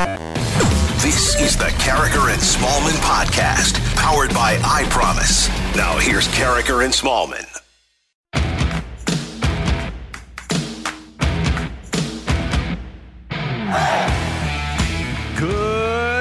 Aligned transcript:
This 0.00 1.38
is 1.38 1.58
the 1.58 1.64
Karraker 1.64 2.32
and 2.32 2.40
Smallman 2.40 2.98
podcast, 3.02 3.78
powered 3.96 4.32
by 4.32 4.58
I 4.64 4.84
Promise. 4.88 5.48
Now 5.76 5.98
here's 5.98 6.26
Karraker 6.28 6.82
and 6.82 6.94
Smallman. 6.94 7.59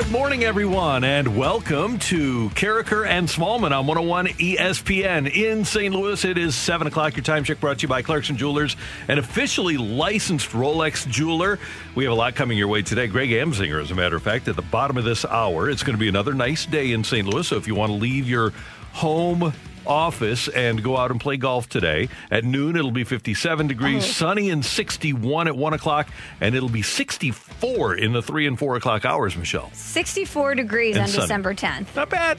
Good 0.10 0.18
morning, 0.18 0.44
everyone, 0.44 1.04
and 1.04 1.38
welcome 1.38 2.00
to 2.00 2.50
Karraker 2.56 3.08
and 3.08 3.28
Smallman 3.28 3.78
on 3.78 3.86
101 3.86 4.26
ESPN 4.40 5.32
in 5.32 5.64
St. 5.64 5.94
Louis. 5.94 6.26
It 6.26 6.36
is 6.36 6.56
7 6.56 6.88
o'clock. 6.88 7.16
Your 7.16 7.24
time 7.24 7.44
check 7.44 7.60
brought 7.60 7.78
to 7.78 7.82
you 7.84 7.90
by 7.90 8.02
Clarkson 8.02 8.36
Jewelers, 8.36 8.76
an 9.08 9.20
officially 9.20 9.78
licensed 9.78 10.50
Rolex 10.50 11.08
jeweler. 11.08 11.60
We 11.94 12.06
have 12.06 12.12
a 12.12 12.16
lot 12.16 12.34
coming 12.34 12.58
your 12.58 12.70
way 12.70 12.82
today. 12.82 13.06
Greg 13.06 13.30
Amsinger, 13.30 13.80
as 13.80 13.92
a 13.92 13.96
matter 13.96 14.16
of 14.16 14.24
fact, 14.24 14.48
at 14.48 14.56
the 14.56 14.64
bottom 14.64 14.98
of 14.98 15.04
this 15.04 15.26
hour. 15.26 15.70
It's 15.70 15.84
going 15.84 15.96
to 15.96 16.00
be 16.00 16.10
another 16.10 16.34
nice 16.34 16.66
day 16.66 16.92
in 16.92 17.04
St. 17.04 17.28
Louis, 17.28 17.48
so 17.48 17.58
if 17.58 17.68
you 17.68 17.76
want 17.76 17.92
to 17.92 17.96
leave 17.96 18.28
your 18.28 18.52
home 18.94 19.54
office 19.90 20.48
and 20.48 20.82
go 20.84 20.96
out 20.96 21.12
and 21.12 21.20
play 21.20 21.36
golf 21.36 21.68
today. 21.68 22.08
At 22.32 22.46
noon, 22.46 22.76
it'll 22.78 22.92
be 22.92 23.04
57 23.04 23.68
degrees, 23.68 24.04
Oh. 24.06 24.08
sunny 24.08 24.50
and 24.52 24.64
61 24.64 25.48
at 25.48 25.58
1 25.58 25.74
o'clock, 25.74 26.08
and 26.40 26.56
it'll 26.56 26.70
be 26.70 26.82
64 26.84 27.96
in 27.96 28.14
the 28.14 28.22
3 28.22 28.46
and 28.48 28.58
4 28.58 28.76
o'clock 28.76 29.04
hours, 29.06 29.36
Michelle. 29.36 29.70
64 29.74 30.56
degrees 30.56 30.96
And 30.96 31.04
on 31.04 31.10
sunny. 31.10 31.22
December 31.24 31.54
10th. 31.56 31.96
Not 31.96 32.10
bad. 32.10 32.38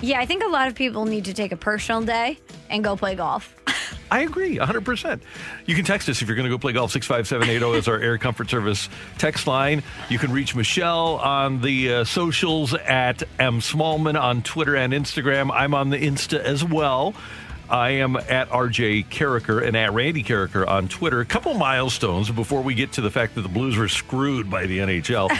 Yeah, 0.00 0.20
I 0.20 0.26
think 0.26 0.44
a 0.44 0.48
lot 0.48 0.68
of 0.68 0.74
people 0.74 1.06
need 1.06 1.24
to 1.24 1.34
take 1.34 1.52
a 1.52 1.56
personal 1.56 2.02
day 2.02 2.38
and 2.68 2.84
go 2.84 2.96
play 2.96 3.14
golf. 3.14 3.54
I 4.10 4.20
agree, 4.20 4.56
100%. 4.58 5.20
You 5.64 5.74
can 5.74 5.84
text 5.84 6.08
us 6.08 6.22
if 6.22 6.28
you're 6.28 6.36
going 6.36 6.48
to 6.48 6.54
go 6.54 6.58
play 6.58 6.72
golf. 6.72 6.92
65780 6.92 7.78
is 7.78 7.88
our 7.88 7.98
Air 7.98 8.18
Comfort 8.18 8.48
Service 8.50 8.88
text 9.18 9.46
line. 9.46 9.82
You 10.08 10.18
can 10.18 10.32
reach 10.32 10.54
Michelle 10.54 11.16
on 11.16 11.60
the 11.60 11.92
uh, 11.92 12.04
socials 12.04 12.74
at 12.74 13.22
M. 13.40 13.60
Smallman 13.60 14.20
on 14.20 14.42
Twitter 14.42 14.76
and 14.76 14.92
Instagram. 14.92 15.50
I'm 15.52 15.74
on 15.74 15.90
the 15.90 15.98
Insta 15.98 16.38
as 16.38 16.62
well. 16.62 17.14
I 17.68 17.90
am 17.90 18.16
at 18.16 18.48
RJ 18.50 19.06
Karraker 19.06 19.66
and 19.66 19.76
at 19.76 19.92
Randy 19.92 20.22
Karraker 20.22 20.66
on 20.66 20.86
Twitter. 20.86 21.20
A 21.20 21.24
couple 21.24 21.54
milestones 21.54 22.30
before 22.30 22.62
we 22.62 22.74
get 22.74 22.92
to 22.92 23.00
the 23.00 23.10
fact 23.10 23.34
that 23.34 23.40
the 23.40 23.48
Blues 23.48 23.76
were 23.76 23.88
screwed 23.88 24.48
by 24.48 24.66
the 24.66 24.78
NHL. 24.78 25.30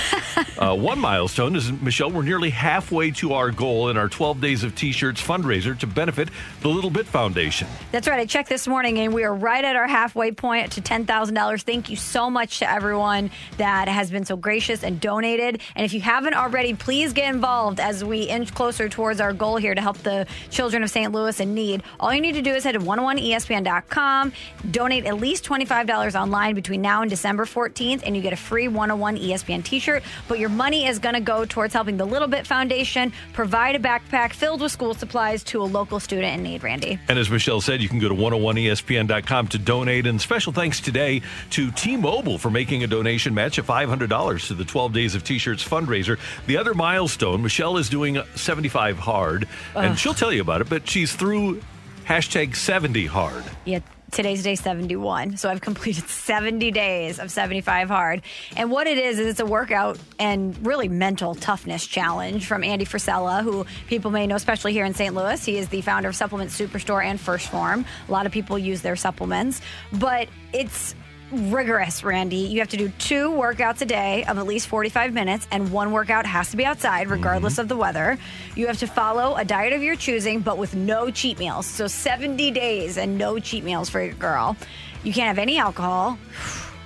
uh, 0.58 0.74
one 0.74 0.98
milestone 0.98 1.54
is, 1.54 1.70
Michelle, 1.70 2.10
we're 2.10 2.22
nearly 2.22 2.50
halfway 2.50 3.12
to 3.12 3.34
our 3.34 3.52
goal 3.52 3.90
in 3.90 3.96
our 3.96 4.08
12 4.08 4.40
Days 4.40 4.64
of 4.64 4.74
T-Shirts 4.74 5.24
fundraiser 5.24 5.78
to 5.78 5.86
benefit 5.86 6.28
the 6.62 6.68
Little 6.68 6.90
Bit 6.90 7.06
Foundation. 7.06 7.68
That's 7.92 8.08
right. 8.08 8.18
I 8.18 8.26
checked 8.26 8.48
this 8.48 8.66
morning 8.66 8.98
and 8.98 9.14
we 9.14 9.22
are 9.22 9.34
right 9.34 9.64
at 9.64 9.76
our 9.76 9.86
halfway 9.86 10.32
point 10.32 10.72
to 10.72 10.80
$10,000. 10.80 11.62
Thank 11.62 11.90
you 11.90 11.96
so 11.96 12.28
much 12.28 12.58
to 12.58 12.68
everyone 12.68 13.30
that 13.58 13.86
has 13.86 14.10
been 14.10 14.24
so 14.24 14.36
gracious 14.36 14.82
and 14.82 15.00
donated. 15.00 15.60
And 15.76 15.84
if 15.84 15.94
you 15.94 16.00
haven't 16.00 16.34
already, 16.34 16.74
please 16.74 17.12
get 17.12 17.32
involved 17.32 17.78
as 17.78 18.02
we 18.04 18.22
inch 18.22 18.52
closer 18.52 18.88
towards 18.88 19.20
our 19.20 19.32
goal 19.32 19.58
here 19.58 19.76
to 19.76 19.80
help 19.80 19.98
the 19.98 20.26
children 20.50 20.82
of 20.82 20.90
St. 20.90 21.12
Louis 21.12 21.38
in 21.38 21.54
need. 21.54 21.84
All 22.00 22.15
you 22.16 22.22
need 22.22 22.34
to 22.34 22.42
do 22.42 22.54
is 22.54 22.64
head 22.64 22.72
to 22.72 22.80
101ESPN.com, 22.80 24.32
donate 24.70 25.04
at 25.06 25.16
least 25.18 25.44
$25 25.44 26.20
online 26.20 26.54
between 26.54 26.80
now 26.80 27.02
and 27.02 27.10
December 27.10 27.44
14th, 27.44 28.02
and 28.04 28.16
you 28.16 28.22
get 28.22 28.32
a 28.32 28.36
free 28.36 28.68
101 28.68 29.18
ESPN 29.18 29.62
t 29.62 29.78
shirt. 29.78 30.02
But 30.28 30.38
your 30.38 30.48
money 30.48 30.86
is 30.86 30.98
going 30.98 31.14
to 31.14 31.20
go 31.20 31.44
towards 31.44 31.74
helping 31.74 31.96
the 31.96 32.04
Little 32.04 32.28
Bit 32.28 32.46
Foundation 32.46 33.12
provide 33.32 33.76
a 33.76 33.78
backpack 33.78 34.32
filled 34.32 34.60
with 34.60 34.72
school 34.72 34.94
supplies 34.94 35.44
to 35.44 35.62
a 35.62 35.64
local 35.64 36.00
student 36.00 36.36
in 36.36 36.42
need, 36.42 36.62
Randy. 36.62 36.98
And 37.08 37.18
as 37.18 37.30
Michelle 37.30 37.60
said, 37.60 37.82
you 37.82 37.88
can 37.88 37.98
go 37.98 38.08
to 38.08 38.14
101ESPN.com 38.14 39.48
to 39.48 39.58
donate. 39.58 40.06
And 40.06 40.20
special 40.20 40.52
thanks 40.52 40.80
today 40.80 41.22
to 41.50 41.70
T 41.72 41.96
Mobile 41.96 42.38
for 42.38 42.50
making 42.50 42.82
a 42.82 42.86
donation 42.86 43.34
match 43.34 43.58
of 43.58 43.66
$500 43.66 44.46
to 44.48 44.54
the 44.54 44.64
12 44.64 44.92
Days 44.92 45.14
of 45.14 45.24
T 45.24 45.38
shirts 45.38 45.66
fundraiser. 45.66 46.18
The 46.46 46.56
other 46.56 46.74
milestone, 46.74 47.42
Michelle 47.42 47.76
is 47.76 47.88
doing 47.88 48.18
75 48.34 48.98
hard, 48.98 49.48
and 49.74 49.92
Ugh. 49.92 49.98
she'll 49.98 50.14
tell 50.14 50.32
you 50.32 50.40
about 50.40 50.60
it, 50.60 50.68
but 50.68 50.88
she's 50.88 51.14
through 51.14 51.60
hashtag 52.06 52.54
70 52.54 53.06
hard. 53.06 53.44
Yeah, 53.64 53.80
today's 54.12 54.42
day 54.42 54.54
71. 54.54 55.36
So 55.36 55.50
I've 55.50 55.60
completed 55.60 56.04
70 56.08 56.70
days 56.70 57.18
of 57.18 57.30
75 57.30 57.88
hard. 57.88 58.22
And 58.56 58.70
what 58.70 58.86
it 58.86 58.98
is, 58.98 59.18
is 59.18 59.26
it's 59.26 59.40
a 59.40 59.46
workout 59.46 59.98
and 60.18 60.56
really 60.64 60.88
mental 60.88 61.34
toughness 61.34 61.86
challenge 61.86 62.46
from 62.46 62.62
Andy 62.62 62.84
Frisella, 62.84 63.42
who 63.42 63.66
people 63.88 64.10
may 64.10 64.26
know, 64.26 64.36
especially 64.36 64.72
here 64.72 64.84
in 64.84 64.94
St. 64.94 65.14
Louis. 65.14 65.44
He 65.44 65.58
is 65.58 65.68
the 65.68 65.80
founder 65.80 66.08
of 66.08 66.16
Supplement 66.16 66.50
Superstore 66.50 67.04
and 67.04 67.20
First 67.20 67.48
Form. 67.48 67.84
A 68.08 68.12
lot 68.12 68.26
of 68.26 68.32
people 68.32 68.58
use 68.58 68.82
their 68.82 68.96
supplements, 68.96 69.60
but 69.92 70.28
it's 70.52 70.94
rigorous, 71.32 72.04
Randy. 72.04 72.36
You 72.36 72.60
have 72.60 72.68
to 72.68 72.76
do 72.76 72.88
two 72.98 73.30
workouts 73.30 73.80
a 73.80 73.84
day 73.84 74.24
of 74.24 74.38
at 74.38 74.46
least 74.46 74.68
45 74.68 75.12
minutes, 75.12 75.46
and 75.50 75.72
one 75.72 75.92
workout 75.92 76.26
has 76.26 76.50
to 76.50 76.56
be 76.56 76.64
outside, 76.64 77.08
regardless 77.08 77.58
of 77.58 77.68
the 77.68 77.76
weather. 77.76 78.18
You 78.54 78.66
have 78.68 78.78
to 78.78 78.86
follow 78.86 79.36
a 79.36 79.44
diet 79.44 79.72
of 79.72 79.82
your 79.82 79.96
choosing, 79.96 80.40
but 80.40 80.58
with 80.58 80.74
no 80.74 81.10
cheat 81.10 81.38
meals. 81.38 81.66
So 81.66 81.86
70 81.86 82.50
days 82.52 82.96
and 82.96 83.18
no 83.18 83.38
cheat 83.38 83.64
meals 83.64 83.88
for 83.88 84.00
your 84.00 84.14
girl. 84.14 84.56
You 85.04 85.12
can't 85.12 85.28
have 85.28 85.38
any 85.38 85.58
alcohol, 85.58 86.18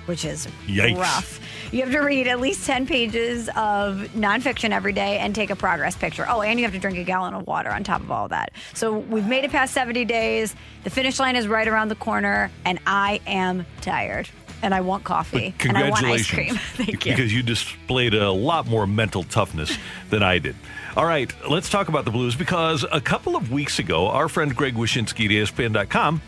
which 0.05 0.25
is 0.25 0.47
Yikes. 0.67 0.97
rough. 0.97 1.39
You 1.71 1.81
have 1.83 1.91
to 1.91 1.99
read 1.99 2.27
at 2.27 2.41
least 2.41 2.65
10 2.65 2.85
pages 2.85 3.47
of 3.49 4.09
nonfiction 4.13 4.71
every 4.71 4.91
day 4.93 5.19
and 5.19 5.33
take 5.33 5.49
a 5.49 5.55
progress 5.55 5.95
picture. 5.95 6.25
Oh, 6.27 6.41
and 6.41 6.59
you 6.59 6.65
have 6.65 6.73
to 6.73 6.79
drink 6.79 6.97
a 6.97 7.03
gallon 7.03 7.33
of 7.33 7.47
water 7.47 7.69
on 7.71 7.83
top 7.83 8.01
of 8.01 8.11
all 8.11 8.27
that. 8.27 8.51
So 8.73 8.97
we've 8.97 9.27
made 9.27 9.43
it 9.45 9.51
past 9.51 9.73
70 9.73 10.03
days. 10.05 10.55
The 10.83 10.89
finish 10.89 11.19
line 11.19 11.35
is 11.35 11.47
right 11.47 11.67
around 11.67 11.87
the 11.89 11.95
corner, 11.95 12.51
and 12.65 12.79
I 12.85 13.21
am 13.25 13.65
tired. 13.81 14.27
And 14.63 14.75
I 14.75 14.81
want 14.81 15.03
coffee. 15.05 15.55
And 15.61 15.75
I 15.75 15.89
want 15.89 16.05
ice 16.05 16.29
Congratulations. 16.29 16.29
cream. 16.29 16.55
Thank 16.85 17.05
you. 17.07 17.13
Because 17.13 17.33
you 17.33 17.41
displayed 17.41 18.13
a 18.13 18.31
lot 18.31 18.67
more 18.67 18.85
mental 18.85 19.23
toughness 19.23 19.75
than 20.11 20.21
I 20.21 20.37
did. 20.37 20.55
All 20.95 21.05
right, 21.05 21.33
let's 21.49 21.67
talk 21.69 21.87
about 21.87 22.05
the 22.05 22.11
Blues 22.11 22.35
because 22.35 22.85
a 22.91 23.01
couple 23.01 23.35
of 23.35 23.51
weeks 23.51 23.79
ago, 23.79 24.07
our 24.09 24.27
friend 24.29 24.55
Greg 24.55 24.75
Wyshynski 24.75 25.25
at 25.25 25.47
ESPN.com 25.55 26.21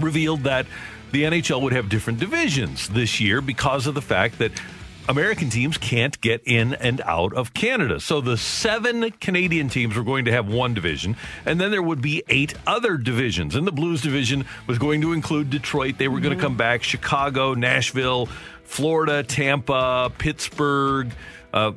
revealed 0.00 0.40
that 0.44 0.66
the 1.12 1.24
NHL 1.24 1.62
would 1.62 1.72
have 1.72 1.88
different 1.88 2.18
divisions 2.18 2.88
this 2.88 3.20
year 3.20 3.40
because 3.40 3.86
of 3.86 3.94
the 3.94 4.02
fact 4.02 4.38
that 4.38 4.52
American 5.08 5.48
teams 5.48 5.78
can't 5.78 6.20
get 6.20 6.42
in 6.44 6.74
and 6.74 7.00
out 7.00 7.32
of 7.32 7.54
Canada. 7.54 7.98
So 7.98 8.20
the 8.20 8.36
seven 8.36 9.10
Canadian 9.12 9.70
teams 9.70 9.96
were 9.96 10.02
going 10.02 10.26
to 10.26 10.32
have 10.32 10.48
one 10.48 10.74
division, 10.74 11.16
and 11.46 11.58
then 11.58 11.70
there 11.70 11.82
would 11.82 12.02
be 12.02 12.22
eight 12.28 12.54
other 12.66 12.98
divisions. 12.98 13.56
And 13.56 13.66
the 13.66 13.72
Blues 13.72 14.02
division 14.02 14.44
was 14.66 14.78
going 14.78 15.00
to 15.00 15.14
include 15.14 15.48
Detroit. 15.48 15.96
They 15.96 16.08
were 16.08 16.20
going 16.20 16.30
to 16.32 16.36
mm-hmm. 16.36 16.46
come 16.46 16.56
back, 16.58 16.82
Chicago, 16.82 17.54
Nashville, 17.54 18.26
Florida, 18.64 19.22
Tampa, 19.22 20.12
Pittsburgh. 20.18 21.10
Uh, 21.52 21.72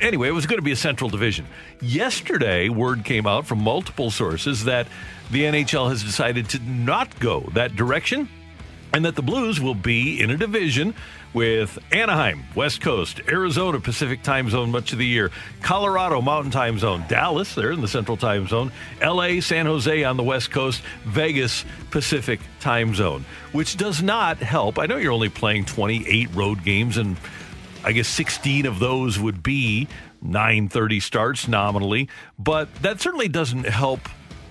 anyway, 0.00 0.28
it 0.28 0.32
was 0.32 0.46
going 0.46 0.58
to 0.58 0.64
be 0.64 0.72
a 0.72 0.76
central 0.76 1.10
division. 1.10 1.46
Yesterday, 1.80 2.68
word 2.68 3.04
came 3.04 3.26
out 3.26 3.46
from 3.46 3.62
multiple 3.62 4.10
sources 4.10 4.64
that 4.64 4.86
the 5.30 5.42
NHL 5.42 5.88
has 5.88 6.02
decided 6.02 6.48
to 6.50 6.58
not 6.60 7.18
go 7.18 7.40
that 7.54 7.76
direction 7.76 8.28
and 8.92 9.04
that 9.04 9.16
the 9.16 9.22
Blues 9.22 9.60
will 9.60 9.74
be 9.74 10.20
in 10.20 10.30
a 10.30 10.36
division 10.36 10.94
with 11.32 11.80
Anaheim, 11.90 12.44
West 12.54 12.80
Coast, 12.80 13.20
Arizona, 13.28 13.80
Pacific 13.80 14.22
time 14.22 14.48
zone 14.48 14.70
much 14.70 14.92
of 14.92 14.98
the 14.98 15.06
year, 15.06 15.32
Colorado, 15.62 16.20
Mountain 16.20 16.52
time 16.52 16.78
zone, 16.78 17.04
Dallas, 17.08 17.56
they're 17.56 17.72
in 17.72 17.80
the 17.80 17.88
Central 17.88 18.16
time 18.16 18.46
zone, 18.46 18.70
LA, 19.02 19.40
San 19.40 19.66
Jose 19.66 20.04
on 20.04 20.16
the 20.16 20.22
West 20.22 20.52
Coast, 20.52 20.80
Vegas, 21.04 21.64
Pacific 21.90 22.38
time 22.60 22.94
zone, 22.94 23.24
which 23.50 23.76
does 23.76 24.00
not 24.00 24.38
help. 24.38 24.78
I 24.78 24.86
know 24.86 24.96
you're 24.96 25.10
only 25.10 25.28
playing 25.28 25.64
28 25.64 26.32
road 26.32 26.62
games 26.62 26.96
and 26.96 27.16
I 27.84 27.92
guess 27.92 28.08
16 28.08 28.66
of 28.66 28.78
those 28.78 29.18
would 29.18 29.42
be 29.42 29.88
9:30 30.24 31.00
starts 31.00 31.46
nominally, 31.48 32.08
but 32.38 32.74
that 32.82 33.00
certainly 33.00 33.28
doesn't 33.28 33.66
help 33.66 34.00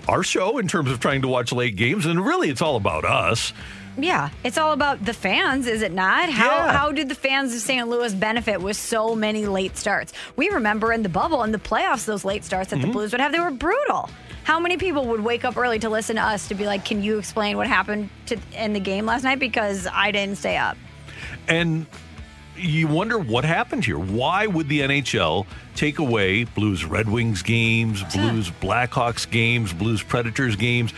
our 0.08 0.22
show 0.24 0.58
in 0.58 0.68
terms 0.68 0.92
of 0.92 1.00
trying 1.00 1.22
to 1.24 1.28
watch 1.28 1.52
late 1.52 1.76
games 1.76 2.06
and 2.06 2.24
really 2.24 2.50
it's 2.50 2.62
all 2.62 2.76
about 2.76 3.06
us. 3.06 3.54
Yeah, 3.98 4.30
it's 4.44 4.58
all 4.58 4.72
about 4.74 5.06
the 5.06 5.14
fans, 5.14 5.68
is 5.68 5.82
it 5.84 5.92
not? 5.92 6.30
How 6.30 6.50
Yeah. 6.66 6.78
how 6.78 6.92
did 6.92 7.10
the 7.10 7.16
fans 7.16 7.54
of 7.54 7.62
St. 7.62 7.88
Louis 7.88 8.14
benefit 8.14 8.60
with 8.62 8.76
so 8.76 9.16
many 9.16 9.46
late 9.46 9.78
starts? 9.78 10.14
We 10.36 10.50
remember 10.50 10.92
in 10.92 11.04
the 11.04 11.10
bubble 11.10 11.44
in 11.44 11.52
the 11.52 11.60
playoffs 11.60 12.06
those 12.06 12.26
late 12.26 12.44
starts 12.44 12.72
that 12.72 12.78
the 12.78 12.84
Mm-hmm. 12.84 12.92
Blues 12.92 13.12
would 13.12 13.22
have. 13.22 13.32
They 13.32 13.40
were 13.40 13.52
brutal. 13.52 14.10
How 14.46 14.60
many 14.60 14.78
people 14.78 15.06
would 15.08 15.22
wake 15.24 15.46
up 15.46 15.56
early 15.58 15.80
to 15.80 15.90
listen 15.90 16.18
to 16.18 16.22
us 16.24 16.48
to 16.50 16.56
be 16.56 16.66
like, 16.66 16.84
"Can 16.86 17.02
you 17.04 17.18
explain 17.20 17.56
what 17.56 17.68
happened 17.68 18.10
to 18.26 18.38
in 18.58 18.74
the 18.74 18.80
game 18.80 19.06
last 19.06 19.24
night?" 19.24 19.40
Because 19.40 19.88
I 19.92 20.12
didn't 20.12 20.38
stay 20.38 20.58
up. 20.58 20.76
And 21.48 21.86
you 22.56 22.88
wonder 22.88 23.18
what 23.18 23.46
happened 23.46 23.86
here. 23.86 23.98
Why 23.98 24.48
would 24.48 24.70
the 24.70 24.82
NHL 24.82 25.46
take 25.76 26.00
away 26.00 26.44
Blues 26.44 26.86
Red 26.86 27.10
Wings 27.10 27.42
games, 27.42 28.04
Blues 28.14 28.50
Blackhawks 28.50 29.30
games, 29.30 29.74
Blues 29.74 30.04
Predators 30.04 30.56
games? 30.56 30.94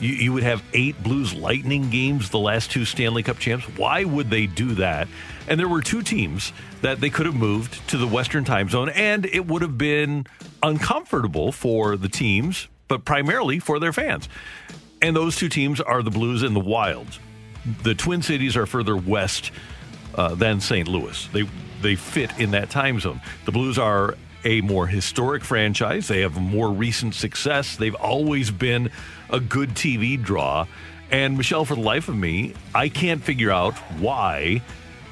You, 0.00 0.10
you 0.10 0.32
would 0.32 0.42
have 0.42 0.62
eight 0.72 1.02
Blues 1.02 1.34
Lightning 1.34 1.90
games, 1.90 2.30
the 2.30 2.38
last 2.38 2.70
two 2.70 2.84
Stanley 2.84 3.22
Cup 3.22 3.38
champs. 3.38 3.66
Why 3.78 4.04
would 4.04 4.30
they 4.30 4.46
do 4.46 4.74
that? 4.74 5.08
And 5.48 5.58
there 5.58 5.68
were 5.68 5.82
two 5.82 6.02
teams 6.02 6.52
that 6.82 7.00
they 7.00 7.10
could 7.10 7.26
have 7.26 7.34
moved 7.34 7.86
to 7.88 7.96
the 7.96 8.06
Western 8.06 8.44
time 8.44 8.68
zone, 8.68 8.88
and 8.90 9.26
it 9.26 9.46
would 9.46 9.62
have 9.62 9.76
been 9.76 10.26
uncomfortable 10.62 11.52
for 11.52 11.96
the 11.96 12.08
teams, 12.08 12.68
but 12.88 13.04
primarily 13.04 13.58
for 13.58 13.78
their 13.78 13.92
fans. 13.92 14.28
And 15.02 15.16
those 15.16 15.36
two 15.36 15.48
teams 15.48 15.80
are 15.80 16.02
the 16.02 16.10
Blues 16.10 16.42
and 16.42 16.54
the 16.54 16.60
Wilds. 16.60 17.18
The 17.82 17.94
Twin 17.94 18.22
Cities 18.22 18.56
are 18.56 18.66
further 18.66 18.96
west 18.96 19.50
uh, 20.20 20.34
than 20.34 20.60
St. 20.60 20.86
Louis. 20.86 21.28
They 21.32 21.48
they 21.80 21.96
fit 21.96 22.30
in 22.38 22.50
that 22.50 22.68
time 22.68 23.00
zone. 23.00 23.22
The 23.46 23.52
Blues 23.52 23.78
are 23.78 24.16
a 24.44 24.60
more 24.60 24.86
historic 24.86 25.42
franchise. 25.42 26.08
They 26.08 26.20
have 26.20 26.38
more 26.38 26.70
recent 26.70 27.14
success. 27.14 27.76
They've 27.76 27.94
always 27.94 28.50
been 28.50 28.90
a 29.30 29.40
good 29.40 29.70
TV 29.70 30.22
draw. 30.22 30.66
And 31.10 31.38
Michelle, 31.38 31.64
for 31.64 31.74
the 31.74 31.80
life 31.80 32.08
of 32.08 32.16
me, 32.16 32.52
I 32.74 32.90
can't 32.90 33.22
figure 33.22 33.50
out 33.50 33.74
why 33.98 34.62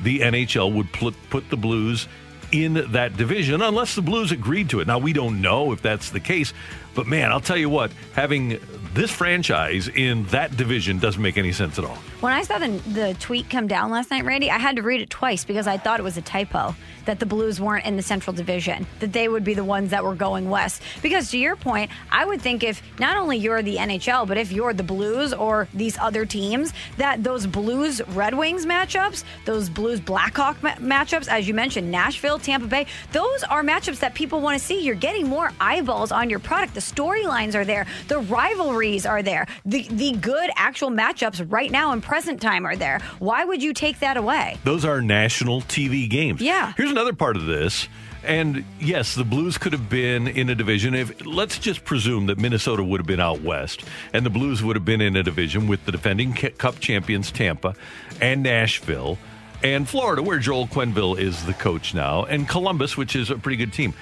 the 0.03 0.21
NHL 0.21 0.75
would 0.75 0.93
put, 0.93 1.15
put 1.31 1.49
the 1.49 1.57
Blues 1.57 2.07
in 2.53 2.93
that 2.93 3.17
division 3.17 3.63
unless 3.63 3.95
the 3.95 4.03
Blues 4.03 4.31
agreed 4.31 4.69
to 4.71 4.81
it. 4.81 4.87
Now, 4.87 4.99
we 4.99 5.15
don't 5.15 5.41
know 5.41 5.73
if 5.73 5.81
that's 5.81 6.11
the 6.11 6.21
case, 6.21 6.53
but 6.99 7.07
man, 7.07 7.31
I'll 7.31 7.41
tell 7.41 7.57
you 7.57 7.71
what, 7.71 7.93
having 8.15 8.59
this 8.93 9.13
franchise 9.13 9.87
in 9.87 10.25
that 10.27 10.57
division 10.57 10.99
doesn't 10.99 11.23
make 11.23 11.39
any 11.39 11.53
sense 11.53 11.79
at 11.79 11.85
all. 11.85 11.97
When 12.21 12.33
I 12.33 12.43
saw 12.43 12.59
the, 12.59 12.71
the 12.89 13.17
tweet 13.21 13.49
come 13.49 13.69
down 13.69 13.93
last 13.93 14.11
night, 14.11 14.25
Randy, 14.25 14.51
I 14.51 14.59
had 14.59 14.75
to 14.75 14.83
read 14.83 15.01
it 15.01 15.09
twice 15.09 15.45
because 15.45 15.69
I 15.69 15.77
thought 15.77 16.01
it 16.01 16.03
was 16.03 16.17
a 16.17 16.23
typo 16.23 16.75
that 17.05 17.21
the 17.21 17.27
Blues 17.27 17.61
weren't 17.61 17.87
in 17.87 17.97
the 17.97 18.03
Central 18.03 18.35
Division, 18.35 18.87
that 18.99 19.13
they 19.13 19.29
would 19.29 19.45
be 19.45 19.55
the 19.55 19.65
ones 19.65 19.93
that 19.93 20.03
were 20.03 20.17
going 20.17 20.51
west. 20.51 20.83
Because 21.01 21.31
to 21.31 21.39
your 21.39 21.55
point, 21.55 21.91
I 22.11 22.27
would 22.27 22.43
think 22.43 22.65
if 22.65 22.83
not 22.99 23.17
only 23.17 23.39
you're 23.39 23.63
the 23.63 23.77
NHL, 23.77 24.27
but 24.27 24.37
if 24.37 24.51
you're 24.51 24.75
the 24.75 24.83
Blues 24.83 25.33
or 25.33 25.69
these 25.73 25.97
other 25.99 26.27
teams, 26.27 26.73
that 26.97 27.23
those 27.23 27.47
Blues 27.47 28.03
Red 28.09 28.35
Wings 28.35 28.67
matchups, 28.67 29.23
those 29.45 29.71
Blues 29.71 30.01
Blackhawk 30.01 30.63
ma- 30.63 30.75
matchups, 30.75 31.29
as 31.29 31.47
you 31.47 31.55
mentioned, 31.55 31.91
Nashville, 31.91 32.39
Tampa 32.39 32.67
Bay, 32.67 32.87
those 33.13 33.45
are 33.45 33.63
matchups 33.63 34.01
that 34.01 34.15
people 34.15 34.41
want 34.41 34.59
to 34.59 34.65
see. 34.65 34.83
You're 34.83 34.97
getting 34.97 35.29
more 35.29 35.53
eyeballs 35.61 36.13
on 36.13 36.29
your 36.29 36.41
product. 36.41 36.75
The 36.75 36.81
storylines 36.93 37.55
are 37.55 37.65
there, 37.65 37.87
the 38.09 38.19
rivalries 38.19 39.07
are 39.07 39.23
there, 39.23 39.47
the 39.65 39.87
the 39.91 40.13
good 40.13 40.51
actual 40.57 40.91
matchups 40.91 41.51
right 41.51 41.71
now 41.71 41.93
in 41.93 42.01
present 42.01 42.41
time 42.41 42.67
are 42.67 42.77
there. 42.77 43.01
Why 43.19 43.45
would 43.45 43.63
you 43.63 43.73
take 43.73 44.01
that 44.01 44.17
away? 44.17 44.57
Those 44.65 44.85
are 44.85 45.01
national 45.01 45.63
TV 45.63 46.09
games. 46.09 46.41
Yeah. 46.41 46.73
Here's 46.77 46.91
another 46.91 47.13
part 47.13 47.37
of 47.37 47.47
this. 47.47 47.89
And 48.25 48.65
yes, 48.81 49.15
the 49.15 49.25
Blues 49.25 49.59
could 49.59 49.73
have 49.73 49.89
been 49.89 50.27
in 50.27 50.51
a 50.51 50.55
division. 50.55 50.95
If 50.95 51.25
let's 51.25 51.59
just 51.59 51.85
presume 51.85 52.27
that 52.27 52.39
Minnesota 52.39 52.83
would 52.83 53.01
have 53.01 53.07
been 53.07 53.21
out 53.21 53.43
west, 53.43 53.85
and 54.13 54.27
the 54.27 54.31
Blues 54.31 54.63
would 54.63 54.77
have 54.77 54.85
been 54.85 55.01
in 55.01 55.17
a 55.17 55.23
division 55.23 55.69
with 55.69 55.85
the 55.85 55.93
defending 55.93 56.33
Cup 56.33 56.81
champions 56.81 57.31
Tampa 57.31 57.75
and 58.21 58.43
Nashville, 58.43 59.19
and 59.63 59.89
Florida, 59.89 60.23
where 60.23 60.39
Joel 60.39 60.67
Quenneville 60.67 61.19
is 61.19 61.45
the 61.47 61.55
coach 61.55 61.95
now, 61.95 62.25
and 62.25 62.49
Columbus, 62.49 62.97
which 62.97 63.17
is 63.17 63.31
a 63.31 63.37
pretty 63.37 63.57
good 63.57 63.73
team. 63.73 63.95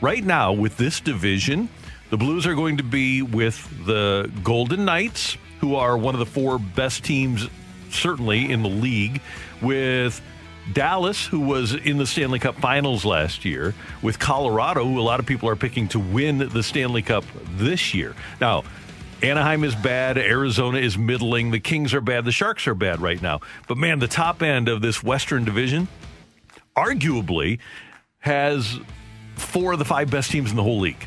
Right 0.00 0.24
now, 0.24 0.52
with 0.52 0.76
this 0.76 1.00
division, 1.00 1.68
the 2.12 2.18
Blues 2.18 2.46
are 2.46 2.54
going 2.54 2.76
to 2.76 2.82
be 2.82 3.22
with 3.22 3.86
the 3.86 4.30
Golden 4.44 4.84
Knights, 4.84 5.38
who 5.60 5.76
are 5.76 5.96
one 5.96 6.14
of 6.14 6.18
the 6.18 6.26
four 6.26 6.58
best 6.58 7.04
teams, 7.04 7.48
certainly 7.88 8.52
in 8.52 8.62
the 8.62 8.68
league, 8.68 9.22
with 9.62 10.20
Dallas, 10.74 11.24
who 11.24 11.40
was 11.40 11.72
in 11.72 11.96
the 11.96 12.06
Stanley 12.06 12.38
Cup 12.38 12.56
finals 12.56 13.06
last 13.06 13.46
year, 13.46 13.74
with 14.02 14.18
Colorado, 14.18 14.84
who 14.84 15.00
a 15.00 15.02
lot 15.02 15.20
of 15.20 15.26
people 15.26 15.48
are 15.48 15.56
picking 15.56 15.88
to 15.88 15.98
win 15.98 16.36
the 16.36 16.62
Stanley 16.62 17.00
Cup 17.00 17.24
this 17.56 17.94
year. 17.94 18.14
Now, 18.42 18.64
Anaheim 19.22 19.64
is 19.64 19.74
bad. 19.74 20.18
Arizona 20.18 20.80
is 20.80 20.98
middling. 20.98 21.50
The 21.50 21.60
Kings 21.60 21.94
are 21.94 22.02
bad. 22.02 22.26
The 22.26 22.32
Sharks 22.32 22.66
are 22.66 22.74
bad 22.74 23.00
right 23.00 23.22
now. 23.22 23.40
But 23.68 23.78
man, 23.78 24.00
the 24.00 24.06
top 24.06 24.42
end 24.42 24.68
of 24.68 24.82
this 24.82 25.02
Western 25.02 25.46
Division 25.46 25.88
arguably 26.76 27.58
has 28.18 28.78
four 29.36 29.72
of 29.72 29.78
the 29.78 29.86
five 29.86 30.10
best 30.10 30.30
teams 30.30 30.50
in 30.50 30.56
the 30.56 30.62
whole 30.62 30.80
league. 30.80 31.06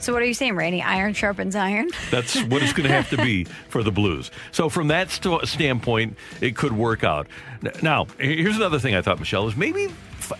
So 0.00 0.12
what 0.12 0.22
are 0.22 0.26
you 0.26 0.34
saying, 0.34 0.56
Randy? 0.56 0.82
Iron 0.82 1.12
sharpens 1.14 1.54
iron. 1.54 1.88
That's 2.10 2.42
what 2.44 2.62
it's 2.62 2.72
going 2.72 2.88
to 2.88 2.94
have 2.94 3.10
to 3.10 3.16
be 3.18 3.44
for 3.68 3.82
the 3.82 3.92
Blues. 3.92 4.30
So 4.52 4.68
from 4.68 4.88
that 4.88 5.10
st- 5.10 5.46
standpoint, 5.46 6.16
it 6.40 6.56
could 6.56 6.72
work 6.72 7.04
out. 7.04 7.26
Now, 7.82 8.06
here's 8.18 8.56
another 8.56 8.78
thing 8.78 8.94
I 8.94 9.02
thought, 9.02 9.18
Michelle, 9.18 9.46
is 9.48 9.56
maybe 9.56 9.88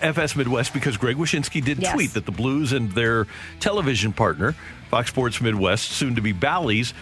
FS 0.01 0.35
Midwest, 0.37 0.73
because 0.73 0.97
Greg 0.97 1.17
Wyshynski 1.17 1.63
did 1.65 1.79
Yes. 1.79 1.93
tweet 1.93 2.15
that 2.15 2.25
the 2.25 2.33
Blues 2.33 2.73
and 2.73 2.91
their 2.93 3.27
television 3.59 4.13
partner, 4.13 4.55
Fox 4.89 5.11
Sports 5.11 5.41
Midwest, 5.41 5.91
soon 5.91 6.15
to 6.15 6.21
be 6.23 6.33
Bally's, 6.33 6.95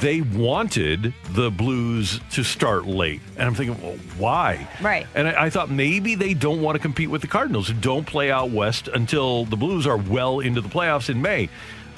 they 0.00 0.20
wanted 0.20 1.14
the 1.30 1.50
Blues 1.50 2.20
to 2.32 2.44
start 2.44 2.86
late. 2.86 3.20
And 3.36 3.48
I'm 3.48 3.54
thinking, 3.54 3.82
well, 3.82 3.96
why? 4.18 4.68
Right. 4.82 5.06
And 5.14 5.26
I, 5.28 5.44
I 5.46 5.50
thought 5.50 5.70
maybe 5.70 6.14
they 6.14 6.34
don't 6.34 6.60
want 6.62 6.76
to 6.76 6.78
compete 6.78 7.08
with 7.10 7.22
the 7.22 7.26
Cardinals, 7.26 7.68
who 7.68 7.74
don't 7.74 8.06
play 8.06 8.30
out 8.30 8.50
west 8.50 8.88
until 8.88 9.44
the 9.46 9.56
Blues 9.56 9.86
are 9.86 9.96
well 9.96 10.40
into 10.40 10.60
the 10.60 10.68
playoffs 10.68 11.08
in 11.10 11.20
May. 11.22 11.48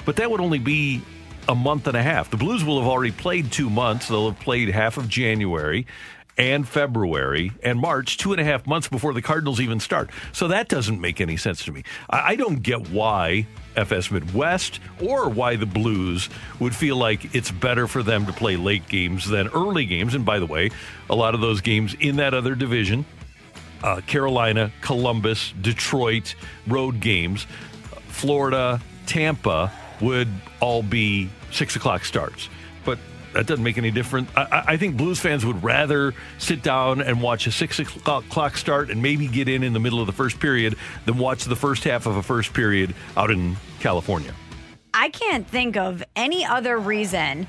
But 0.05 0.15
that 0.17 0.29
would 0.29 0.41
only 0.41 0.59
be 0.59 1.01
a 1.47 1.55
month 1.55 1.87
and 1.87 1.97
a 1.97 2.03
half. 2.03 2.29
The 2.29 2.37
Blues 2.37 2.63
will 2.63 2.79
have 2.79 2.87
already 2.87 3.11
played 3.11 3.51
two 3.51 3.69
months. 3.69 4.07
They'll 4.07 4.31
have 4.31 4.39
played 4.39 4.69
half 4.69 4.97
of 4.97 5.09
January 5.09 5.85
and 6.37 6.67
February 6.67 7.51
and 7.61 7.79
March, 7.79 8.17
two 8.17 8.31
and 8.31 8.41
a 8.41 8.43
half 8.43 8.65
months 8.65 8.87
before 8.87 9.13
the 9.13 9.21
Cardinals 9.21 9.59
even 9.59 9.79
start. 9.79 10.09
So 10.31 10.47
that 10.47 10.69
doesn't 10.69 10.99
make 10.99 11.19
any 11.21 11.37
sense 11.37 11.65
to 11.65 11.71
me. 11.71 11.83
I, 12.09 12.35
don't 12.35 12.63
get 12.63 12.89
why 12.89 13.45
FS 13.75 14.09
Midwest 14.11 14.79
or 15.01 15.29
why 15.29 15.55
the 15.55 15.65
Blues 15.65 16.29
would 16.59 16.75
feel 16.75 16.95
like 16.95 17.35
it's 17.35 17.51
better 17.51 17.87
for 17.87 18.01
them 18.01 18.25
to 18.25 18.33
play 18.33 18.55
late 18.55 18.87
games 18.87 19.29
than 19.29 19.49
early 19.49 19.85
games. 19.85 20.15
And 20.15 20.25
by 20.25 20.39
the 20.39 20.45
way, 20.45 20.71
a 21.09 21.15
lot 21.15 21.35
of 21.35 21.41
those 21.41 21.61
games 21.61 21.95
in 21.99 22.15
that 22.17 22.33
other 22.33 22.55
division 22.55 23.05
uh, 23.83 23.99
Carolina, 24.01 24.71
Columbus, 24.81 25.53
Detroit 25.59 26.35
road 26.67 26.99
games, 26.99 27.47
Florida, 28.09 28.79
Tampa 29.07 29.71
would 30.01 30.27
all 30.59 30.83
be 30.83 31.29
six 31.51 31.75
o'clock 31.75 32.05
starts. 32.05 32.49
But 32.83 32.97
that 33.33 33.45
doesn't 33.45 33.63
make 33.63 33.77
any 33.77 33.91
difference. 33.91 34.29
I, 34.35 34.63
I- 34.69 34.77
think 34.77 34.97
Blues 34.97 35.19
fans 35.19 35.45
would 35.45 35.63
rather 35.63 36.13
sit 36.39 36.63
down 36.63 37.01
and 37.01 37.21
watch 37.21 37.47
a 37.47 37.51
six 37.51 37.79
o'clock 37.79 38.57
start 38.57 38.89
and 38.89 39.01
maybe 39.01 39.27
get 39.27 39.47
in 39.47 39.63
in 39.63 39.73
the 39.73 39.79
middle 39.79 40.01
of 40.01 40.07
the 40.07 40.13
first 40.13 40.39
period 40.39 40.75
than 41.05 41.17
watch 41.17 41.45
the 41.45 41.55
first 41.55 41.83
half 41.83 42.05
of 42.07 42.15
a 42.17 42.23
first 42.23 42.53
period 42.53 42.93
out 43.15 43.29
in 43.31 43.55
California. 43.79 44.33
I 44.93 45.09
can't 45.09 45.47
think 45.47 45.77
of 45.77 46.03
any 46.15 46.43
other 46.43 46.77
reason 46.77 47.47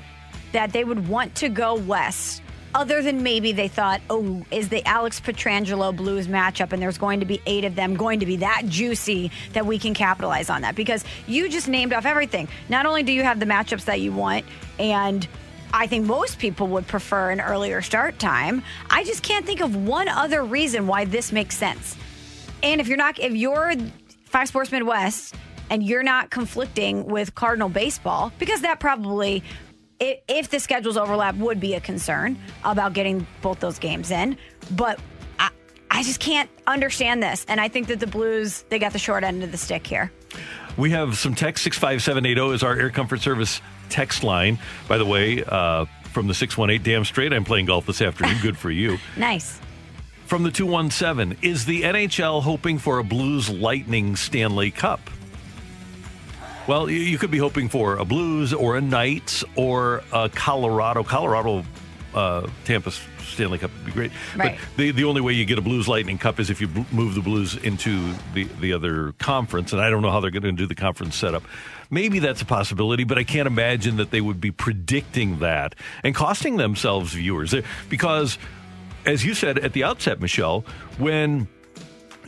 that 0.53 0.71
they 0.71 0.83
would 0.83 1.07
want 1.07 1.33
to 1.35 1.49
go 1.49 1.73
west 1.75 2.42
other 2.75 3.01
than 3.01 3.23
maybe 3.23 3.51
they 3.51 3.67
thought, 3.67 4.01
oh, 4.09 4.45
is 4.51 4.69
the 4.69 4.85
Alex 4.87 5.19
Pietrangelo 5.19 5.95
Blues 5.95 6.27
matchup 6.27 6.73
and 6.73 6.81
there's 6.81 6.97
going 6.97 7.19
to 7.19 7.25
be 7.25 7.41
eight 7.45 7.63
of 7.63 7.75
them 7.75 7.95
going 7.95 8.19
to 8.19 8.25
be 8.25 8.37
that 8.37 8.63
juicy 8.65 9.31
that 9.53 9.65
we 9.65 9.77
can 9.77 9.93
capitalize 9.93 10.49
on 10.49 10.61
that? 10.61 10.75
Because 10.75 11.03
you 11.27 11.49
just 11.49 11.67
named 11.67 11.93
off 11.93 12.05
everything. 12.05 12.47
Not 12.69 12.85
only 12.85 13.03
do 13.03 13.11
you 13.11 13.23
have 13.23 13.39
the 13.39 13.45
matchups 13.45 13.85
that 13.85 14.01
you 14.01 14.11
want, 14.11 14.45
and 14.79 15.27
I 15.73 15.87
think 15.87 16.05
most 16.05 16.39
people 16.39 16.67
would 16.67 16.87
prefer 16.87 17.31
an 17.31 17.41
earlier 17.41 17.81
start 17.81 18.19
time, 18.19 18.63
I 18.89 19.03
just 19.03 19.23
can't 19.23 19.45
think 19.45 19.61
of 19.61 19.75
one 19.75 20.07
other 20.07 20.43
reason 20.43 20.87
why 20.87 21.05
this 21.05 21.31
makes 21.31 21.57
sense. 21.57 21.97
And 22.61 22.79
if 22.79 22.87
you're 22.87 22.97
not, 22.97 23.19
if 23.19 23.33
you're 23.33 23.73
Five 24.25 24.47
Sports 24.47 24.71
Midwest 24.71 25.35
and 25.69 25.83
you're 25.83 26.03
not 26.03 26.29
conflicting 26.29 27.05
with 27.05 27.35
Cardinal 27.35 27.69
baseball, 27.69 28.31
because 28.39 28.61
that 28.61 28.79
probably, 28.79 29.43
i- 30.03 30.19
if 30.27 30.49
the 30.49 30.59
schedules 30.59 30.97
overlap, 30.97 31.35
would 31.35 31.59
be 31.59 31.73
a 31.75 31.79
concern 31.79 32.37
about 32.63 32.93
getting 32.93 33.25
both 33.41 33.59
those 33.59 33.79
games 33.79 34.11
in. 34.11 34.37
But 34.71 34.99
I, 35.39 35.49
I 35.89 36.03
just 36.03 36.19
can't 36.19 36.49
understand 36.67 37.23
this. 37.23 37.45
And 37.47 37.59
I 37.61 37.67
think 37.67 37.87
that 37.87 37.99
the 37.99 38.07
Blues, 38.07 38.63
they 38.69 38.79
got 38.79 38.93
the 38.93 38.99
short 38.99 39.23
end 39.23 39.43
of 39.43 39.51
the 39.51 39.57
stick 39.57 39.85
here. 39.87 40.11
We 40.77 40.89
have 40.91 41.17
some 41.17 41.35
text. 41.35 41.63
65780 41.63 42.55
is 42.55 42.63
our 42.63 42.75
Air 42.77 42.89
Comfort 42.89 43.21
Service 43.21 43.61
text 43.89 44.23
line. 44.23 44.57
By 44.87 44.97
the 44.97 45.05
way, 45.05 45.43
uh, 45.43 45.85
from 46.11 46.27
the 46.27 46.33
618, 46.33 46.83
damn 46.83 47.05
straight, 47.05 47.31
I'm 47.33 47.43
playing 47.43 47.67
golf 47.67 47.85
this 47.85 48.01
afternoon. 48.01 48.37
Good 48.41 48.57
for 48.57 48.71
you. 48.71 48.97
Nice. 49.17 49.59
From 50.25 50.41
the 50.43 50.51
217, 50.51 51.37
is 51.43 51.65
the 51.65 51.83
NHL 51.83 52.41
hoping 52.41 52.79
for 52.79 52.97
a 52.97 53.03
Blues 53.03 53.49
Lightning 53.49 54.15
Stanley 54.15 54.71
Cup? 54.71 54.99
Well, 56.67 56.89
you, 56.89 56.99
you 56.99 57.17
could 57.17 57.31
be 57.31 57.37
hoping 57.37 57.67
for 57.67 57.97
a 57.97 58.05
Blues 58.05 58.53
or 58.53 58.77
a 58.77 58.81
Knights 58.81 59.43
or 59.55 60.01
a 60.13 60.29
Colorado. 60.29 61.03
Colorado 61.03 61.65
uh, 62.13 62.47
Tampa 62.63 62.91
Stanley 62.91 63.57
Cup 63.57 63.71
would 63.73 63.85
be 63.85 63.91
great. 63.91 64.11
Right. 64.35 64.57
But 64.57 64.77
the 64.77 64.91
the 64.91 65.03
only 65.03 65.19
way 65.19 65.33
you 65.33 65.43
get 65.43 65.57
a 65.57 65.61
Blues 65.61 65.87
Lightning 65.87 66.17
Cup 66.17 66.39
is 66.39 66.49
if 66.49 66.61
you 66.61 66.67
bl- 66.67 66.83
move 66.91 67.15
the 67.15 67.21
Blues 67.21 67.57
into 67.57 68.13
the 68.33 68.45
the 68.61 68.73
other 68.73 69.13
conference, 69.13 69.73
and 69.73 69.81
I 69.81 69.89
don't 69.89 70.01
know 70.01 70.11
how 70.11 70.19
they're 70.19 70.31
going 70.31 70.43
to 70.43 70.51
do 70.51 70.67
the 70.67 70.75
conference 70.75 71.15
setup. 71.15 71.43
Maybe 71.89 72.19
that's 72.19 72.41
a 72.41 72.45
possibility, 72.45 73.03
but 73.03 73.17
I 73.17 73.23
can't 73.23 73.47
imagine 73.47 73.97
that 73.97 74.11
they 74.11 74.21
would 74.21 74.39
be 74.39 74.51
predicting 74.51 75.39
that 75.39 75.75
and 76.03 76.15
costing 76.15 76.57
themselves 76.57 77.13
viewers 77.13 77.53
because, 77.89 78.37
as 79.05 79.25
you 79.25 79.33
said 79.33 79.59
at 79.59 79.73
the 79.73 79.83
outset, 79.83 80.21
Michelle, 80.21 80.63
when 80.97 81.47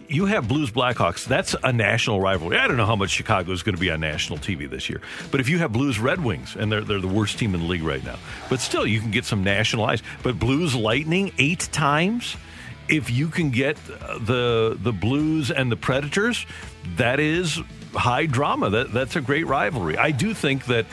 you 0.07 0.25
have 0.25 0.47
Blues 0.47 0.71
Blackhawks. 0.71 1.25
That's 1.25 1.55
a 1.63 1.71
national 1.71 2.21
rivalry. 2.21 2.57
I 2.57 2.67
don't 2.67 2.77
know 2.77 2.85
how 2.85 2.95
much 2.95 3.09
Chicago 3.09 3.51
is 3.51 3.63
going 3.63 3.75
to 3.75 3.81
be 3.81 3.89
on 3.89 3.99
national 3.99 4.39
TV 4.39 4.69
this 4.69 4.89
year, 4.89 5.01
but 5.31 5.39
if 5.39 5.49
you 5.49 5.59
have 5.59 5.71
Blues 5.71 5.99
Red 5.99 6.23
Wings, 6.23 6.55
and 6.55 6.71
they're 6.71 6.81
they're 6.81 6.99
the 6.99 7.07
worst 7.07 7.39
team 7.39 7.53
in 7.55 7.61
the 7.61 7.67
league 7.67 7.83
right 7.83 8.03
now, 8.03 8.17
but 8.49 8.59
still 8.59 8.85
you 8.85 8.99
can 8.99 9.11
get 9.11 9.25
some 9.25 9.43
national 9.43 9.85
eyes. 9.85 10.01
But 10.23 10.39
Blues 10.39 10.75
Lightning 10.75 11.31
eight 11.37 11.69
times. 11.71 12.35
If 12.87 13.09
you 13.09 13.29
can 13.29 13.49
get 13.49 13.77
uh, 13.89 14.19
the 14.19 14.77
the 14.79 14.93
Blues 14.93 15.49
and 15.49 15.71
the 15.71 15.75
Predators, 15.75 16.45
that 16.97 17.19
is 17.19 17.59
high 17.93 18.27
drama. 18.27 18.69
That 18.69 18.93
that's 18.93 19.15
a 19.15 19.21
great 19.21 19.47
rivalry. 19.47 19.97
I 19.97 20.11
do 20.11 20.35
think 20.35 20.65
that 20.65 20.85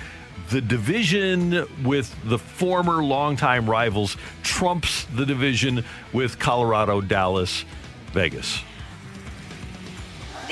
the 0.49 0.63
division 0.63 1.67
with 1.85 2.15
the 2.25 2.39
former 2.39 3.05
longtime 3.05 3.69
rivals 3.69 4.17
trumps 4.43 5.05
the 5.15 5.27
division 5.27 5.85
with 6.13 6.39
Colorado, 6.39 7.01
Dallas, 7.03 7.65
Vegas. 8.13 8.63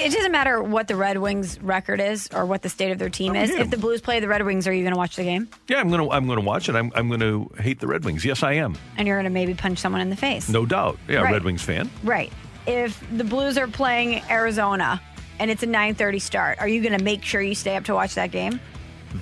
It 0.00 0.12
doesn't 0.12 0.32
matter 0.32 0.62
what 0.62 0.88
the 0.88 0.96
Red 0.96 1.18
Wings 1.18 1.60
record 1.60 2.00
is 2.00 2.28
or 2.34 2.46
what 2.46 2.62
the 2.62 2.68
state 2.68 2.90
of 2.90 2.98
their 2.98 3.10
team 3.10 3.36
is. 3.36 3.50
yeah. 3.50 3.60
If 3.60 3.70
the 3.70 3.76
Blues 3.76 4.00
play 4.00 4.20
the 4.20 4.28
Red 4.28 4.44
Wings, 4.44 4.66
are 4.66 4.72
you 4.72 4.82
going 4.82 4.92
to 4.94 4.98
watch 4.98 5.16
the 5.16 5.24
game? 5.24 5.48
Yeah, 5.68 5.78
I'm 5.80 5.90
gonna 5.90 6.08
I'm 6.08 6.26
gonna 6.26 6.40
watch 6.40 6.68
it. 6.68 6.74
I'm 6.74 6.90
I'm 6.94 7.08
gonna 7.10 7.44
hate 7.60 7.80
the 7.80 7.86
Red 7.86 8.04
Wings. 8.04 8.24
Yes, 8.24 8.42
I 8.42 8.54
am. 8.54 8.76
And 8.96 9.06
you're 9.06 9.16
going 9.16 9.24
to 9.24 9.30
maybe 9.30 9.54
punch 9.54 9.78
someone 9.78 10.00
in 10.00 10.10
the 10.10 10.16
face. 10.16 10.48
No 10.48 10.64
doubt. 10.66 10.98
Yeah, 11.08 11.20
Right. 11.20 11.32
Red 11.34 11.44
Wings 11.44 11.62
fan. 11.62 11.90
Right. 12.02 12.32
If 12.66 13.02
the 13.16 13.24
Blues 13.24 13.58
are 13.58 13.66
playing 13.68 14.22
Arizona 14.30 15.00
and 15.38 15.50
it's 15.50 15.62
a 15.62 15.66
9:30 15.66 16.20
start, 16.20 16.58
are 16.60 16.68
you 16.68 16.82
going 16.82 16.96
to 16.96 17.04
make 17.04 17.24
sure 17.24 17.40
you 17.42 17.54
stay 17.54 17.76
up 17.76 17.84
to 17.84 17.94
watch 17.94 18.14
that 18.14 18.30
game? 18.30 18.60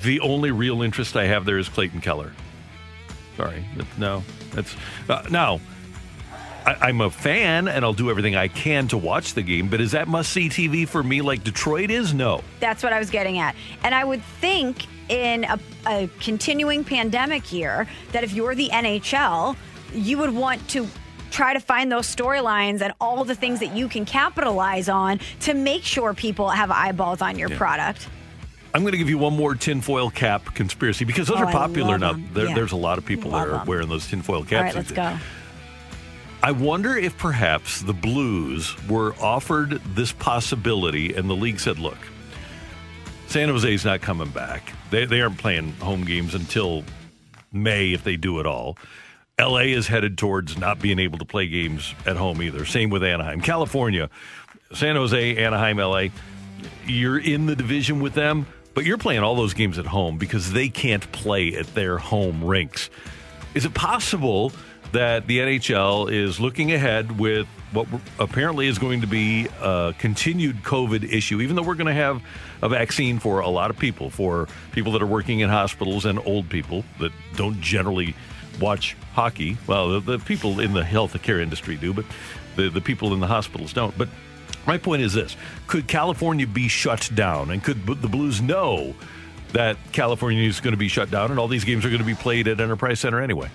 The 0.03 0.21
only 0.21 0.51
real 0.51 0.83
interest 0.83 1.17
I 1.17 1.25
have 1.27 1.45
there 1.45 1.59
is 1.59 1.69
Clayton 1.69 2.01
Keller. 2.01 2.33
Sorry, 3.37 3.65
no, 3.97 4.23
that's 4.53 4.75
uh, 5.09 5.23
now. 5.31 5.61
I, 6.69 6.89
I'm 6.89 7.01
a 7.01 7.09
fan, 7.11 7.67
and 7.67 7.83
I'll 7.85 7.95
do 7.95 8.11
everything 8.11 8.37
I 8.37 8.49
can 8.49 8.89
to 8.89 8.99
watch 8.99 9.33
the 9.35 9.43
game. 9.43 9.69
But 9.69 9.81
is 9.81 9.93
that 9.93 10.07
must 10.07 10.31
see 10.33 10.49
TV 10.51 10.87
for 10.87 11.03
me 11.03 11.23
like 11.23 11.43
Detroit 11.43 11.91
is? 11.91 12.13
No. 12.13 12.43
That's 12.61 12.83
what 12.83 12.93
I 12.93 12.99
was 12.99 13.09
getting 13.11 13.39
at. 13.39 13.55
And 13.83 13.95
I 13.95 14.05
would 14.05 14.23
think 14.41 14.85
in 15.09 15.45
a, 15.45 15.59
a 15.87 16.11
continuing 16.21 16.85
pandemic 16.85 17.51
year 17.53 17.87
that 18.13 18.23
if 18.23 18.35
you're 18.35 18.55
the 18.55 18.69
NHL, 18.69 19.57
you 19.95 20.19
would 20.19 20.35
want 20.35 20.67
to 20.71 20.87
try 21.31 21.55
to 21.55 21.61
find 21.61 21.91
those 21.91 22.07
storylines 22.15 22.83
and 22.83 22.93
all 23.01 23.25
the 23.25 23.35
things 23.35 23.61
that 23.61 23.75
you 23.75 23.89
can 23.89 24.05
capitalize 24.05 24.89
on 24.91 25.21
to 25.41 25.55
make 25.55 25.85
sure 25.85 26.13
people 26.13 26.51
have 26.51 26.71
eyeballs 26.71 27.23
on 27.23 27.39
your 27.39 27.49
product. 27.51 28.09
I'm 28.75 28.83
going 28.83 28.93
to 28.93 28.99
give 28.99 29.09
you 29.09 29.17
one 29.17 29.35
more 29.35 29.55
tinfoil 29.55 30.11
cap 30.11 30.55
conspiracy 30.55 31.07
because 31.07 31.29
those 31.29 31.39
Oh, 31.41 31.45
are 31.45 31.53
popular 31.53 31.97
now. 31.99 32.15
There, 32.35 32.49
Yeah. 32.49 32.55
There's 32.55 32.73
a 32.73 32.77
lot 32.77 32.99
of 32.99 33.07
people 33.07 33.31
that 33.31 33.49
are 33.49 33.59
them. 33.59 33.67
wearing 33.67 33.89
those 33.89 34.07
tinfoil 34.07 34.43
caps. 34.45 34.53
All 34.53 34.63
right, 34.63 34.75
let's 34.75 34.93
go. 34.93 35.17
I 36.41 36.53
wonder 36.53 36.97
if 36.97 37.19
perhaps 37.19 37.81
the 37.83 37.93
Blues 37.93 38.77
were 38.89 39.15
offered 39.21 39.83
this 39.95 40.13
possibility 40.13 41.15
and 41.15 41.29
the 41.29 41.35
league 41.35 41.59
said, 41.59 41.81
look, 41.81 41.99
San 43.27 43.49
Jose's 43.49 43.85
not 43.85 44.01
coming 44.01 44.31
back. 44.31 44.73
They, 44.91 45.05
they 45.05 45.21
aren't 45.21 45.39
playing 45.39 45.73
home 45.75 46.05
games 46.05 46.35
until 46.35 46.85
May 47.53 47.93
if 47.93 48.05
they 48.05 48.17
do 48.17 48.39
it 48.39 48.47
all. 48.47 48.79
LA 49.41 49.63
is 49.63 49.89
headed 49.89 50.17
towards 50.17 50.57
not 50.57 50.79
being 50.79 51.01
able 51.01 51.19
to 51.19 51.25
play 51.25 51.49
games 51.49 51.95
at 52.07 52.17
home 52.17 52.41
either. 52.41 52.65
Same 52.65 52.91
with 52.91 53.03
Anaheim. 53.03 53.41
California, 53.41 54.09
San 54.73 54.95
Jose, 54.95 55.37
Anaheim, 55.37 55.79
LA, 55.79 56.07
you're 56.87 57.19
in 57.19 57.47
the 57.47 57.57
division 57.57 58.01
with 58.01 58.15
them, 58.15 58.47
but 58.75 58.85
you're 58.85 58.99
playing 58.99 59.23
all 59.23 59.35
those 59.35 59.55
games 59.55 59.79
at 59.79 59.87
home 59.87 60.19
because 60.19 60.53
they 60.53 60.69
can't 60.69 61.11
play 61.11 61.55
at 61.55 61.67
their 61.75 61.99
home 61.99 62.45
rinks. 62.45 62.91
Is 63.55 63.65
it 63.65 63.75
possible 63.75 64.53
that 64.93 65.27
the 65.27 65.39
NHL 65.39 66.11
is 66.11 66.41
looking 66.41 66.73
ahead 66.73 67.19
with 67.19 67.47
what 67.73 67.87
apparently 68.19 68.67
is 68.67 68.79
going 68.79 69.03
to 69.03 69.07
be 69.07 69.47
a 69.61 69.95
continued 69.99 70.63
COVID 70.63 71.13
issue, 71.13 71.41
even 71.41 71.57
though 71.57 71.63
we're 71.63 71.75
going 71.75 71.87
to 71.87 71.93
have 71.93 72.23
a 72.63 72.69
vaccine 72.69 73.19
for 73.19 73.41
a 73.41 73.49
lot 73.49 73.71
of 73.71 73.79
people, 73.79 74.11
for 74.11 74.49
people 74.73 74.93
that 74.93 75.03
are 75.03 75.07
working 75.07 75.41
in 75.41 75.51
hospitals 75.51 76.07
and 76.07 76.19
old 76.27 76.49
people 76.49 76.85
that 76.99 77.13
don't 77.37 77.61
generally 77.61 78.15
watch 78.61 78.97
hockey? 79.13 79.59
Well, 79.67 80.01
the, 80.01 80.17
the 80.17 80.19
people 80.19 80.61
in 80.61 80.73
the 80.73 80.85
health 80.85 81.21
care 81.23 81.41
industry 81.41 81.77
do, 81.77 81.93
but 81.93 82.07
the, 82.57 82.71
the 82.71 82.81
people 82.81 83.13
in 83.13 83.21
the 83.21 83.27
hospitals 83.27 83.73
don't. 83.73 83.97
But 83.99 84.09
my 84.67 84.79
point 84.79 85.03
is 85.03 85.13
this 85.13 85.37
could 85.67 85.87
California 85.87 86.47
be 86.47 86.69
shut 86.69 87.11
down? 87.15 87.51
And 87.51 87.63
could 87.63 87.87
the 87.87 88.09
Blues 88.09 88.41
know 88.41 88.95
that 89.53 89.77
California 89.93 90.47
is 90.47 90.61
going 90.61 90.73
to 90.73 90.79
be 90.79 90.89
shut 90.89 91.11
down 91.11 91.31
and 91.31 91.39
all 91.39 91.49
these 91.49 91.65
games 91.65 91.85
are 91.85 91.89
going 91.89 92.01
to 92.01 92.07
be 92.07 92.15
played 92.15 92.49
at 92.49 92.61
Enterprise 92.61 93.01
Center 93.01 93.21
anyway? 93.21 93.51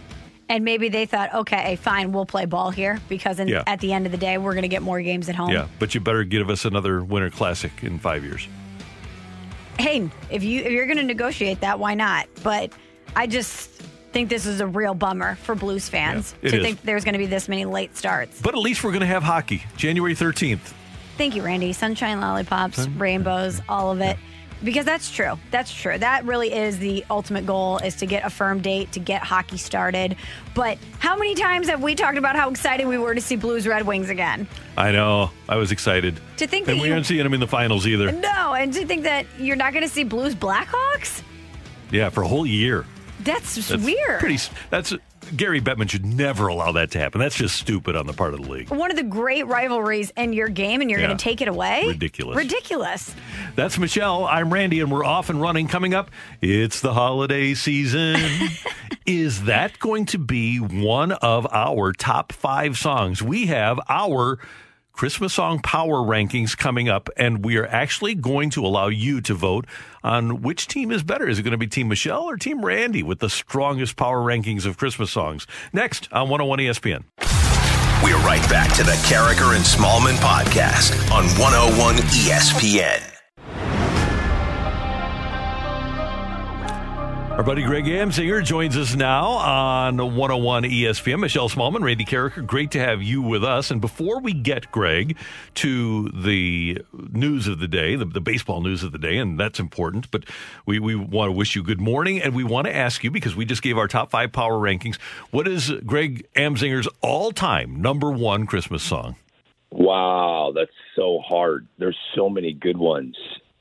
And 0.49 0.65
maybe 0.65 0.89
they 0.89 1.05
thought, 1.05 1.33
okay, 1.33 1.77
fine, 1.77 2.11
we'll 2.11 2.25
play 2.25 2.45
ball 2.45 2.69
here 2.69 2.99
because 3.09 3.39
in, 3.39 3.47
Yeah. 3.47 3.63
at 3.65 3.79
the 3.79 3.93
end 3.93 4.05
of 4.05 4.11
the 4.11 4.17
day, 4.17 4.37
we're 4.37 4.53
going 4.53 4.63
to 4.63 4.67
get 4.67 4.81
more 4.81 5.01
games 5.01 5.29
at 5.29 5.35
home. 5.35 5.49
Yeah, 5.51 5.67
but 5.79 5.95
you 5.95 6.01
better 6.01 6.23
give 6.23 6.49
us 6.49 6.65
another 6.65 7.03
Winter 7.03 7.29
Classic 7.29 7.71
in 7.81 7.97
five 7.99 8.23
years. 8.23 8.47
hey, 9.79 10.09
if 10.29 10.43
you 10.43 10.61
if 10.61 10.71
you're 10.71 10.85
going 10.85 10.97
to 10.97 11.03
negotiate 11.03 11.61
that, 11.61 11.79
why 11.79 11.93
not? 11.95 12.27
But 12.43 12.71
I 13.15 13.25
just 13.27 13.69
think 14.11 14.29
this 14.29 14.45
is 14.45 14.59
a 14.61 14.67
real 14.67 14.93
bummer 14.93 15.35
for 15.37 15.55
Blues 15.55 15.89
fans 15.89 16.35
Yeah, 16.43 16.51
to 16.51 16.57
is. 16.57 16.63
think 16.63 16.81
there's 16.83 17.03
going 17.03 17.13
to 17.13 17.19
be 17.19 17.25
this 17.25 17.49
many 17.49 17.65
late 17.65 17.97
starts. 17.97 18.39
But 18.41 18.53
at 18.53 18.59
least 18.59 18.83
we're 18.83 18.91
going 18.91 18.99
to 19.01 19.07
have 19.07 19.23
hockey 19.23 19.63
January 19.75 20.13
13th. 20.13 20.73
Thank 21.17 21.35
you, 21.35 21.41
Randy. 21.43 21.73
Sunshine 21.73 22.19
lollipops, 22.21 22.87
rainbows, 22.89 23.61
all 23.67 23.91
of 23.91 24.01
it. 24.01 24.17
Because 24.63 24.85
that's 24.85 25.11
true. 25.11 25.37
That's 25.51 25.73
true. 25.73 25.97
That 25.97 26.23
really 26.25 26.53
is 26.53 26.79
the 26.79 27.03
ultimate 27.09 27.45
goal 27.45 27.79
is 27.79 27.95
to 27.97 28.05
get 28.05 28.23
a 28.25 28.29
firm 28.29 28.61
date 28.61 28.91
to 28.93 28.99
get 28.99 29.21
hockey 29.21 29.57
started. 29.57 30.15
But 30.55 30.77
how 30.99 31.17
many 31.17 31.35
times 31.35 31.67
have 31.67 31.81
we 31.83 31.95
talked 31.95 32.17
about 32.17 32.35
how 32.35 32.49
excited 32.49 32.87
we 32.87 32.97
were 32.97 33.13
to 33.13 33.21
see 33.21 33.35
Blues 33.35 33.67
Red 33.67 33.85
Wings 33.85 34.09
again? 34.09 34.47
I 34.77 34.91
know. 34.91 35.31
I 35.49 35.57
was 35.57 35.71
excited. 35.71 36.19
To 36.37 36.47
think 36.47 36.67
and 36.67 36.77
that 36.77 36.81
we 36.81 36.87
you- 36.87 36.93
aren't 36.93 37.05
seeing 37.05 37.23
them 37.23 37.33
in 37.33 37.39
the 37.41 37.47
finals 37.47 37.85
either. 37.85 38.11
No, 38.11 38.53
and 38.53 38.73
to 38.73 38.85
think 38.85 39.03
that 39.03 39.25
you're 39.37 39.55
not 39.57 39.73
going 39.73 39.83
to 39.83 39.93
see 39.93 40.03
Blues 40.03 40.33
Blackhawks? 40.33 41.21
Yeah, 41.91 42.09
for 42.09 42.23
a 42.23 42.27
whole 42.27 42.45
year. 42.45 42.85
That's 43.19 43.55
That's 43.67 43.83
weird. 43.83 44.19
Pretty. 44.19 44.39
That's 44.69 44.93
Gary 45.35 45.61
Bettman 45.61 45.89
should 45.89 46.05
never 46.05 46.47
allow 46.47 46.71
that 46.73 46.91
to 46.91 46.99
happen. 46.99 47.19
That's 47.19 47.35
just 47.35 47.55
stupid 47.55 47.95
on 47.95 48.05
the 48.07 48.13
part 48.13 48.33
of 48.33 48.41
the 48.43 48.49
league. 48.49 48.69
One 48.69 48.91
of 48.91 48.97
the 48.97 49.03
great 49.03 49.47
rivalries 49.47 50.11
in 50.15 50.33
your 50.33 50.49
game, 50.49 50.81
and 50.81 50.89
you're 50.89 50.99
Yeah. 50.99 51.07
going 51.07 51.17
to 51.17 51.23
take 51.23 51.41
it 51.41 51.47
away? 51.47 51.85
Ridiculous. 51.87 52.35
Ridiculous. 52.37 53.15
That's 53.55 53.77
Michelle. 53.77 54.25
I'm 54.25 54.53
Randy, 54.53 54.79
and 54.79 54.91
we're 54.91 55.03
off 55.05 55.29
and 55.29 55.41
running. 55.41 55.67
Coming 55.67 55.93
up, 55.93 56.11
it's 56.41 56.81
the 56.81 56.93
holiday 56.93 57.53
season. 57.53 58.19
Is 59.05 59.43
that 59.45 59.79
going 59.79 60.05
to 60.07 60.17
be 60.17 60.57
one 60.57 61.11
of 61.11 61.45
our 61.51 61.91
top 61.91 62.31
five 62.31 62.77
songs? 62.77 63.21
We 63.21 63.47
have 63.47 63.79
our 63.89 64.39
Christmas 64.93 65.33
song 65.33 65.59
power 65.59 65.95
rankings 65.95 66.55
coming 66.55 66.87
up, 66.87 67.09
and 67.17 67.43
we 67.43 67.57
are 67.57 67.65
actually 67.65 68.13
going 68.13 68.51
to 68.51 68.65
allow 68.65 68.87
you 68.87 69.21
to 69.21 69.33
vote 69.33 69.65
on 70.03 70.43
which 70.43 70.67
team 70.67 70.91
is 70.91 71.01
better. 71.01 71.27
Is 71.27 71.39
it 71.39 71.43
going 71.43 71.51
to 71.51 71.57
be 71.57 71.67
Team 71.67 71.87
Michelle 71.87 72.29
or 72.29 72.37
Team 72.37 72.63
Randy 72.63 73.01
with 73.01 73.19
the 73.19 73.29
strongest 73.29 73.95
power 73.95 74.21
rankings 74.21 74.65
of 74.65 74.77
Christmas 74.77 75.11
songs? 75.11 75.47
Next 75.73 76.07
on 76.13 76.29
101 76.29 76.59
ESPN. 76.59 77.03
We're 78.03 78.17
right 78.17 78.47
back 78.49 78.73
to 78.75 78.83
the 78.83 78.91
Karraker 79.07 79.55
and 79.55 79.65
Smallman 79.65 80.15
podcast 80.17 80.93
on 81.11 81.25
101 81.39 81.95
ESPN. 81.95 83.22
Our 87.33 87.41
buddy 87.41 87.63
Greg 87.63 87.85
Amsinger 87.85 88.45
joins 88.45 88.77
us 88.77 88.93
now 88.95 89.25
on 89.25 89.97
101 89.97 90.63
ESPN. 90.65 91.19
Michelle 91.19 91.49
Smallman, 91.49 91.81
Randy 91.81 92.05
Karraker, 92.05 92.45
great 92.45 92.69
to 92.71 92.79
have 92.79 93.01
you 93.01 93.23
with 93.23 93.43
us. 93.43 93.71
And 93.71 93.81
before 93.81 94.19
we 94.19 94.33
get, 94.33 94.71
Greg, 94.71 95.17
to 95.55 96.09
the 96.09 96.83
news 96.93 97.47
of 97.47 97.59
the 97.59 97.67
day, 97.67 97.95
the, 97.95 98.05
the 98.05 98.21
baseball 98.21 98.61
news 98.61 98.83
of 98.83 98.91
the 98.91 98.99
day, 98.99 99.17
and 99.17 99.39
that's 99.39 99.59
important, 99.59 100.11
but 100.11 100.25
we, 100.67 100.77
we 100.77 100.93
want 100.93 101.29
to 101.29 101.31
wish 101.31 101.55
you 101.55 101.63
good 101.63 101.81
morning. 101.81 102.21
And 102.21 102.35
we 102.35 102.43
want 102.43 102.67
to 102.67 102.75
ask 102.75 103.03
you, 103.03 103.09
because 103.09 103.35
we 103.35 103.45
just 103.45 103.63
gave 103.63 103.79
our 103.79 103.87
top 103.87 104.11
five 104.11 104.31
power 104.31 104.53
rankings, 104.53 104.97
what 105.31 105.47
is 105.47 105.71
Greg 105.87 106.27
Amsinger's 106.35 106.87
all 107.01 107.31
time 107.31 107.81
number 107.81 108.11
one 108.11 108.45
Christmas 108.45 108.83
song? 108.83 109.15
Wow, 109.71 110.53
that's 110.53 110.69
so 110.95 111.19
hard. 111.27 111.67
There's 111.79 111.97
so 112.13 112.29
many 112.29 112.53
good 112.53 112.77
ones. 112.77 113.17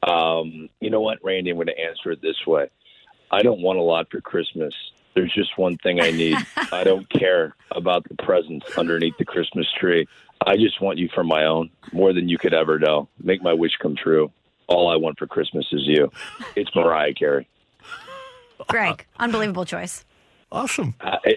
Um, 0.06 0.68
you 0.80 0.90
know 0.90 1.00
what, 1.00 1.24
Randy? 1.24 1.50
I'm 1.50 1.56
going 1.56 1.68
to 1.68 1.80
answer 1.80 2.10
it 2.10 2.20
this 2.20 2.36
way. 2.46 2.68
I 3.32 3.42
don't 3.42 3.62
want 3.62 3.78
a 3.78 3.82
lot 3.82 4.10
for 4.10 4.20
Christmas. 4.20 4.74
There's 5.14 5.32
just 5.32 5.56
one 5.58 5.78
thing 5.78 6.00
I 6.00 6.10
need. 6.10 6.36
I 6.72 6.84
don't 6.84 7.08
care 7.08 7.54
about 7.70 8.06
the 8.08 8.14
presents 8.22 8.76
underneath 8.76 9.16
the 9.18 9.24
Christmas 9.24 9.66
tree. 9.78 10.06
I 10.46 10.56
just 10.56 10.80
want 10.80 10.98
you 10.98 11.08
for 11.14 11.24
my 11.24 11.44
own, 11.44 11.70
more 11.92 12.12
than 12.12 12.28
you 12.28 12.36
could 12.36 12.54
ever 12.54 12.78
know. 12.78 13.08
Make 13.22 13.42
my 13.42 13.52
wish 13.52 13.76
come 13.80 13.96
true. 13.96 14.30
All 14.66 14.88
I 14.88 14.96
want 14.96 15.18
for 15.18 15.26
Christmas 15.26 15.66
is 15.72 15.82
you. 15.86 16.10
It's 16.56 16.74
Mariah 16.74 17.14
Carey. 17.14 17.48
Greg, 18.68 19.06
unbelievable 19.18 19.64
choice. 19.64 20.04
Awesome. 20.50 20.94
I, 21.00 21.36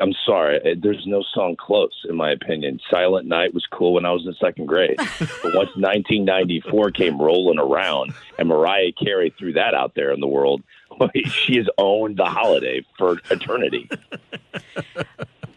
I'm 0.00 0.12
sorry. 0.24 0.76
There's 0.80 1.06
no 1.06 1.22
song 1.34 1.56
close, 1.58 2.04
in 2.08 2.16
my 2.16 2.30
opinion. 2.32 2.80
Silent 2.90 3.26
Night 3.26 3.54
was 3.54 3.66
cool 3.70 3.94
when 3.94 4.04
I 4.04 4.10
was 4.10 4.26
in 4.26 4.34
second 4.34 4.66
grade. 4.66 4.96
but 5.18 5.54
once 5.54 5.70
1994 5.76 6.90
came 6.90 7.20
rolling 7.20 7.58
around 7.58 8.12
and 8.38 8.48
Mariah 8.48 8.92
Carey 8.92 9.34
threw 9.38 9.52
that 9.52 9.74
out 9.74 9.94
there 9.94 10.12
in 10.12 10.20
the 10.20 10.26
world, 10.26 10.62
she 11.26 11.56
has 11.56 11.68
owned 11.78 12.16
the 12.16 12.24
holiday 12.24 12.84
for 12.98 13.20
eternity. 13.30 13.88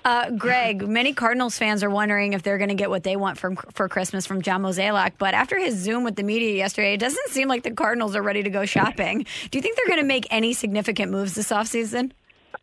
Uh, 0.06 0.32
Greg, 0.32 0.88
many 0.88 1.14
Cardinals 1.14 1.58
fans 1.58 1.84
are 1.84 1.90
wondering 1.90 2.34
if 2.34 2.42
they're 2.42 2.58
going 2.58 2.70
to 2.70 2.76
get 2.76 2.90
what 2.90 3.04
they 3.04 3.16
want 3.16 3.38
from 3.38 3.58
for 3.74 3.90
Christmas 3.90 4.26
from 4.26 4.42
John 4.42 4.64
Mozeliak. 4.64 5.14
But 5.18 5.34
after 5.34 5.60
his 5.60 5.76
Zoom 5.76 6.04
with 6.04 6.16
the 6.16 6.24
media 6.24 6.56
yesterday, 6.56 6.94
it 6.94 7.00
doesn't 7.00 7.30
seem 7.30 7.48
like 7.48 7.64
the 7.64 7.72
Cardinals 7.72 8.16
are 8.16 8.24
ready 8.24 8.42
to 8.42 8.50
go 8.50 8.66
shopping. 8.66 9.26
Do 9.52 9.58
you 9.58 9.62
think 9.62 9.76
they're 9.76 9.88
going 9.88 10.00
to 10.00 10.06
make 10.06 10.26
any 10.32 10.54
significant 10.54 11.12
moves 11.12 11.36
this 11.36 11.50
offseason? 11.50 12.12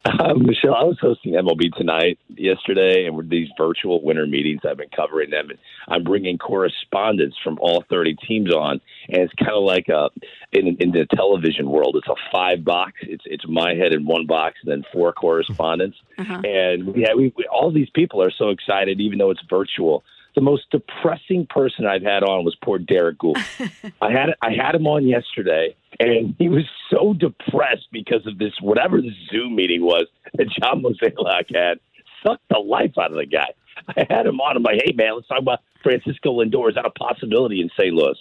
Uh, 0.05 0.35
Michelle, 0.35 0.75
I 0.75 0.85
was 0.85 0.99
hosting 1.01 1.33
MLB 1.33 1.75
tonight 1.77 2.19
yesterday, 2.29 3.07
and 3.07 3.17
with 3.17 3.29
these 3.29 3.49
virtual 3.59 4.03
winter 4.05 4.27
meetings, 4.27 4.61
I've 4.69 4.77
been 4.77 4.89
covering 4.95 5.31
them, 5.31 5.51
and 5.51 5.59
I'm 5.89 6.05
bringing 6.05 6.39
correspondents 6.39 7.37
from 7.43 7.59
all 7.61 7.85
30 7.91 8.17
teams 8.27 8.55
on, 8.55 8.81
and 9.09 9.23
it's 9.23 9.33
kind 9.35 9.53
of 9.53 9.65
like 9.65 9.89
a 9.89 10.11
in, 10.53 10.77
in 10.79 10.93
the 10.93 11.07
television 11.15 11.69
world, 11.69 11.97
it's 11.97 12.09
a 12.09 12.15
five 12.33 12.65
box. 12.65 12.93
It's 13.03 13.25
it's 13.27 13.45
my 13.49 13.75
head 13.75 13.93
in 13.93 14.07
one 14.07 14.27
box, 14.27 14.57
and 14.63 14.71
then 14.71 14.85
four 14.93 15.13
correspondents, 15.13 15.97
and 16.45 16.97
yeah, 16.97 17.15
we, 17.15 17.33
we 17.37 17.47
all 17.53 17.73
these 17.73 17.91
people 17.91 18.23
are 18.23 18.31
so 18.31 18.51
excited, 18.51 19.01
even 19.01 19.19
though 19.19 19.31
it's 19.31 19.43
virtual. 19.49 20.05
The 20.37 20.43
most 20.43 20.71
depressing 20.71 21.47
person 21.49 21.87
I've 21.87 22.03
had 22.03 22.23
on 22.23 22.45
was 22.45 22.57
poor 22.63 22.79
Derrick 22.79 23.19
Goold. 23.19 23.39
I 24.01 24.13
had 24.13 24.31
I 24.43 24.53
had 24.53 24.75
him 24.75 24.87
on 24.87 25.07
yesterday, 25.07 25.75
and 25.99 26.37
he 26.39 26.49
was 26.49 26.65
so 26.91 27.15
depressed 27.15 27.89
because 27.91 28.27
of 28.27 28.39
this 28.39 28.53
whatever 28.61 29.01
the 29.01 29.11
Zoom 29.31 29.57
meeting 29.57 29.83
was 29.83 30.07
that 30.35 30.47
John 30.61 30.83
Mozeliak 30.83 31.55
had. 31.55 31.81
Sucked 32.27 32.49
the 32.49 32.59
life 32.59 32.93
out 32.99 33.13
of 33.13 33.19
the 33.19 33.27
guy. 33.27 33.53
I 33.89 34.07
had 34.09 34.27
him 34.27 34.41
on. 34.41 34.57
I'm 34.57 34.63
like, 34.63 34.81
hey 34.85 34.93
man, 34.93 35.15
let's 35.15 35.29
talk 35.29 35.39
about 35.39 35.61
Francisco 35.83 36.43
Lindor. 36.43 36.71
Is 36.71 36.75
that 36.75 36.87
a 36.87 36.91
possibility 36.91 37.61
in 37.61 37.71
St. 37.79 37.95
Louis? 37.95 38.17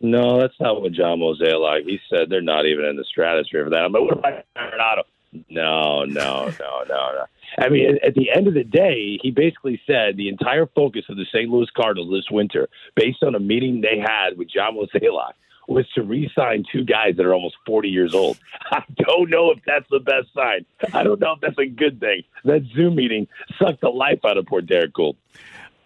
No, 0.00 0.40
that's 0.40 0.58
not 0.60 0.80
what 0.80 0.92
John 0.92 1.20
Mozeliak. 1.20 1.84
He 1.84 1.98
said 2.10 2.28
they're 2.28 2.42
not 2.42 2.66
even 2.66 2.84
in 2.84 2.96
the 2.96 3.04
stratosphere 3.04 3.64
for 3.64 3.70
that. 3.70 3.84
I'm 3.84 3.92
like, 3.92 4.02
what 4.02 4.18
about 4.18 4.44
Arenado? 4.56 5.02
No, 5.48 6.04
no, 6.04 6.52
no, 6.60 6.84
no, 6.88 7.12
no. 7.12 7.24
I 7.58 7.68
mean, 7.68 7.98
at, 8.04 8.14
the 8.14 8.30
end 8.30 8.48
of 8.48 8.54
the 8.54 8.64
day, 8.64 9.18
he 9.22 9.30
basically 9.30 9.80
said 9.86 10.16
the 10.16 10.28
entire 10.28 10.66
focus 10.66 11.04
of 11.08 11.16
the 11.16 11.24
St. 11.32 11.48
Louis 11.48 11.68
Cardinals 11.76 12.10
this 12.10 12.30
winter, 12.30 12.68
based 12.94 13.22
on 13.22 13.34
a 13.34 13.40
meeting 13.40 13.80
they 13.80 13.98
had 13.98 14.36
with 14.36 14.50
John 14.50 14.76
Mozeliak, 14.76 15.32
was 15.68 15.86
to 15.94 16.02
re-sign 16.02 16.64
two 16.70 16.84
guys 16.84 17.16
that 17.16 17.26
are 17.26 17.34
almost 17.34 17.56
40 17.66 17.88
years 17.88 18.14
old. 18.14 18.38
I 18.70 18.82
don't 18.98 19.30
know 19.30 19.50
if 19.50 19.58
that's 19.66 19.86
the 19.90 20.00
best 20.00 20.28
sign. 20.34 20.64
I 20.92 21.02
don't 21.02 21.20
know 21.20 21.32
if 21.32 21.40
that's 21.40 21.58
a 21.58 21.66
good 21.66 21.98
thing. 22.00 22.22
That 22.44 22.62
Zoom 22.74 22.96
meeting 22.96 23.26
sucked 23.58 23.80
the 23.80 23.88
life 23.88 24.20
out 24.24 24.36
of 24.36 24.46
poor 24.46 24.60
Derrick 24.60 24.92
Goold. 24.92 25.16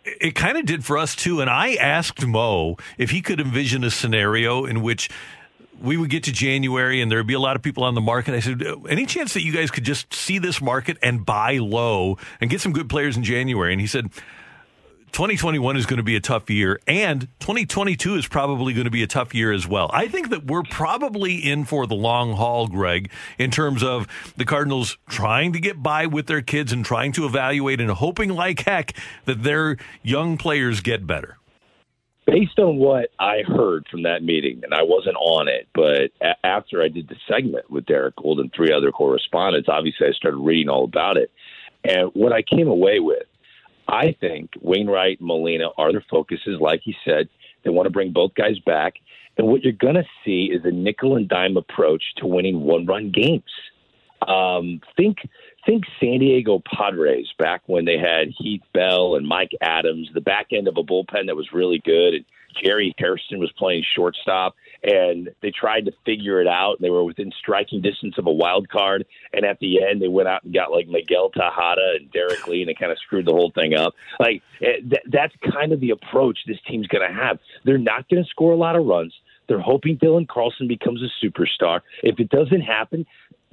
It 0.04 0.34
kind 0.34 0.56
of 0.56 0.64
did 0.64 0.84
for 0.84 0.98
us 0.98 1.14
too. 1.14 1.40
And 1.40 1.50
I 1.50 1.74
asked 1.74 2.26
Mo 2.26 2.76
if 2.98 3.10
he 3.10 3.20
could 3.20 3.40
envision 3.40 3.84
a 3.84 3.90
scenario 3.90 4.64
in 4.64 4.82
which 4.82 5.10
we 5.80 5.96
would 5.96 6.10
get 6.10 6.24
to 6.24 6.32
January 6.32 7.00
and 7.00 7.10
there'd 7.10 7.26
be 7.26 7.34
a 7.34 7.40
lot 7.40 7.56
of 7.56 7.62
people 7.62 7.84
on 7.84 7.94
the 7.94 8.00
market. 8.00 8.34
I 8.34 8.40
said, 8.40 8.62
any 8.88 9.06
chance 9.06 9.34
that 9.34 9.42
you 9.42 9.52
guys 9.52 9.70
could 9.70 9.84
just 9.84 10.12
see 10.12 10.38
this 10.38 10.60
market 10.60 10.98
and 11.02 11.24
buy 11.24 11.58
low 11.58 12.18
and 12.40 12.50
get 12.50 12.60
some 12.60 12.72
good 12.72 12.88
players 12.88 13.16
in 13.16 13.24
January? 13.24 13.72
And 13.72 13.80
he 13.80 13.86
said, 13.86 14.10
2021 15.12 15.76
is 15.76 15.86
going 15.86 15.96
to 15.96 16.04
be 16.04 16.14
a 16.14 16.20
tough 16.20 16.48
year, 16.48 16.78
and 16.86 17.22
2022 17.40 18.14
is 18.14 18.28
probably 18.28 18.72
going 18.72 18.84
to 18.84 18.92
be 18.92 19.02
a 19.02 19.08
tough 19.08 19.34
year 19.34 19.52
as 19.52 19.66
well. 19.66 19.90
I 19.92 20.06
think 20.06 20.30
that 20.30 20.46
we're 20.46 20.62
probably 20.62 21.34
in 21.34 21.64
for 21.64 21.88
the 21.88 21.96
long 21.96 22.34
haul, 22.34 22.68
Greg, 22.68 23.10
in 23.36 23.50
terms 23.50 23.82
of 23.82 24.06
the 24.36 24.44
Cardinals 24.44 24.98
trying 25.08 25.52
to 25.54 25.58
get 25.58 25.82
by 25.82 26.06
with 26.06 26.28
their 26.28 26.42
kids 26.42 26.72
and 26.72 26.84
trying 26.84 27.10
to 27.12 27.26
evaluate 27.26 27.80
and 27.80 27.90
hoping 27.90 28.30
like 28.30 28.60
heck 28.60 28.94
that 29.24 29.42
their 29.42 29.78
young 30.02 30.36
players 30.36 30.80
get 30.80 31.08
better. 31.08 31.39
Based 32.26 32.58
on 32.58 32.76
what 32.76 33.10
I 33.18 33.42
heard 33.42 33.86
from 33.90 34.02
that 34.04 34.22
meeting, 34.22 34.60
and 34.62 34.72
I 34.72 34.82
wasn't 34.82 35.16
on 35.16 35.48
it, 35.48 35.66
but 35.74 36.12
a- 36.20 36.46
after 36.46 36.82
I 36.82 36.88
did 36.88 37.08
the 37.08 37.16
segment 37.26 37.70
with 37.70 37.86
Derrick 37.86 38.16
Goold 38.16 38.40
and 38.40 38.52
three 38.52 38.72
other 38.72 38.92
correspondents, 38.92 39.68
obviously 39.68 40.06
I 40.06 40.12
started 40.12 40.38
reading 40.38 40.68
all 40.68 40.84
about 40.84 41.16
it. 41.16 41.30
And 41.82 42.10
what 42.14 42.32
I 42.32 42.42
came 42.42 42.68
away 42.68 43.00
with 43.00 43.24
I 43.90 44.12
think 44.20 44.52
Wainwright 44.60 45.18
and 45.18 45.26
Molina 45.26 45.70
are 45.76 45.90
their 45.90 46.04
focuses. 46.08 46.60
Like 46.60 46.80
he 46.84 46.94
said, 47.04 47.28
they 47.64 47.70
want 47.70 47.86
to 47.86 47.90
bring 47.90 48.12
both 48.12 48.34
guys 48.34 48.58
back. 48.60 48.94
And 49.36 49.48
what 49.48 49.62
you're 49.62 49.72
going 49.72 49.96
to 49.96 50.06
see 50.24 50.50
is 50.52 50.64
a 50.64 50.70
nickel 50.70 51.16
and 51.16 51.28
dime 51.28 51.56
approach 51.56 52.02
to 52.18 52.26
winning 52.26 52.60
one 52.60 52.86
run 52.86 53.10
games. 53.10 53.50
Um, 54.26 54.80
think 54.96 55.18
think 55.66 55.84
San 56.00 56.20
Diego 56.20 56.62
Padres 56.64 57.28
back 57.38 57.62
when 57.66 57.84
they 57.84 57.98
had 57.98 58.28
Heath 58.38 58.62
Bell 58.72 59.16
and 59.16 59.26
Mike 59.26 59.52
Adams, 59.60 60.10
the 60.14 60.20
back 60.20 60.48
end 60.52 60.68
of 60.68 60.76
a 60.76 60.82
bullpen 60.82 61.26
that 61.26 61.36
was 61.36 61.52
really 61.52 61.80
good, 61.84 62.14
and 62.14 62.24
Jerry 62.62 62.94
Hairston 62.98 63.38
was 63.38 63.52
playing 63.52 63.84
shortstop, 63.94 64.54
and 64.82 65.30
they 65.40 65.50
tried 65.50 65.84
to 65.86 65.92
figure 66.04 66.40
it 66.40 66.46
out. 66.46 66.80
They 66.80 66.90
were 66.90 67.04
within 67.04 67.32
striking 67.38 67.80
distance 67.80 68.16
of 68.18 68.26
a 68.26 68.32
wild 68.32 68.68
card, 68.68 69.06
and 69.32 69.44
at 69.44 69.58
the 69.60 69.82
end, 69.82 70.02
they 70.02 70.08
went 70.08 70.28
out 70.28 70.42
and 70.44 70.52
got 70.52 70.72
like 70.72 70.88
Miguel 70.88 71.30
Tejada 71.30 71.96
and 71.96 72.10
Derrek 72.12 72.46
Lee, 72.46 72.62
and 72.62 72.68
they 72.68 72.74
kind 72.74 72.92
of 72.92 72.98
screwed 72.98 73.26
the 73.26 73.32
whole 73.32 73.52
thing 73.54 73.74
up. 73.74 73.94
Like 74.18 74.42
eh, 74.62 74.80
th- 74.80 75.04
that's 75.06 75.34
kind 75.52 75.72
of 75.72 75.80
the 75.80 75.90
approach 75.90 76.38
this 76.46 76.58
team's 76.66 76.86
going 76.86 77.06
to 77.06 77.14
have. 77.14 77.38
They're 77.64 77.78
not 77.78 78.08
going 78.08 78.22
to 78.22 78.28
score 78.28 78.52
a 78.52 78.56
lot 78.56 78.76
of 78.76 78.84
runs. 78.84 79.14
They're 79.48 79.60
hoping 79.60 79.98
Dylan 79.98 80.28
Carlson 80.28 80.68
becomes 80.68 81.02
a 81.02 81.26
superstar. 81.26 81.80
If 82.04 82.20
it 82.20 82.30
doesn't 82.30 82.60
happen, 82.60 83.04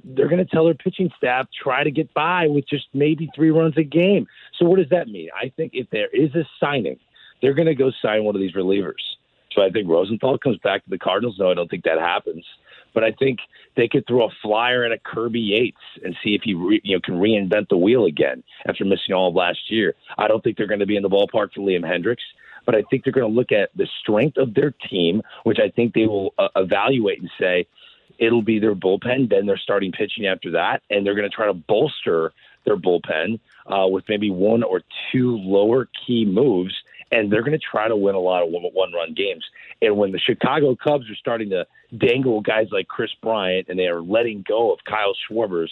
they're 0.04 0.28
going 0.28 0.44
to 0.44 0.50
tell 0.50 0.64
their 0.64 0.74
pitching 0.74 1.10
staff 1.16 1.48
try 1.62 1.84
to 1.84 1.90
get 1.90 2.12
by 2.14 2.46
with 2.46 2.68
just 2.68 2.86
maybe 2.94 3.28
three 3.34 3.50
runs 3.50 3.76
a 3.76 3.82
game. 3.82 4.26
So 4.58 4.66
what 4.66 4.78
does 4.78 4.88
that 4.90 5.08
mean? 5.08 5.28
I 5.34 5.52
think 5.56 5.72
if 5.74 5.88
there 5.90 6.08
is 6.12 6.34
a 6.34 6.44
signing, 6.60 6.98
they're 7.42 7.54
going 7.54 7.66
to 7.66 7.74
go 7.74 7.90
sign 8.02 8.24
one 8.24 8.34
of 8.34 8.40
these 8.40 8.54
relievers. 8.54 9.02
So 9.52 9.62
I 9.62 9.70
think 9.70 9.88
Rosenthal 9.88 10.38
comes 10.38 10.58
back 10.58 10.84
to 10.84 10.90
the 10.90 10.98
Cardinals. 10.98 11.36
No, 11.38 11.50
I 11.50 11.54
don't 11.54 11.68
think 11.68 11.84
that 11.84 11.98
happens. 11.98 12.44
But 12.94 13.04
I 13.04 13.12
think 13.12 13.38
they 13.76 13.88
could 13.88 14.06
throw 14.06 14.26
a 14.26 14.30
flyer 14.42 14.84
at 14.84 14.92
a 14.92 14.98
Kirby 14.98 15.40
Yates 15.40 15.76
and 16.04 16.16
see 16.24 16.34
if 16.34 16.42
he 16.42 16.54
re, 16.54 16.80
you 16.82 16.96
know 16.96 17.00
can 17.00 17.14
reinvent 17.14 17.68
the 17.68 17.76
wheel 17.76 18.06
again 18.06 18.42
after 18.66 18.84
missing 18.84 19.14
all 19.14 19.28
of 19.28 19.34
last 19.34 19.70
year. 19.70 19.94
I 20.16 20.26
don't 20.26 20.42
think 20.42 20.56
they're 20.56 20.66
going 20.66 20.80
to 20.80 20.86
be 20.86 20.96
in 20.96 21.02
the 21.02 21.08
ballpark 21.08 21.52
for 21.52 21.60
Liam 21.60 21.84
Hendriks, 21.84 22.24
but 22.64 22.74
I 22.74 22.82
think 22.90 23.04
they're 23.04 23.12
going 23.12 23.30
to 23.30 23.34
look 23.34 23.52
at 23.52 23.70
the 23.76 23.86
strength 24.00 24.36
of 24.36 24.54
their 24.54 24.72
team, 24.90 25.22
which 25.44 25.58
I 25.58 25.68
think 25.68 25.94
they 25.94 26.06
will 26.06 26.34
uh, 26.38 26.48
evaluate 26.56 27.20
and 27.20 27.30
say 27.38 27.66
it'll 28.18 28.42
be 28.42 28.58
their 28.58 28.74
bullpen, 28.74 29.30
then 29.30 29.46
they're 29.46 29.58
starting 29.58 29.92
pitching 29.92 30.26
after 30.26 30.50
that, 30.52 30.82
and 30.90 31.06
they're 31.06 31.14
going 31.14 31.28
to 31.28 31.34
try 31.34 31.46
to 31.46 31.54
bolster 31.54 32.32
their 32.64 32.76
bullpen 32.76 33.40
uh, 33.66 33.86
with 33.86 34.04
maybe 34.08 34.30
one 34.30 34.62
or 34.62 34.82
two 35.12 35.36
lower 35.38 35.88
key 36.06 36.24
moves, 36.24 36.74
and 37.10 37.32
they're 37.32 37.42
going 37.42 37.58
to 37.58 37.58
try 37.58 37.88
to 37.88 37.96
win 37.96 38.14
a 38.14 38.20
lot 38.20 38.42
of 38.42 38.50
one 38.50 38.92
run 38.92 39.14
games. 39.14 39.44
And 39.80 39.96
when 39.96 40.12
the 40.12 40.18
Chicago 40.18 40.76
Cubs 40.76 41.08
are 41.10 41.14
starting 41.14 41.50
to 41.50 41.66
dangle 41.96 42.40
guys 42.40 42.66
like 42.70 42.88
Kris 42.88 43.10
Bryant 43.22 43.68
and 43.68 43.78
they 43.78 43.86
are 43.86 44.02
letting 44.02 44.44
go 44.46 44.72
of 44.72 44.80
Kyle 44.84 45.14
Schwarbers, 45.30 45.70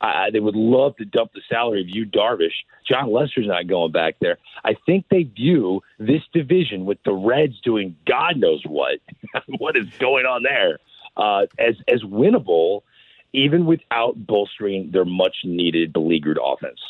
uh, 0.00 0.30
they 0.32 0.40
would 0.40 0.56
love 0.56 0.96
to 0.96 1.04
dump 1.04 1.32
the 1.34 1.42
salary 1.48 1.82
of 1.82 1.88
Yu, 1.88 2.06
Darvish. 2.06 2.64
Jon 2.88 3.12
Lester's 3.12 3.46
not 3.46 3.66
going 3.66 3.92
back 3.92 4.16
there. 4.20 4.38
I 4.64 4.74
think 4.86 5.06
they 5.10 5.24
view 5.24 5.82
this 5.98 6.22
division 6.32 6.86
with 6.86 6.98
the 7.04 7.12
Reds 7.12 7.60
doing 7.60 7.96
God 8.06 8.38
knows 8.38 8.62
what, 8.64 9.00
what 9.58 9.76
is 9.76 9.86
going 9.98 10.24
on 10.24 10.42
there, 10.42 10.78
uh, 11.16 11.46
as 11.58 11.76
as 11.88 12.02
winnable, 12.02 12.82
even 13.32 13.66
without 13.66 14.14
bolstering 14.26 14.90
their 14.92 15.04
much 15.04 15.36
needed 15.44 15.92
beleaguered 15.92 16.38
offense. 16.42 16.80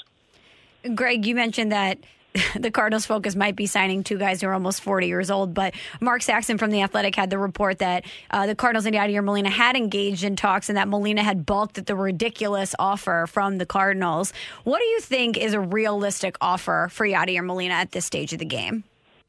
Greg, 0.94 1.26
you 1.26 1.34
mentioned 1.34 1.72
that 1.72 1.98
the 2.58 2.70
Cardinals' 2.70 3.06
focus 3.06 3.34
might 3.34 3.56
be 3.56 3.66
signing 3.66 4.04
two 4.04 4.18
guys 4.18 4.40
who 4.40 4.48
are 4.48 4.54
almost 4.54 4.82
40 4.82 5.06
years 5.06 5.30
old. 5.30 5.54
But 5.54 5.74
Mark 6.00 6.22
Saxon 6.22 6.58
from 6.58 6.70
The 6.70 6.82
Athletic 6.82 7.14
had 7.14 7.30
the 7.30 7.38
report 7.38 7.78
that 7.78 8.04
uh, 8.30 8.46
the 8.46 8.54
Cardinals 8.54 8.86
and 8.86 8.94
Yadier 8.94 9.24
Molina 9.24 9.50
had 9.50 9.76
engaged 9.76 10.24
in 10.24 10.36
talks 10.36 10.68
and 10.68 10.76
that 10.76 10.88
Molina 10.88 11.22
had 11.22 11.44
balked 11.44 11.78
at 11.78 11.86
the 11.86 11.96
ridiculous 11.96 12.74
offer 12.78 13.26
from 13.28 13.58
the 13.58 13.66
Cardinals. 13.66 14.32
What 14.64 14.78
do 14.78 14.84
you 14.84 15.00
think 15.00 15.36
is 15.36 15.54
a 15.54 15.60
realistic 15.60 16.36
offer 16.40 16.88
for 16.90 17.06
Yadier 17.06 17.44
Molina 17.44 17.74
at 17.74 17.92
this 17.92 18.04
stage 18.04 18.32
of 18.32 18.38
the 18.38 18.44
game? 18.44 18.84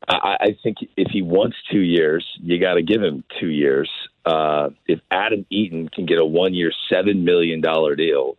I, 0.08 0.38
I 0.40 0.58
think 0.64 0.78
if 0.98 1.12
he 1.12 1.22
wants 1.22 1.58
two 1.72 1.80
years, 1.80 2.26
you 2.42 2.60
got 2.60 2.76
to 2.76 2.82
give 2.82 3.02
him 3.02 3.24
two 3.40 3.50
years. 3.50 3.90
Uh, 4.26 4.70
if 4.88 5.00
Adam 5.10 5.46
Eaton 5.50 5.90
can 5.90 6.06
get 6.06 6.20
a 6.20 6.26
one-year, 6.26 6.72
seven 6.90 7.26
million 7.26 7.62
dollar 7.62 7.96
deal 7.96 8.38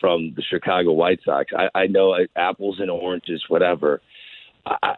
from 0.00 0.32
the 0.36 0.42
Chicago 0.42 0.92
White 0.92 1.20
Sox, 1.24 1.52
I, 1.56 1.68
I 1.74 1.86
know 1.86 2.16
apples 2.36 2.80
and 2.80 2.90
oranges, 2.90 3.44
whatever. 3.48 4.00
I, 4.66 4.94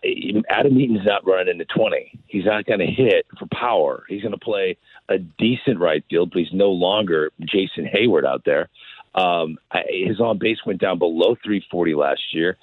Adam 0.48 0.78
Eaton's 0.78 1.06
not 1.06 1.26
running 1.26 1.48
into 1.48 1.64
20. 1.64 2.18
He's 2.26 2.44
not 2.44 2.66
going 2.66 2.80
to 2.80 2.86
hit 2.86 3.26
for 3.38 3.46
power. 3.52 4.04
He's 4.08 4.22
going 4.22 4.32
to 4.32 4.38
play 4.38 4.76
a 5.08 5.18
decent 5.18 5.78
right 5.78 6.04
field, 6.10 6.30
but 6.32 6.40
he's 6.40 6.52
no 6.52 6.70
longer 6.70 7.30
Jason 7.40 7.88
Heyward 7.92 8.24
out 8.24 8.44
there. 8.44 8.68
Um, 9.14 9.58
his 9.88 10.20
on 10.20 10.38
base 10.38 10.58
went 10.64 10.80
down 10.80 10.98
below 10.98 11.36
340 11.42 11.94
last 11.94 12.20
year. 12.32 12.56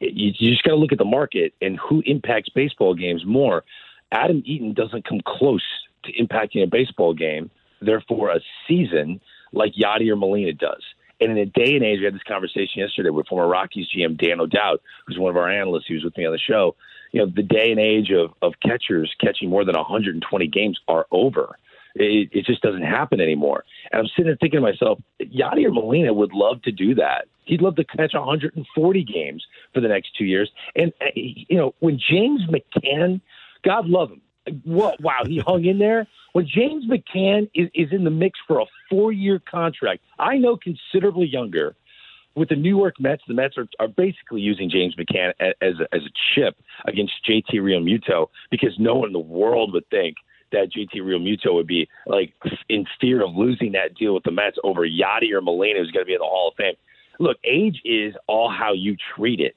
You, 0.00 0.32
you 0.38 0.50
just 0.50 0.62
got 0.62 0.72
to 0.72 0.76
look 0.76 0.92
at 0.92 0.98
the 0.98 1.04
market 1.04 1.52
and 1.60 1.78
who 1.78 2.02
impacts 2.06 2.48
baseball 2.48 2.94
games 2.94 3.24
more. 3.26 3.64
Adam 4.12 4.42
Eaton 4.44 4.74
doesn't 4.74 5.04
come 5.04 5.20
close 5.26 5.64
to 6.04 6.12
impacting 6.12 6.62
a 6.62 6.66
baseball 6.66 7.14
game, 7.14 7.50
therefore 7.80 8.30
a 8.30 8.40
season 8.68 9.20
like 9.52 9.72
Yadier 9.74 10.18
Molina 10.18 10.52
does. 10.52 10.82
And 11.20 11.32
in 11.32 11.38
a 11.38 11.46
day 11.46 11.74
and 11.74 11.84
age, 11.84 11.98
we 11.98 12.06
had 12.06 12.14
this 12.14 12.22
conversation 12.26 12.80
yesterday 12.80 13.10
with 13.10 13.26
former 13.26 13.46
Rockies 13.46 13.86
GM 13.94 14.18
Dan 14.18 14.40
O'Dowd, 14.40 14.80
who's 15.06 15.18
one 15.18 15.30
of 15.30 15.36
our 15.36 15.50
analysts. 15.50 15.84
He 15.86 15.94
was 15.94 16.04
with 16.04 16.16
me 16.16 16.24
on 16.24 16.32
the 16.32 16.38
show. 16.38 16.76
You 17.12 17.20
know, 17.20 17.32
the 17.34 17.42
day 17.42 17.70
and 17.70 17.80
age 17.80 18.10
of, 18.10 18.32
of 18.40 18.54
catchers 18.62 19.14
catching 19.20 19.50
more 19.50 19.64
than 19.64 19.76
120 19.76 20.46
games 20.46 20.78
are 20.88 21.06
over. 21.10 21.56
It, 21.94 22.30
it 22.32 22.46
just 22.46 22.62
doesn't 22.62 22.82
happen 22.82 23.20
anymore. 23.20 23.64
And 23.92 24.00
I'm 24.00 24.06
sitting 24.06 24.26
there 24.26 24.36
thinking 24.40 24.58
to 24.58 24.62
myself, 24.62 25.00
Yadier 25.20 25.72
Molina 25.72 26.14
would 26.14 26.32
love 26.32 26.62
to 26.62 26.72
do 26.72 26.94
that. 26.94 27.26
He'd 27.44 27.62
love 27.62 27.76
to 27.76 27.84
catch 27.84 28.14
140 28.14 29.04
games 29.04 29.44
for 29.74 29.80
the 29.80 29.88
next 29.88 30.16
two 30.16 30.24
years. 30.24 30.50
And, 30.76 30.92
uh, 31.00 31.06
you 31.14 31.56
know, 31.56 31.74
when 31.80 31.98
James 31.98 32.42
McCann, 32.46 33.20
God 33.64 33.86
love 33.86 34.10
him, 34.10 34.22
what, 34.64 35.00
wow, 35.00 35.22
he 35.26 35.38
hung 35.38 35.64
in 35.64 35.78
there. 35.78 36.06
When 36.32 36.46
James 36.46 36.86
McCann 36.86 37.50
is, 37.54 37.68
is 37.74 37.88
in 37.92 38.04
the 38.04 38.10
mix 38.10 38.38
for 38.46 38.60
a 38.60 38.64
four 38.88 39.12
year 39.12 39.40
contract, 39.50 40.02
I 40.18 40.36
know 40.36 40.56
considerably 40.56 41.26
younger. 41.26 41.76
With 42.36 42.48
the 42.48 42.56
New 42.56 42.76
York 42.76 42.94
Mets, 43.00 43.22
the 43.26 43.34
Mets 43.34 43.58
are, 43.58 43.66
are 43.80 43.88
basically 43.88 44.40
using 44.40 44.70
James 44.70 44.94
McCann 44.94 45.32
as 45.40 45.74
a, 45.80 45.94
as 45.94 46.02
a 46.02 46.10
chip 46.32 46.56
against 46.86 47.12
JT 47.28 47.54
Realmuto 47.54 48.28
because 48.52 48.72
no 48.78 48.94
one 48.94 49.08
in 49.08 49.12
the 49.12 49.18
world 49.18 49.72
would 49.72 49.88
think 49.90 50.16
that 50.52 50.70
JT 50.72 51.02
Realmuto 51.02 51.52
would 51.54 51.66
be 51.66 51.88
like 52.06 52.32
in 52.68 52.86
fear 53.00 53.24
of 53.24 53.34
losing 53.34 53.72
that 53.72 53.96
deal 53.96 54.14
with 54.14 54.22
the 54.22 54.30
Mets 54.30 54.58
over 54.62 54.82
Yadier 54.82 55.42
Molina, 55.42 55.80
who's 55.80 55.90
going 55.90 56.04
to 56.04 56.06
be 56.06 56.14
in 56.14 56.20
the 56.20 56.24
Hall 56.24 56.48
of 56.48 56.54
Fame. 56.56 56.74
Look, 57.18 57.36
age 57.44 57.80
is 57.84 58.14
all 58.28 58.50
how 58.50 58.72
you 58.72 58.96
treat 59.16 59.40
it. 59.40 59.56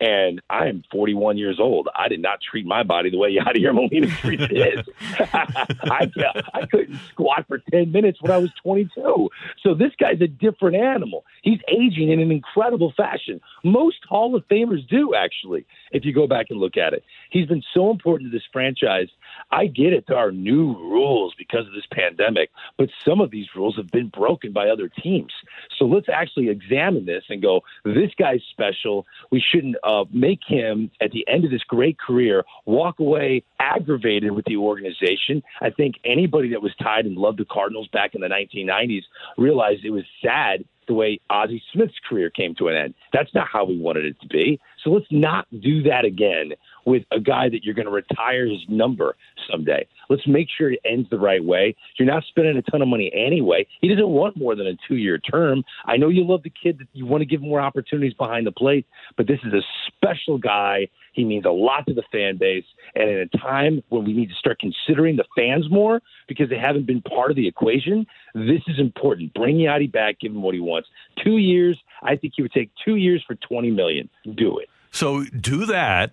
And 0.00 0.40
I 0.50 0.66
am 0.66 0.82
41 0.90 1.38
years 1.38 1.58
old. 1.60 1.88
I 1.94 2.08
did 2.08 2.20
not 2.20 2.40
treat 2.40 2.66
my 2.66 2.82
body 2.82 3.10
the 3.10 3.18
way 3.18 3.36
Yadier 3.36 3.74
Molina 3.74 4.08
treats 4.08 4.44
his. 4.44 4.86
I, 5.32 6.10
I 6.54 6.66
couldn't 6.66 6.98
squat 7.10 7.46
for 7.46 7.58
10 7.70 7.92
minutes 7.92 8.20
when 8.20 8.32
I 8.32 8.38
was 8.38 8.50
22. 8.62 9.30
So 9.62 9.74
this 9.74 9.92
guy's 9.98 10.20
a 10.20 10.26
different 10.26 10.76
animal. 10.76 11.24
He's 11.42 11.60
aging 11.68 12.10
in 12.10 12.20
an 12.20 12.32
incredible 12.32 12.92
fashion. 12.96 13.40
Most 13.64 13.98
Hall 14.08 14.34
of 14.34 14.46
Famers 14.48 14.86
do, 14.88 15.14
actually, 15.14 15.66
if 15.92 16.04
you 16.04 16.12
go 16.12 16.26
back 16.26 16.46
and 16.50 16.58
look 16.58 16.76
at 16.76 16.92
it. 16.92 17.04
He's 17.30 17.46
been 17.46 17.62
so 17.72 17.90
important 17.90 18.30
to 18.30 18.36
this 18.36 18.46
franchise. 18.52 19.08
I 19.50 19.66
get 19.66 19.92
it. 19.92 20.04
There 20.08 20.16
are 20.16 20.32
new 20.32 20.74
rules 20.74 21.34
because 21.36 21.66
of 21.66 21.74
this 21.74 21.86
pandemic, 21.92 22.50
but 22.76 22.88
some 23.04 23.20
of 23.20 23.30
these 23.30 23.46
rules 23.54 23.76
have 23.76 23.88
been 23.88 24.08
broken 24.08 24.52
by 24.52 24.68
other 24.68 24.88
teams. 24.88 25.32
So 25.78 25.84
let's 25.84 26.08
actually 26.08 26.48
examine 26.48 27.06
this 27.06 27.24
and 27.28 27.40
go, 27.40 27.62
this 27.84 28.10
guy's 28.18 28.42
special. 28.50 29.06
We 29.30 29.40
shouldn't 29.40 29.71
uh, 29.84 30.04
make 30.12 30.40
him, 30.46 30.90
at 31.00 31.10
the 31.12 31.26
end 31.28 31.44
of 31.44 31.50
this 31.50 31.62
great 31.64 31.98
career, 31.98 32.44
walk 32.66 33.00
away 33.00 33.42
aggravated 33.60 34.32
with 34.32 34.44
the 34.46 34.56
organization. 34.56 35.42
I 35.60 35.70
think 35.70 35.96
anybody 36.04 36.50
that 36.50 36.62
was 36.62 36.74
tied 36.82 37.06
and 37.06 37.16
loved 37.16 37.38
the 37.38 37.44
Cardinals 37.44 37.88
back 37.92 38.14
in 38.14 38.20
the 38.20 38.28
1990s 38.28 39.02
realized 39.36 39.84
it 39.84 39.90
was 39.90 40.04
sad 40.22 40.64
the 40.88 40.94
way 40.94 41.20
Ozzie 41.30 41.62
Smith's 41.72 41.98
career 42.08 42.28
came 42.28 42.54
to 42.56 42.68
an 42.68 42.76
end. 42.76 42.94
That's 43.12 43.32
not 43.34 43.48
how 43.48 43.64
we 43.64 43.78
wanted 43.78 44.04
it 44.04 44.20
to 44.20 44.26
be. 44.26 44.60
So 44.82 44.90
let's 44.90 45.06
not 45.10 45.46
do 45.60 45.82
that 45.84 46.04
again 46.04 46.52
with 46.84 47.04
a 47.10 47.20
guy 47.20 47.48
that 47.48 47.64
you're 47.64 47.74
going 47.74 47.86
to 47.86 47.92
retire 47.92 48.46
his 48.46 48.60
number 48.68 49.16
someday. 49.50 49.86
Let's 50.08 50.26
make 50.26 50.48
sure 50.56 50.72
it 50.72 50.80
ends 50.84 51.08
the 51.10 51.18
right 51.18 51.44
way. 51.44 51.74
You're 51.98 52.12
not 52.12 52.24
spending 52.28 52.56
a 52.56 52.62
ton 52.62 52.82
of 52.82 52.88
money 52.88 53.10
anyway. 53.14 53.66
He 53.80 53.88
doesn't 53.88 54.08
want 54.08 54.36
more 54.36 54.54
than 54.54 54.66
a 54.66 54.74
two 54.88 54.96
year 54.96 55.18
term. 55.18 55.64
I 55.86 55.96
know 55.96 56.08
you 56.08 56.26
love 56.26 56.42
the 56.42 56.50
kid, 56.50 56.78
that 56.78 56.88
you 56.92 57.06
want 57.06 57.22
to 57.22 57.26
give 57.26 57.40
more 57.40 57.60
opportunities 57.60 58.14
behind 58.14 58.46
the 58.46 58.52
plate, 58.52 58.86
but 59.16 59.26
this 59.26 59.38
is 59.44 59.52
a 59.52 59.62
special 59.86 60.38
guy. 60.38 60.88
He 61.12 61.24
means 61.24 61.44
a 61.44 61.50
lot 61.50 61.86
to 61.86 61.94
the 61.94 62.02
fan 62.10 62.38
base. 62.38 62.64
And 62.94 63.08
in 63.08 63.18
a 63.18 63.38
time 63.38 63.82
when 63.90 64.04
we 64.04 64.12
need 64.12 64.28
to 64.30 64.34
start 64.34 64.58
considering 64.58 65.16
the 65.16 65.24
fans 65.36 65.70
more 65.70 66.00
because 66.26 66.48
they 66.48 66.58
haven't 66.58 66.86
been 66.86 67.02
part 67.02 67.30
of 67.30 67.36
the 67.36 67.46
equation, 67.46 68.06
this 68.34 68.62
is 68.66 68.78
important. 68.78 69.34
Bring 69.34 69.56
Yadi 69.56 69.90
back, 69.90 70.20
give 70.20 70.32
him 70.32 70.42
what 70.42 70.54
he 70.54 70.60
wants. 70.60 70.88
Two 71.22 71.36
years, 71.36 71.78
I 72.02 72.16
think 72.16 72.34
he 72.36 72.42
would 72.42 72.52
take 72.52 72.70
two 72.84 72.96
years 72.96 73.22
for 73.26 73.34
20 73.34 73.70
million. 73.70 74.08
Do 74.34 74.58
it. 74.58 74.68
So 74.90 75.24
do 75.24 75.66
that. 75.66 76.12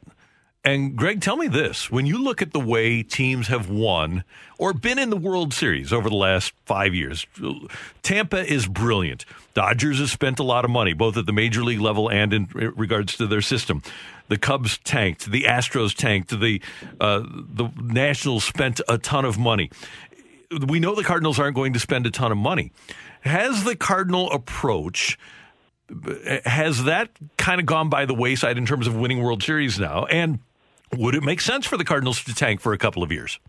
And 0.65 0.97
Greg, 0.97 1.21
tell 1.21 1.37
me 1.37 1.47
this. 1.47 1.89
When 1.89 2.05
you 2.05 2.21
look 2.21 2.41
at 2.41 2.51
the 2.51 2.59
way 2.59 3.01
teams 3.01 3.47
have 3.47 3.69
won 3.69 4.25
or 4.57 4.73
been 4.73 4.99
in 4.99 5.09
the 5.09 5.17
World 5.17 5.53
Series 5.53 5.93
over 5.93 6.09
the 6.09 6.15
last 6.15 6.51
five 6.65 6.93
years, 6.93 7.25
Tampa 8.03 8.45
is 8.45 8.67
brilliant. 8.67 9.23
Dodgers 9.53 9.99
have 9.99 10.09
spent 10.09 10.37
a 10.37 10.43
lot 10.43 10.65
of 10.65 10.71
money, 10.71 10.91
both 10.91 11.15
at 11.15 11.25
the 11.25 11.31
major 11.31 11.63
league 11.63 11.79
level 11.79 12.09
and 12.11 12.33
in 12.33 12.47
regards 12.53 13.15
to 13.17 13.27
their 13.27 13.41
system. 13.41 13.81
The 14.27 14.37
Cubs 14.37 14.77
tanked, 14.79 15.31
the 15.31 15.43
Astros 15.43 15.95
tanked, 15.95 16.37
the 16.37 16.61
uh, 16.99 17.23
the 17.25 17.69
Nationals 17.81 18.43
spent 18.43 18.81
a 18.89 18.97
ton 18.97 19.23
of 19.23 19.39
money. 19.39 19.71
We 20.67 20.81
know 20.81 20.93
the 20.93 21.03
Cardinals 21.03 21.39
aren't 21.39 21.55
going 21.55 21.71
to 21.73 21.79
spend 21.79 22.05
a 22.05 22.11
ton 22.11 22.33
of 22.33 22.37
money. 22.37 22.73
Has 23.21 23.63
the 23.63 23.77
Cardinal 23.77 24.29
approach 24.31 25.17
has 26.45 26.83
that 26.83 27.09
kind 27.37 27.59
of 27.59 27.65
gone 27.65 27.89
by 27.89 28.05
the 28.05 28.13
wayside 28.13 28.57
in 28.57 28.65
terms 28.65 28.87
of 28.87 28.95
winning 28.95 29.23
World 29.23 29.41
Series 29.41 29.79
now? 29.79 30.05
And 30.05 30.39
would 30.95 31.15
it 31.15 31.23
make 31.23 31.41
sense 31.41 31.65
for 31.65 31.77
the 31.77 31.85
Cardinals 31.85 32.23
to 32.23 32.33
tank 32.33 32.61
for 32.61 32.73
a 32.73 32.77
couple 32.77 33.03
of 33.03 33.11
years? 33.11 33.39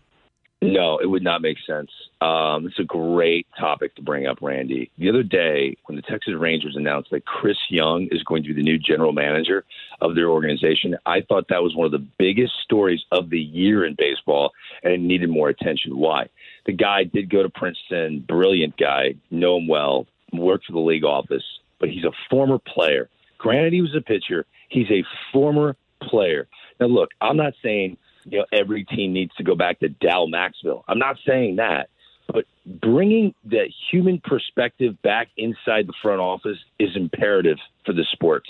No, 0.63 0.99
it 0.99 1.07
would 1.07 1.23
not 1.23 1.41
make 1.41 1.57
sense. 1.65 1.89
Um, 2.21 2.67
it's 2.67 2.77
a 2.77 2.83
great 2.83 3.47
topic 3.59 3.95
to 3.95 4.03
bring 4.03 4.27
up, 4.27 4.37
Randy. 4.41 4.91
The 4.99 5.09
other 5.09 5.23
day, 5.23 5.75
when 5.85 5.95
the 5.95 6.03
Texas 6.03 6.35
Rangers 6.37 6.75
announced 6.75 7.09
that 7.09 7.25
Chris 7.25 7.57
Young 7.69 8.07
is 8.11 8.21
going 8.21 8.43
to 8.43 8.49
be 8.49 8.53
the 8.53 8.61
new 8.61 8.77
general 8.77 9.11
manager 9.11 9.65
of 10.01 10.13
their 10.13 10.29
organization, 10.29 10.95
I 11.07 11.21
thought 11.21 11.47
that 11.49 11.63
was 11.63 11.75
one 11.75 11.87
of 11.87 11.91
the 11.91 12.07
biggest 12.19 12.53
stories 12.63 13.01
of 13.11 13.31
the 13.31 13.39
year 13.39 13.83
in 13.83 13.95
baseball, 13.97 14.51
and 14.83 14.93
it 14.93 14.99
needed 14.99 15.31
more 15.31 15.49
attention. 15.49 15.97
Why? 15.97 16.29
The 16.67 16.73
guy 16.73 17.05
did 17.05 17.31
go 17.31 17.41
to 17.41 17.49
Princeton, 17.49 18.23
brilliant 18.27 18.77
guy, 18.77 19.15
know 19.31 19.57
him 19.57 19.67
well, 19.67 20.05
worked 20.31 20.65
for 20.65 20.73
the 20.73 20.79
league 20.79 21.03
office, 21.03 21.43
but 21.79 21.89
he's 21.89 22.03
a 22.03 22.11
former 22.29 22.59
player. 22.59 23.09
Granted, 23.39 23.73
he 23.73 23.81
was 23.81 23.95
a 23.95 24.01
pitcher. 24.01 24.45
He's 24.69 24.91
a 24.91 25.03
former 25.33 25.75
player. 26.03 26.47
Now, 26.81 26.87
look, 26.87 27.11
I'm 27.21 27.37
not 27.37 27.53
saying 27.63 27.97
you 28.25 28.39
know 28.39 28.45
every 28.51 28.83
team 28.83 29.13
needs 29.13 29.33
to 29.35 29.43
go 29.43 29.55
back 29.55 29.79
to 29.79 29.89
Dal 29.89 30.27
Maxvill. 30.27 30.83
I'm 30.87 30.99
not 30.99 31.17
saying 31.25 31.57
that, 31.57 31.89
but 32.27 32.45
bringing 32.65 33.33
the 33.45 33.71
human 33.91 34.19
perspective 34.23 35.01
back 35.01 35.29
inside 35.37 35.87
the 35.87 35.93
front 36.01 36.19
office 36.19 36.57
is 36.79 36.89
imperative 36.95 37.57
for 37.85 37.93
the 37.93 38.05
sport. 38.11 38.43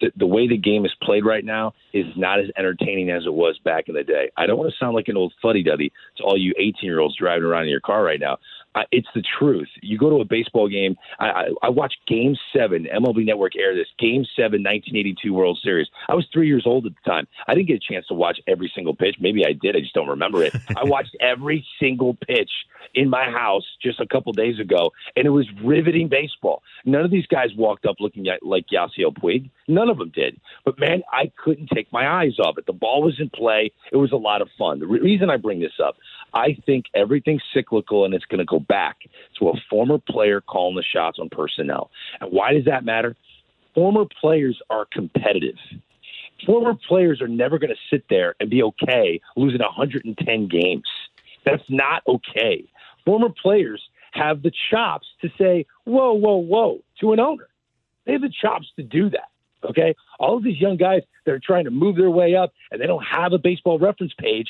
The, 0.00 0.10
the 0.16 0.26
way 0.26 0.48
the 0.48 0.56
game 0.56 0.86
is 0.86 0.92
played 1.02 1.26
right 1.26 1.44
now 1.44 1.74
is 1.92 2.06
not 2.16 2.40
as 2.40 2.46
entertaining 2.56 3.10
as 3.10 3.26
it 3.26 3.32
was 3.32 3.58
back 3.64 3.88
in 3.88 3.94
the 3.94 4.02
day. 4.02 4.30
I 4.36 4.46
don't 4.46 4.58
want 4.58 4.70
to 4.70 4.76
sound 4.78 4.94
like 4.94 5.08
an 5.08 5.16
old 5.16 5.34
fuddy 5.42 5.62
duddy 5.62 5.92
to 6.16 6.22
all 6.24 6.38
you 6.38 6.54
18 6.58 6.74
year 6.82 7.00
olds 7.00 7.16
driving 7.16 7.44
around 7.44 7.64
in 7.64 7.68
your 7.68 7.80
car 7.80 8.02
right 8.02 8.20
now. 8.20 8.38
I, 8.74 8.84
it's 8.92 9.08
the 9.14 9.22
truth. 9.38 9.68
You 9.82 9.98
go 9.98 10.10
to 10.10 10.16
a 10.16 10.24
baseball 10.24 10.68
game. 10.68 10.96
I, 11.18 11.26
I, 11.26 11.48
I 11.64 11.68
watched 11.68 11.98
Game 12.06 12.36
Seven. 12.54 12.86
MLB 12.92 13.24
Network 13.26 13.56
air 13.56 13.74
this 13.74 13.88
Game 13.98 14.24
Seven, 14.36 14.62
1982 14.62 15.32
World 15.32 15.58
Series. 15.62 15.88
I 16.08 16.14
was 16.14 16.26
three 16.32 16.46
years 16.46 16.64
old 16.66 16.86
at 16.86 16.92
the 16.92 17.10
time. 17.10 17.26
I 17.48 17.54
didn't 17.54 17.68
get 17.68 17.82
a 17.82 17.92
chance 17.92 18.06
to 18.08 18.14
watch 18.14 18.38
every 18.46 18.70
single 18.74 18.94
pitch. 18.94 19.16
Maybe 19.20 19.44
I 19.44 19.52
did. 19.52 19.76
I 19.76 19.80
just 19.80 19.94
don't 19.94 20.08
remember 20.08 20.42
it. 20.44 20.54
I 20.76 20.84
watched 20.84 21.16
every 21.20 21.66
single 21.80 22.14
pitch 22.14 22.50
in 22.94 23.08
my 23.08 23.24
house 23.24 23.64
just 23.82 24.00
a 24.00 24.06
couple 24.06 24.32
days 24.32 24.58
ago, 24.58 24.92
and 25.16 25.26
it 25.26 25.30
was 25.30 25.46
riveting 25.64 26.08
baseball. 26.08 26.62
None 26.84 27.04
of 27.04 27.10
these 27.10 27.26
guys 27.26 27.50
walked 27.56 27.86
up 27.86 27.96
looking 28.00 28.28
at, 28.28 28.42
like 28.42 28.66
Yasiel 28.72 29.12
Puig. 29.16 29.50
None 29.68 29.88
of 29.88 29.98
them 29.98 30.10
did. 30.14 30.40
But 30.64 30.78
man, 30.78 31.02
I 31.12 31.32
couldn't 31.42 31.70
take 31.74 31.92
my 31.92 32.08
eyes 32.08 32.38
off 32.38 32.58
it. 32.58 32.66
The 32.66 32.72
ball 32.72 33.02
was 33.02 33.18
in 33.20 33.30
play. 33.30 33.72
It 33.92 33.96
was 33.96 34.12
a 34.12 34.16
lot 34.16 34.42
of 34.42 34.48
fun. 34.58 34.80
The 34.80 34.86
re- 34.86 35.00
reason 35.00 35.30
I 35.30 35.36
bring 35.36 35.60
this 35.60 35.78
up, 35.82 35.96
I 36.34 36.56
think 36.66 36.86
everything's 36.94 37.42
cyclical 37.52 38.04
and 38.04 38.14
it's 38.14 38.24
going 38.24 38.38
to 38.38 38.44
go 38.44 38.59
back 38.60 38.98
to 39.38 39.48
a 39.48 39.54
former 39.68 39.98
player 39.98 40.40
calling 40.40 40.76
the 40.76 40.82
shots 40.82 41.18
on 41.18 41.28
personnel. 41.28 41.90
And 42.20 42.30
why 42.32 42.52
does 42.52 42.64
that 42.66 42.84
matter? 42.84 43.16
Former 43.74 44.04
players 44.20 44.60
are 44.70 44.86
competitive. 44.92 45.56
Former 46.46 46.74
players 46.88 47.20
are 47.20 47.28
never 47.28 47.58
going 47.58 47.70
to 47.70 47.80
sit 47.90 48.04
there 48.08 48.34
and 48.40 48.48
be 48.48 48.62
okay 48.62 49.20
losing 49.36 49.60
110 49.60 50.48
games. 50.48 50.88
That's 51.44 51.62
not 51.68 52.02
okay. 52.06 52.64
Former 53.04 53.28
players 53.30 53.82
have 54.12 54.42
the 54.42 54.52
chops 54.70 55.06
to 55.22 55.28
say, 55.38 55.66
whoa, 55.84 56.12
whoa, 56.14 56.36
whoa, 56.36 56.82
to 57.00 57.12
an 57.12 57.20
owner. 57.20 57.48
They 58.04 58.12
have 58.12 58.22
the 58.22 58.32
chops 58.42 58.66
to 58.76 58.82
do 58.82 59.10
that. 59.10 59.28
Okay. 59.62 59.94
All 60.18 60.36
of 60.36 60.44
these 60.44 60.60
young 60.60 60.76
guys 60.76 61.02
that 61.24 61.32
are 61.32 61.40
trying 61.40 61.64
to 61.64 61.70
move 61.70 61.96
their 61.96 62.10
way 62.10 62.34
up 62.34 62.52
and 62.70 62.80
they 62.80 62.86
don't 62.86 63.04
have 63.04 63.32
a 63.32 63.38
baseball 63.38 63.78
reference 63.78 64.12
page, 64.18 64.48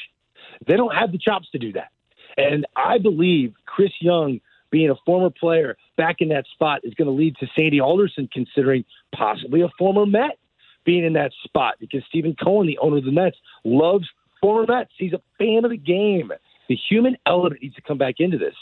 they 0.66 0.76
don't 0.76 0.94
have 0.94 1.12
the 1.12 1.18
chops 1.18 1.50
to 1.50 1.58
do 1.58 1.72
that. 1.72 1.90
And 2.36 2.66
I 2.76 2.98
believe 2.98 3.54
Chris 3.66 3.92
Young 4.00 4.40
being 4.70 4.90
a 4.90 4.94
former 5.04 5.30
player 5.30 5.76
back 5.96 6.16
in 6.20 6.28
that 6.28 6.46
spot 6.52 6.80
is 6.84 6.94
going 6.94 7.06
to 7.06 7.12
lead 7.12 7.36
to 7.40 7.46
Sandy 7.58 7.80
Alderson 7.80 8.28
considering 8.32 8.84
possibly 9.14 9.62
a 9.62 9.68
former 9.78 10.06
Met 10.06 10.38
being 10.84 11.04
in 11.04 11.14
that 11.14 11.32
spot 11.44 11.74
because 11.80 12.02
Steven 12.08 12.34
Cohen, 12.42 12.66
the 12.66 12.78
owner 12.78 12.98
of 12.98 13.04
the 13.04 13.12
Mets, 13.12 13.36
loves 13.64 14.08
former 14.40 14.66
Mets. 14.66 14.90
He's 14.96 15.12
a 15.12 15.20
fan 15.38 15.64
of 15.64 15.70
the 15.70 15.76
game. 15.76 16.32
The 16.68 16.78
human 16.88 17.16
element 17.26 17.62
needs 17.62 17.74
to 17.74 17.82
come 17.82 17.98
back 17.98 18.16
into 18.18 18.38
this. 18.38 18.54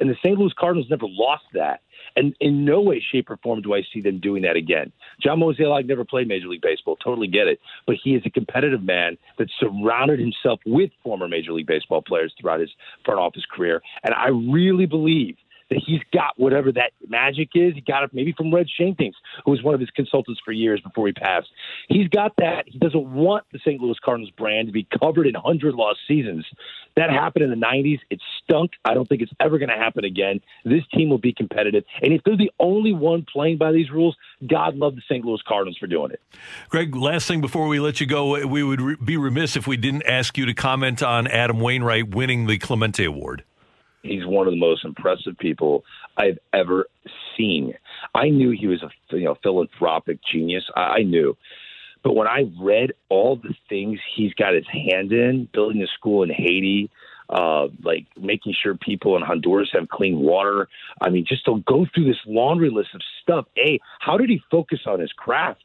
And 0.00 0.08
the 0.08 0.16
St. 0.22 0.38
Louis 0.38 0.52
Cardinals 0.58 0.88
never 0.90 1.06
lost 1.06 1.44
that. 1.54 1.80
And 2.16 2.34
in 2.40 2.64
no 2.64 2.80
way, 2.80 3.02
shape, 3.12 3.30
or 3.30 3.36
form 3.38 3.60
do 3.62 3.74
I 3.74 3.82
see 3.92 4.00
them 4.00 4.18
doing 4.18 4.42
that 4.42 4.56
again. 4.56 4.92
John 5.22 5.40
Mozeliak 5.40 5.86
never 5.86 6.04
played 6.04 6.28
Major 6.28 6.48
League 6.48 6.62
Baseball. 6.62 6.96
Totally 6.96 7.28
get 7.28 7.46
it. 7.46 7.60
But 7.86 7.96
he 8.02 8.14
is 8.14 8.22
a 8.24 8.30
competitive 8.30 8.82
man 8.82 9.18
that 9.38 9.48
surrounded 9.58 10.18
himself 10.18 10.60
with 10.66 10.90
former 11.02 11.28
Major 11.28 11.52
League 11.52 11.66
Baseball 11.66 12.02
players 12.02 12.32
throughout 12.40 12.60
his 12.60 12.70
front 13.04 13.20
office 13.20 13.44
career. 13.50 13.82
And 14.04 14.14
I 14.14 14.28
really 14.28 14.86
believe 14.86 15.36
that 15.70 15.80
he's 15.84 16.00
got 16.12 16.38
whatever 16.38 16.72
that 16.72 16.92
magic 17.06 17.50
is. 17.54 17.74
He 17.74 17.80
got 17.80 18.04
it 18.04 18.10
maybe 18.12 18.32
from 18.36 18.54
Red 18.54 18.66
Schoendienst, 18.68 19.14
who 19.44 19.50
was 19.50 19.62
one 19.62 19.74
of 19.74 19.80
his 19.80 19.90
consultants 19.90 20.40
for 20.44 20.52
years 20.52 20.80
before 20.80 21.06
he 21.06 21.12
passed. 21.12 21.48
He's 21.88 22.08
got 22.08 22.32
that. 22.38 22.64
He 22.66 22.78
doesn't 22.78 23.12
want 23.12 23.44
the 23.52 23.58
St. 23.60 23.80
Louis 23.80 23.96
Cardinals 24.04 24.32
brand 24.32 24.68
to 24.68 24.72
be 24.72 24.86
covered 25.00 25.26
in 25.26 25.34
100 25.34 25.74
loss 25.74 25.96
seasons. 26.06 26.44
That 26.96 27.10
happened 27.10 27.44
in 27.44 27.50
the 27.50 27.66
90s. 27.66 28.00
It 28.10 28.20
stunk. 28.42 28.72
I 28.84 28.94
don't 28.94 29.08
think 29.08 29.22
it's 29.22 29.32
ever 29.40 29.58
going 29.58 29.68
to 29.68 29.76
happen 29.76 30.04
again. 30.04 30.40
This 30.64 30.82
team 30.92 31.10
will 31.10 31.18
be 31.18 31.32
competitive. 31.32 31.84
And 32.02 32.12
if 32.12 32.22
they're 32.24 32.36
the 32.36 32.50
only 32.58 32.92
one 32.92 33.24
playing 33.30 33.58
by 33.58 33.72
these 33.72 33.90
rules, 33.90 34.16
God 34.46 34.76
love 34.76 34.96
the 34.96 35.02
St. 35.08 35.24
Louis 35.24 35.40
Cardinals 35.46 35.76
for 35.78 35.86
doing 35.86 36.10
it. 36.10 36.20
Greg, 36.68 36.96
last 36.96 37.28
thing 37.28 37.40
before 37.40 37.68
we 37.68 37.78
let 37.78 38.00
you 38.00 38.06
go, 38.06 38.46
we 38.46 38.62
would 38.62 38.80
re- 38.80 38.96
be 39.02 39.16
remiss 39.16 39.56
if 39.56 39.66
we 39.66 39.76
didn't 39.76 40.02
ask 40.04 40.36
you 40.36 40.46
to 40.46 40.54
comment 40.54 41.02
on 41.02 41.26
Adam 41.26 41.60
Wainwright 41.60 42.08
winning 42.08 42.46
the 42.46 42.58
Clemente 42.58 43.04
Award. 43.04 43.44
He's 44.08 44.26
one 44.26 44.46
of 44.46 44.52
the 44.52 44.58
most 44.58 44.84
impressive 44.84 45.36
people 45.38 45.84
I've 46.16 46.38
ever 46.52 46.86
seen. 47.36 47.74
I 48.14 48.30
knew 48.30 48.50
he 48.50 48.66
was 48.66 48.82
a 48.82 49.16
you 49.16 49.24
know 49.24 49.36
philanthropic 49.42 50.18
genius. 50.30 50.64
I, 50.74 50.80
I 50.80 51.02
knew. 51.02 51.36
But 52.02 52.14
when 52.14 52.28
I 52.28 52.50
read 52.60 52.92
all 53.08 53.36
the 53.36 53.54
things 53.68 53.98
he's 54.16 54.32
got 54.34 54.54
his 54.54 54.66
hand 54.70 55.12
in, 55.12 55.48
building 55.52 55.82
a 55.82 55.86
school 55.98 56.22
in 56.22 56.30
Haiti, 56.30 56.90
uh, 57.28 57.66
like 57.82 58.06
making 58.18 58.54
sure 58.62 58.76
people 58.76 59.16
in 59.16 59.22
Honduras 59.22 59.70
have 59.72 59.88
clean 59.88 60.18
water. 60.20 60.68
I 61.00 61.10
mean, 61.10 61.24
just 61.28 61.44
to 61.46 61.62
go 61.66 61.86
through 61.94 62.06
this 62.06 62.20
laundry 62.26 62.70
list 62.70 62.90
of 62.94 63.02
stuff. 63.22 63.46
A, 63.58 63.78
how 63.98 64.16
did 64.16 64.30
he 64.30 64.40
focus 64.50 64.80
on 64.86 65.00
his 65.00 65.12
craft? 65.12 65.62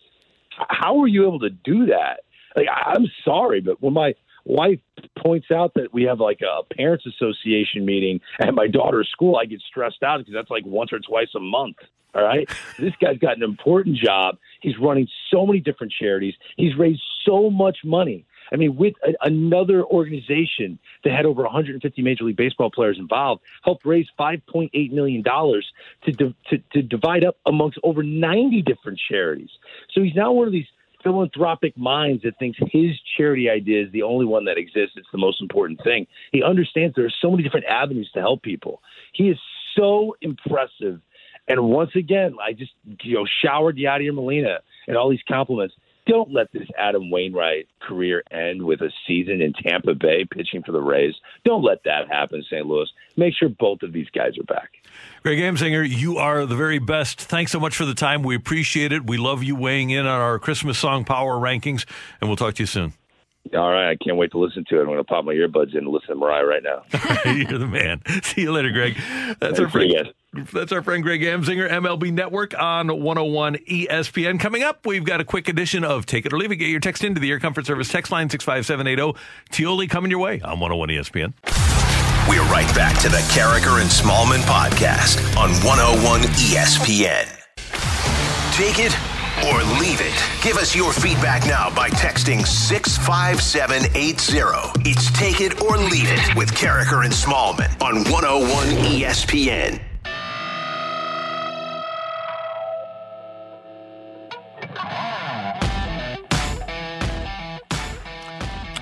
How 0.69 0.95
were 0.95 1.07
you 1.07 1.23
able 1.27 1.39
to 1.39 1.49
do 1.49 1.85
that? 1.87 2.21
Like, 2.55 2.67
I'm 2.69 3.07
sorry, 3.23 3.61
but 3.61 3.81
when 3.81 3.93
my 3.93 4.13
wife 4.45 4.79
points 5.17 5.47
out 5.51 5.73
that 5.75 5.93
we 5.93 6.03
have 6.03 6.19
like 6.19 6.39
a 6.41 6.63
parents 6.75 7.05
association 7.05 7.85
meeting 7.85 8.19
at 8.39 8.53
my 8.53 8.67
daughter's 8.67 9.09
school, 9.09 9.37
I 9.37 9.45
get 9.45 9.61
stressed 9.61 10.03
out 10.03 10.19
because 10.19 10.33
that's 10.33 10.49
like 10.49 10.65
once 10.65 10.91
or 10.91 10.99
twice 10.99 11.29
a 11.35 11.39
month. 11.39 11.77
All 12.15 12.23
right. 12.23 12.47
This 12.77 12.93
guy's 13.01 13.17
got 13.17 13.37
an 13.37 13.43
important 13.43 13.97
job. 13.97 14.37
He's 14.61 14.77
running 14.77 15.07
so 15.31 15.47
many 15.47 15.59
different 15.59 15.93
charities. 15.99 16.35
He's 16.57 16.77
raised 16.77 17.01
so 17.25 17.49
much 17.49 17.79
money. 17.83 18.25
I 18.51 18.55
mean, 18.55 18.75
with 18.75 18.93
a, 19.03 19.13
another 19.21 19.83
organization 19.83 20.77
that 21.03 21.13
had 21.13 21.25
over 21.25 21.41
150 21.41 22.01
Major 22.03 22.25
League 22.25 22.35
Baseball 22.35 22.69
players 22.69 22.97
involved, 22.99 23.41
helped 23.63 23.85
raise 23.85 24.07
5.8 24.19 24.91
million 24.91 25.23
dollars 25.23 25.65
to, 26.03 26.11
to 26.11 26.57
to 26.71 26.81
divide 26.83 27.23
up 27.23 27.37
amongst 27.45 27.79
over 27.83 28.03
90 28.03 28.61
different 28.61 28.99
charities. 29.09 29.49
So 29.91 30.03
he's 30.03 30.15
now 30.15 30.31
one 30.33 30.45
of 30.45 30.53
these 30.53 30.67
philanthropic 31.03 31.77
minds 31.77 32.23
that 32.23 32.37
thinks 32.39 32.57
his 32.71 32.91
charity 33.17 33.49
idea 33.49 33.83
is 33.83 33.91
the 33.91 34.03
only 34.03 34.25
one 34.25 34.45
that 34.45 34.57
exists. 34.57 34.95
It's 34.95 35.07
the 35.11 35.17
most 35.17 35.41
important 35.41 35.81
thing. 35.83 36.07
He 36.31 36.41
understands 36.41 36.95
there 36.95 37.05
are 37.05 37.13
so 37.21 37.29
many 37.29 37.43
different 37.43 37.65
avenues 37.67 38.09
to 38.13 38.21
help 38.21 38.41
people. 38.41 38.81
He 39.13 39.29
is 39.29 39.37
so 39.77 40.15
impressive. 40.21 41.01
And 41.47 41.65
once 41.65 41.91
again, 41.95 42.35
I 42.41 42.53
just 42.53 42.71
you 43.01 43.15
know 43.15 43.25
showered 43.43 43.77
Yadier 43.77 44.13
Molina 44.13 44.59
and 44.87 44.97
all 44.97 45.09
these 45.09 45.23
compliments. 45.27 45.75
Don't 46.05 46.33
let 46.33 46.51
this 46.51 46.67
Adam 46.77 47.09
Wainwright 47.09 47.67
career 47.81 48.23
end 48.29 48.61
with 48.61 48.81
a 48.81 48.91
season 49.07 49.41
in 49.41 49.53
Tampa 49.53 49.95
Bay 49.95 50.25
pitching 50.29 50.61
for 50.63 50.71
the 50.71 50.81
Rays. 50.81 51.15
Don't 51.45 51.63
let 51.63 51.83
that 51.85 52.09
happen 52.09 52.43
St. 52.43 52.65
Louis. 52.65 52.89
Make 53.15 53.33
sure 53.35 53.49
both 53.49 53.83
of 53.83 53.93
these 53.93 54.09
guys 54.09 54.37
are 54.37 54.43
back. 54.43 54.71
Greg 55.21 55.39
Amsinger, 55.39 55.87
you 55.87 56.17
are 56.17 56.45
the 56.45 56.55
very 56.55 56.79
best. 56.79 57.21
Thanks 57.21 57.51
so 57.51 57.59
much 57.59 57.75
for 57.75 57.85
the 57.85 57.93
time. 57.93 58.23
We 58.23 58.35
appreciate 58.35 58.91
it. 58.91 59.05
We 59.05 59.17
love 59.17 59.43
you 59.43 59.55
weighing 59.55 59.91
in 59.91 60.05
on 60.05 60.19
our 60.19 60.39
Christmas 60.39 60.77
song 60.77 61.05
power 61.05 61.35
rankings, 61.35 61.85
and 62.19 62.29
we'll 62.29 62.37
talk 62.37 62.55
to 62.55 62.63
you 62.63 62.67
soon. 62.67 62.93
All 63.51 63.69
right, 63.69 63.91
I 63.91 63.95
can't 63.97 64.17
wait 64.17 64.31
to 64.31 64.37
listen 64.39 64.63
to 64.69 64.77
it. 64.77 64.81
I'm 64.81 64.87
going 64.87 64.97
to 64.97 65.03
pop 65.03 65.25
my 65.25 65.33
earbuds 65.33 65.73
in 65.73 65.79
and 65.79 65.89
listen 65.89 66.09
to 66.09 66.15
Mariah 66.15 66.45
right 66.45 66.63
now. 66.63 66.83
You're 67.25 67.59
the 67.59 67.67
man. 67.67 68.01
See 68.23 68.41
you 68.41 68.53
later, 68.53 68.71
Greg. 68.71 68.97
That's 69.39 69.59
our 69.59 69.69
friend. 69.69 70.13
That's 70.51 70.71
our 70.71 70.81
friend 70.81 71.03
Greg 71.03 71.21
Amsinger, 71.21 71.69
MLB 71.69 72.11
Network 72.11 72.57
on 72.57 72.87
101 72.87 73.55
ESPN. 73.69 74.39
Coming 74.39 74.63
up, 74.63 74.85
we've 74.85 75.03
got 75.03 75.21
a 75.21 75.25
quick 75.25 75.49
edition 75.49 75.83
of 75.83 76.05
Take 76.05 76.25
It 76.25 76.33
or 76.33 76.37
Leave 76.37 76.51
It. 76.51 76.55
Get 76.55 76.69
your 76.69 76.79
text 76.79 77.03
into 77.03 77.19
the 77.19 77.29
Air 77.29 77.39
Comfort 77.39 77.67
Service 77.67 77.89
text 77.89 78.11
line 78.11 78.29
65780. 78.29 79.19
Tioli 79.51 79.89
coming 79.89 80.09
your 80.09 80.19
way 80.19 80.39
on 80.41 80.59
101 80.59 80.89
ESPN. 80.89 81.33
We're 82.27 82.41
right 82.43 82.73
back 82.73 82.97
to 83.01 83.09
the 83.09 83.17
Karraker 83.33 83.81
and 83.81 83.89
Smallman 83.89 84.41
podcast 84.43 85.19
on 85.37 85.51
101 85.65 86.21
ESPN. 86.21 87.27
Take 88.55 88.79
it 88.79 89.12
or 89.47 89.63
leave 89.79 90.01
it. 90.01 90.13
Give 90.41 90.57
us 90.57 90.75
your 90.75 90.91
feedback 90.93 91.45
now 91.45 91.73
by 91.75 91.89
texting 91.89 92.45
65780. 92.45 94.89
It's 94.89 95.11
Take 95.11 95.41
It 95.41 95.61
or 95.61 95.77
Leave 95.77 96.11
It 96.11 96.35
with 96.35 96.53
Karraker 96.53 97.03
and 97.03 97.13
Smallman 97.13 97.69
on 97.81 98.03
101 98.11 98.67
ESPN. 98.91 99.79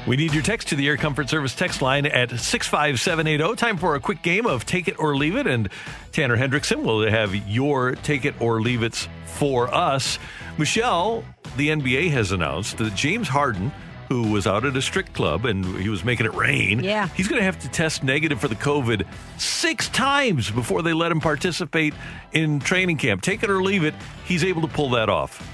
We 0.08 0.18
need 0.18 0.34
your 0.34 0.42
text 0.42 0.70
to 0.70 0.76
the 0.76 0.88
Air 0.88 0.98
Comfort 0.98 1.30
Service 1.30 1.54
text 1.56 1.80
line 1.82 2.08
at 2.08 2.32
65780. 2.32 3.56
Time 3.56 3.78
for 3.78 3.96
a 3.96 4.00
quick 4.00 4.24
game 4.24 4.48
of 4.48 4.66
Take 4.66 4.88
It 4.88 5.00
or 5.00 5.16
Leave 5.16 5.38
It. 5.38 5.48
And 5.48 5.70
Tanner 6.12 6.36
Hendrickson 6.36 6.84
will 6.84 7.10
have 7.10 7.36
your 7.48 7.96
Take 7.96 8.26
It 8.26 8.36
or 8.42 8.62
Leave 8.62 8.84
It's 8.84 9.08
for 9.26 9.74
us. 9.74 10.20
Michelle, 10.58 11.24
the 11.58 11.70
NBA 11.70 12.12
has 12.12 12.32
announced 12.32 12.78
that 12.78 12.94
James 12.96 13.28
Harden, 13.28 13.72
who 14.10 14.30
was 14.32 14.46
out 14.46 14.66
at 14.66 14.76
a 14.76 14.82
strict 14.82 15.14
club 15.14 15.46
and 15.46 15.66
he 15.80 15.90
was 15.90 16.04
making 16.04 16.26
it 16.26 16.34
rain, 16.34 16.84
Yeah. 16.84 17.08
he's 17.16 17.28
going 17.28 17.40
to 17.40 17.46
have 17.46 17.60
to 17.60 17.70
test 17.70 18.04
negative 18.04 18.40
for 18.40 18.48
the 18.48 18.56
COVID 18.56 19.06
six 19.38 19.88
times 19.90 20.52
before 20.52 20.82
they 20.82 20.94
let 20.94 21.12
him 21.12 21.20
participate 21.22 21.94
in 22.34 22.60
training 22.60 22.98
camp. 22.98 23.22
Take 23.22 23.44
it 23.44 23.50
or 23.50 23.62
leave 23.64 23.84
it, 23.84 23.96
he's 24.26 24.44
able 24.44 24.62
to 24.62 24.68
pull 24.68 24.90
that 24.92 25.10
off 25.10 25.48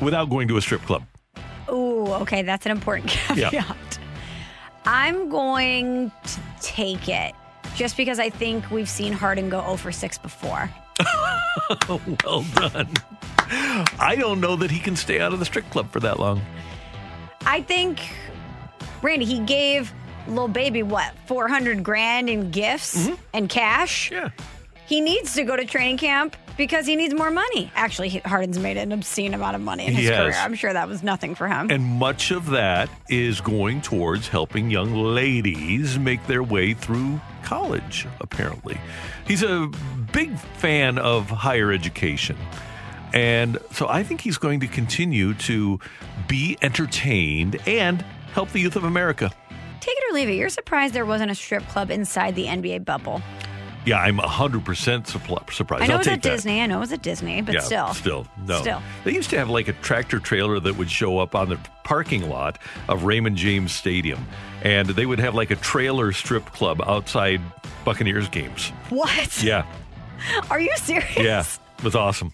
without 0.00 0.30
going 0.30 0.48
to 0.48 0.56
a 0.56 0.62
strip 0.62 0.82
club. 0.82 1.02
Oh, 1.68 2.12
okay, 2.22 2.42
that's 2.42 2.64
an 2.66 2.72
important 2.72 3.10
caveat. 3.10 3.52
Yeah. 3.52 3.72
I'm 4.86 5.28
going 5.28 6.10
to 6.24 6.40
take 6.62 7.08
it 7.08 7.34
just 7.74 7.96
because 7.96 8.18
I 8.18 8.30
think 8.30 8.70
we've 8.70 8.88
seen 8.88 9.12
Harden 9.12 9.50
go 9.50 9.60
0 9.60 9.76
for 9.76 9.92
6 9.92 10.18
before. 10.18 10.70
well 12.24 12.42
done. 12.54 12.88
I 13.50 14.16
don't 14.18 14.40
know 14.40 14.56
that 14.56 14.70
he 14.70 14.78
can 14.78 14.96
stay 14.96 15.20
out 15.20 15.32
of 15.32 15.38
the 15.38 15.44
strip 15.44 15.68
club 15.70 15.90
for 15.90 16.00
that 16.00 16.18
long. 16.18 16.42
I 17.46 17.62
think, 17.62 18.00
Randy, 19.02 19.24
he 19.24 19.40
gave 19.40 19.92
Lil 20.26 20.48
Baby 20.48 20.82
what, 20.82 21.14
400 21.26 21.82
grand 21.82 22.28
in 22.28 22.50
gifts 22.50 23.08
and 23.32 23.48
cash? 23.48 24.10
Mm-hmm. 24.10 24.26
Yeah. 24.38 24.44
He 24.86 25.02
needs 25.02 25.34
to 25.34 25.44
go 25.44 25.54
to 25.54 25.66
training 25.66 25.98
camp 25.98 26.34
because 26.56 26.86
he 26.86 26.96
needs 26.96 27.12
more 27.12 27.30
money. 27.30 27.70
Actually, 27.74 28.08
Harden's 28.24 28.58
made 28.58 28.78
an 28.78 28.90
obscene 28.90 29.34
amount 29.34 29.54
of 29.54 29.60
money 29.60 29.86
in 29.86 29.92
his 29.92 30.08
has. 30.08 30.18
career. 30.18 30.34
I'm 30.42 30.54
sure 30.54 30.72
that 30.72 30.88
was 30.88 31.02
nothing 31.02 31.34
for 31.34 31.46
him. 31.46 31.70
And 31.70 31.84
much 31.84 32.30
of 32.30 32.50
that 32.50 32.88
is 33.10 33.42
going 33.42 33.82
towards 33.82 34.28
helping 34.28 34.70
young 34.70 34.94
ladies 34.94 35.98
make 35.98 36.26
their 36.26 36.42
way 36.42 36.72
through 36.72 37.20
college, 37.44 38.06
apparently. 38.22 38.80
He's 39.26 39.42
a 39.42 39.70
big 40.12 40.38
fan 40.38 40.98
of 40.98 41.28
higher 41.28 41.70
education. 41.70 42.38
And 43.14 43.58
so 43.72 43.88
I 43.88 44.02
think 44.02 44.20
he's 44.20 44.38
going 44.38 44.60
to 44.60 44.66
continue 44.66 45.34
to 45.34 45.78
be 46.26 46.56
entertained 46.62 47.56
and 47.66 48.02
help 48.32 48.50
the 48.50 48.60
youth 48.60 48.76
of 48.76 48.84
America. 48.84 49.30
Take 49.80 49.96
it 49.96 50.10
or 50.10 50.14
leave 50.14 50.28
it. 50.28 50.34
You're 50.34 50.48
surprised 50.48 50.92
there 50.94 51.06
wasn't 51.06 51.30
a 51.30 51.34
strip 51.34 51.66
club 51.68 51.90
inside 51.90 52.34
the 52.34 52.44
NBA 52.46 52.84
bubble. 52.84 53.22
Yeah, 53.86 54.00
I'm 54.00 54.18
100% 54.18 54.62
suppl- 55.06 55.50
surprised. 55.50 55.84
I 55.84 55.86
know 55.86 55.94
I'll 55.94 55.96
it 55.96 55.98
was 56.00 56.06
take 56.06 56.14
at 56.16 56.22
that. 56.24 56.30
Disney. 56.30 56.60
I 56.60 56.66
know 56.66 56.76
it 56.76 56.80
was 56.80 56.92
at 56.92 57.00
Disney, 57.02 57.40
but 57.40 57.54
yeah, 57.54 57.60
still. 57.60 57.94
Still, 57.94 58.26
no. 58.46 58.60
Still. 58.60 58.82
They 59.04 59.14
used 59.14 59.30
to 59.30 59.38
have 59.38 59.48
like 59.48 59.68
a 59.68 59.72
tractor 59.74 60.18
trailer 60.18 60.60
that 60.60 60.76
would 60.76 60.90
show 60.90 61.18
up 61.18 61.34
on 61.34 61.48
the 61.48 61.58
parking 61.84 62.28
lot 62.28 62.58
of 62.88 63.04
Raymond 63.04 63.36
James 63.36 63.72
Stadium. 63.72 64.26
And 64.62 64.88
they 64.90 65.06
would 65.06 65.20
have 65.20 65.34
like 65.34 65.50
a 65.50 65.56
trailer 65.56 66.12
strip 66.12 66.44
club 66.46 66.82
outside 66.86 67.40
Buccaneers 67.84 68.28
games. 68.28 68.70
What? 68.90 69.42
Yeah, 69.42 69.64
Are 70.50 70.60
you 70.60 70.76
serious? 70.76 71.16
yeah. 71.16 71.44
It 71.78 71.84
was 71.84 71.94
awesome. 71.94 72.32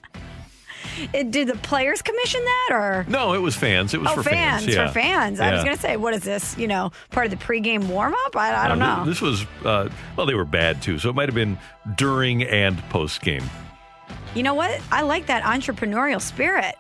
It, 1.13 1.31
did 1.31 1.49
the 1.49 1.57
players 1.57 2.03
commission 2.03 2.43
that 2.45 2.69
or? 2.73 3.05
No, 3.09 3.35
it 3.35 3.39
was 3.39 3.55
fans. 3.57 3.95
It 3.95 4.01
was 4.01 4.11
Oh, 4.11 4.17
for 4.17 4.23
fans, 4.23 4.67
Yeah. 4.67 4.87
for 4.89 4.95
fans. 4.95 5.41
I 5.41 5.53
was 5.53 5.65
going 5.65 5.77
to 5.77 5.81
say, 5.83 5.97
what 5.97 6.15
is 6.15 6.23
this? 6.23 6.57
You 6.59 6.67
know, 6.69 6.93
part 7.11 7.27
of 7.27 7.31
the 7.39 7.45
pregame 7.45 7.85
warm 7.89 8.15
up? 8.27 8.37
I, 8.37 8.65
I 8.65 8.69
don't 8.69 8.81
Uh, 8.83 8.99
know. 8.99 9.05
This 9.05 9.21
was, 9.21 9.45
uh, 9.65 9.89
well, 10.17 10.27
they 10.27 10.35
were 10.35 10.45
bad 10.45 10.83
too. 10.83 10.99
So 10.99 11.09
it 11.11 11.15
might 11.15 11.29
have 11.29 11.35
been 11.35 11.59
during 11.97 12.43
and 12.45 12.79
post 12.91 13.21
game. 13.23 13.43
you 14.35 14.43
know 14.43 14.55
what? 14.55 14.81
I 14.91 15.03
like 15.03 15.27
that 15.27 15.43
entrepreneurial 15.45 16.21
spirit. 16.21 16.75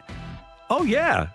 Oh, 0.70 0.82
yeah. 0.82 1.28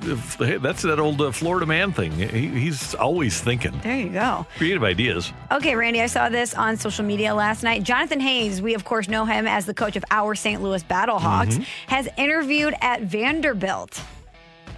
That's 0.00 0.82
that 0.82 0.98
old 0.98 1.20
uh, 1.20 1.32
Florida 1.32 1.66
man 1.66 1.92
thing. 1.92 2.12
He, 2.12 2.48
he's 2.48 2.94
always 2.94 3.40
thinking. 3.40 3.78
There 3.82 3.96
you 3.96 4.08
go. 4.10 4.46
Creative 4.56 4.82
ideas. 4.82 5.32
Okay, 5.52 5.74
Randy, 5.76 6.00
I 6.00 6.06
saw 6.06 6.28
this 6.28 6.54
on 6.54 6.76
social 6.76 7.04
media 7.04 7.34
last 7.34 7.62
night. 7.62 7.82
Jonathan 7.82 8.20
Hayes, 8.20 8.62
we 8.62 8.74
of 8.74 8.84
course 8.84 9.08
know 9.08 9.24
him 9.26 9.46
as 9.46 9.66
the 9.66 9.74
coach 9.74 9.96
of 9.96 10.04
our 10.10 10.34
St. 10.34 10.62
Louis 10.62 10.82
Battlehawks, 10.84 11.48
Mm-hmm. 11.58 11.62
has 11.88 12.08
interviewed 12.16 12.74
at 12.80 13.02
Vanderbilt. 13.02 14.00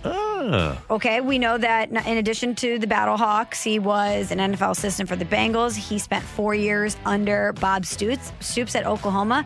Ah. 0.05 0.81
Okay, 0.91 1.21
we 1.21 1.39
know 1.39 1.59
that 1.59 1.91
in 1.91 2.17
addition 2.17 2.55
to 2.57 2.79
the 2.79 2.87
Battle 2.87 3.17
Hawks, 3.19 3.63
he 3.63 3.79
was 3.79 4.31
an 4.31 4.39
NFL 4.39 4.71
assistant 4.71 5.09
for 5.09 5.17
the 5.17 5.27
Bengals. 5.27 5.77
He 5.77 5.99
spent 5.99 6.25
four 6.25 6.55
years 6.55 6.97
under 7.05 7.53
Bob 7.55 7.85
Stoops, 7.85 8.33
Stoops 8.41 8.75
at 8.75 8.87
Oklahoma. 8.87 9.45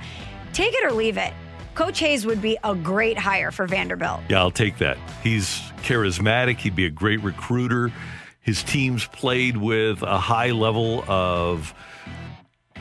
Take 0.52 0.72
it 0.72 0.84
or 0.84 0.92
leave 0.92 1.16
it. 1.18 1.32
Coach 1.74 1.98
Hayes 2.00 2.24
would 2.24 2.40
be 2.40 2.56
a 2.62 2.74
great 2.74 3.18
hire 3.18 3.50
for 3.50 3.66
Vanderbilt. 3.66 4.20
Yeah, 4.28 4.38
I'll 4.40 4.50
take 4.50 4.78
that. 4.78 4.96
He's 5.22 5.46
charismatic. 5.82 6.58
He'd 6.58 6.76
be 6.76 6.87
a 6.87 6.90
great 6.90 7.22
recruiter. 7.22 7.92
His 8.40 8.62
teams 8.62 9.06
played 9.06 9.56
with 9.56 10.02
a 10.02 10.18
high 10.18 10.50
level 10.50 11.04
of 11.08 11.74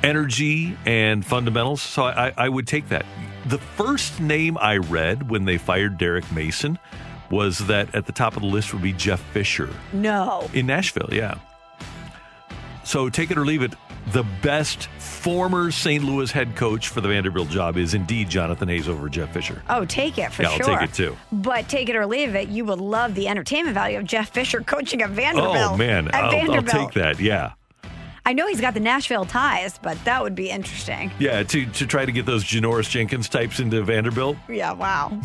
energy 0.03 0.77
and 0.86 1.25
fundamentals. 1.25 1.82
So 1.82 2.03
I, 2.03 2.34
I 2.38 2.49
would 2.49 2.67
take 2.67 2.89
that. 2.89 3.06
The 3.45 3.58
first 3.58 4.19
name 4.19 4.58
I 4.60 4.77
read 4.77 5.29
when 5.29 5.45
they 5.45 5.58
fired 5.58 5.97
Derek 5.97 6.29
Mason 6.32 6.77
was 7.29 7.60
that 7.67 7.93
at 7.95 8.06
the 8.06 8.12
top 8.12 8.36
of 8.36 8.41
the 8.41 8.47
list 8.47 8.73
would 8.73 8.84
be 8.84 8.93
Jeff 8.93 9.19
Fisher 9.32 9.69
No. 9.91 10.49
in 10.53 10.67
Nashville. 10.67 11.10
Yeah. 11.12 11.36
So 12.84 13.10
take 13.10 13.32
it 13.32 13.38
or 13.38 13.45
leave 13.45 13.63
it. 13.63 13.73
The 14.11 14.23
best 14.41 14.87
former 14.99 15.71
St. 15.71 16.03
Louis 16.03 16.29
head 16.31 16.55
coach 16.55 16.89
for 16.89 17.01
the 17.01 17.07
Vanderbilt 17.07 17.49
job 17.49 17.77
is 17.77 17.93
indeed 17.93 18.29
Jonathan 18.29 18.67
Hayes 18.67 18.89
over 18.89 19.07
Jeff 19.09 19.33
Fisher. 19.33 19.63
Oh, 19.69 19.85
take 19.85 20.17
it 20.17 20.31
for 20.33 20.43
sure. 20.43 20.51
I'll 20.51 20.79
take 20.79 20.89
it 20.89 20.93
too. 20.93 21.15
But 21.31 21.69
take 21.69 21.89
it 21.89 21.95
or 21.95 22.05
leave 22.05 22.35
it, 22.35 22.49
you 22.49 22.65
would 22.65 22.81
love 22.81 23.15
the 23.15 23.27
entertainment 23.27 23.73
value 23.73 23.97
of 23.97 24.05
Jeff 24.05 24.29
Fisher 24.29 24.61
coaching 24.61 25.01
at 25.01 25.09
Vanderbilt. 25.09 25.55
Oh 25.57 25.77
man, 25.77 26.09
at 26.09 26.15
I'll, 26.15 26.51
I'll 26.51 26.63
take 26.63 26.91
that. 26.93 27.19
Yeah. 27.19 27.53
I 28.25 28.31
know 28.31 28.47
he's 28.47 28.61
got 28.61 28.73
the 28.73 28.79
Nashville 28.79 29.25
ties, 29.25 29.77
but 29.77 30.01
that 30.05 30.23
would 30.23 30.33
be 30.33 30.49
interesting. 30.49 31.11
Yeah, 31.19 31.43
to, 31.43 31.65
to 31.65 31.85
try 31.85 32.05
to 32.05 32.11
get 32.11 32.25
those 32.25 32.45
Janoris 32.45 32.89
Jenkins 32.89 33.27
types 33.27 33.59
into 33.59 33.83
Vanderbilt. 33.83 34.37
Yeah, 34.47 34.73
wow. 34.73 35.19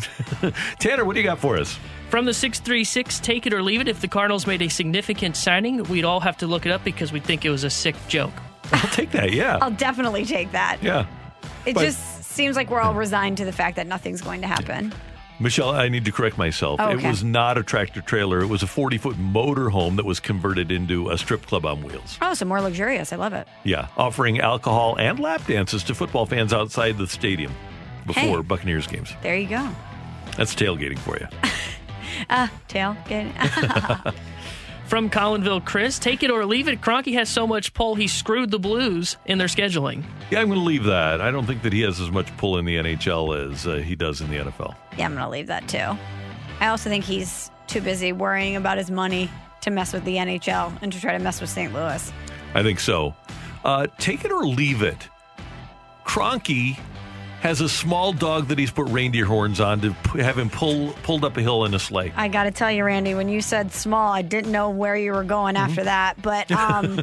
Tanner, 0.79 1.05
what 1.05 1.13
do 1.13 1.21
you 1.21 1.25
got 1.25 1.39
for 1.39 1.57
us? 1.57 1.77
From 2.09 2.25
the 2.25 2.33
636, 2.33 3.19
take 3.19 3.45
it 3.45 3.53
or 3.53 3.61
leave 3.61 3.79
it. 3.79 3.87
If 3.87 4.01
the 4.01 4.07
Cardinals 4.07 4.47
made 4.47 4.61
a 4.61 4.67
significant 4.69 5.37
signing, 5.37 5.83
we'd 5.83 6.03
all 6.03 6.19
have 6.19 6.37
to 6.37 6.47
look 6.47 6.65
it 6.65 6.71
up 6.71 6.83
because 6.83 7.13
we'd 7.13 7.23
think 7.23 7.45
it 7.45 7.51
was 7.51 7.63
a 7.63 7.69
sick 7.69 7.95
joke. 8.07 8.33
I'll 8.71 8.89
take 8.91 9.11
that. 9.11 9.33
Yeah. 9.33 9.57
I'll 9.61 9.71
definitely 9.71 10.25
take 10.25 10.51
that. 10.51 10.81
yeah. 10.81 11.05
It 11.65 11.75
But- 11.75 11.85
just 11.85 12.23
seems 12.23 12.55
like 12.55 12.69
we're 12.69 12.79
all 12.81 12.93
resigned 12.93 13.37
to 13.37 13.45
the 13.45 13.51
fact 13.51 13.75
that 13.75 13.87
nothing's 13.87 14.21
going 14.21 14.41
to 14.41 14.47
happen. 14.47 14.93
Michelle, 15.41 15.69
I 15.71 15.87
need 15.87 16.03
to 16.05 16.11
correct 16.11 16.37
myself. 16.37 16.79
Oh, 16.81 16.89
It 16.89 17.01
was 17.01 17.23
not 17.23 17.57
a 17.57 17.63
tractor 17.63 18.01
trailer. 18.01 18.41
It 18.41 18.47
was 18.47 18.61
a 18.61 18.67
40 18.67 18.97
foot 18.97 19.17
motor 19.17 19.69
home 19.69 19.95
that 19.95 20.05
was 20.05 20.19
converted 20.19 20.69
into 20.71 21.09
a 21.11 21.17
strip 21.17 21.45
club 21.45 21.65
on 21.65 21.81
wheels. 21.81 22.17
Oh, 22.21 22.33
so 22.33 22.45
more 22.45 22.59
luxurious. 22.59 23.13
I 23.13 23.15
love 23.15 23.31
it. 23.33 23.47
Yeah, 23.63 23.87
offering 23.97 24.39
alcohol 24.41 24.97
and 24.99 25.17
lap 25.19 25.45
dances 25.47 25.81
to 25.85 25.95
football 25.95 26.25
fans 26.25 26.51
outside 26.53 26.97
the 26.97 27.07
stadium 27.07 27.53
before 28.05 28.21
Hey. 28.37 28.41
Buccaneers 28.41 28.85
games. 28.87 29.13
There 29.21 29.35
you 29.37 29.47
go. 29.47 29.69
That's 30.35 30.53
tailgating 30.55 30.99
for 30.99 31.17
you. 31.17 31.27
Uh, 32.29 32.47
Tail. 32.67 32.97
Get 33.07 33.27
From 34.89 35.11
Collinsville, 35.11 35.63
Chris, 35.65 35.99
take 35.99 36.23
it 36.23 36.31
or 36.31 36.43
leave 36.47 36.67
it. 36.67 36.81
Cronky 36.81 37.13
has 37.13 37.29
so 37.29 37.45
much 37.45 37.75
pull, 37.75 37.93
he 37.93 38.07
screwed 38.07 38.49
the 38.49 38.57
Blues 38.57 39.17
in 39.27 39.37
their 39.37 39.45
scheduling. 39.45 40.03
Yeah, 40.31 40.41
I'm 40.41 40.47
going 40.47 40.57
to 40.57 40.65
leave 40.65 40.85
that. 40.85 41.21
I 41.21 41.29
don't 41.29 41.45
think 41.45 41.61
that 41.61 41.71
he 41.71 41.81
has 41.81 41.99
as 41.99 42.09
much 42.09 42.35
pull 42.37 42.57
in 42.57 42.65
the 42.65 42.75
NHL 42.75 43.51
as 43.51 43.67
uh, 43.67 43.75
he 43.75 43.95
does 43.95 44.19
in 44.19 44.31
the 44.31 44.37
NFL. 44.37 44.73
Yeah, 44.97 45.05
I'm 45.05 45.13
going 45.13 45.23
to 45.23 45.29
leave 45.29 45.45
that 45.45 45.67
too. 45.67 45.95
I 46.59 46.69
also 46.69 46.89
think 46.89 47.05
he's 47.05 47.51
too 47.67 47.81
busy 47.81 48.13
worrying 48.13 48.55
about 48.55 48.79
his 48.79 48.89
money 48.89 49.29
to 49.61 49.69
mess 49.69 49.93
with 49.93 50.05
the 50.05 50.15
NHL 50.15 50.75
and 50.81 50.91
to 50.91 50.99
try 50.99 51.15
to 51.15 51.19
mess 51.23 51.39
with 51.39 51.51
St. 51.51 51.71
Louis. 51.71 52.11
I 52.55 52.63
think 52.63 52.79
so. 52.79 53.13
Uh, 53.63 53.85
take 53.99 54.25
it 54.25 54.31
or 54.31 54.43
leave 54.43 54.81
it. 54.81 55.07
Cronky 56.03 56.79
has 57.41 57.61
a 57.61 57.69
small 57.69 58.13
dog 58.13 58.47
that 58.49 58.57
he's 58.59 58.71
put 58.71 58.87
reindeer 58.89 59.25
horns 59.25 59.59
on 59.59 59.81
to 59.81 59.95
p- 60.11 60.19
have 60.19 60.37
him 60.37 60.49
pull 60.49 60.93
pulled 61.03 61.23
up 61.23 61.37
a 61.37 61.41
hill 61.41 61.65
in 61.65 61.73
a 61.73 61.79
sleigh. 61.79 62.11
I 62.15 62.27
got 62.27 62.43
to 62.43 62.51
tell 62.51 62.71
you, 62.71 62.83
Randy, 62.83 63.15
when 63.15 63.29
you 63.29 63.41
said 63.41 63.71
small, 63.71 64.11
I 64.11 64.21
didn't 64.21 64.51
know 64.51 64.69
where 64.69 64.95
you 64.95 65.13
were 65.13 65.23
going 65.23 65.55
after 65.55 65.83
that. 65.83 66.21
But 66.21 66.51
um, 66.51 67.01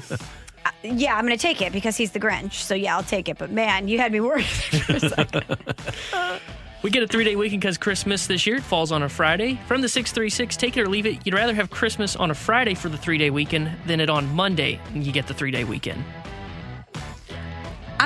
yeah, 0.83 1.17
I'm 1.17 1.25
going 1.25 1.37
to 1.37 1.43
take 1.43 1.63
it 1.63 1.73
because 1.73 1.97
he's 1.97 2.13
the 2.13 2.21
Grinch. 2.21 2.55
So 2.55 2.75
yeah, 2.75 2.97
I'll 2.97 3.03
take 3.03 3.29
it. 3.29 3.39
But 3.39 3.51
man, 3.51 3.89
you 3.89 3.99
had 3.99 4.13
me 4.13 4.21
worried 4.21 4.45
for 4.47 4.97
a 4.97 5.01
second. 5.01 5.45
We 6.83 6.91
get 6.91 7.03
a 7.03 7.09
three 7.09 7.25
day 7.25 7.35
weekend 7.35 7.63
because 7.63 7.79
Christmas 7.79 8.29
this 8.29 8.47
year. 8.47 8.57
It 8.57 8.63
falls 8.63 8.93
on 8.93 9.03
a 9.03 9.09
Friday. 9.09 9.59
From 9.67 9.81
the 9.81 9.89
636, 9.89 10.57
take 10.57 10.77
it 10.77 10.83
or 10.83 10.89
leave 10.89 11.05
it. 11.07 11.19
You'd 11.25 11.35
rather 11.35 11.53
have 11.53 11.69
Christmas 11.69 12.15
on 12.15 12.31
a 12.31 12.35
Friday 12.35 12.75
for 12.75 12.89
the 12.89 12.97
three 12.97 13.19
day 13.19 13.31
weekend 13.31 13.73
than 13.87 13.99
it 13.99 14.09
on 14.09 14.33
Monday 14.35 14.79
and 14.95 15.05
you 15.05 15.11
get 15.11 15.27
the 15.27 15.35
three 15.35 15.51
day 15.51 15.65
weekend. 15.65 16.05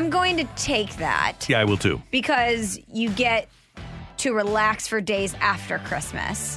I'm 0.00 0.08
going 0.08 0.38
to 0.38 0.44
take 0.56 0.96
that 0.96 1.46
Yeah, 1.46 1.60
I 1.60 1.64
will 1.64 1.76
too. 1.76 2.00
because 2.10 2.78
you 2.90 3.10
get 3.10 3.48
to 4.18 4.32
relax 4.32 4.88
for 4.88 4.98
days 5.02 5.34
after 5.42 5.78
Christmas. 5.80 6.56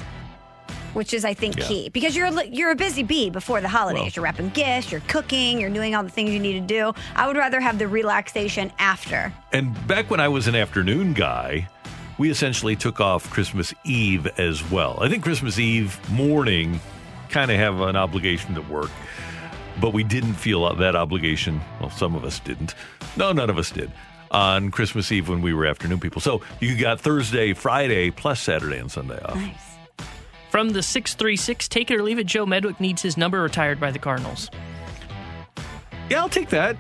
Which 0.94 1.14
is, 1.14 1.26
I 1.26 1.34
think, 1.34 1.58
Yeah. 1.58 1.66
key 1.66 1.90
because 1.90 2.16
you're 2.16 2.28
a- 2.28 2.46
you're 2.46 2.72
a 2.72 2.76
busy 2.76 3.04
bee 3.04 3.30
before 3.32 3.60
the 3.60 3.68
holidays. 3.68 4.00
Well- 4.02 4.12
you're 4.16 4.24
wrapping 4.24 4.50
gifts, 4.52 4.92
you're 4.94 5.02
cooking, 5.10 5.60
you're 5.60 5.72
doing 5.72 5.94
all 5.94 6.04
the 6.04 6.10
things 6.10 6.30
you 6.32 6.40
need 6.40 6.54
to 6.54 6.62
do. 6.62 6.94
I 7.18 7.28
would 7.28 7.36
rather 7.36 7.60
have 7.60 7.80
the 7.80 7.88
relaxation 7.88 8.72
after. 8.80 9.34
And 9.52 9.76
back 9.88 10.10
when 10.10 10.22
I 10.22 10.30
was 10.30 10.48
an 10.48 10.56
afternoon 10.56 11.12
guy, 11.14 11.68
we 12.18 12.30
essentially 12.30 12.76
took 12.78 13.02
off 13.02 13.30
Christmas 13.30 13.74
Eve 13.84 14.28
as 14.38 14.64
well. 14.72 15.00
I 15.02 15.10
think 15.10 15.22
Christmas 15.24 15.60
Eve 15.60 16.00
morning 16.12 16.80
kind 17.30 17.52
of 17.52 17.58
have 17.58 17.82
an 17.82 17.96
obligation 17.98 18.54
to 18.56 18.62
work, 18.62 18.92
but 19.82 19.92
we 19.94 20.04
didn't 20.04 20.34
feel 20.36 20.74
that 20.76 20.96
obligation. 20.96 21.62
Well, 21.80 21.90
some 21.90 22.16
of 22.16 22.24
us 22.24 22.40
didn't. 22.40 22.76
No, 23.18 23.32
none 23.32 23.50
of 23.50 23.58
us 23.58 23.72
did 23.72 23.92
on 24.32 24.72
Christmas 24.72 25.12
Eve 25.12 25.30
when 25.30 25.42
we 25.42 25.54
were 25.54 25.66
afternoon 25.66 26.00
people. 26.00 26.20
So 26.22 26.42
you 26.60 26.76
got 26.78 27.00
Thursday, 27.00 27.54
Friday, 27.54 28.10
plus 28.12 28.40
Saturday 28.42 28.78
and 28.80 28.92
Sunday 28.92 29.20
off. 29.22 29.36
Nice. 29.36 29.56
From 30.50 30.70
the 30.70 30.84
636, 30.84 31.68
take 31.68 31.90
it 31.92 31.96
or 32.00 32.04
leave 32.04 32.20
it. 32.20 32.28
Joe 32.28 32.46
Medwick 32.46 32.80
needs 32.80 33.02
his 33.02 33.18
number 33.18 33.42
retired 33.42 33.80
by 33.80 33.92
the 33.92 34.00
Cardinals. 34.00 34.50
Yeah, 36.10 36.22
I'll 36.22 36.30
take 36.30 36.50
that. 36.50 36.78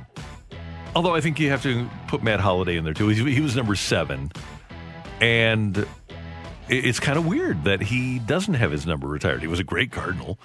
Although 0.95 1.15
I 1.15 1.21
think 1.21 1.39
you 1.39 1.49
have 1.49 1.63
to 1.63 1.89
put 2.07 2.21
Matt 2.21 2.39
Holliday 2.39 2.77
in 2.77 2.83
there 2.83 2.93
too. 2.93 3.07
He, 3.07 3.33
he 3.33 3.41
was 3.41 3.55
number 3.55 3.75
seven, 3.75 4.31
and 5.21 5.77
it- 5.77 5.87
it's 6.69 6.99
kind 6.99 7.17
of 7.17 7.25
weird 7.25 7.63
that 7.63 7.81
he 7.81 8.19
doesn't 8.19 8.53
have 8.55 8.71
his 8.71 8.85
number 8.85 9.07
retired. 9.07 9.41
He 9.41 9.47
was 9.47 9.59
a 9.59 9.63
great 9.63 9.91
Cardinal, 9.91 10.37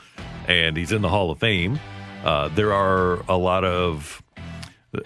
and 0.46 0.76
he's 0.76 0.90
in 0.92 1.02
the 1.02 1.08
Hall 1.10 1.30
of 1.30 1.38
Fame. 1.38 1.78
Uh, 2.24 2.48
there 2.48 2.72
are 2.72 3.22
a 3.28 3.36
lot 3.36 3.64
of 3.64 4.22
uh, 4.94 5.00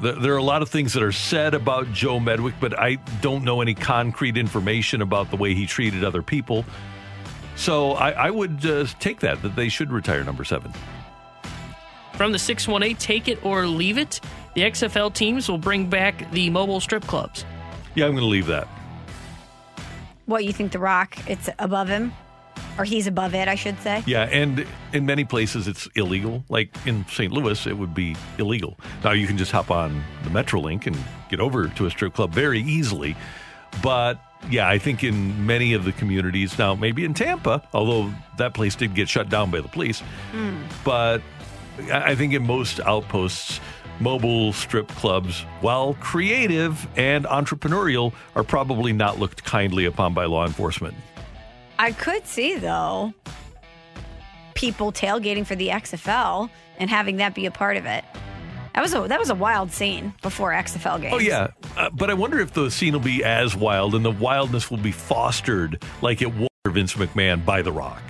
there 0.00 0.14
there 0.14 0.34
are 0.34 0.38
a 0.38 0.42
lot 0.42 0.62
of 0.62 0.68
things 0.68 0.92
that 0.94 1.02
are 1.02 1.12
said 1.12 1.54
about 1.54 1.92
Joe 1.92 2.18
Medwick, 2.18 2.54
but 2.60 2.78
I 2.78 2.96
don't 3.20 3.44
know 3.44 3.60
any 3.60 3.74
concrete 3.74 4.36
information 4.36 5.02
about 5.02 5.30
the 5.30 5.36
way 5.36 5.54
he 5.54 5.66
treated 5.66 6.04
other 6.04 6.22
people. 6.22 6.64
So 7.56 7.92
I, 7.92 8.10
I 8.10 8.30
would 8.30 8.64
uh, 8.64 8.86
take 9.00 9.20
that 9.20 9.42
that 9.42 9.54
they 9.56 9.68
should 9.68 9.92
retire 9.92 10.24
number 10.24 10.44
seven. 10.44 10.72
From 12.14 12.32
the 12.32 12.38
618, 12.38 12.96
take 12.96 13.28
it 13.28 13.44
or 13.44 13.66
leave 13.66 13.98
it. 13.98 14.20
The 14.54 14.62
XFL 14.62 15.12
teams 15.14 15.48
will 15.48 15.58
bring 15.58 15.88
back 15.88 16.30
the 16.32 16.50
mobile 16.50 16.80
strip 16.80 17.06
clubs. 17.06 17.44
Yeah, 17.94 18.06
I'm 18.06 18.12
going 18.12 18.22
to 18.22 18.28
leave 18.28 18.46
that. 18.46 18.68
What 20.26 20.44
you 20.44 20.52
think, 20.52 20.72
The 20.72 20.78
Rock? 20.78 21.16
It's 21.28 21.48
above 21.58 21.88
him, 21.88 22.12
or 22.80 22.84
he's 22.84 23.06
above 23.06 23.34
it, 23.34 23.46
I 23.46 23.56
should 23.56 23.78
say. 23.82 24.02
Yeah, 24.06 24.22
and 24.22 24.66
in 24.94 25.04
many 25.04 25.24
places 25.24 25.68
it's 25.68 25.86
illegal. 25.96 26.42
Like 26.48 26.74
in 26.86 27.04
St. 27.08 27.30
Louis, 27.30 27.66
it 27.66 27.76
would 27.76 27.94
be 27.94 28.16
illegal. 28.38 28.78
Now 29.04 29.12
you 29.12 29.26
can 29.26 29.36
just 29.36 29.52
hop 29.52 29.70
on 29.70 30.02
the 30.24 30.30
Metrolink 30.30 30.86
and 30.86 30.96
get 31.28 31.40
over 31.40 31.68
to 31.68 31.84
a 31.84 31.90
strip 31.90 32.14
club 32.14 32.32
very 32.32 32.62
easily. 32.62 33.16
But 33.82 34.18
yeah, 34.50 34.66
I 34.66 34.78
think 34.78 35.04
in 35.04 35.46
many 35.46 35.74
of 35.74 35.84
the 35.84 35.92
communities 35.92 36.58
now, 36.58 36.74
maybe 36.74 37.04
in 37.04 37.12
Tampa, 37.12 37.68
although 37.74 38.10
that 38.38 38.54
place 38.54 38.74
did 38.76 38.94
get 38.94 39.10
shut 39.10 39.28
down 39.28 39.50
by 39.50 39.60
the 39.60 39.68
police, 39.68 40.00
hmm. 40.32 40.62
but 40.82 41.20
I 41.92 42.12
I 42.12 42.14
think 42.14 42.32
in 42.32 42.46
most 42.46 42.80
outposts, 42.80 43.60
mobile 44.00 44.54
strip 44.54 44.88
clubs, 44.88 45.42
while 45.60 45.94
creative 46.00 46.88
and 46.96 47.26
entrepreneurial, 47.26 48.14
are 48.34 48.42
probably 48.42 48.94
not 48.94 49.18
looked 49.18 49.44
kindly 49.44 49.84
upon 49.84 50.14
by 50.14 50.24
law 50.24 50.46
enforcement. 50.46 50.94
I 51.80 51.92
could 51.92 52.26
see 52.26 52.56
though 52.56 53.14
people 54.54 54.92
tailgating 54.92 55.46
for 55.46 55.54
the 55.56 55.68
XFL 55.68 56.50
and 56.78 56.90
having 56.90 57.16
that 57.16 57.34
be 57.34 57.46
a 57.46 57.50
part 57.50 57.78
of 57.78 57.86
it. 57.86 58.04
That 58.74 58.82
was 58.82 58.92
a 58.92 59.08
that 59.08 59.18
was 59.18 59.30
a 59.30 59.34
wild 59.34 59.72
scene 59.72 60.12
before 60.20 60.50
XFL 60.50 61.00
games. 61.00 61.14
Oh 61.14 61.18
yeah, 61.18 61.48
uh, 61.78 61.88
but 61.88 62.10
I 62.10 62.14
wonder 62.14 62.38
if 62.38 62.52
the 62.52 62.70
scene 62.70 62.92
will 62.92 63.00
be 63.00 63.24
as 63.24 63.56
wild, 63.56 63.94
and 63.94 64.04
the 64.04 64.10
wildness 64.10 64.70
will 64.70 64.76
be 64.76 64.92
fostered 64.92 65.82
like 66.02 66.20
it 66.20 66.34
was 66.34 66.48
for 66.66 66.70
Vince 66.70 66.92
McMahon 66.94 67.46
by 67.46 67.62
The 67.62 67.72
Rock. 67.72 68.02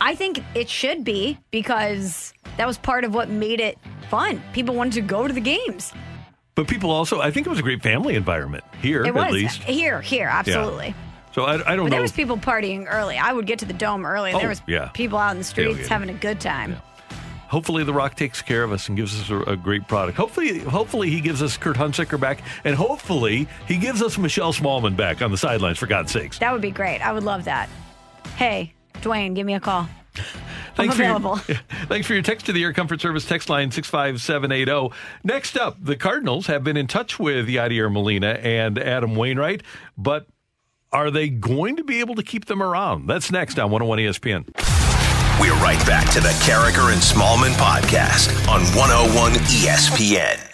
I 0.00 0.16
think 0.16 0.40
it 0.56 0.68
should 0.68 1.04
be 1.04 1.38
because 1.52 2.34
that 2.56 2.66
was 2.66 2.76
part 2.76 3.04
of 3.04 3.14
what 3.14 3.30
made 3.30 3.60
it 3.60 3.78
fun. 4.10 4.42
People 4.52 4.74
wanted 4.74 4.94
to 4.94 5.00
go 5.02 5.28
to 5.28 5.32
the 5.32 5.40
games. 5.40 5.92
But 6.56 6.66
people 6.66 6.90
also, 6.90 7.20
I 7.20 7.30
think 7.30 7.46
it 7.46 7.50
was 7.50 7.60
a 7.60 7.62
great 7.62 7.84
family 7.84 8.16
environment 8.16 8.64
here, 8.82 9.04
It 9.04 9.08
at 9.08 9.14
was 9.14 9.32
least. 9.32 9.62
here, 9.62 10.00
here, 10.00 10.26
absolutely. 10.26 10.92
So 11.32 11.44
I, 11.44 11.54
I 11.54 11.56
don't 11.56 11.64
But 11.66 11.76
know. 11.84 11.88
there 11.90 12.02
was 12.02 12.12
people 12.12 12.36
partying 12.36 12.86
early. 12.90 13.16
I 13.18 13.32
would 13.32 13.46
get 13.46 13.58
to 13.60 13.64
the 13.64 13.72
dome 13.72 14.04
early, 14.04 14.30
and 14.30 14.36
Oh, 14.36 14.40
there 14.40 14.48
was 14.48 14.60
yeah. 14.66 14.88
people 14.88 15.18
out 15.18 15.32
in 15.32 15.38
the 15.38 15.44
streets 15.44 15.80
Tailgating. 15.80 15.86
having 15.88 16.10
a 16.10 16.14
good 16.14 16.40
time. 16.40 16.76
hopefully, 17.48 17.84
The 17.84 17.92
Rock 17.92 18.16
takes 18.16 18.40
care 18.42 18.62
of 18.62 18.72
us 18.72 18.88
and 18.88 18.96
gives 18.96 19.18
us 19.20 19.30
a, 19.30 19.40
a 19.52 19.56
great 19.56 19.86
product. 19.88 20.16
Hopefully, 20.16 20.58
hopefully 20.60 21.10
he 21.10 21.20
gives 21.20 21.42
us 21.42 21.56
Kurt 21.56 21.76
Hunsaker 21.76 22.18
back, 22.20 22.42
and 22.64 22.74
hopefully 22.74 23.48
he 23.66 23.76
gives 23.78 24.02
us 24.02 24.18
Michelle 24.18 24.52
Smallman 24.52 24.96
back 24.96 25.22
on 25.22 25.30
the 25.30 25.38
sidelines. 25.38 25.78
For 25.78 25.86
God's 25.86 26.12
sakes. 26.12 26.38
That 26.38 26.52
would 26.52 26.62
be 26.62 26.70
great. 26.70 27.00
I 27.00 27.12
would 27.12 27.24
love 27.24 27.44
that. 27.44 27.68
hey, 28.36 28.72
Dwayne, 28.96 29.34
give 29.34 29.46
me 29.46 29.54
a 29.54 29.60
call. 29.60 29.88
Thanks 30.74 30.94
I'm 30.94 31.00
available. 31.02 31.36
For 31.36 31.52
your, 31.52 31.60
thanks 31.88 32.06
for 32.06 32.12
your 32.14 32.22
text 32.22 32.46
to 32.46 32.52
the 32.52 32.62
Air 32.62 32.72
Comfort 32.72 33.00
Service 33.00 33.26
text 33.26 33.48
line 33.50 33.70
65780. 33.70 34.94
Next 35.24 35.56
up, 35.58 35.76
the 35.82 35.96
Cardinals 35.96 36.46
have 36.46 36.64
been 36.64 36.76
in 36.78 36.86
touch 36.86 37.18
with 37.18 37.46
Yadier 37.48 37.92
Molina 37.92 38.30
and 38.42 38.78
Adam 38.78 39.14
Wainwright, 39.14 39.62
but 39.98 40.26
are 40.92 41.10
they 41.10 41.28
going 41.28 41.76
to 41.76 41.84
be 41.84 42.00
able 42.00 42.14
to 42.16 42.22
keep 42.22 42.44
them 42.44 42.62
around? 42.62 43.06
That's 43.06 43.32
next 43.32 43.58
on 43.58 43.70
101 43.70 43.98
ESPN. 43.98 44.44
We're 45.40 45.54
right 45.54 45.84
back 45.86 46.10
to 46.12 46.20
the 46.20 46.28
Karraker 46.44 46.92
and 46.92 47.00
Smallman 47.00 47.54
podcast 47.54 48.28
on 48.48 48.60
101 48.76 49.32
ESPN. 49.32 50.48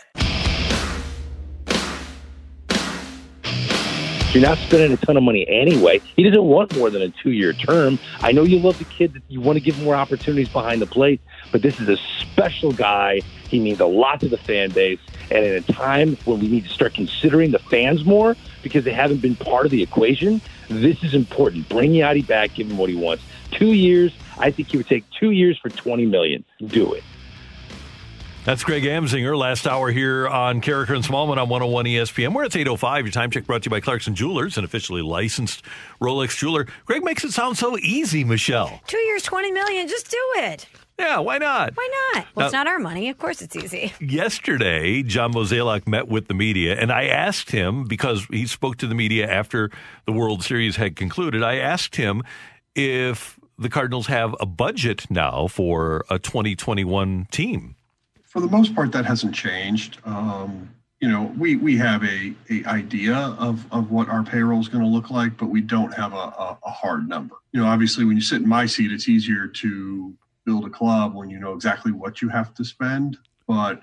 You're 4.33 4.43
not 4.43 4.59
spending 4.59 4.93
a 4.93 4.97
ton 4.99 5.17
of 5.17 5.23
money 5.23 5.49
anyway. 5.49 6.01
He 6.15 6.23
doesn't 6.23 6.45
want 6.45 6.77
more 6.77 6.91
than 6.91 7.03
a 7.03 7.09
two 7.09 7.33
year 7.33 7.53
term. 7.53 7.99
I 8.21 8.31
know 8.31 8.43
you 8.45 8.59
love 8.59 8.79
the 8.79 8.85
kid, 8.85 9.15
that 9.15 9.23
you 9.27 9.41
want 9.41 9.57
to 9.57 9.65
give 9.65 9.83
more 9.83 9.97
opportunities 9.97 10.51
behind 10.51 10.81
the 10.81 10.87
plate, 10.87 11.21
but 11.51 11.63
this 11.63 11.81
is 11.81 11.89
a 11.89 11.97
special 12.21 12.73
guy. 12.73 13.23
He 13.49 13.59
means 13.59 13.81
a 13.81 13.87
lot 13.87 14.21
to 14.21 14.29
the 14.29 14.37
fan 14.37 14.71
base. 14.71 15.01
And 15.31 15.45
in 15.45 15.55
a 15.55 15.61
time 15.61 16.17
when 16.25 16.41
we 16.41 16.49
need 16.49 16.65
to 16.65 16.71
start 16.71 16.95
considering 16.95 17.51
the 17.51 17.59
fans 17.59 18.05
more 18.05 18.37
because 18.63 18.85
they 18.85 18.93
haven't 18.93 19.19
been 19.19 19.37
part 19.37 19.67
of 19.67 19.71
the 19.71 19.83
equation, 19.83 20.41
this 20.69 21.03
is 21.03 21.15
important. 21.15 21.69
Bring 21.69 21.93
Yadi 21.93 22.27
back, 22.27 22.55
give 22.55 22.71
him 22.71 22.79
what 22.79 22.89
he 22.89 22.97
wants. 22.97 23.23
Two 23.51 23.73
years, 23.73 24.13
I 24.39 24.51
think 24.51 24.69
he 24.69 24.77
would 24.77 24.87
take 24.87 25.05
two 25.11 25.31
years 25.31 25.59
for 25.59 25.69
20 25.69 26.07
million. 26.07 26.45
Do 26.67 26.95
it. 26.95 27.05
That's 28.45 28.65
Greg 28.65 28.85
Amsinger, 28.85 29.37
last 29.37 29.67
hour 29.67 29.91
here 29.91 30.27
on 30.27 30.63
Karraker 30.63 30.95
and 30.95 31.05
Smallman 31.05 31.37
on 31.37 31.51
101 31.51 31.85
ESPN. 31.85 32.33
We're 32.33 32.45
at 32.45 32.57
805. 32.57 33.05
Your 33.05 33.13
time 33.13 33.31
check 33.31 33.45
brought 33.45 33.65
to 33.65 33.67
you 33.67 33.71
by 33.71 33.81
Clarkson 33.81 34.15
Jewelers, 34.15 34.57
an 34.57 34.65
officially 34.65 35.03
licensed 35.03 35.63
Rolex 36.01 36.35
jeweler. 36.35 36.67
Greg 36.87 37.05
makes 37.05 37.25
it 37.25 37.33
sound 37.33 37.59
so 37.59 37.77
easy, 37.77 38.25
Michelle. 38.25 38.81
Two 38.87 38.97
years, 38.97 39.23
20 39.25 39.53
million. 39.53 39.87
Just 39.87 40.11
do 40.11 40.33
it. 40.37 40.67
Yeah, 40.99 41.19
why 41.19 41.39
not? 41.39 41.75
Why 41.77 41.89
not? 42.15 42.27
Well, 42.35 42.47
it's 42.47 42.53
not 42.53 42.67
our 42.67 42.79
money. 42.79 43.09
Of 43.09 43.19
course, 43.19 43.41
it's 43.41 43.55
easy. 43.55 43.93
Yesterday, 44.01 45.03
John 45.03 45.33
Mozeliak 45.33 45.87
met 45.87 46.09
with 46.09 46.29
the 46.29 46.35
media, 46.35 46.75
and 46.75 46.91
I 46.91 47.05
asked 47.05 47.51
him 47.51 47.85
because 47.85 48.27
he 48.31 48.47
spoke 48.47 48.77
to 48.79 48.87
the 48.87 48.95
media 48.95 49.31
after 49.31 49.71
the 50.07 50.13
World 50.13 50.43
Series 50.43 50.77
had 50.77 50.97
concluded. 50.97 51.43
I 51.43 51.57
asked 51.57 51.97
him 51.97 52.23
if 52.75 53.39
the 53.59 53.69
Cardinals 53.69 54.09
have 54.09 54.35
a 54.41 54.47
budget 54.47 55.11
now 55.11 55.47
for 55.47 56.05
a 56.11 56.19
2021 56.19 57.27
team 57.31 57.77
for 58.29 58.41
the 58.41 58.49
most 58.49 58.75
part, 58.75 58.93
that 58.93 59.05
hasn't 59.05 59.35
changed. 59.35 59.99
Um, 60.05 60.71
you 61.01 61.09
know, 61.09 61.33
we 61.39 61.57
we 61.57 61.77
have 61.79 62.05
a, 62.05 62.35
a 62.51 62.65
idea 62.67 63.15
of, 63.17 63.67
of 63.73 63.91
what 63.91 64.09
our 64.09 64.23
payroll 64.23 64.61
is 64.61 64.69
going 64.69 64.85
to 64.85 64.89
look 64.89 65.11
like, 65.11 65.37
but 65.37 65.47
we 65.47 65.61
don't 65.61 65.93
have 65.95 66.13
a, 66.13 66.17
a, 66.17 66.59
a, 66.65 66.71
hard 66.71 67.09
number. 67.09 67.37
You 67.53 67.61
know, 67.61 67.67
obviously, 67.67 68.05
when 68.05 68.17
you 68.17 68.23
sit 68.23 68.43
in 68.43 68.49
my 68.49 68.67
seat, 68.67 68.93
it's 68.93 69.09
easier 69.09 69.47
to 69.47 70.15
build 70.49 70.65
a 70.65 70.71
club 70.71 71.15
when 71.15 71.29
you 71.29 71.39
know 71.39 71.53
exactly 71.53 71.93
what 71.93 72.23
you 72.23 72.29
have 72.31 72.55
to 72.55 72.65
spend. 72.65 73.19
But 73.47 73.83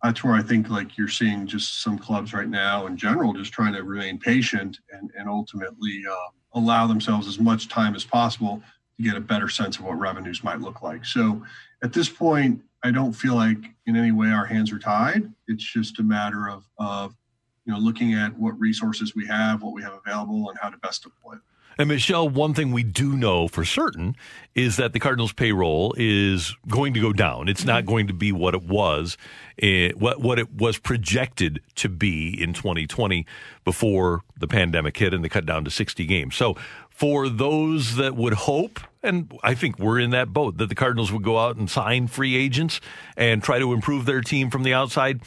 that's 0.00 0.22
where 0.22 0.34
I 0.34 0.42
think 0.42 0.68
like 0.68 0.96
you're 0.96 1.08
seeing 1.08 1.44
just 1.44 1.82
some 1.82 1.98
clubs 1.98 2.32
right 2.32 2.48
now 2.48 2.86
in 2.86 2.96
general 2.96 3.32
just 3.32 3.52
trying 3.52 3.72
to 3.72 3.82
remain 3.82 4.18
patient 4.18 4.78
and 4.92 5.10
and 5.18 5.28
ultimately 5.28 6.04
uh, 6.08 6.28
allow 6.52 6.86
themselves 6.86 7.26
as 7.26 7.40
much 7.40 7.68
time 7.68 7.96
as 7.96 8.04
possible 8.04 8.62
to 8.96 9.02
get 9.02 9.16
a 9.16 9.20
better 9.20 9.48
sense 9.48 9.78
of 9.78 9.84
what 9.84 9.98
revenues 9.98 10.44
might 10.44 10.60
look 10.60 10.82
like. 10.82 11.04
So 11.04 11.42
at 11.82 11.92
this 11.92 12.08
point, 12.08 12.62
I 12.84 12.92
don't 12.92 13.12
feel 13.12 13.34
like 13.34 13.58
in 13.86 13.96
any 13.96 14.12
way 14.12 14.28
our 14.28 14.46
hands 14.46 14.70
are 14.70 14.78
tied. 14.78 15.32
It's 15.48 15.64
just 15.64 15.98
a 15.98 16.04
matter 16.04 16.48
of, 16.48 16.64
of 16.78 17.16
you 17.64 17.72
know, 17.72 17.80
looking 17.80 18.14
at 18.14 18.38
what 18.38 18.60
resources 18.60 19.16
we 19.16 19.26
have, 19.26 19.62
what 19.62 19.74
we 19.74 19.82
have 19.82 19.98
available, 20.04 20.50
and 20.50 20.58
how 20.62 20.68
to 20.68 20.76
best 20.78 21.02
deploy 21.02 21.32
them. 21.32 21.42
And 21.78 21.88
Michelle, 21.88 22.28
one 22.28 22.54
thing 22.54 22.70
we 22.70 22.82
do 22.82 23.16
know 23.16 23.48
for 23.48 23.64
certain 23.64 24.16
is 24.54 24.76
that 24.76 24.92
the 24.92 25.00
Cardinals' 25.00 25.32
payroll 25.32 25.94
is 25.96 26.54
going 26.68 26.94
to 26.94 27.00
go 27.00 27.12
down. 27.12 27.48
It's 27.48 27.64
not 27.64 27.84
going 27.84 28.06
to 28.06 28.12
be 28.12 28.30
what 28.32 28.54
it 28.54 28.62
was, 28.62 29.16
eh, 29.58 29.90
what 29.96 30.20
what 30.20 30.38
it 30.38 30.52
was 30.54 30.78
projected 30.78 31.60
to 31.76 31.88
be 31.88 32.40
in 32.40 32.52
2020 32.52 33.26
before 33.64 34.22
the 34.38 34.46
pandemic 34.46 34.96
hit 34.96 35.12
and 35.12 35.24
they 35.24 35.28
cut 35.28 35.46
down 35.46 35.64
to 35.64 35.70
60 35.70 36.06
games. 36.06 36.36
So 36.36 36.56
for 36.90 37.28
those 37.28 37.96
that 37.96 38.14
would 38.14 38.34
hope, 38.34 38.78
and 39.02 39.32
I 39.42 39.54
think 39.54 39.78
we're 39.78 39.98
in 39.98 40.10
that 40.10 40.32
boat, 40.32 40.58
that 40.58 40.68
the 40.68 40.74
Cardinals 40.76 41.10
would 41.10 41.24
go 41.24 41.38
out 41.38 41.56
and 41.56 41.68
sign 41.68 42.06
free 42.06 42.36
agents 42.36 42.80
and 43.16 43.42
try 43.42 43.58
to 43.58 43.72
improve 43.72 44.06
their 44.06 44.20
team 44.20 44.48
from 44.50 44.62
the 44.62 44.74
outside. 44.74 45.20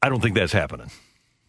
I 0.00 0.08
don't 0.08 0.20
think 0.20 0.36
that's 0.36 0.52
happening. 0.52 0.90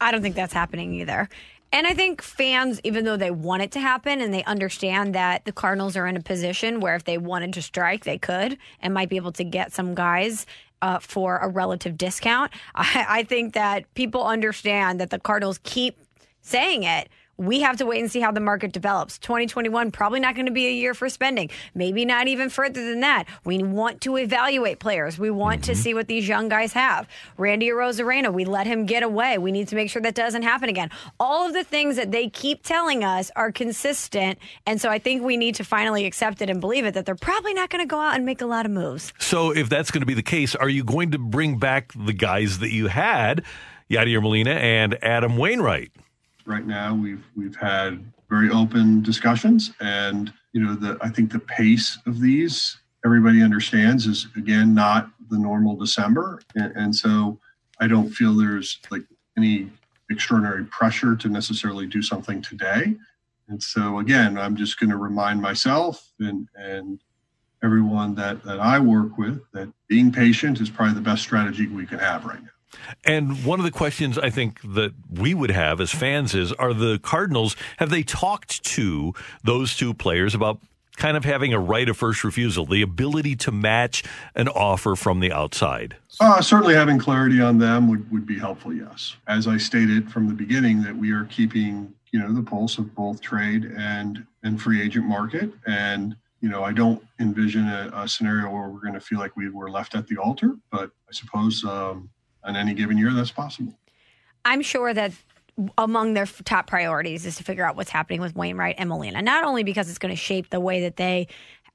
I 0.01 0.11
don't 0.11 0.23
think 0.23 0.35
that's 0.35 0.53
happening 0.53 0.95
either. 0.95 1.29
And 1.73 1.87
I 1.87 1.93
think 1.93 2.21
fans, 2.21 2.81
even 2.83 3.05
though 3.05 3.15
they 3.15 3.31
want 3.31 3.61
it 3.61 3.71
to 3.71 3.79
happen 3.79 4.19
and 4.19 4.33
they 4.33 4.43
understand 4.43 5.15
that 5.15 5.45
the 5.45 5.53
Cardinals 5.53 5.95
are 5.95 6.05
in 6.05 6.17
a 6.17 6.21
position 6.21 6.81
where 6.81 6.95
if 6.95 7.05
they 7.05 7.17
wanted 7.17 7.53
to 7.53 7.61
strike, 7.61 8.03
they 8.03 8.17
could 8.17 8.57
and 8.81 8.93
might 8.93 9.09
be 9.09 9.15
able 9.15 9.31
to 9.33 9.43
get 9.43 9.71
some 9.71 9.95
guys 9.95 10.45
uh, 10.81 10.99
for 10.99 11.37
a 11.37 11.47
relative 11.47 11.97
discount. 11.97 12.51
I, 12.75 13.05
I 13.07 13.23
think 13.23 13.53
that 13.53 13.91
people 13.93 14.25
understand 14.25 14.99
that 14.99 15.11
the 15.11 15.19
Cardinals 15.19 15.59
keep 15.63 15.97
saying 16.41 16.83
it 16.83 17.07
we 17.41 17.61
have 17.61 17.77
to 17.77 17.85
wait 17.85 17.99
and 17.99 18.11
see 18.11 18.19
how 18.19 18.31
the 18.31 18.39
market 18.39 18.71
develops. 18.71 19.17
2021 19.17 19.91
probably 19.91 20.19
not 20.19 20.35
going 20.35 20.45
to 20.45 20.51
be 20.51 20.67
a 20.67 20.71
year 20.71 20.93
for 20.93 21.09
spending. 21.09 21.49
Maybe 21.73 22.05
not 22.05 22.27
even 22.27 22.49
further 22.49 22.85
than 22.85 22.99
that. 23.01 23.25
We 23.43 23.63
want 23.63 24.01
to 24.01 24.17
evaluate 24.17 24.79
players. 24.79 25.17
We 25.17 25.31
want 25.31 25.61
mm-hmm. 25.61 25.71
to 25.71 25.75
see 25.75 25.93
what 25.93 26.07
these 26.07 26.27
young 26.27 26.49
guys 26.49 26.73
have. 26.73 27.07
Randy 27.37 27.69
Arozarena, 27.69 28.31
we 28.31 28.45
let 28.45 28.67
him 28.67 28.85
get 28.85 29.01
away. 29.01 29.39
We 29.39 29.51
need 29.51 29.67
to 29.69 29.75
make 29.75 29.89
sure 29.89 30.01
that 30.03 30.13
doesn't 30.13 30.43
happen 30.43 30.69
again. 30.69 30.91
All 31.19 31.47
of 31.47 31.53
the 31.53 31.63
things 31.63 31.95
that 31.95 32.11
they 32.11 32.29
keep 32.29 32.63
telling 32.63 33.03
us 33.03 33.31
are 33.35 33.51
consistent, 33.51 34.37
and 34.67 34.79
so 34.79 34.89
I 34.89 34.99
think 34.99 35.23
we 35.23 35.35
need 35.35 35.55
to 35.55 35.63
finally 35.63 36.05
accept 36.05 36.41
it 36.41 36.49
and 36.49 36.61
believe 36.61 36.85
it 36.85 36.93
that 36.93 37.05
they're 37.05 37.15
probably 37.15 37.53
not 37.53 37.69
going 37.69 37.83
to 37.83 37.87
go 37.87 37.99
out 37.99 38.15
and 38.15 38.25
make 38.25 38.41
a 38.41 38.45
lot 38.45 38.65
of 38.65 38.71
moves. 38.71 39.13
So 39.19 39.51
if 39.51 39.67
that's 39.67 39.89
going 39.89 40.01
to 40.01 40.05
be 40.05 40.13
the 40.13 40.21
case, 40.21 40.53
are 40.55 40.69
you 40.69 40.83
going 40.83 41.11
to 41.11 41.17
bring 41.17 41.57
back 41.57 41.91
the 41.95 42.13
guys 42.13 42.59
that 42.59 42.71
you 42.71 42.87
had, 42.87 43.43
Yadier 43.89 44.21
Molina 44.21 44.51
and 44.51 44.97
Adam 45.03 45.37
Wainwright? 45.37 45.91
Right 46.45 46.65
now. 46.65 46.93
We've 46.93 47.23
we've 47.35 47.55
had 47.55 48.03
very 48.29 48.49
open 48.49 49.01
discussions, 49.01 49.71
and 49.79 50.31
you 50.53 50.63
know, 50.63 50.75
the 50.75 50.97
I 51.01 51.09
think 51.09 51.31
the 51.31 51.39
pace 51.39 51.97
of 52.05 52.19
these 52.19 52.77
everybody 53.05 53.41
understands 53.41 54.05
is 54.05 54.27
again 54.35 54.73
not 54.73 55.09
the 55.29 55.37
normal 55.37 55.75
December, 55.75 56.41
and, 56.55 56.75
and 56.75 56.95
so 56.95 57.39
I 57.79 57.87
don't 57.87 58.09
feel 58.09 58.35
there's 58.35 58.79
like 58.89 59.03
any 59.37 59.69
extraordinary 60.09 60.65
pressure 60.65 61.15
to 61.15 61.29
necessarily 61.29 61.87
do 61.87 62.01
something 62.01 62.41
today. 62.41 62.95
And 63.47 63.61
so 63.61 63.99
again, 63.99 64.37
I'm 64.37 64.55
just 64.55 64.79
going 64.79 64.89
to 64.89 64.97
remind 64.97 65.41
myself 65.41 66.11
and 66.19 66.47
and 66.55 66.99
everyone 67.63 68.15
that 68.15 68.43
that 68.43 68.59
I 68.59 68.79
work 68.79 69.17
with 69.17 69.41
that 69.53 69.71
being 69.87 70.11
patient 70.11 70.61
is 70.61 70.69
probably 70.69 70.95
the 70.95 71.01
best 71.01 71.21
strategy 71.21 71.67
we 71.67 71.85
can 71.85 71.99
have 71.99 72.25
right 72.25 72.41
now. 72.41 72.49
And 73.03 73.43
one 73.45 73.59
of 73.59 73.65
the 73.65 73.71
questions 73.71 74.17
I 74.17 74.29
think 74.29 74.61
that 74.73 74.93
we 75.09 75.33
would 75.33 75.51
have 75.51 75.81
as 75.81 75.91
fans 75.91 76.33
is 76.35 76.51
are 76.53 76.73
the 76.73 76.99
Cardinals, 76.99 77.55
have 77.77 77.89
they 77.89 78.03
talked 78.03 78.63
to 78.63 79.13
those 79.43 79.75
two 79.75 79.93
players 79.93 80.35
about 80.35 80.59
kind 80.97 81.17
of 81.17 81.23
having 81.23 81.53
a 81.53 81.59
right 81.59 81.87
of 81.89 81.97
first 81.97 82.23
refusal, 82.23 82.65
the 82.65 82.81
ability 82.81 83.35
to 83.35 83.51
match 83.51 84.03
an 84.35 84.47
offer 84.47 84.95
from 84.95 85.19
the 85.19 85.31
outside? 85.31 85.95
Uh, 86.19 86.41
certainly 86.41 86.75
having 86.75 86.99
clarity 86.99 87.41
on 87.41 87.57
them 87.57 87.87
would, 87.87 88.11
would 88.11 88.25
be 88.25 88.37
helpful, 88.37 88.73
yes. 88.73 89.15
As 89.27 89.47
I 89.47 89.57
stated 89.57 90.11
from 90.11 90.27
the 90.27 90.33
beginning, 90.33 90.83
that 90.83 90.95
we 90.95 91.11
are 91.11 91.25
keeping 91.25 91.93
you 92.11 92.19
know 92.19 92.31
the 92.33 92.43
pulse 92.43 92.77
of 92.77 92.93
both 92.93 93.21
trade 93.21 93.71
and 93.77 94.25
and 94.43 94.61
free 94.61 94.81
agent 94.81 95.05
market 95.05 95.51
and 95.65 96.15
you 96.41 96.49
know 96.49 96.63
i 96.63 96.71
don't 96.71 97.01
envision 97.19 97.67
a, 97.67 97.89
a 97.93 98.07
scenario 98.07 98.49
where 98.49 98.69
we're 98.69 98.81
going 98.81 98.93
to 98.93 98.99
feel 98.99 99.19
like 99.19 99.35
we 99.35 99.49
were 99.49 99.69
left 99.69 99.95
at 99.95 100.07
the 100.07 100.17
altar 100.17 100.55
but 100.71 100.91
i 101.09 101.11
suppose 101.11 101.63
um, 101.65 102.09
on 102.43 102.55
any 102.55 102.73
given 102.73 102.97
year, 102.97 103.11
that's 103.13 103.31
possible. 103.31 103.73
I'm 104.45 104.61
sure 104.61 104.93
that 104.93 105.11
among 105.77 106.13
their 106.13 106.25
top 106.25 106.67
priorities 106.67 107.25
is 107.25 107.35
to 107.35 107.43
figure 107.43 107.65
out 107.65 107.75
what's 107.75 107.89
happening 107.89 108.21
with 108.21 108.35
Wainwright 108.35 108.75
and 108.77 108.89
Molina. 108.89 109.21
Not 109.21 109.43
only 109.43 109.63
because 109.63 109.89
it's 109.89 109.99
going 109.99 110.13
to 110.13 110.19
shape 110.19 110.49
the 110.49 110.59
way 110.59 110.81
that 110.81 110.95
they 110.95 111.27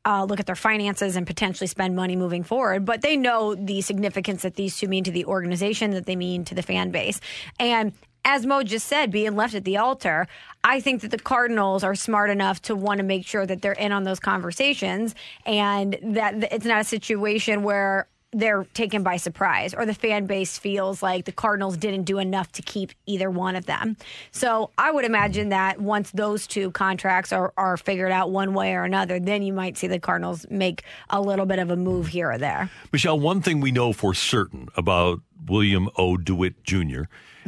uh, 0.05 0.25
look 0.25 0.41
at 0.41 0.47
their 0.47 0.57
finances 0.57 1.17
and 1.17 1.27
potentially 1.27 1.67
spend 1.67 1.95
money 1.95 2.17
moving 2.17 2.43
forward, 2.43 2.85
but 2.85 3.03
they 3.03 3.17
know 3.17 3.55
the 3.55 3.81
significance 3.81 4.43
that 4.43 4.55
these 4.55 4.79
two 4.79 4.89
mean 4.89 5.05
to 5.05 5.11
the 5.11 5.25
organization, 5.25 5.91
that 5.91 6.07
they 6.07 6.17
mean 6.17 6.45
to 6.45 6.55
the 6.55 6.63
fan 6.63 6.91
base. 6.91 7.21
And 7.59 7.93
as 8.25 8.45
Mo 8.45 8.63
just 8.63 8.89
said, 8.89 9.11
being 9.11 9.37
left 9.37 9.55
at 9.55 9.65
the 9.65 9.77
altar, 9.77 10.27
I 10.65 10.81
think 10.81 11.03
that 11.03 11.13
the 11.13 11.19
Cardinals 11.19 11.85
are 11.85 11.95
smart 11.95 12.31
enough 12.31 12.61
to 12.63 12.75
want 12.75 12.99
to 12.99 13.05
make 13.05 13.25
sure 13.27 13.47
that 13.47 13.63
they're 13.63 13.73
in 13.73 13.93
on 13.93 14.03
those 14.03 14.19
conversations 14.19 15.15
and 15.45 15.97
that 16.03 16.53
it's 16.53 16.67
not 16.67 16.81
a 16.81 16.85
situation 16.85 17.63
where 17.63 18.09
they're 18.37 18.65
taken 18.75 19.03
by 19.03 19.17
surprise 19.17 19.75
or 19.75 19.87
the 19.87 19.95
fan 19.95 20.27
base 20.27 20.59
feels 20.59 21.03
like 21.03 21.25
the 21.25 21.33
Cardinals 21.33 21.77
didn't 21.77 22.05
do 22.05 22.19
enough 22.19 22.53
to 22.53 22.63
keep 22.63 22.93
either 23.07 23.31
one 23.31 23.57
of 23.57 23.67
them. 23.67 23.97
So 24.31 24.71
I 24.79 24.91
would 24.91 25.05
imagine 25.05 25.49
that 25.49 25.81
once 25.81 26.11
those 26.11 26.47
two 26.47 26.71
contracts 26.71 27.33
are, 27.33 27.53
are 27.57 27.77
figured 27.77 28.13
out 28.13 28.31
one 28.31 28.55
way 28.55 28.75
or 28.75 28.85
another, 28.85 29.19
then 29.19 29.43
you 29.43 29.53
might 29.53 29.77
see 29.77 29.87
the 29.87 29.99
Cardinals 29.99 30.47
make 30.51 30.83
a 31.11 31.21
little 31.21 31.47
bit 31.47 31.59
of 31.59 31.71
a 31.71 31.77
move 31.77 32.09
here 32.09 32.31
or 32.31 32.39
there. 32.39 32.71
Michelle, 32.93 33.19
one 33.19 33.41
thing 33.41 33.61
we 33.61 33.73
know 33.73 33.93
for 33.93 34.15
certain 34.15 34.69
about 34.77 35.21
William 35.47 35.89
O. 35.97 36.17
DeWitt 36.17 36.63
Jr. 36.65 37.03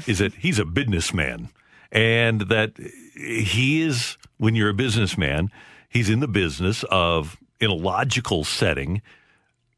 is 0.07 0.19
that 0.19 0.35
he's 0.35 0.59
a 0.59 0.65
businessman 0.65 1.51
and 1.93 2.43
that 2.43 2.73
he 3.15 3.83
is, 3.83 4.17
when 4.37 4.55
you're 4.55 4.69
a 4.69 4.75
businessman, 4.75 5.51
He's 5.89 6.11
in 6.11 6.21
the 6.21 6.29
business 6.29 6.85
of, 6.91 7.39
in 7.61 7.71
a 7.71 7.75
logical 7.75 8.45
setting, 8.45 9.01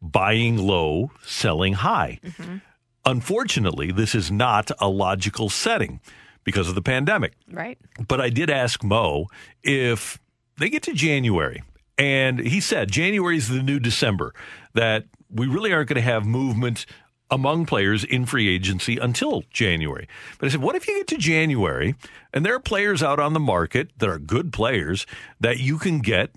buying 0.03 0.57
low, 0.57 1.11
selling 1.25 1.75
high. 1.75 2.21
Unfortunately, 3.05 3.91
this 3.93 4.15
is 4.15 4.31
not 4.31 4.71
a 4.79 4.89
logical 4.89 5.49
setting 5.49 6.01
because 6.45 6.69
of 6.69 6.75
the 6.75 6.83
pandemic. 6.83 7.33
Right. 7.51 7.79
But 8.09 8.21
I 8.21 8.31
did 8.31 8.51
ask 8.51 8.83
Mo 8.83 9.27
if 9.63 10.19
they 10.59 10.69
get 10.69 10.83
to 10.85 10.93
January, 10.93 11.63
and 11.99 12.39
he 12.39 12.61
said 12.61 12.91
January 12.91 13.37
is 13.37 13.49
the 13.49 13.63
new 13.63 13.79
December, 13.79 14.35
that 14.75 15.05
we 15.31 15.47
really 15.47 15.73
aren't 15.73 15.89
going 15.89 15.97
to 15.97 16.03
have 16.03 16.27
movement 16.27 16.87
among 17.31 17.65
players 17.65 18.03
in 18.03 18.27
free 18.27 18.49
agency 18.49 18.97
until 18.97 19.45
January. 19.51 20.09
But 20.39 20.47
I 20.47 20.49
said, 20.51 20.61
what 20.61 20.75
if 20.75 20.89
you 20.89 20.97
get 20.97 21.07
to 21.09 21.17
January 21.17 21.95
and 22.35 22.45
there 22.45 22.55
are 22.55 22.61
players 22.61 23.03
out 23.03 23.21
on 23.21 23.35
the 23.35 23.41
market 23.41 23.91
that 23.99 24.09
are 24.09 24.19
good 24.19 24.53
players 24.53 25.07
that 25.39 25.61
you 25.61 25.79
can 25.79 26.01
get 26.01 26.31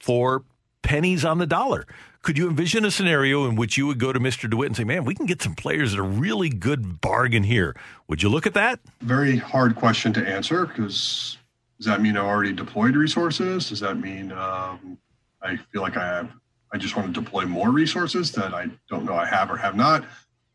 for 0.00 0.44
pennies 0.82 1.24
on 1.24 1.38
the 1.38 1.46
dollar? 1.46 1.86
Could 2.22 2.36
you 2.36 2.50
envision 2.50 2.84
a 2.84 2.90
scenario 2.90 3.48
in 3.48 3.56
which 3.56 3.78
you 3.78 3.86
would 3.86 3.98
go 3.98 4.12
to 4.12 4.20
Mr. 4.20 4.48
DeWitt 4.48 4.66
and 4.66 4.76
say, 4.76 4.84
man, 4.84 5.04
we 5.04 5.14
can 5.14 5.24
get 5.24 5.40
some 5.40 5.54
players 5.54 5.94
at 5.94 5.98
a 5.98 6.02
really 6.02 6.50
good 6.50 7.00
bargain 7.00 7.44
here? 7.44 7.74
Would 8.08 8.22
you 8.22 8.28
look 8.28 8.46
at 8.46 8.52
that? 8.52 8.78
Very 9.00 9.38
hard 9.38 9.74
question 9.74 10.12
to 10.12 10.28
answer 10.28 10.66
because 10.66 11.38
does 11.78 11.86
that 11.86 12.02
mean 12.02 12.18
I 12.18 12.20
already 12.20 12.52
deployed 12.52 12.94
resources? 12.94 13.70
Does 13.70 13.80
that 13.80 13.98
mean 13.98 14.32
um, 14.32 14.98
I 15.40 15.56
feel 15.72 15.80
like 15.80 15.96
I 15.96 16.06
have, 16.06 16.30
I 16.74 16.76
just 16.76 16.94
want 16.94 17.12
to 17.12 17.20
deploy 17.20 17.46
more 17.46 17.70
resources 17.70 18.32
that 18.32 18.52
I 18.52 18.68
don't 18.90 19.06
know 19.06 19.14
I 19.14 19.24
have 19.24 19.50
or 19.50 19.56
have 19.56 19.74
not? 19.74 20.04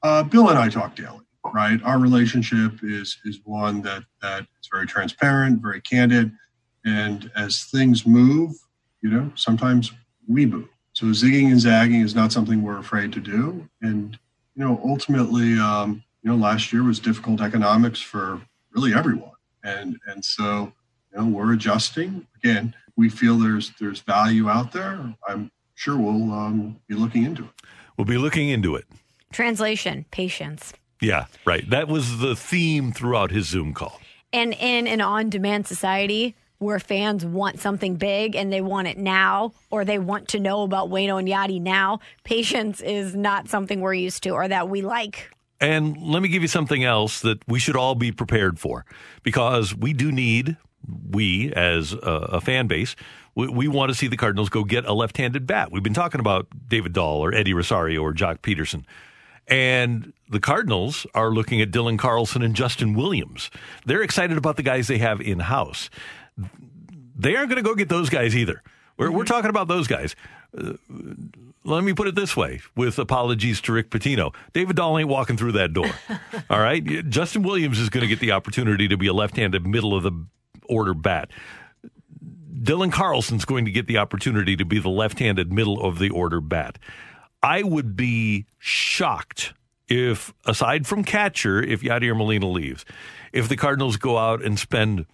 Uh, 0.04 0.22
Bill 0.22 0.50
and 0.50 0.60
I 0.60 0.70
talk 0.70 0.96
daily, 0.96 1.22
right? 1.52 1.82
Our 1.84 1.98
relationship 1.98 2.84
is 2.84 3.18
is 3.26 3.40
one 3.44 3.82
that 3.82 4.04
that 4.22 4.42
is 4.62 4.70
very 4.72 4.86
transparent, 4.86 5.64
very 5.64 5.82
candid, 5.82 6.32
and 6.86 7.32
as 7.36 7.64
things 7.64 8.06
move, 8.06 8.52
you 9.02 9.10
know, 9.10 9.32
sometimes 9.34 9.92
we 10.28 10.46
move. 10.46 10.70
So 10.96 11.08
zigging 11.08 11.52
and 11.52 11.60
zagging 11.60 12.00
is 12.02 12.16
not 12.16 12.32
something 12.32 12.62
we're 12.62 12.80
afraid 12.80 13.12
to 13.14 13.20
do. 13.20 13.68
And 13.82 14.18
you 14.56 14.64
know, 14.64 14.80
ultimately, 14.86 15.60
um, 15.60 16.02
you 16.24 16.32
know, 16.32 16.38
last 16.38 16.72
year 16.72 16.84
was 16.84 17.00
difficult 17.00 17.42
economics 17.42 18.00
for 18.00 18.42
really 18.72 18.94
everyone, 18.94 19.32
and 19.64 19.98
and 20.08 20.24
so 20.24 20.72
you 21.12 21.20
know 21.20 21.28
we're 21.28 21.54
adjusting. 21.54 22.26
Again, 22.38 22.74
we 22.96 23.10
feel 23.10 23.38
there's 23.38 23.74
there's 23.78 24.00
value 24.00 24.50
out 24.50 24.72
there. 24.72 25.14
I'm 25.28 25.52
sure 25.74 25.98
we'll 25.98 26.32
um, 26.32 26.80
be 26.88 26.96
looking 26.96 27.26
into 27.26 27.44
it. 27.44 27.68
We'll 27.98 28.06
be 28.06 28.18
looking 28.18 28.48
into 28.48 28.76
it. 28.76 28.86
Translation: 29.34 30.06
patience. 30.12 30.72
Yeah, 31.02 31.26
right. 31.44 31.70
That 31.70 31.90
was 31.90 32.20
the 32.20 32.38
theme 32.38 32.94
throughout 32.94 33.32
his 33.32 33.50
Zoom 33.50 33.74
call. 33.74 34.00
And 34.32 34.54
in 34.54 34.88
an 34.88 35.02
on 35.02 35.30
demand 35.30 35.68
society 35.68 36.36
where 36.66 36.80
fans 36.80 37.26
want 37.26 37.60
something 37.60 37.96
big 37.96 38.36
and 38.36 38.52
they 38.52 38.62
want 38.62 38.88
it 38.88 38.98
now, 38.98 39.54
or 39.70 39.86
they 39.86 40.00
want 40.00 40.28
to 40.30 40.40
know 40.40 40.64
about 40.64 40.90
Wayno 40.90 41.20
and 41.20 41.28
Yadi 41.28 41.62
now, 41.62 42.00
patience 42.24 42.82
is 42.82 43.16
not 43.16 43.48
something 43.48 43.82
we're 43.82 43.94
used 43.94 44.24
to 44.24 44.32
or 44.32 44.48
that 44.48 44.70
we 44.70 44.82
like. 44.82 45.30
And 45.62 46.02
let 46.02 46.22
me 46.22 46.28
give 46.28 46.42
you 46.42 46.48
something 46.48 46.84
else 46.84 47.22
that 47.22 47.48
we 47.48 47.60
should 47.60 47.78
all 47.78 47.96
be 47.96 48.12
prepared 48.12 48.60
for 48.60 48.86
because 49.24 49.74
we 49.74 49.94
do 49.94 50.12
need, 50.12 50.58
we 51.10 51.54
as 51.54 51.94
a, 51.94 51.98
a 52.34 52.42
fan 52.42 52.68
base, 52.68 52.96
we, 53.36 53.48
we, 53.48 53.68
want 53.68 53.90
to 53.90 53.96
see 53.96 54.08
the 54.08 54.18
Cardinals 54.18 54.50
go 54.50 54.64
get 54.64 54.86
a 54.86 54.94
left 54.94 55.18
handed 55.18 55.48
bat. 55.48 55.72
We've 55.72 55.84
been 55.84 55.94
talking 55.94 56.20
about 56.20 56.48
David 56.68 56.94
Dahl 56.94 57.24
or 57.24 57.34
Eddie 57.34 57.54
Rosario 57.54 58.02
or 58.02 58.14
Joc 58.14 58.40
Pederson. 58.40 58.84
And 59.48 60.14
the 60.30 60.40
Cardinals 60.40 61.06
are 61.14 61.30
looking 61.30 61.62
at 61.62 61.72
Dylan 61.72 62.00
Carlson 62.00 62.42
and 62.42 62.56
Justin 62.56 62.94
Williams. 62.94 63.52
They're 63.86 64.02
excited 64.02 64.38
about 64.38 64.58
the 64.58 64.64
guys 64.64 64.88
they 64.88 64.98
have 64.98 65.22
in 65.22 65.40
house. 65.40 65.90
They 67.18 67.36
aren't 67.36 67.50
going 67.50 67.64
to 67.64 67.68
go 67.68 67.76
get 67.76 67.90
those 67.90 68.10
guys 68.10 68.36
either. 68.36 68.62
We're, 68.98 69.12
we're 69.12 69.26
talking 69.26 69.50
about 69.50 69.68
those 69.68 69.88
guys. 69.88 70.16
Uh, 70.58 70.74
let 71.64 71.84
me 71.84 71.94
put 71.94 72.08
it 72.08 72.16
this 72.16 72.38
way 72.38 72.62
with 72.76 73.00
apologies 73.00 73.60
to 73.62 73.74
Rick 73.74 73.90
Pitino. 73.90 74.34
David 74.54 74.76
Dahl 74.76 74.98
ain't 74.98 75.10
walking 75.10 75.38
through 75.38 75.54
that 75.54 75.74
door. 75.74 75.90
All 76.50 76.60
right. 76.60 76.84
Justin 77.10 77.44
Williams 77.44 77.80
is 77.80 77.90
going 77.90 78.02
to 78.02 78.08
get 78.08 78.20
the 78.20 78.32
opportunity 78.32 78.88
to 78.88 78.98
be 78.98 79.08
a 79.08 79.14
left 79.14 79.36
handed 79.38 79.66
middle 79.66 79.96
of 79.96 80.04
the 80.04 80.12
order 80.70 80.94
bat. 80.94 81.32
Dylan 82.54 82.92
Carlson's 82.92 83.46
going 83.46 83.66
to 83.66 83.72
get 83.72 83.88
the 83.88 83.98
opportunity 83.98 84.56
to 84.56 84.66
be 84.66 84.80
the 84.80 84.90
left 84.90 85.20
handed 85.20 85.52
middle 85.52 85.82
of 85.82 86.00
the 86.00 86.10
order 86.10 86.40
bat. 86.40 86.78
I 87.44 87.64
would 87.64 87.96
be 87.96 88.46
shocked 88.58 89.54
if, 89.88 90.34
aside 90.46 90.88
from 90.88 91.04
catcher, 91.04 91.62
if 91.62 91.82
Yadier 91.82 92.18
Molina 92.18 92.48
leaves, 92.48 92.86
if 93.34 93.50
the 93.50 93.56
Cardinals 93.56 93.98
go 93.98 94.18
out 94.18 94.44
and 94.44 94.58
spend 94.58 95.06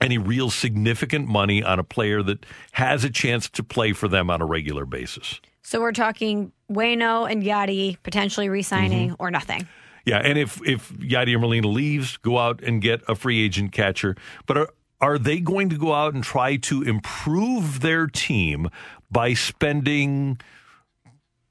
any 0.00 0.18
real 0.18 0.50
significant 0.50 1.28
money 1.28 1.62
on 1.62 1.78
a 1.78 1.84
player 1.84 2.22
that 2.22 2.44
has 2.72 3.04
a 3.04 3.10
chance 3.10 3.48
to 3.50 3.62
play 3.62 3.92
for 3.92 4.08
them 4.08 4.30
on 4.30 4.40
a 4.40 4.44
regular 4.44 4.86
basis. 4.86 5.40
So 5.62 5.80
we're 5.80 5.92
talking 5.92 6.52
Wayno 6.70 7.30
and 7.30 7.42
Yadi 7.42 7.96
potentially 8.02 8.48
re-signing 8.48 9.10
mm-hmm. 9.10 9.22
or 9.22 9.30
nothing. 9.30 9.66
Yeah, 10.04 10.18
and 10.18 10.38
if 10.38 10.60
if 10.68 10.90
Yadier 10.90 11.40
Molina 11.40 11.68
leaves, 11.68 12.18
go 12.18 12.38
out 12.38 12.62
and 12.62 12.82
get 12.82 13.00
a 13.08 13.14
free 13.14 13.42
agent 13.42 13.72
catcher. 13.72 14.16
But 14.46 14.58
are 14.58 14.68
are 15.00 15.18
they 15.18 15.40
going 15.40 15.70
to 15.70 15.78
go 15.78 15.94
out 15.94 16.14
and 16.14 16.22
try 16.22 16.56
to 16.56 16.82
improve 16.82 17.80
their 17.80 18.06
team 18.06 18.68
by 19.10 19.34
spending 19.34 20.38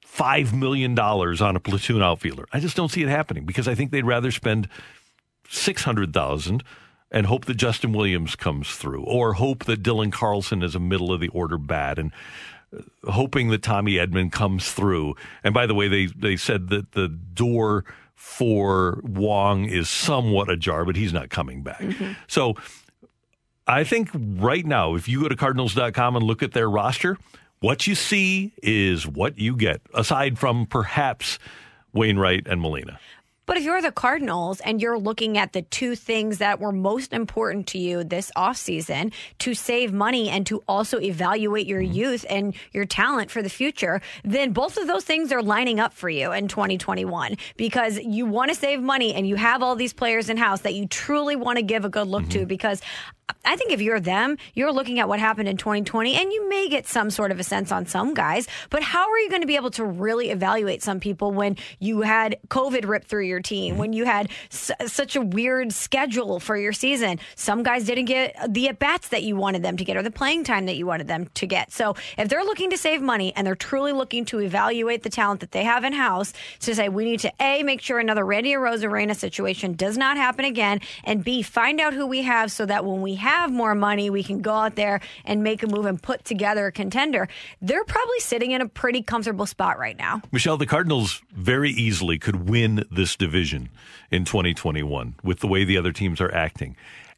five 0.04 0.54
million 0.54 0.94
dollars 0.94 1.40
on 1.40 1.56
a 1.56 1.60
platoon 1.60 2.00
outfielder? 2.00 2.46
I 2.52 2.60
just 2.60 2.76
don't 2.76 2.90
see 2.90 3.02
it 3.02 3.08
happening 3.08 3.44
because 3.44 3.66
I 3.66 3.74
think 3.74 3.90
they'd 3.90 4.06
rather 4.06 4.30
spend 4.30 4.68
six 5.48 5.82
hundred 5.82 6.12
thousand 6.12 6.62
and 7.14 7.26
hope 7.26 7.44
that 7.44 7.54
Justin 7.54 7.92
Williams 7.92 8.34
comes 8.34 8.68
through, 8.68 9.04
or 9.04 9.34
hope 9.34 9.64
that 9.66 9.84
Dylan 9.84 10.12
Carlson 10.12 10.64
is 10.64 10.74
a 10.74 10.80
middle 10.80 11.12
of 11.12 11.20
the 11.20 11.28
order 11.28 11.56
bat, 11.56 11.96
and 11.96 12.10
uh, 12.76 13.10
hoping 13.12 13.50
that 13.50 13.62
Tommy 13.62 13.92
Edman 13.92 14.32
comes 14.32 14.72
through. 14.72 15.14
And 15.44 15.54
by 15.54 15.66
the 15.66 15.74
way, 15.74 15.86
they 15.86 16.06
they 16.06 16.36
said 16.36 16.68
that 16.70 16.92
the 16.92 17.08
door 17.08 17.84
for 18.14 19.00
Wong 19.04 19.66
is 19.66 19.88
somewhat 19.88 20.50
ajar, 20.50 20.84
but 20.84 20.96
he's 20.96 21.12
not 21.12 21.30
coming 21.30 21.62
back. 21.62 21.80
Mm-hmm. 21.80 22.12
So 22.26 22.56
I 23.66 23.84
think 23.84 24.10
right 24.12 24.66
now, 24.66 24.96
if 24.96 25.08
you 25.08 25.22
go 25.22 25.28
to 25.28 25.36
Cardinals.com 25.36 26.16
and 26.16 26.24
look 26.24 26.42
at 26.42 26.52
their 26.52 26.68
roster, 26.68 27.16
what 27.60 27.86
you 27.86 27.94
see 27.94 28.52
is 28.60 29.06
what 29.06 29.38
you 29.38 29.56
get, 29.56 29.80
aside 29.94 30.36
from 30.36 30.66
perhaps 30.66 31.38
Wainwright 31.92 32.48
and 32.48 32.60
Molina. 32.60 32.98
But 33.46 33.56
if 33.56 33.64
you're 33.64 33.82
the 33.82 33.92
Cardinals 33.92 34.60
and 34.60 34.80
you're 34.80 34.98
looking 34.98 35.36
at 35.38 35.52
the 35.52 35.62
two 35.62 35.94
things 35.96 36.38
that 36.38 36.60
were 36.60 36.72
most 36.72 37.12
important 37.12 37.66
to 37.68 37.78
you 37.78 38.04
this 38.04 38.30
offseason 38.36 39.12
to 39.40 39.54
save 39.54 39.92
money 39.92 40.28
and 40.28 40.46
to 40.46 40.62
also 40.66 41.00
evaluate 41.00 41.66
your 41.66 41.82
mm-hmm. 41.82 41.94
youth 41.94 42.26
and 42.28 42.54
your 42.72 42.84
talent 42.84 43.30
for 43.30 43.42
the 43.42 43.50
future, 43.50 44.00
then 44.24 44.52
both 44.52 44.76
of 44.76 44.86
those 44.86 45.04
things 45.04 45.32
are 45.32 45.42
lining 45.42 45.80
up 45.80 45.92
for 45.92 46.08
you 46.08 46.32
in 46.32 46.48
2021 46.48 47.36
because 47.56 47.98
you 47.98 48.26
want 48.26 48.50
to 48.50 48.54
save 48.54 48.80
money 48.80 49.14
and 49.14 49.26
you 49.26 49.36
have 49.36 49.62
all 49.62 49.76
these 49.76 49.92
players 49.92 50.30
in 50.30 50.36
house 50.36 50.62
that 50.62 50.74
you 50.74 50.86
truly 50.86 51.36
want 51.36 51.56
to 51.58 51.62
give 51.62 51.84
a 51.84 51.88
good 51.88 52.08
look 52.08 52.22
mm-hmm. 52.22 52.40
to 52.40 52.46
because 52.46 52.80
I 53.44 53.56
think 53.56 53.72
if 53.72 53.80
you're 53.80 54.00
them, 54.00 54.36
you're 54.54 54.72
looking 54.72 54.98
at 55.00 55.08
what 55.08 55.18
happened 55.18 55.48
in 55.48 55.56
2020 55.56 56.14
and 56.14 56.32
you 56.32 56.48
may 56.48 56.68
get 56.68 56.86
some 56.86 57.10
sort 57.10 57.30
of 57.30 57.38
a 57.40 57.44
sense 57.44 57.72
on 57.72 57.86
some 57.86 58.14
guys, 58.14 58.46
but 58.70 58.82
how 58.82 59.10
are 59.10 59.18
you 59.18 59.28
going 59.30 59.40
to 59.42 59.46
be 59.46 59.56
able 59.56 59.70
to 59.72 59.84
really 59.84 60.30
evaluate 60.30 60.82
some 60.82 61.00
people 61.00 61.30
when 61.30 61.56
you 61.78 62.02
had 62.02 62.36
COVID 62.48 62.86
rip 62.86 63.04
through 63.04 63.24
your 63.24 63.40
team, 63.40 63.78
when 63.78 63.92
you 63.92 64.04
had 64.04 64.30
s- 64.50 64.70
such 64.86 65.16
a 65.16 65.20
weird 65.22 65.72
schedule 65.72 66.40
for 66.40 66.56
your 66.56 66.72
season? 66.72 67.18
Some 67.34 67.62
guys 67.62 67.84
didn't 67.84 68.06
get 68.06 68.36
the 68.48 68.68
at 68.68 68.78
bats 68.78 69.08
that 69.08 69.22
you 69.22 69.36
wanted 69.36 69.62
them 69.62 69.76
to 69.76 69.84
get 69.84 69.96
or 69.96 70.02
the 70.02 70.10
playing 70.10 70.44
time 70.44 70.66
that 70.66 70.76
you 70.76 70.86
wanted 70.86 71.08
them 71.08 71.28
to 71.34 71.46
get. 71.46 71.72
So 71.72 71.96
if 72.18 72.28
they're 72.28 72.44
looking 72.44 72.70
to 72.70 72.78
save 72.78 73.00
money 73.00 73.32
and 73.36 73.46
they're 73.46 73.54
truly 73.54 73.92
looking 73.92 74.24
to 74.26 74.40
evaluate 74.40 75.02
the 75.02 75.10
talent 75.10 75.40
that 75.40 75.52
they 75.52 75.64
have 75.64 75.84
in 75.84 75.92
house 75.92 76.32
to 76.60 76.74
say, 76.74 76.88
we 76.88 77.04
need 77.04 77.20
to 77.20 77.32
A, 77.40 77.62
make 77.62 77.80
sure 77.80 77.98
another 77.98 78.24
Randy 78.24 78.52
Arozarena 78.52 79.16
situation 79.16 79.74
does 79.74 79.96
not 79.96 80.16
happen 80.16 80.44
again, 80.44 80.80
and 81.04 81.22
B, 81.24 81.42
find 81.42 81.80
out 81.80 81.94
who 81.94 82.06
we 82.06 82.22
have 82.22 82.50
so 82.50 82.66
that 82.66 82.84
when 82.84 83.00
we 83.02 83.13
have 83.14 83.52
more 83.52 83.74
money, 83.74 84.10
we 84.10 84.22
can 84.22 84.40
go 84.40 84.52
out 84.52 84.76
there 84.76 85.00
and 85.24 85.42
make 85.42 85.62
a 85.62 85.66
move 85.66 85.86
and 85.86 86.02
put 86.02 86.24
together 86.24 86.66
a 86.66 86.72
contender. 86.72 87.28
They're 87.60 87.84
probably 87.84 88.20
sitting 88.20 88.52
in 88.52 88.60
a 88.60 88.68
pretty 88.68 89.02
comfortable 89.02 89.46
spot 89.46 89.78
right 89.78 89.96
now. 89.96 90.22
Michelle, 90.32 90.56
the 90.56 90.66
Cardinals 90.66 91.22
very 91.32 91.70
easily 91.70 92.18
could 92.18 92.48
win 92.48 92.84
this 92.90 93.16
division 93.16 93.70
in 94.10 94.24
2021 94.24 95.16
with 95.22 95.40
the 95.40 95.48
way 95.48 95.64
the 95.64 95.76
other 95.76 95.92
teams 95.92 96.20
are 96.20 96.32
acting. 96.34 96.76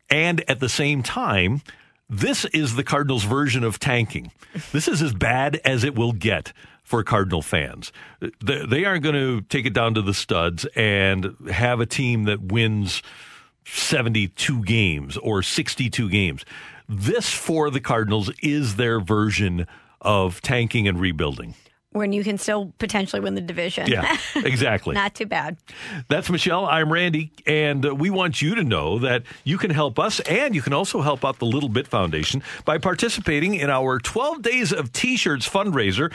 And 0.08 0.44
at 0.48 0.60
the 0.60 0.68
same 0.68 1.02
time, 1.02 1.62
this 2.08 2.44
is 2.46 2.76
the 2.76 2.84
Cardinals' 2.84 3.24
version 3.24 3.64
of 3.64 3.78
tanking. 3.80 4.30
This 4.72 4.86
is 4.86 5.02
as 5.02 5.12
bad 5.12 5.60
as 5.64 5.82
it 5.82 5.96
will 5.96 6.12
get 6.12 6.52
for 6.84 7.02
Cardinal 7.02 7.42
fans. 7.42 7.90
They 8.40 8.84
aren't 8.84 9.02
going 9.02 9.16
to 9.16 9.40
take 9.40 9.66
it 9.66 9.72
down 9.72 9.94
to 9.94 10.02
the 10.02 10.14
studs 10.14 10.66
and 10.76 11.34
have 11.50 11.80
a 11.80 11.86
team 11.86 12.24
that 12.24 12.40
wins 12.40 13.02
72 13.66 14.62
games 14.64 15.16
or 15.16 15.42
62 15.42 16.08
games. 16.08 16.44
This 16.88 17.30
for 17.32 17.70
the 17.70 17.80
Cardinals 17.80 18.30
is 18.42 18.76
their 18.76 19.00
version 19.00 19.66
of 20.00 20.40
tanking 20.40 20.86
and 20.86 21.00
rebuilding. 21.00 21.54
when 21.90 22.12
you 22.12 22.22
can 22.22 22.36
still 22.38 22.72
potentially 22.78 23.20
win 23.20 23.34
the 23.34 23.40
division. 23.40 23.88
Yeah, 23.88 24.16
exactly. 24.36 24.94
Not 24.94 25.14
too 25.14 25.24
bad. 25.26 25.56
That's 26.08 26.28
Michelle. 26.30 26.66
I'm 26.66 26.92
Randy, 26.92 27.32
and 27.46 27.98
we 27.98 28.10
want 28.10 28.40
you 28.42 28.54
to 28.54 28.62
know 28.62 28.98
that 28.98 29.22
you 29.44 29.56
can 29.58 29.70
help 29.70 29.98
us, 29.98 30.20
and 30.20 30.54
you 30.54 30.60
can 30.62 30.74
also 30.74 31.00
help 31.00 31.24
out 31.24 31.38
the 31.38 31.46
Little 31.46 31.70
Bit 31.70 31.88
Foundation 31.88 32.42
by 32.66 32.76
participating 32.78 33.54
in 33.54 33.70
our 33.70 33.98
12 33.98 34.42
Days 34.42 34.72
of 34.72 34.92
T-shirts 34.92 35.48
fundraiser. 35.48 36.12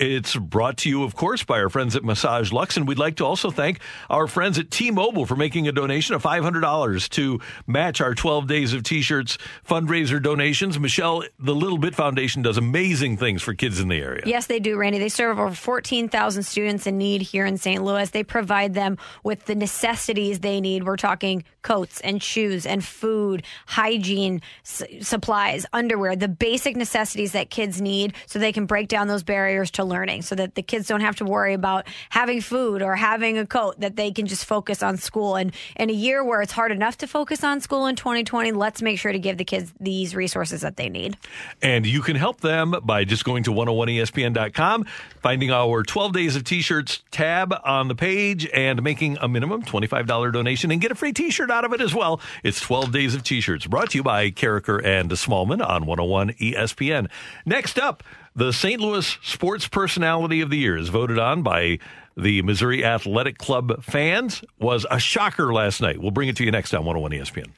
It's 0.00 0.36
brought 0.36 0.76
to 0.78 0.88
you, 0.88 1.02
of 1.02 1.16
course, 1.16 1.42
by 1.42 1.58
our 1.60 1.68
friends 1.68 1.96
at 1.96 2.04
Massage 2.04 2.52
Luxe, 2.52 2.76
and 2.76 2.86
we'd 2.86 2.98
like 2.98 3.16
to 3.16 3.24
also 3.24 3.50
thank 3.50 3.80
our 4.08 4.26
friends 4.26 4.58
at 4.58 4.70
T-Mobile 4.70 5.26
for 5.26 5.34
making 5.36 5.66
a 5.66 5.72
donation 5.72 6.14
of 6.14 6.22
$500 6.22 7.08
to 7.10 7.40
match 7.66 8.00
our 8.00 8.14
12 8.14 8.46
Days 8.46 8.72
of 8.74 8.82
T-shirts 8.84 9.38
fundraiser 9.68 10.22
donations. 10.22 10.78
Michelle, 10.78 11.24
the 11.38 11.54
Little 11.54 11.78
Bit 11.78 11.94
Foundation 11.94 12.42
does 12.42 12.56
amazing 12.56 13.16
things 13.16 13.42
for 13.42 13.54
kids 13.54 13.80
in 13.80 13.88
the 13.88 13.96
area. 14.00 14.22
Yes, 14.24 14.46
they 14.46 14.60
do, 14.60 14.76
Randy. 14.76 14.98
They 14.98 15.08
serve 15.08 15.38
over 15.38 15.54
14,000 15.54 16.42
students 16.44 16.86
in 16.86 16.96
need 16.96 17.22
here 17.22 17.44
in 17.44 17.56
St. 17.56 17.82
Louis. 17.82 18.08
They 18.10 18.22
provide 18.22 18.74
them 18.74 18.98
with 19.24 19.46
the 19.46 19.54
necessities 19.54 20.40
they 20.40 20.60
need. 20.60 20.84
We're 20.84 20.96
talking 20.96 21.44
coats 21.62 22.00
and 22.02 22.22
shoes 22.22 22.64
and 22.66 22.84
food, 22.84 23.42
hygiene 23.66 24.40
s- 24.64 24.82
supplies, 25.00 25.66
underwear, 25.72 26.16
the 26.16 26.28
basic 26.28 26.76
necessities 26.76 27.32
that 27.32 27.50
kids 27.50 27.80
need 27.80 28.14
so 28.26 28.38
they 28.38 28.52
can 28.52 28.64
break 28.66 28.88
down 28.88 29.08
those 29.08 29.22
barriers 29.22 29.70
to 29.72 29.84
learning 29.88 30.22
so 30.22 30.34
that 30.34 30.54
the 30.54 30.62
kids 30.62 30.86
don't 30.86 31.00
have 31.00 31.16
to 31.16 31.24
worry 31.24 31.54
about 31.54 31.86
having 32.10 32.40
food 32.40 32.82
or 32.82 32.94
having 32.96 33.38
a 33.38 33.46
coat, 33.46 33.80
that 33.80 33.96
they 33.96 34.12
can 34.12 34.26
just 34.26 34.44
focus 34.44 34.82
on 34.82 34.96
school. 34.96 35.36
And 35.36 35.52
in 35.76 35.90
a 35.90 35.92
year 35.92 36.24
where 36.24 36.42
it's 36.42 36.52
hard 36.52 36.72
enough 36.72 36.98
to 36.98 37.06
focus 37.06 37.42
on 37.42 37.60
school 37.60 37.86
in 37.86 37.96
2020, 37.96 38.52
let's 38.52 38.82
make 38.82 38.98
sure 38.98 39.12
to 39.12 39.18
give 39.18 39.38
the 39.38 39.44
kids 39.44 39.72
these 39.80 40.14
resources 40.14 40.60
that 40.60 40.76
they 40.76 40.88
need. 40.88 41.16
And 41.62 41.86
you 41.86 42.02
can 42.02 42.16
help 42.16 42.40
them 42.40 42.74
by 42.82 43.04
just 43.04 43.24
going 43.24 43.44
to 43.44 43.50
101ESPN.com, 43.50 44.86
finding 45.22 45.50
our 45.50 45.82
12 45.82 46.12
Days 46.12 46.36
of 46.36 46.44
T 46.44 46.60
shirts 46.60 47.02
tab 47.10 47.54
on 47.64 47.88
the 47.88 47.94
page, 47.94 48.48
and 48.54 48.82
making 48.82 49.18
a 49.20 49.28
minimum 49.28 49.62
$25 49.62 50.32
donation 50.32 50.70
and 50.70 50.80
get 50.80 50.92
a 50.92 50.94
free 50.94 51.12
t 51.12 51.30
shirt 51.30 51.50
out 51.50 51.64
of 51.64 51.72
it 51.72 51.80
as 51.80 51.94
well. 51.94 52.20
It's 52.42 52.60
12 52.60 52.92
Days 52.92 53.14
of 53.14 53.22
T 53.22 53.40
shirts 53.40 53.66
brought 53.66 53.90
to 53.90 53.98
you 53.98 54.02
by 54.02 54.30
Karraker 54.30 54.84
and 54.84 55.10
Smallman 55.10 55.66
on 55.66 55.86
101 55.86 56.30
ESPN. 56.34 57.08
Next 57.46 57.78
up, 57.78 58.02
the 58.38 58.52
St. 58.52 58.80
Louis 58.80 59.18
Sports 59.20 59.66
Personality 59.66 60.40
of 60.42 60.48
the 60.48 60.58
Year 60.58 60.76
is 60.76 60.90
voted 60.90 61.18
on 61.18 61.42
by 61.42 61.80
the 62.16 62.40
Missouri 62.42 62.84
Athletic 62.84 63.36
Club 63.36 63.82
fans. 63.82 64.44
Was 64.60 64.86
a 64.92 65.00
shocker 65.00 65.52
last 65.52 65.80
night. 65.80 66.00
We'll 66.00 66.12
bring 66.12 66.28
it 66.28 66.36
to 66.36 66.44
you 66.44 66.52
next 66.52 66.72
on 66.72 66.84
101 66.84 67.10
ESPN. 67.10 67.50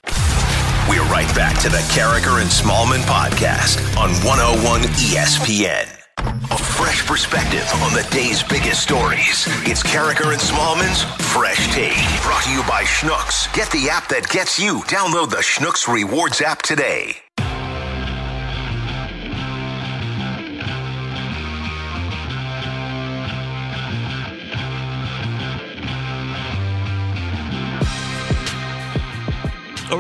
We're 0.89 1.05
right 1.13 1.33
back 1.37 1.61
to 1.61 1.69
the 1.69 1.85
Karraker 1.93 2.41
and 2.41 2.49
Smallman 2.49 3.03
podcast 3.03 3.79
on 3.99 4.11
101 4.25 4.81
ESPN. 4.81 5.87
A 6.51 6.57
fresh 6.57 7.07
perspective 7.07 7.69
on 7.83 7.93
the 7.93 8.07
day's 8.11 8.43
biggest 8.43 8.83
stories. 8.83 9.45
It's 9.69 9.83
Karraker 9.83 10.33
and 10.33 10.41
Smallman's 10.41 11.05
Fresh 11.31 11.75
Take. 11.75 12.23
Brought 12.23 12.45
to 12.45 12.51
you 12.51 12.63
by 12.63 12.85
Schnucks. 12.85 13.53
Get 13.53 13.71
the 13.71 13.91
app 13.91 14.09
that 14.09 14.31
gets 14.31 14.59
you. 14.59 14.81
Download 14.85 15.29
the 15.29 15.37
Schnucks 15.37 15.93
Rewards 15.93 16.41
app 16.41 16.63
today. 16.63 17.17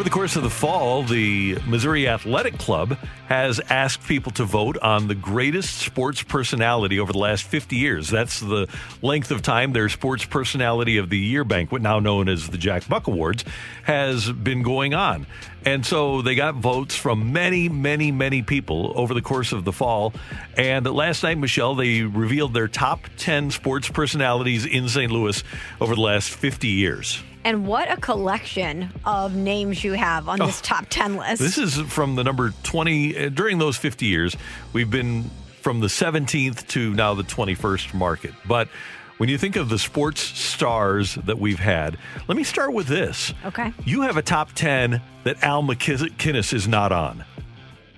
Over 0.00 0.08
the 0.08 0.14
course 0.14 0.36
of 0.36 0.42
the 0.42 0.48
fall, 0.48 1.02
the 1.02 1.58
Missouri 1.66 2.08
Athletic 2.08 2.56
Club 2.56 2.96
has 3.28 3.60
asked 3.68 4.02
people 4.08 4.32
to 4.32 4.44
vote 4.44 4.78
on 4.78 5.08
the 5.08 5.14
greatest 5.14 5.76
sports 5.76 6.22
personality 6.22 6.98
over 6.98 7.12
the 7.12 7.18
last 7.18 7.44
50 7.44 7.76
years. 7.76 8.08
That's 8.08 8.40
the 8.40 8.66
length 9.02 9.30
of 9.30 9.42
time 9.42 9.74
their 9.74 9.90
Sports 9.90 10.24
Personality 10.24 10.96
of 10.96 11.10
the 11.10 11.18
Year 11.18 11.44
banquet, 11.44 11.82
now 11.82 12.00
known 12.00 12.30
as 12.30 12.48
the 12.48 12.56
Jack 12.56 12.88
Buck 12.88 13.08
Awards, 13.08 13.44
has 13.82 14.32
been 14.32 14.62
going 14.62 14.94
on. 14.94 15.26
And 15.66 15.84
so 15.84 16.22
they 16.22 16.34
got 16.34 16.54
votes 16.54 16.96
from 16.96 17.34
many, 17.34 17.68
many, 17.68 18.10
many 18.10 18.40
people 18.40 18.94
over 18.96 19.12
the 19.12 19.20
course 19.20 19.52
of 19.52 19.66
the 19.66 19.72
fall. 19.72 20.14
And 20.56 20.86
last 20.86 21.22
night, 21.22 21.36
Michelle, 21.36 21.74
they 21.74 22.04
revealed 22.04 22.54
their 22.54 22.68
top 22.68 23.00
10 23.18 23.50
sports 23.50 23.90
personalities 23.90 24.64
in 24.64 24.88
St. 24.88 25.12
Louis 25.12 25.44
over 25.78 25.94
the 25.94 26.00
last 26.00 26.30
50 26.30 26.68
years. 26.68 27.22
And 27.44 27.66
what 27.66 27.90
a 27.90 27.96
collection 27.96 28.90
of 29.04 29.34
names 29.34 29.82
you 29.82 29.92
have 29.92 30.28
on 30.28 30.38
this 30.38 30.60
top 30.60 30.86
10 30.90 31.16
list. 31.16 31.40
Oh, 31.40 31.44
This 31.44 31.56
is 31.58 31.78
from 31.92 32.14
the 32.16 32.24
number 32.24 32.52
20. 32.64 33.16
uh, 33.16 33.28
During 33.30 33.58
those 33.58 33.76
50 33.78 34.04
years, 34.06 34.36
we've 34.72 34.90
been 34.90 35.30
from 35.62 35.80
the 35.80 35.86
17th 35.86 36.66
to 36.68 36.92
now 36.94 37.14
the 37.14 37.22
21st 37.22 37.94
market. 37.94 38.32
But 38.46 38.68
when 39.16 39.28
you 39.30 39.38
think 39.38 39.56
of 39.56 39.68
the 39.70 39.78
sports 39.78 40.20
stars 40.20 41.14
that 41.14 41.38
we've 41.38 41.58
had, 41.58 41.96
let 42.28 42.36
me 42.36 42.44
start 42.44 42.72
with 42.74 42.86
this. 42.88 43.32
Okay. 43.46 43.72
You 43.84 44.02
have 44.02 44.16
a 44.18 44.22
top 44.22 44.52
10 44.52 45.00
that 45.24 45.42
Al 45.42 45.62
MacInnis 45.62 46.52
is 46.52 46.68
not 46.68 46.92
on. 46.92 47.24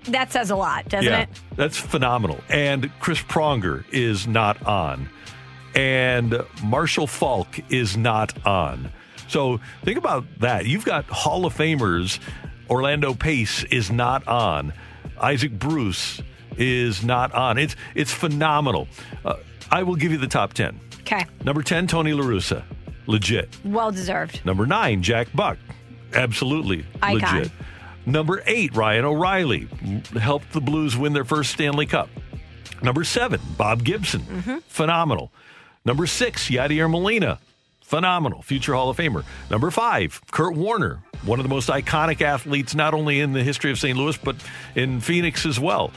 that 0.09 0.33
says 0.33 0.51
a 0.51 0.57
lot, 0.57 0.89
doesn't 0.89 1.11
yeah, 1.11 1.23
it? 1.23 1.29
that's 1.57 1.77
phenomenal. 1.79 2.41
And 2.49 2.91
Chris 3.01 3.21
Pronger 3.23 3.85
is 3.93 4.27
not 4.27 4.65
on. 4.67 5.09
And 5.75 6.43
Marshall 6.63 7.07
Faulk 7.07 7.59
is 7.73 7.97
not 7.97 8.47
on. 8.47 8.93
So 9.33 9.61
think 9.83 9.97
about 9.97 10.25
that. 10.41 10.67
You've 10.67 10.85
got 10.85 11.07
Hall 11.07 11.47
of 11.47 11.55
Famers. 11.57 12.19
Orlando 12.69 13.15
Pace 13.15 13.65
is 13.65 13.91
not 13.91 14.29
on. 14.29 14.75
Isaac 15.19 15.59
Bruce 15.59 16.21
is 16.59 17.03
not 17.03 17.33
on. 17.33 17.57
It's 17.57 17.75
it's 17.95 18.13
phenomenal. 18.13 18.89
Uh, 19.25 19.37
I 19.71 19.85
will 19.85 19.97
give 19.97 20.13
you 20.13 20.19
the 20.19 20.27
top 20.29 20.53
10. 20.53 20.79
Okay. 21.01 21.25
Number 21.45 21.63
10, 21.63 21.87
Tony 21.87 22.13
La 22.13 22.23
Russa. 22.23 22.63
Legit. 23.07 23.49
Well 23.65 23.91
deserved. 23.91 24.45
Number 24.45 24.67
nine, 24.67 25.03
Jack 25.03 25.29
Buck. 25.35 25.57
Absolutely 26.15 26.85
Icon. 27.03 27.37
legit. 27.39 27.53
Number 28.05 28.43
eight, 28.47 28.77
Ryan 28.77 29.07
O'Reilly. 29.07 29.67
Helped 30.21 30.53
the 30.53 30.61
Blues 30.61 30.95
win 30.97 31.15
their 31.15 31.25
first 31.25 31.53
Stanley 31.53 31.87
Cup. 31.87 32.11
Number 32.83 33.03
seven, 33.03 33.41
Bob 33.57 33.83
Gibson. 33.83 34.63
Phenomenal. 34.69 35.33
Number 35.85 36.07
six, 36.07 36.49
Yadier 36.51 36.91
Molina. 36.91 37.39
Phenomenal. 37.93 38.41
Future 38.41 38.73
Hall 38.73 38.89
of 38.89 38.97
Famer. 38.97 39.23
Number 39.51 39.71
five, 39.71 40.19
Kurt 40.31 40.55
Warner. 40.55 41.01
One 41.27 41.39
of 41.39 41.43
the 41.43 41.51
most 41.51 41.69
iconic 41.69 42.23
athletes, 42.23 42.75
not 42.75 42.95
only 42.95 43.21
in 43.21 43.35
the 43.35 43.43
history 43.43 43.71
of 43.71 43.79
St. 43.79 43.99
Louis, 43.99 44.17
but 44.17 44.35
in 44.75 44.99
Phoenix 44.99 45.45
as 45.45 45.61
well. 45.61 45.93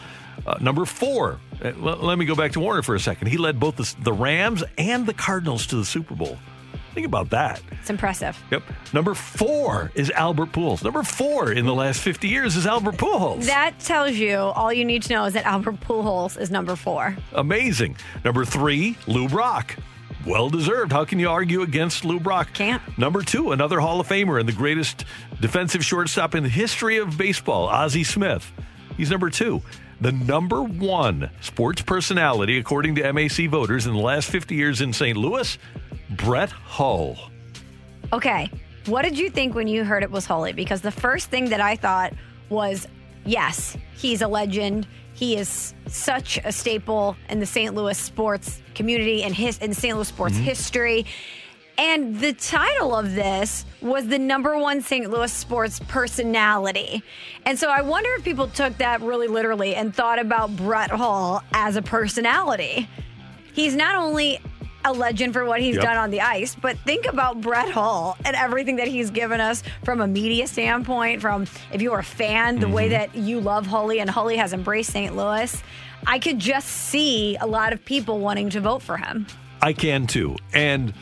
Uh, 0.45 0.57
number 0.59 0.83
four, 0.83 1.39
uh, 1.63 1.69
l- 1.69 1.95
let 1.95 2.17
me 2.17 2.25
go 2.25 2.35
back 2.35 2.51
to 2.51 2.59
Warner 2.59 2.81
for 2.81 2.95
a 2.95 2.99
second. 2.99 3.29
He 3.29 3.37
led 3.37 3.61
both 3.61 3.77
the, 3.77 3.95
the 4.03 4.11
Rams 4.11 4.61
and 4.77 5.05
the 5.05 5.13
Cardinals 5.13 5.67
to 5.67 5.77
the 5.77 5.85
Super 5.85 6.15
Bowl. 6.15 6.37
Think 6.93 7.05
about 7.07 7.29
that. 7.29 7.61
It's 7.79 7.89
impressive. 7.89 8.37
Yep. 8.51 8.63
Number 8.91 9.13
four 9.13 9.93
is 9.95 10.11
Albert 10.11 10.51
Pujols. 10.51 10.83
Number 10.83 11.01
four 11.03 11.53
in 11.53 11.65
the 11.65 11.73
last 11.73 12.01
50 12.01 12.27
years 12.27 12.57
is 12.57 12.67
Albert 12.67 12.95
Pujols. 12.97 13.45
That 13.45 13.79
tells 13.79 14.11
you 14.17 14.35
all 14.35 14.73
you 14.73 14.83
need 14.83 15.03
to 15.03 15.13
know 15.13 15.23
is 15.23 15.33
that 15.35 15.45
Albert 15.45 15.79
Pujols 15.79 16.37
is 16.37 16.51
number 16.51 16.75
four. 16.75 17.15
Amazing. 17.31 17.95
Number 18.25 18.43
three, 18.43 18.97
Lou 19.07 19.29
Brock. 19.29 19.77
Well 20.25 20.49
deserved. 20.49 20.91
How 20.91 21.05
can 21.05 21.19
you 21.19 21.29
argue 21.29 21.61
against 21.61 22.03
Lou 22.03 22.19
Brock? 22.19 22.49
Can't. 22.53 22.81
Number 22.97 23.21
two, 23.21 23.51
another 23.51 23.79
Hall 23.79 23.99
of 23.99 24.07
Famer 24.07 24.39
and 24.39 24.49
the 24.49 24.53
greatest 24.53 25.05
defensive 25.39 25.85
shortstop 25.85 26.33
in 26.33 26.41
the 26.43 26.49
history 26.49 26.97
of 26.97 27.15
baseball, 27.17 27.67
Ozzie 27.67 28.03
Smith. 28.03 28.51
He's 28.97 29.11
number 29.11 29.29
two. 29.29 29.61
The 30.01 30.11
number 30.11 30.63
one 30.63 31.29
sports 31.41 31.81
personality, 31.81 32.57
according 32.57 32.95
to 32.95 33.13
MAC 33.13 33.49
voters, 33.49 33.85
in 33.85 33.93
the 33.93 33.99
last 33.99 34.29
50 34.29 34.55
years 34.55 34.81
in 34.81 34.93
St. 34.93 35.15
Louis, 35.15 35.57
Brett 36.09 36.49
Hull. 36.49 37.17
Okay. 38.11 38.49
What 38.87 39.03
did 39.03 39.17
you 39.17 39.29
think 39.29 39.55
when 39.55 39.67
you 39.67 39.83
heard 39.83 40.03
it 40.03 40.11
was 40.11 40.25
Holy? 40.25 40.53
Because 40.53 40.81
the 40.81 40.91
first 40.91 41.29
thing 41.29 41.49
that 41.49 41.61
I 41.61 41.75
thought 41.75 42.13
was 42.49 42.87
yes, 43.25 43.77
he's 43.95 44.21
a 44.21 44.27
legend. 44.27 44.87
He 45.15 45.37
is 45.37 45.73
such 45.87 46.37
a 46.43 46.51
staple 46.51 47.15
in 47.29 47.39
the 47.39 47.45
St. 47.45 47.73
Louis 47.73 47.97
sports 47.97 48.61
community 48.75 49.23
and 49.23 49.33
his 49.33 49.57
in 49.59 49.73
St. 49.73 49.95
Louis 49.95 50.07
sports 50.07 50.35
mm-hmm. 50.35 50.43
history. 50.43 51.05
And 51.77 52.19
the 52.19 52.33
title 52.33 52.95
of 52.95 53.15
this 53.15 53.65
was 53.81 54.07
the 54.07 54.19
number 54.19 54.57
one 54.57 54.81
St. 54.81 55.09
Louis 55.09 55.31
sports 55.31 55.79
personality. 55.87 57.03
And 57.45 57.57
so 57.57 57.69
I 57.69 57.81
wonder 57.81 58.09
if 58.17 58.23
people 58.23 58.47
took 58.47 58.77
that 58.77 59.01
really 59.01 59.27
literally 59.27 59.75
and 59.75 59.93
thought 59.95 60.19
about 60.19 60.55
Brett 60.55 60.91
Hull 60.91 61.41
as 61.53 61.75
a 61.75 61.81
personality. 61.81 62.87
He's 63.53 63.75
not 63.75 63.95
only 63.95 64.39
a 64.85 64.93
legend 64.93 65.33
for 65.33 65.43
what 65.43 65.59
he's 65.59 65.75
Yep. 65.75 65.83
done 65.83 65.97
on 65.97 66.11
the 66.11 66.21
ice, 66.21 66.55
but 66.55 66.77
think 66.79 67.07
about 67.07 67.41
Brett 67.41 67.69
Hull 67.69 68.17
and 68.23 68.35
everything 68.35 68.77
that 68.77 68.87
he's 68.87 69.09
given 69.09 69.41
us 69.41 69.63
from 69.83 69.99
a 69.99 70.07
media 70.07 70.47
standpoint, 70.47 71.21
from 71.21 71.47
if 71.71 71.81
you're 71.81 71.99
a 71.99 72.03
fan, 72.03 72.59
the 72.59 72.69
way 72.69 72.83
mm-hmm. 72.89 73.13
that 73.13 73.15
you 73.15 73.41
love 73.41 73.65
Hully 73.65 73.99
and 73.99 74.09
Hully 74.09 74.37
has 74.37 74.53
embraced 74.53 74.91
St. 74.91 75.15
Louis. 75.15 75.61
I 76.07 76.19
could 76.19 76.39
just 76.39 76.67
see 76.67 77.35
a 77.37 77.47
lot 77.47 77.73
of 77.73 77.83
people 77.83 78.19
wanting 78.19 78.51
to 78.51 78.61
vote 78.61 78.81
for 78.81 78.97
him. 78.97 79.25
I 79.61 79.73
can 79.73 80.05
too. 80.05 80.35
And 80.53 80.93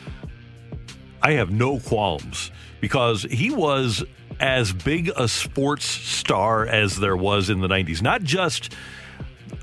I 1.22 1.32
have 1.32 1.50
no 1.50 1.78
qualms 1.78 2.50
because 2.80 3.22
he 3.22 3.50
was 3.50 4.02
as 4.40 4.72
big 4.72 5.10
a 5.16 5.28
sports 5.28 5.84
star 5.84 6.66
as 6.66 6.98
there 6.98 7.16
was 7.16 7.50
in 7.50 7.60
the 7.60 7.68
90s. 7.68 8.02
Not 8.02 8.22
just 8.22 8.74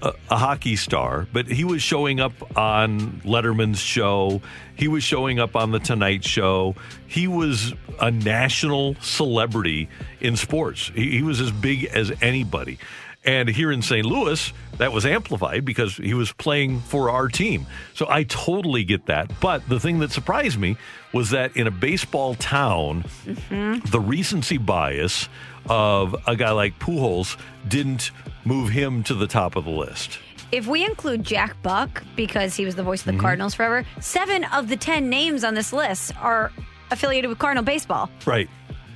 a, 0.02 0.14
a 0.30 0.38
hockey 0.38 0.76
star, 0.76 1.28
but 1.32 1.47
he 1.47 1.64
was 1.64 1.82
showing 1.82 2.20
up 2.20 2.34
on 2.58 3.22
Letterman's 3.24 3.80
show. 3.80 4.41
He 4.76 4.88
was 4.88 5.04
showing 5.04 5.39
up 5.39 5.56
on 5.56 5.72
the 5.72 5.80
Tonight 5.80 6.24
Show. 6.24 6.76
He 7.08 7.28
was 7.28 7.74
a 7.99 8.10
national 8.12 8.95
celebrity 8.95 9.89
in 10.20 10.36
sports. 10.36 10.91
He, 10.93 11.12
he 11.12 11.22
was 11.22 11.39
as 11.39 11.52
big 11.52 11.86
as 11.86 12.12
anybody. 12.22 12.80
And 13.24 13.48
here 13.48 13.72
in 13.72 13.84
St. 13.84 14.06
Louis, 14.06 14.52
that 14.78 14.92
was 14.92 15.06
amplified 15.06 15.64
because 15.64 15.96
he 15.96 16.16
was 16.16 16.32
playing 16.34 16.80
for 16.80 17.12
our 17.12 17.28
team. 17.28 17.68
So 17.94 18.08
I 18.10 18.24
totally 18.24 18.84
get 18.84 19.06
that. 19.06 19.32
But 19.40 19.68
the 19.70 19.80
thing 19.80 20.00
that 20.00 20.12
surprised 20.12 20.60
me 20.60 20.76
was 21.14 21.30
that 21.30 21.56
in 21.56 21.68
a 21.68 21.72
baseball 21.72 22.34
town, 22.36 23.06
the 23.50 24.00
recency 24.00 24.58
bias 24.58 25.30
of 25.70 26.16
a 26.26 26.36
guy 26.36 26.52
like 26.52 26.80
Pujols 26.80 27.38
didn't 27.68 28.10
move 28.44 28.70
him 28.70 29.04
to 29.04 29.14
the 29.14 29.28
top 29.28 29.56
of 29.56 29.66
the 29.66 29.72
list. 29.72 30.18
If 30.52 30.66
we 30.68 30.84
include 30.84 31.24
Jack 31.24 31.62
Buck, 31.62 32.04
because 32.16 32.56
he 32.56 32.66
was 32.66 32.76
the 32.76 32.84
voice 32.84 33.02
of 33.02 33.06
the 33.06 33.12
Mm-hmm. 33.12 33.22
Cardinals 33.22 33.54
forever, 33.54 33.86
seven 34.00 34.44
of 34.46 34.68
the 34.68 34.76
10 34.76 35.10
names 35.10 35.44
on 35.44 35.54
this 35.54 35.72
list 35.72 36.12
are 36.20 36.52
affiliated 36.90 37.30
with 37.30 37.40
Cardinal 37.40 37.64
baseball. 37.64 38.10
Right. 38.26 38.50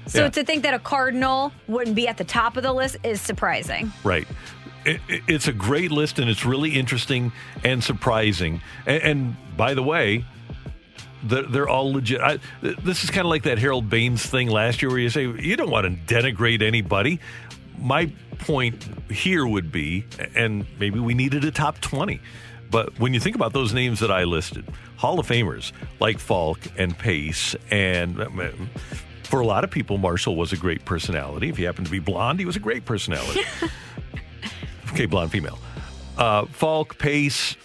So 0.07 0.23
Yeah. 0.23 0.29
to 0.29 0.43
think 0.43 0.63
that 0.63 0.73
a 0.73 0.79
Cardinal 0.79 1.51
wouldn't 1.67 1.95
be 1.95 2.07
at 2.07 2.17
the 2.17 2.23
top 2.23 2.57
of 2.57 2.63
the 2.63 2.73
list 2.73 2.97
is 3.03 3.19
surprising. 3.21 3.91
Right. 4.03 4.27
It, 4.85 5.01
it- 5.07 5.23
it's 5.27 5.47
a 5.47 5.53
great 5.53 5.91
list 5.91 6.19
and 6.19 6.29
it's 6.29 6.45
really 6.45 6.71
interesting 6.75 7.31
and 7.63 7.83
surprising. 7.83 8.61
And, 8.85 9.01
and 9.03 9.57
by 9.57 9.73
the 9.73 9.83
way, 9.83 10.23
they're, 11.23 11.43
they're 11.43 11.67
all 11.69 11.91
legit. 11.91 12.21
I, 12.21 12.37
this 12.61 13.03
is 13.03 13.09
kind 13.09 13.25
of 13.25 13.29
like 13.31 13.43
that 13.43 13.57
Harold 13.57 13.89
Baines 13.89 14.23
thing 14.25 14.47
last 14.47 14.81
year 14.81 14.89
where 14.91 14.99
you 14.99 15.09
say, 15.09 15.23
you 15.23 15.55
don't 15.55 15.71
want 15.71 15.85
to 16.07 16.13
denigrate 16.13 16.61
anybody. 16.61 17.19
My 17.79 18.11
point 18.37 18.87
here 19.11 19.45
would 19.47 19.71
be, 19.71 20.05
and 20.35 20.65
maybe 20.79 20.99
we 20.99 21.13
needed 21.15 21.43
a 21.45 21.51
top 21.51 21.79
20. 21.81 22.21
But 22.69 22.99
when 22.99 23.13
you 23.13 23.19
think 23.19 23.35
about 23.35 23.53
those 23.53 23.73
names 23.73 23.99
that 24.01 24.11
I 24.11 24.23
listed, 24.25 24.65
Hall 24.97 25.19
of 25.19 25.27
Famers 25.27 25.71
like 25.99 26.19
Faulk 26.19 26.59
and 26.77 26.95
Pace, 26.97 27.55
and 27.71 28.21
um, 28.21 28.69
for 29.25 29.39
a 29.39 29.45
lot 29.45 29.63
of 29.63 29.71
people, 29.71 29.97
Marshall 29.97 30.35
was 30.35 30.53
a 30.53 30.57
great 30.57 30.85
personality. 30.85 31.49
If 31.49 31.57
he 31.57 31.63
happened 31.63 31.87
to 31.87 31.91
be 31.91 31.99
blonde, 31.99 32.39
he 32.39 32.45
was 32.45 32.55
a 32.55 32.59
great 32.59 32.85
personality. 32.85 33.41
okay, 34.91 35.05
blonde 35.05 35.31
female. 35.31 35.57
Uh, 36.17 36.45
Faulk, 36.45 36.97
Pace, 36.97 37.55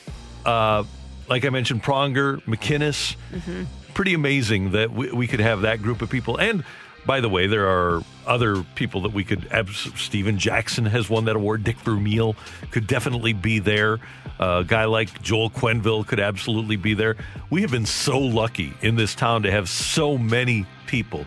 uh, 0.45 0.85
like 1.29 1.45
I 1.45 1.51
mentioned, 1.51 1.83
Pronger, 1.83 2.43
MacInnis. 2.45 3.17
Pretty 3.95 4.15
amazing 4.15 4.73
that 4.73 4.91
we, 4.93 5.11
we 5.13 5.27
could 5.27 5.41
have 5.41 5.63
that 5.63 5.83
group 5.83 6.03
of 6.03 6.11
people. 6.11 6.37
And 6.39 6.65
by 7.07 7.21
the 7.21 7.29
way, 7.29 7.47
there 7.47 7.67
are 7.69 8.03
other 8.27 8.63
people 8.75 9.03
that 9.03 9.13
we 9.13 9.25
could. 9.25 9.49
abs- 9.53 9.91
Steven 10.01 10.39
Jackson 10.39 10.85
has 10.87 11.09
won 11.09 11.25
that 11.27 11.37
award. 11.37 11.65
Dick 11.65 11.77
Vermeil 11.79 12.37
could 12.71 12.87
definitely 12.87 13.33
be 13.33 13.59
there. 13.59 13.99
a 14.39 14.65
guy 14.67 14.85
like 14.85 15.23
Joel 15.23 15.51
Quenneville 15.51 16.07
could 16.07 16.21
absolutely 16.21 16.77
be 16.77 16.95
there. 16.95 17.17
We 17.51 17.63
have 17.63 17.71
been 17.71 17.87
so 17.87 18.19
lucky 18.19 18.73
in 18.83 18.97
this 18.97 19.15
town 19.15 19.43
to 19.45 19.51
have 19.51 19.69
so 19.69 20.19
many 20.19 20.67
people. 20.87 21.25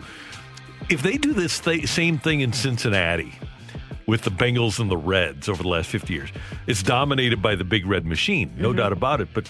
If 0.89 1.01
they 1.01 1.17
do 1.17 1.33
this 1.33 1.59
th- 1.59 1.87
same 1.87 2.17
thing 2.17 2.41
in 2.41 2.53
Cincinnati, 2.53 3.33
with 4.05 4.23
the 4.23 4.31
Bengals 4.31 4.79
and 4.79 4.89
the 4.91 4.97
Reds 4.97 5.47
over 5.47 5.63
the 5.63 5.69
last 5.69 5.89
50 5.89 6.13
years. 6.13 6.29
It's 6.67 6.83
dominated 6.83 7.41
by 7.41 7.55
the 7.55 7.63
big 7.63 7.85
red 7.85 8.05
machine, 8.05 8.53
no 8.57 8.69
mm-hmm. 8.69 8.77
doubt 8.77 8.91
about 8.91 9.21
it, 9.21 9.29
but 9.33 9.49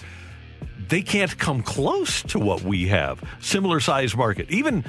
they 0.88 1.02
can't 1.02 1.36
come 1.38 1.62
close 1.62 2.22
to 2.24 2.38
what 2.38 2.62
we 2.62 2.88
have. 2.88 3.22
Similar 3.40 3.80
size 3.80 4.16
market. 4.16 4.50
Even 4.50 4.84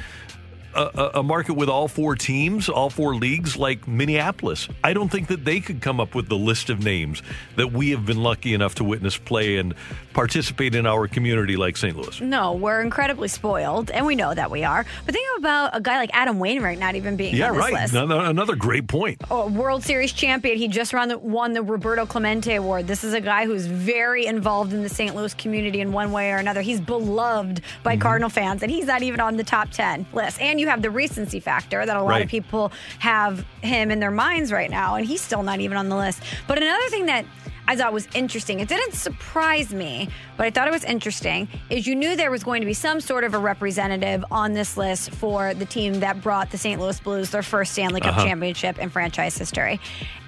a, 0.76 0.82
a- 0.94 1.20
a 1.20 1.24
market 1.24 1.54
with 1.54 1.70
all 1.70 1.88
four 1.88 2.16
teams, 2.16 2.70
all 2.70 2.90
four 2.90 3.16
leagues, 3.16 3.58
like 3.58 3.88
Minneapolis. 3.88 4.68
I 4.84 4.94
don't 4.94 5.10
think 5.10 5.28
that 5.30 5.46
they 5.46 5.62
could 5.62 5.82
come 5.82 6.00
up 6.00 6.14
with 6.14 6.28
the 6.28 6.38
list 6.38 6.70
of 6.70 6.84
names 6.84 7.24
that 7.56 7.72
we 7.72 7.92
have 7.92 8.06
been 8.06 8.22
lucky 8.22 8.54
enough 8.54 8.76
to 8.76 8.84
witness 8.84 9.18
play 9.18 9.58
and 9.58 9.74
participate 10.16 10.74
in 10.74 10.88
our 10.88 11.08
community 11.08 11.58
like 11.58 11.76
St. 11.78 11.96
Louis. 11.96 12.20
No, 12.22 12.54
we're 12.54 12.82
incredibly 12.82 13.28
spoiled, 13.28 13.92
and 13.92 14.06
we 14.06 14.16
know 14.16 14.34
that 14.34 14.50
we 14.50 14.64
are. 14.64 14.86
But 15.06 15.14
think 15.14 15.28
about 15.38 15.76
a 15.76 15.82
guy 15.82 15.98
like 15.98 16.10
Adam 16.14 16.40
Wainwright 16.40 16.80
not 16.80 16.96
even 16.96 17.18
being 17.18 17.36
Yeah, 17.36 17.50
on 17.50 17.56
this 17.56 17.64
right. 17.66 17.74
list. 17.74 17.94
Another, 17.94 18.22
another 18.26 18.56
great 18.56 18.88
point. 18.88 19.22
a 19.30 19.46
World 19.46 19.84
Series 19.84 20.14
champion. 20.14 20.58
He 20.58 20.70
just 20.70 20.94
won 20.94 21.10
the, 21.10 21.18
won 21.20 21.52
the 21.54 21.62
Roberto 21.62 22.06
Clemente 22.06 22.56
Award. 22.56 22.88
This 22.88 23.04
is 23.04 23.14
a 23.14 23.20
guy 23.22 23.46
who's 23.46 23.66
very 23.68 24.26
involved 24.26 24.72
in 24.74 24.84
the 24.84 24.90
St. 24.90 25.14
Louis 25.16 25.34
community 25.34 25.82
in 25.82 25.92
one 25.92 26.12
way 26.14 26.32
or 26.32 26.38
another. 26.38 26.62
He's 26.62 26.80
beloved 26.82 27.62
by 27.84 27.94
Mm-hmm. 27.96 28.02
Cardinal 28.02 28.30
fans, 28.30 28.64
and 28.64 28.72
he's 28.72 28.86
not 28.86 29.04
even 29.04 29.20
on 29.20 29.36
the 29.38 29.44
top 29.44 29.70
10 29.72 30.06
list. 30.14 30.42
And 30.42 30.60
you 30.62 30.68
have 30.70 30.82
the 30.82 30.90
recency 30.90 31.40
factor 31.42 31.86
that 31.86 31.96
a 31.96 32.02
lot 32.02 32.10
Right. 32.10 32.24
of 32.24 32.30
people 32.30 32.72
have 33.00 33.46
him 33.62 33.92
in 33.92 34.00
their 34.00 34.12
minds 34.12 34.52
right 34.52 34.70
now, 34.70 34.96
and 34.96 35.06
he's 35.06 35.20
still 35.22 35.44
not 35.44 35.60
even 35.60 35.76
on 35.78 35.90
the 35.90 35.96
list. 35.98 36.22
But 36.48 36.58
another 36.62 36.88
thing 36.90 37.06
that 37.08 37.26
I 37.68 37.76
thought 37.76 37.94
was 37.94 38.08
interesting, 38.14 38.60
it 38.60 38.68
didn't 38.68 38.94
surprise 38.94 39.74
me, 39.74 40.08
but 40.38 40.46
I 40.46 40.50
thought 40.52 40.68
it 40.68 40.72
was 40.72 40.84
interesting, 40.84 41.48
is 41.70 41.88
you 41.88 41.96
knew 41.96 42.16
there 42.16 42.30
was 42.32 42.44
going 42.44 42.62
to 42.62 42.66
be 42.68 42.74
some 42.74 43.02
sort 43.02 43.24
of 43.24 43.34
a 43.34 43.40
representative 43.40 44.24
on 44.30 44.54
this 44.54 44.78
list 44.78 45.12
for 45.12 45.54
the 45.56 45.66
team 45.66 46.00
that 46.02 46.22
brought 46.22 46.52
the 46.52 46.58
St. 46.58 46.80
Louis 46.80 47.00
Blues 47.00 47.32
their 47.32 47.42
first 47.44 47.72
Stanley 47.74 48.02
Cup 48.02 48.16
Uh-huh. 48.18 48.26
championship 48.26 48.78
in 48.78 48.90
franchise 48.90 49.38
history. 49.38 49.80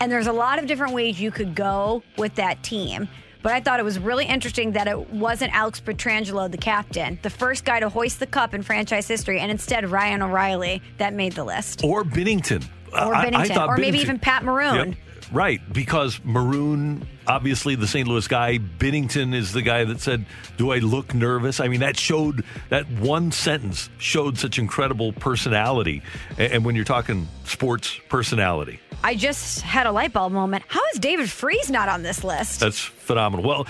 And 0.02 0.12
there's 0.12 0.28
a 0.28 0.34
lot 0.34 0.58
of 0.60 0.66
different 0.66 0.94
ways 0.94 1.20
you 1.22 1.30
could 1.32 1.54
go 1.56 2.02
with 2.18 2.36
that 2.36 2.64
team. 2.64 3.08
But 3.44 3.54
I 3.54 3.62
thought 3.62 3.80
it 3.80 3.84
was 3.84 4.00
really 4.00 4.26
interesting 4.26 4.72
that 4.72 4.88
it 4.88 5.10
wasn't 5.12 5.56
Alex 5.56 5.80
Pietrangelo, 5.80 6.50
the 6.52 6.58
captain, 6.58 7.20
the 7.22 7.30
first 7.30 7.64
guy 7.66 7.80
to 7.80 7.88
hoist 7.88 8.20
the 8.20 8.26
cup 8.26 8.54
in 8.56 8.64
franchise 8.64 9.08
history, 9.08 9.40
and 9.40 9.52
instead 9.52 9.90
Ryan 9.90 10.24
O'Reilly 10.24 10.82
that 10.98 11.14
made 11.14 11.34
the 11.34 11.44
list. 11.44 11.82
Or 11.84 12.04
Binnington. 12.04 12.66
Or 12.92 13.14
I- 13.16 13.30
I 13.34 13.48
thought 13.48 13.70
or 13.70 13.78
maybe 13.78 14.00
even 14.00 14.18
Pat 14.18 14.44
Maroon. 14.44 14.90
Yep. 14.90 14.98
Right, 15.32 15.62
because 15.74 16.20
Maroon, 16.24 17.06
obviously 17.26 17.76
the 17.76 17.88
St. 17.88 18.08
Louis 18.08 18.28
guy, 18.28 18.60
Binnington 18.60 19.36
is 19.36 19.52
the 19.52 19.62
guy 19.62 19.84
that 19.84 20.00
said, 20.00 20.26
Do 20.56 20.72
I 20.72 20.78
look 20.78 21.14
nervous? 21.14 21.60
I 21.60 21.68
mean, 21.68 21.82
that 21.82 21.98
showed, 21.98 22.46
that 22.70 22.90
one 22.92 23.32
sentence 23.32 23.90
showed 23.98 24.38
such 24.38 24.58
incredible 24.58 25.12
personality. 25.14 26.02
And 26.38 26.64
when 26.64 26.76
you're 26.76 26.86
talking 26.86 27.28
sports 27.44 28.00
personality, 28.10 28.80
I 29.04 29.16
just 29.16 29.62
had 29.62 29.86
a 29.86 29.92
light 29.92 30.14
bulb 30.14 30.32
moment. 30.32 30.64
How 30.68 30.82
is 30.94 31.00
David 31.00 31.30
Freese 31.30 31.70
not 31.70 31.90
on 31.90 32.04
this 32.04 32.24
list? 32.24 32.62
that's 32.62 32.80
phenomenal. 32.80 33.48
Well, 33.48 33.68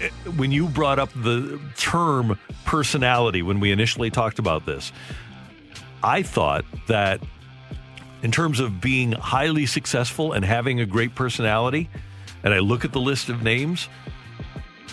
eh, 0.00 0.08
when 0.36 0.52
you 0.52 0.68
brought 0.68 0.98
up 0.98 1.10
the 1.14 1.60
term 1.76 2.38
personality 2.64 3.42
when 3.42 3.60
we 3.60 3.72
initially 3.72 4.10
talked 4.10 4.38
about 4.38 4.66
this, 4.66 4.92
I 6.02 6.22
thought 6.22 6.64
that 6.86 7.20
in 8.22 8.30
terms 8.30 8.60
of 8.60 8.80
being 8.80 9.12
highly 9.12 9.66
successful 9.66 10.32
and 10.32 10.44
having 10.44 10.80
a 10.80 10.86
great 10.86 11.14
personality, 11.14 11.90
and 12.44 12.54
I 12.54 12.60
look 12.60 12.84
at 12.84 12.92
the 12.92 13.00
list 13.00 13.28
of 13.28 13.42
names, 13.42 13.88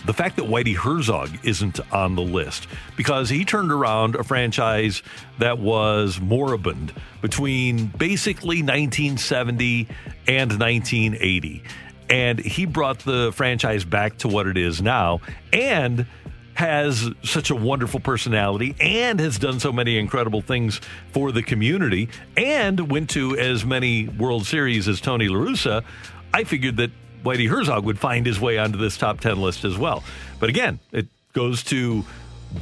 the 0.06 0.14
fact 0.14 0.38
that 0.38 0.46
Whitey 0.46 0.76
Herzog 0.76 1.30
isn't 1.44 1.80
on 1.94 2.16
the 2.16 2.22
list 2.22 2.68
because 2.96 3.30
he 3.30 3.46
turned 3.46 3.72
around 3.72 4.16
a 4.16 4.24
franchise 4.24 5.04
that 5.40 5.60
was 5.60 6.20
moribund 6.20 6.94
between 7.22 7.88
basically 7.88 8.64
1970 8.64 9.88
and 10.28 10.52
1980. 10.60 11.64
And 12.10 12.40
he 12.40 12.66
brought 12.66 13.00
the 13.00 13.32
franchise 13.36 13.86
back 13.86 14.18
to 14.20 14.28
what 14.28 14.48
it 14.48 14.58
is 14.58 14.82
now 14.82 15.22
and 15.54 16.08
has 16.60 17.10
such 17.24 17.50
a 17.50 17.56
wonderful 17.56 18.02
personality 18.02 18.76
and 18.82 19.18
has 19.22 19.40
done 19.40 19.62
so 19.62 19.72
many 19.72 19.98
incredible 19.98 20.42
things 20.42 20.82
for 21.14 21.32
the 21.32 21.42
community 21.42 22.10
and 22.36 22.92
went 22.92 23.10
to 23.12 23.38
as 23.38 23.64
many 23.64 24.10
World 24.10 24.46
Series 24.46 24.86
as 24.90 25.00
Tony 25.00 25.30
La 25.30 25.38
Russa. 25.40 25.86
I 26.34 26.44
figured 26.44 26.76
that 26.76 26.92
Whitey 27.24 27.48
Herzog 27.48 27.86
would 27.86 27.98
find 27.98 28.26
his 28.26 28.42
way 28.42 28.58
onto 28.58 28.78
this 28.78 28.98
top 28.98 29.22
10 29.22 29.42
list 29.42 29.64
as 29.64 29.78
well. 29.78 30.04
But 30.42 30.50
again, 30.50 30.80
it 30.92 31.08
goes 31.32 31.64
to 31.66 32.04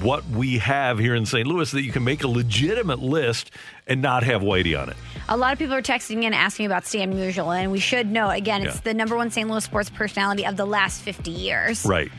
what 0.01 0.23
we 0.27 0.59
have 0.59 0.99
here 0.99 1.15
in 1.15 1.25
St. 1.25 1.47
Louis 1.47 1.71
that 1.71 1.81
you 1.81 1.91
can 1.91 2.03
make 2.03 2.23
a 2.23 2.27
legitimate 2.27 2.99
list 2.99 3.49
and 3.87 3.99
not 4.01 4.21
have 4.21 4.41
Whitey 4.43 4.79
on 4.79 4.89
it. 4.89 4.97
A 5.27 5.35
lot 5.37 5.53
of 5.53 5.59
people 5.59 5.73
are 5.73 5.81
texting 5.81 6.23
in 6.23 6.33
asking 6.33 6.67
about 6.67 6.85
Stan 6.85 7.13
Musial, 7.13 7.57
and 7.57 7.71
we 7.71 7.79
should 7.79 8.11
know 8.11 8.29
again, 8.29 8.63
it's 8.63 8.75
Yeah. 8.75 8.81
the 8.83 8.93
number 8.93 9.15
one 9.15 9.31
St. 9.31 9.49
Louis 9.49 9.63
sports 9.63 9.89
personality 9.89 10.45
of 10.45 10.55
the 10.55 10.65
last 10.65 11.01
50 11.01 11.31
years. 11.31 11.83
Right. 11.83 12.11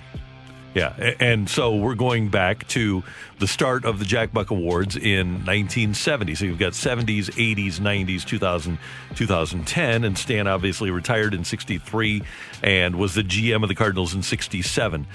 Yeah. 0.74 1.14
And 1.18 1.48
so 1.48 1.74
we're 1.74 1.94
going 1.94 2.28
back 2.28 2.66
to 2.68 3.02
the 3.38 3.46
start 3.46 3.84
of 3.84 3.98
the 3.98 4.04
Jack 4.04 4.32
Buck 4.32 4.50
Awards 4.50 4.96
in 4.96 5.44
1970. 5.44 6.34
So 6.34 6.44
you've 6.44 6.58
got 6.58 6.72
70s, 6.72 7.30
80s, 7.30 7.80
90s, 7.80 8.24
2000, 8.24 8.78
2010. 9.14 10.04
And 10.04 10.16
Stan 10.18 10.46
obviously 10.46 10.90
retired 10.90 11.34
in 11.34 11.44
63 11.44 12.22
and 12.62 12.96
was 12.96 13.14
the 13.14 13.22
GM 13.22 13.62
of 13.62 13.68
the 13.68 13.74
Cardinals 13.74 14.14
in 14.14 14.22
67. 14.22 15.06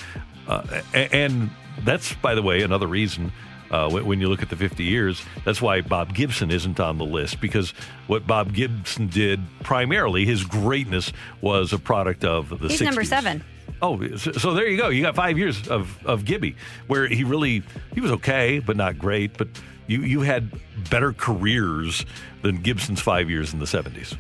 Uh, 0.47 0.81
and 0.93 1.49
that's, 1.83 2.13
by 2.15 2.35
the 2.35 2.41
way, 2.41 2.61
another 2.61 2.87
reason. 2.87 3.31
Uh, 3.71 3.89
when, 3.89 4.21
you 4.21 4.29
look 4.29 4.43
at 4.43 4.51
the 4.51 4.55
50 4.55 4.83
years, 4.83 5.23
that's 5.45 5.59
why 5.59 5.81
Bob 5.81 6.13
Gibson 6.13 6.51
isn't 6.51 6.79
on 6.79 6.99
the 6.99 7.05
list 7.05 7.41
because 7.41 7.71
what 8.05 8.27
Bob 8.27 8.53
Gibson 8.53 9.07
did 9.07 9.39
primarily, 9.63 10.25
his 10.27 10.43
greatness 10.43 11.11
was 11.41 11.73
a 11.73 11.79
product 11.79 12.23
of 12.23 12.49
the 12.49 12.67
He's 12.67 12.81
60s. 12.81 12.85
number 12.85 13.03
seven. 13.03 13.43
Oh, 13.81 13.99
so, 14.17 14.53
there 14.53 14.67
you 14.67 14.77
go. 14.77 14.89
You 14.89 15.01
got 15.01 15.15
five 15.15 15.37
years 15.37 15.67
of 15.67 15.97
of 16.05 16.23
Gibby, 16.25 16.55
where 16.87 17.05
he 17.07 17.23
really 17.23 17.63
he 17.93 18.01
was 18.01 18.11
okay, 18.11 18.59
but 18.59 18.77
not 18.77 18.97
great. 18.97 19.37
But 19.37 19.49
you 19.87 20.01
you 20.01 20.21
had 20.21 20.49
better 20.89 21.11
careers 21.13 22.05
than 22.41 22.57
Gibson's 22.61 23.01
five 23.01 23.29
years 23.29 23.53
in 23.53 23.59
the 23.59 23.67
seventies. 23.67 24.15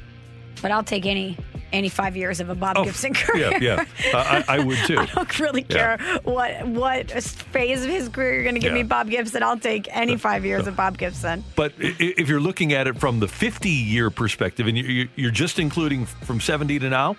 But 0.61 0.71
I'll 0.71 0.83
take 0.83 1.05
any 1.05 1.37
any 1.73 1.89
five 1.89 2.15
years 2.15 2.39
of 2.39 2.49
a 2.49 2.55
Bob 2.55 2.77
Oh, 2.77 2.83
Gibson 2.85 3.13
career. 3.13 3.57
yeah, 3.59 3.77
yeah. 3.77 3.85
I, 4.13 4.43
I 4.47 4.55
I 4.57 4.59
would 4.63 4.77
too. 4.79 4.97
I 4.99 5.05
don't 5.07 5.39
really 5.39 5.65
Yeah. 5.69 5.97
care 5.97 6.19
what 6.23 6.67
what 6.67 7.09
phase 7.11 7.83
of 7.83 7.89
his 7.89 8.09
career 8.09 8.33
you're 8.35 8.43
going 8.43 8.55
to 8.55 8.61
give 8.61 8.73
me 8.73 8.83
Bob 8.83 9.09
Gibson. 9.09 9.43
I'll 9.43 9.57
take 9.59 9.87
any 9.91 10.17
five 10.17 10.45
years 10.45 10.67
of 10.67 10.75
Bob 10.75 10.97
Gibson. 10.97 11.43
But 11.55 11.73
if 11.79 12.27
you're 12.29 12.39
looking 12.41 12.73
at 12.73 12.87
it 12.87 12.97
from 12.97 13.19
the 13.19 13.27
50 13.27 13.69
year 13.69 14.09
perspective, 14.09 14.67
and 14.67 14.77
you- 14.77 14.83
you- 14.83 15.09
you're 15.15 15.31
just 15.31 15.57
including 15.59 16.05
from 16.05 16.39
70 16.39 16.79
to 16.79 16.89
now, 16.89 17.15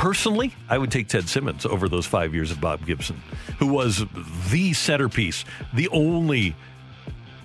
personally, 0.00 0.54
I 0.70 0.78
would 0.78 0.90
take 0.90 1.08
Ted 1.08 1.28
Simmons 1.28 1.66
over 1.66 1.86
those 1.86 2.06
five 2.06 2.34
years 2.34 2.50
of 2.50 2.58
Bob 2.58 2.86
Gibson, 2.86 3.20
who 3.58 3.66
was 3.66 4.02
the 4.50 4.72
centerpiece, 4.72 5.44
the 5.74 5.88
only. 5.90 6.56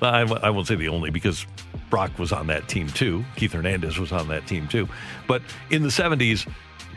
I, 0.01 0.21
I 0.21 0.49
won't 0.51 0.67
say 0.67 0.75
the 0.75 0.87
only 0.87 1.09
because 1.09 1.45
Brock 1.89 2.17
was 2.17 2.31
on 2.31 2.47
that 2.47 2.69
team 2.69 2.87
too. 2.87 3.25
Keith 3.35 3.51
Hernandez 3.51 3.99
was 3.99 4.11
on 4.11 4.29
that 4.29 4.47
team 4.47 4.67
too. 4.69 4.87
But 5.27 5.41
in 5.69 5.83
the 5.83 5.89
70s, 5.89 6.49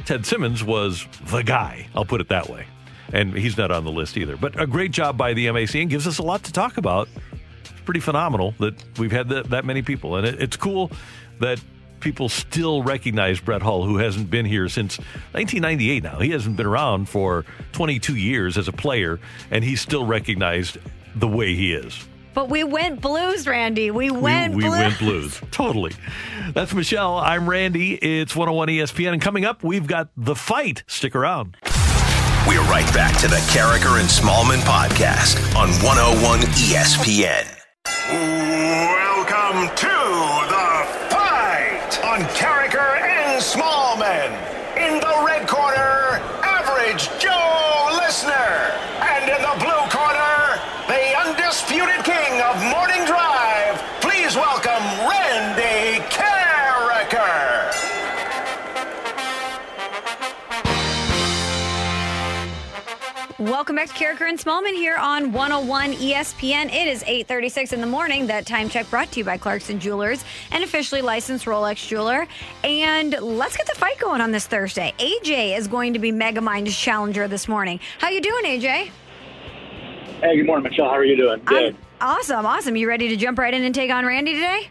Ted 0.04 0.24
Simmons 0.24 0.62
was 0.62 1.06
the 1.26 1.42
guy. 1.42 1.88
I'll 1.94 2.04
put 2.04 2.20
it 2.20 2.28
that 2.28 2.48
way. 2.48 2.66
And 3.12 3.34
he's 3.34 3.56
not 3.56 3.70
on 3.70 3.84
the 3.84 3.90
list 3.90 4.16
either. 4.16 4.36
But 4.36 4.60
a 4.60 4.66
great 4.66 4.90
job 4.92 5.16
by 5.16 5.32
the 5.32 5.50
MAC 5.50 5.74
and 5.76 5.90
gives 5.90 6.06
us 6.06 6.18
a 6.18 6.22
lot 6.22 6.44
to 6.44 6.52
talk 6.52 6.76
about 6.76 7.08
it's 7.60 7.70
pretty 7.84 8.00
phenomenal 8.00 8.54
that 8.60 8.74
we've 8.98 9.12
had 9.12 9.28
that, 9.30 9.50
that 9.50 9.64
many 9.64 9.82
people. 9.82 10.16
And 10.16 10.26
it, 10.26 10.40
it's 10.40 10.56
cool 10.56 10.90
that 11.40 11.60
people 12.00 12.28
still 12.28 12.82
recognize 12.82 13.40
Brett 13.40 13.62
Hull, 13.62 13.84
who 13.84 13.98
hasn't 13.98 14.30
been 14.30 14.46
here 14.46 14.68
since 14.68 14.98
1998 15.32 16.02
now. 16.02 16.18
He 16.18 16.30
hasn't 16.30 16.56
been 16.56 16.66
around 16.66 17.08
for 17.08 17.44
22 17.72 18.16
years 18.16 18.56
as 18.58 18.68
a 18.68 18.72
player, 18.72 19.20
and 19.50 19.64
he's 19.64 19.80
still 19.80 20.04
recognized 20.04 20.78
the 21.14 21.28
way 21.28 21.54
he 21.54 21.72
is. 21.72 22.06
But 22.34 22.50
we 22.50 22.62
went 22.62 23.00
blues, 23.00 23.48
Randy. 23.48 23.90
We 23.90 24.10
went 24.10 24.54
we, 24.54 24.64
we 24.64 24.68
blues. 24.68 24.78
went 24.78 24.98
blues. 24.98 25.40
Totally. 25.50 25.92
That's 26.54 26.72
Michelle. 26.72 27.16
I'm 27.16 27.48
Randy. 27.50 27.94
It's 27.94 28.36
101 28.36 28.68
ESPN. 28.68 29.14
And 29.14 29.22
coming 29.22 29.44
up, 29.44 29.64
we've 29.64 29.86
got 29.86 30.10
The 30.16 30.36
Fight. 30.36 30.84
Stick 30.86 31.16
around. 31.16 31.56
We're 32.46 32.62
right 32.62 32.90
back 32.94 33.18
to 33.20 33.28
the 33.28 33.36
Karraker 33.52 33.98
and 34.00 34.08
Smallman 34.08 34.60
podcast 34.60 35.36
on 35.56 35.68
101 35.84 36.40
ESPN. 36.52 37.54
Welcome 38.10 39.76
to 39.76 39.97
And 43.38 43.46
Smallman. 43.46 44.34
In 44.76 44.98
the 44.98 45.22
red 45.24 45.46
corner, 45.46 46.18
average 46.42 47.08
Joe 47.20 47.88
Listener. 48.02 48.74
And 48.98 49.30
in 49.30 49.40
the 49.40 49.54
blue 49.62 49.84
corner, 49.94 50.58
the 50.88 51.14
undisputed 51.22 52.04
king 52.04 52.42
of 52.42 52.60
morning 52.64 53.06
drive. 53.06 53.37
Welcome 63.38 63.76
back 63.76 63.86
to 63.86 63.94
Karraker 63.94 64.28
and 64.28 64.36
Smallman 64.36 64.74
here 64.74 64.96
on 64.96 65.30
101 65.30 65.92
ESPN. 65.92 66.74
It 66.74 66.88
is 66.88 67.04
8:36 67.04 67.72
in 67.72 67.80
the 67.80 67.86
morning. 67.86 68.26
That 68.26 68.46
time 68.46 68.68
check 68.68 68.90
brought 68.90 69.12
to 69.12 69.20
you 69.20 69.24
by 69.24 69.38
Clarkson 69.38 69.78
Jewelers, 69.78 70.24
an 70.50 70.64
officially 70.64 71.02
licensed 71.02 71.46
Rolex 71.46 71.86
jeweler. 71.86 72.26
And 72.64 73.12
let's 73.20 73.56
get 73.56 73.66
the 73.66 73.76
fight 73.76 73.96
going 74.00 74.20
on 74.20 74.32
this 74.32 74.48
Thursday. 74.48 74.92
AJ 74.98 75.56
is 75.56 75.68
going 75.68 75.92
to 75.92 76.00
be 76.00 76.10
Megamind's 76.10 76.76
challenger 76.76 77.28
this 77.28 77.46
morning. 77.46 77.78
How 78.00 78.08
you 78.08 78.20
doing, 78.20 78.44
AJ? 78.44 78.90
Hey, 80.20 80.36
good 80.36 80.46
morning, 80.46 80.68
Michelle. 80.68 80.86
How 80.86 80.96
are 80.96 81.04
you 81.04 81.16
doing? 81.16 81.40
Good. 81.44 81.76
Awesome, 82.00 82.44
awesome. 82.44 82.74
You 82.74 82.88
ready 82.88 83.06
to 83.06 83.16
jump 83.16 83.38
right 83.38 83.54
in 83.54 83.62
and 83.62 83.72
take 83.72 83.92
on 83.92 84.04
Randy 84.04 84.34
today? 84.34 84.68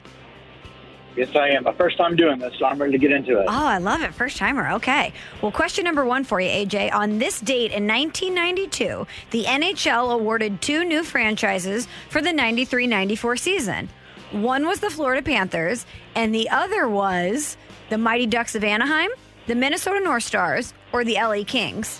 Yes, 1.17 1.35
I 1.35 1.49
am. 1.49 1.63
My 1.63 1.73
first 1.73 1.97
time 1.97 2.15
doing 2.15 2.39
this, 2.39 2.53
so 2.57 2.65
I'm 2.65 2.79
ready 2.79 2.93
to 2.93 2.97
get 2.97 3.11
into 3.11 3.39
it. 3.39 3.45
Oh, 3.47 3.65
I 3.65 3.79
love 3.79 4.01
it. 4.01 4.13
First 4.13 4.37
timer. 4.37 4.71
Okay. 4.73 5.11
Well, 5.41 5.51
question 5.51 5.83
number 5.83 6.05
one 6.05 6.23
for 6.23 6.39
you, 6.39 6.49
AJ. 6.49 6.93
On 6.93 7.19
this 7.19 7.41
date 7.41 7.71
in 7.71 7.87
1992, 7.87 9.07
the 9.31 9.43
NHL 9.45 10.13
awarded 10.13 10.61
two 10.61 10.85
new 10.85 11.03
franchises 11.03 11.87
for 12.09 12.21
the 12.21 12.31
93 12.31 12.87
94 12.87 13.37
season. 13.37 13.89
One 14.31 14.67
was 14.67 14.79
the 14.79 14.89
Florida 14.89 15.21
Panthers, 15.21 15.85
and 16.15 16.33
the 16.35 16.49
other 16.49 16.87
was 16.87 17.57
the 17.89 17.97
Mighty 17.97 18.25
Ducks 18.25 18.55
of 18.55 18.63
Anaheim, 18.63 19.09
the 19.47 19.55
Minnesota 19.55 19.99
North 20.01 20.23
Stars, 20.23 20.73
or 20.91 21.03
the 21.03 21.15
LA 21.15 21.43
Kings. 21.45 21.99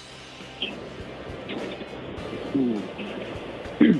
Hmm. 2.54 2.80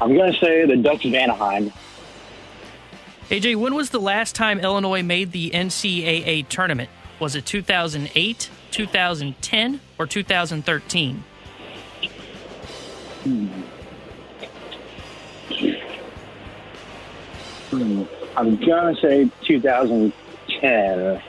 I'm 0.00 0.14
going 0.14 0.32
to 0.32 0.38
say 0.38 0.66
the 0.66 0.76
Ducks 0.76 1.04
of 1.04 1.14
Anaheim. 1.14 1.72
AJ, 3.28 3.56
when 3.56 3.74
was 3.74 3.90
the 3.90 3.98
last 3.98 4.36
time 4.36 4.60
Illinois 4.60 5.02
made 5.02 5.32
the 5.32 5.50
NCAA 5.50 6.48
tournament? 6.48 6.88
Was 7.18 7.34
it 7.34 7.44
2008, 7.44 8.50
2010, 8.70 9.80
or 9.98 10.06
2013? 10.06 11.24
Hmm. 13.24 13.48
I'm 18.36 18.56
going 18.64 18.94
to 18.94 19.00
say 19.00 19.28
2010. 19.44 21.22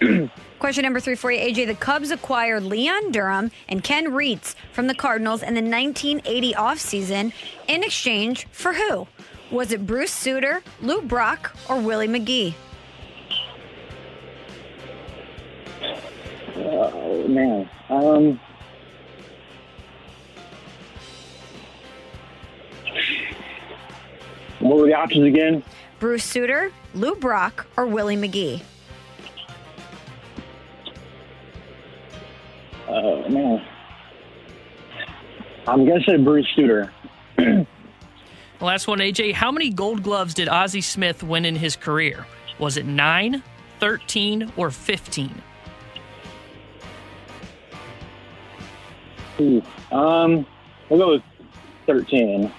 Question 0.58 0.82
number 0.82 1.00
three 1.00 1.14
for 1.14 1.32
you, 1.32 1.38
AJ. 1.40 1.66
The 1.68 1.74
Cubs 1.74 2.10
acquired 2.10 2.64
Leon 2.64 3.12
Durham 3.12 3.50
and 3.70 3.82
Ken 3.82 4.08
Reitz 4.08 4.54
from 4.72 4.86
the 4.86 4.94
Cardinals 4.94 5.42
in 5.42 5.54
the 5.54 5.62
1980 5.62 6.52
offseason 6.52 7.32
in 7.66 7.82
exchange 7.82 8.46
for 8.52 8.74
who? 8.74 9.06
Was 9.50 9.72
it 9.72 9.84
Bruce 9.84 10.12
Sutter, 10.12 10.62
Lou 10.80 11.02
Brock, 11.02 11.56
or 11.68 11.76
Willie 11.80 12.06
McGee? 12.06 12.54
Oh, 16.56 17.26
man. 17.26 17.68
Um, 17.88 18.40
what 24.60 24.78
were 24.78 24.86
the 24.86 24.94
options 24.94 25.26
again? 25.26 25.64
Bruce 25.98 26.22
Sutter, 26.22 26.70
Lou 26.94 27.16
Brock, 27.16 27.66
or 27.76 27.86
Willie 27.86 28.16
McGee? 28.16 28.62
Oh, 32.86 33.28
man. 33.28 33.66
I'm 35.66 35.84
going 35.84 36.00
to 36.00 36.06
say 36.08 36.16
Bruce 36.18 36.46
Sutter. 38.60 38.66
Last 38.66 38.86
one, 38.86 38.98
AJ. 38.98 39.32
How 39.34 39.50
many 39.50 39.70
gold 39.70 40.02
gloves 40.02 40.34
did 40.34 40.48
Ozzie 40.48 40.80
Smith 40.80 41.22
win 41.22 41.44
in 41.44 41.56
his 41.56 41.76
career? 41.76 42.26
Was 42.58 42.76
it 42.76 42.84
9, 42.86 43.42
13, 43.80 44.52
or 44.56 44.70
15? 44.70 45.42
Ooh, 49.40 49.62
Um, 49.90 50.46
we'll 50.88 50.98
go 50.98 51.10
with 51.12 51.22
13. 51.86 52.52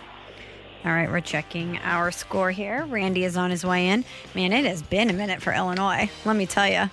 All 0.84 0.92
right, 0.92 1.08
we're 1.12 1.20
checking 1.22 1.78
our 1.84 2.10
score 2.12 2.50
here. 2.50 2.86
Randy 2.86 3.24
is 3.24 3.38
on 3.38 3.52
his 3.52 3.64
way 3.64 3.90
in. 3.90 4.04
Man, 4.34 4.52
it 4.52 4.66
has 4.66 4.82
been 4.82 5.12
a 5.12 5.14
minute 5.14 5.40
for 5.40 5.54
Illinois. 5.54 6.10
Let 6.26 6.36
me 6.36 6.48
tell 6.48 6.68
you, 6.68 6.90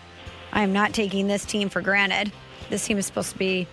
I 0.52 0.62
am 0.62 0.74
not 0.74 0.92
taking 0.92 1.26
this 1.26 1.46
team 1.46 1.70
for 1.70 1.80
granted. 1.80 2.30
This 2.68 2.86
team 2.86 2.98
is 2.98 3.06
supposed 3.06 3.32
to 3.32 3.38
be 3.38 3.66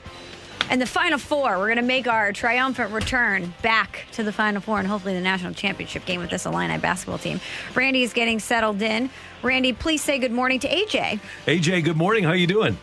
in 0.72 0.80
the 0.80 0.86
Final 0.86 1.18
Four. 1.18 1.58
We're 1.58 1.68
going 1.68 1.78
to 1.78 1.82
make 1.82 2.08
our 2.08 2.32
triumphant 2.32 2.92
return 2.92 3.54
back 3.62 4.06
to 4.14 4.24
the 4.24 4.32
Final 4.32 4.62
Four 4.62 4.80
and 4.80 4.88
hopefully 4.88 5.14
the 5.14 5.22
national 5.22 5.54
championship 5.54 6.06
game 6.06 6.22
with 6.22 6.30
this 6.30 6.46
Illini 6.46 6.78
basketball 6.78 7.18
team. 7.18 7.40
Randy 7.74 8.04
is 8.04 8.14
getting 8.14 8.40
settled 8.40 8.82
in. 8.82 9.10
Randy, 9.42 9.74
please 9.74 10.02
say 10.02 10.18
good 10.18 10.32
morning 10.32 10.60
to 10.60 10.70
AJ. 10.70 11.20
AJ, 11.46 11.84
good 11.84 11.98
morning. 11.98 12.24
How 12.24 12.32
are 12.32 12.36
you 12.36 12.48
doing? 12.48 12.78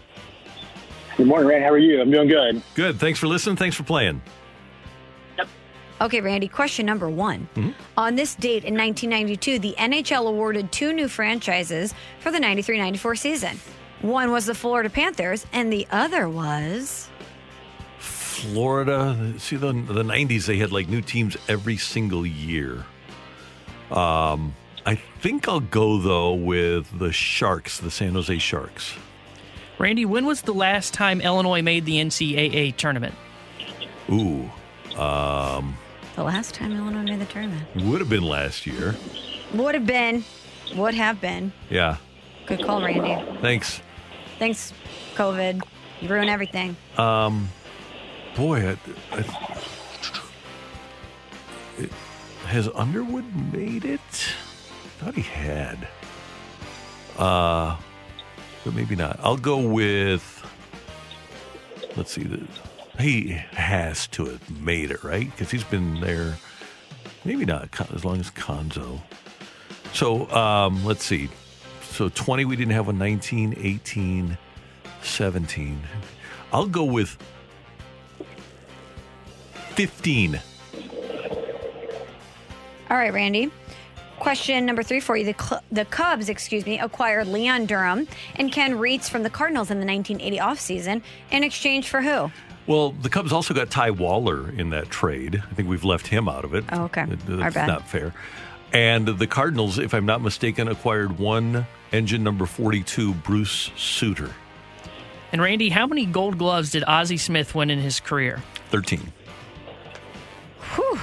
Good 1.17 1.27
morning, 1.27 1.49
Randy. 1.49 1.65
How 1.65 1.73
are 1.73 1.79
you? 1.79 2.01
I'm 2.01 2.11
doing 2.11 2.29
good. 2.29 2.63
Good. 2.75 2.99
Thanks 2.99 3.19
for 3.19 3.27
listening. 3.27 3.57
Thanks 3.57 3.77
for 3.77 3.83
playing. 3.83 4.23
Okay, 6.01 6.21
Randy, 6.21 6.49
question 6.49 6.85
number 6.85 7.09
one. 7.09 7.49
Mm-hmm. 7.55 7.71
On 7.97 8.17
this 8.17 8.35
date 8.35 8.65
in 8.65 8.75
1992, 8.77 9.61
the 9.61 9.75
NHL 9.79 10.27
awarded 10.27 10.73
two 10.73 10.93
new 10.93 11.07
franchises 11.07 11.95
for 12.19 12.33
the 12.33 12.41
93 12.41 12.79
94 12.79 13.15
season. 13.15 13.61
One 14.01 14.33
was 14.33 14.47
the 14.47 14.55
Florida 14.55 14.91
Panthers, 14.91 15.47
and 15.53 15.73
the 15.73 15.87
other 15.93 16.29
was. 16.29 17.09
Florida. 18.43 19.35
See 19.39 19.57
the 19.57 19.73
the 19.73 20.03
nineties 20.03 20.47
they 20.47 20.57
had 20.59 20.73
like 20.73 20.89
new 20.89 21.01
teams 21.01 21.37
every 21.49 21.77
single 21.77 22.27
year. 22.27 22.85
Um 23.91 24.55
I 24.85 24.97
think 25.21 25.47
I'll 25.49 25.61
go 25.61 25.99
though 25.99 26.33
with 26.35 26.99
the 26.99 27.13
Sharks, 27.13 27.79
the 27.79 27.91
San 27.91 28.15
Jose 28.15 28.37
Sharks. 28.39 28.95
Randy, 29.79 30.05
when 30.05 30.27
was 30.27 30.43
the 30.43 30.53
last 30.55 30.93
time 30.93 31.21
Illinois 31.21 31.63
made 31.63 31.85
the 31.85 31.97
NCAA 31.97 32.77
tournament? 32.77 33.15
Ooh. 34.11 34.51
Um 35.01 35.77
The 36.17 36.25
last 36.25 36.55
time 36.55 36.73
Illinois 36.73 37.05
made 37.05 37.21
the 37.21 37.27
tournament. 37.27 37.65
would 37.77 38.01
have 38.01 38.09
been 38.11 38.25
last 38.25 38.67
year. 38.67 38.97
Would 39.55 39.75
have 39.75 39.87
been. 39.87 40.25
Would 40.75 40.95
have 40.95 41.21
been. 41.21 41.53
Yeah. 41.71 41.97
Good 42.47 42.65
call, 42.65 42.83
Randy. 42.83 43.41
Thanks. 43.41 43.81
Thanks, 44.41 44.73
COVID. 45.15 45.63
You 46.01 46.09
ruin 46.09 46.29
everything. 46.29 46.77
Um 46.99 47.49
boy, 48.37 48.69
I, 48.69 48.77
I, 49.13 49.59
it, 51.79 51.91
has 52.47 52.69
Underwood 52.69 53.25
made 53.53 53.85
it? 53.85 54.01
I 54.01 55.05
thought 55.05 55.15
he 55.15 55.23
had. 55.23 55.89
Uh, 57.19 57.77
but 58.65 58.75
maybe 58.75 58.97
not. 58.97 59.19
I'll 59.23 59.37
go 59.37 59.59
with. 59.59 60.39
Let's 61.97 62.13
see. 62.13 62.29
He 62.99 63.29
has 63.53 64.07
to 64.09 64.27
have 64.27 64.63
made 64.63 64.91
it 64.91 65.03
right 65.03 65.31
because 65.31 65.51
he's 65.51 65.65
been 65.65 66.01
there. 66.01 66.37
Maybe 67.25 67.45
not 67.45 67.69
as 67.95 68.05
long 68.05 68.21
as 68.21 68.31
Conzo. 68.31 69.01
So 69.93 70.29
um, 70.31 70.85
let's 70.85 71.05
see. 71.05 71.29
So 71.83 72.09
20 72.09 72.45
we 72.47 72.57
didn't 72.57 72.73
have 72.73 72.89
a 72.89 72.93
19, 72.93 73.55
18, 73.59 74.39
17. 75.03 75.83
I'll 76.53 76.67
go 76.67 76.85
with 76.85 77.19
15. 79.75 80.41
All 82.91 82.97
right, 82.97 83.13
Randy. 83.13 83.51
Question 84.19 84.67
number 84.67 84.83
three 84.83 85.01
for 85.01 85.17
you. 85.17 85.25
The, 85.25 85.35
Cl- 85.43 85.63
the 85.73 85.85
Cubs, 85.87 86.29
excuse 86.29 86.65
me, 86.65 86.79
acquired 86.79 87.27
Leon 87.27 87.67
Durham 87.67 88.07
and 88.37 88.53
Ken 88.53 88.75
Reitz 88.75 89.09
from 89.09 89.23
the 89.25 89.31
Cardinals 89.31 89.71
in 89.71 89.81
the 89.81 89.87
1980 89.87 90.39
offseason 90.39 91.03
in 91.31 91.43
exchange 91.43 91.89
for 91.89 92.03
who? 92.03 92.31
Well, 92.67 92.93
the 92.93 93.09
Cubs 93.09 93.33
also 93.33 93.53
got 93.55 93.71
Ty 93.71 93.91
Waller 93.93 94.51
in 94.51 94.71
that 94.71 94.91
trade. 94.91 95.43
I 95.51 95.55
think 95.55 95.69
we've 95.69 95.83
left 95.85 96.07
him 96.07 96.29
out 96.29 96.45
of 96.45 96.55
it. 96.55 96.65
Oh, 96.71 96.85
okay. 96.85 97.05
That- 97.07 97.31
Our 97.31 97.37
That's 97.39 97.55
bad. 97.55 97.67
not 97.67 97.89
fair. 97.89 98.15
And 98.73 99.07
the 99.09 99.27
Cardinals, 99.27 99.79
if 99.79 99.93
I'm 99.93 100.07
not 100.07 100.23
mistaken, 100.23 100.69
acquired 100.69 101.19
one 101.19 101.67
engine 101.93 102.23
number 102.23 102.47
42, 102.47 103.13
Bruce 103.15 103.71
Sutter, 103.77 104.31
And 105.33 105.43
Randy, 105.43 105.69
how 105.71 105.87
many 105.87 106.07
gold 106.07 106.39
gloves 106.39 106.71
did 106.71 106.85
Ozzie 106.87 107.17
Smith 107.19 107.55
win 107.55 107.69
in 107.71 107.81
his 107.81 108.01
career? 108.01 108.43
13. 108.71 109.13
Whew. 110.75 110.99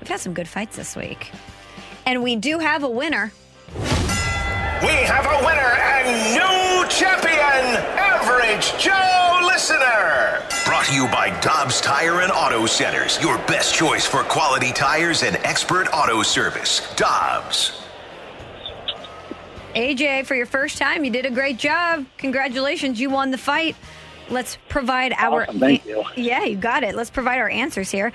We've 0.00 0.08
had 0.08 0.20
some 0.20 0.34
good 0.34 0.48
fights 0.48 0.76
this 0.76 0.94
week. 0.96 1.32
And 2.06 2.22
we 2.22 2.36
do 2.36 2.58
have 2.58 2.84
a 2.84 2.88
winner. 2.88 3.32
We 3.74 4.94
have 5.04 5.26
a 5.26 5.44
winner 5.44 5.74
and 5.74 6.34
new 6.34 6.88
champion, 6.88 7.82
Average 7.98 8.80
Joe 8.80 9.40
Listener. 9.44 10.42
Brought 10.64 10.86
to 10.86 10.94
you 10.94 11.06
by 11.08 11.36
Dobbs 11.40 11.80
Tire 11.80 12.20
and 12.20 12.30
Auto 12.30 12.64
Centers, 12.66 13.20
your 13.20 13.38
best 13.38 13.74
choice 13.74 14.06
for 14.06 14.22
quality 14.22 14.72
tires 14.72 15.24
and 15.24 15.36
expert 15.38 15.88
auto 15.92 16.22
service. 16.22 16.94
Dobbs. 16.94 17.82
AJ, 19.74 20.26
for 20.26 20.34
your 20.34 20.46
first 20.46 20.78
time, 20.78 21.04
you 21.04 21.10
did 21.10 21.26
a 21.26 21.30
great 21.30 21.58
job. 21.58 22.06
Congratulations, 22.16 23.00
you 23.00 23.10
won 23.10 23.30
the 23.32 23.38
fight. 23.38 23.74
Let's 24.30 24.58
provide 24.68 25.12
our. 25.16 25.42
Awesome, 25.42 25.58
thank 25.60 25.86
you. 25.86 26.04
Yeah, 26.16 26.44
you 26.44 26.56
got 26.56 26.82
it. 26.82 26.94
Let's 26.94 27.10
provide 27.10 27.38
our 27.38 27.48
answers 27.48 27.90
here. 27.90 28.12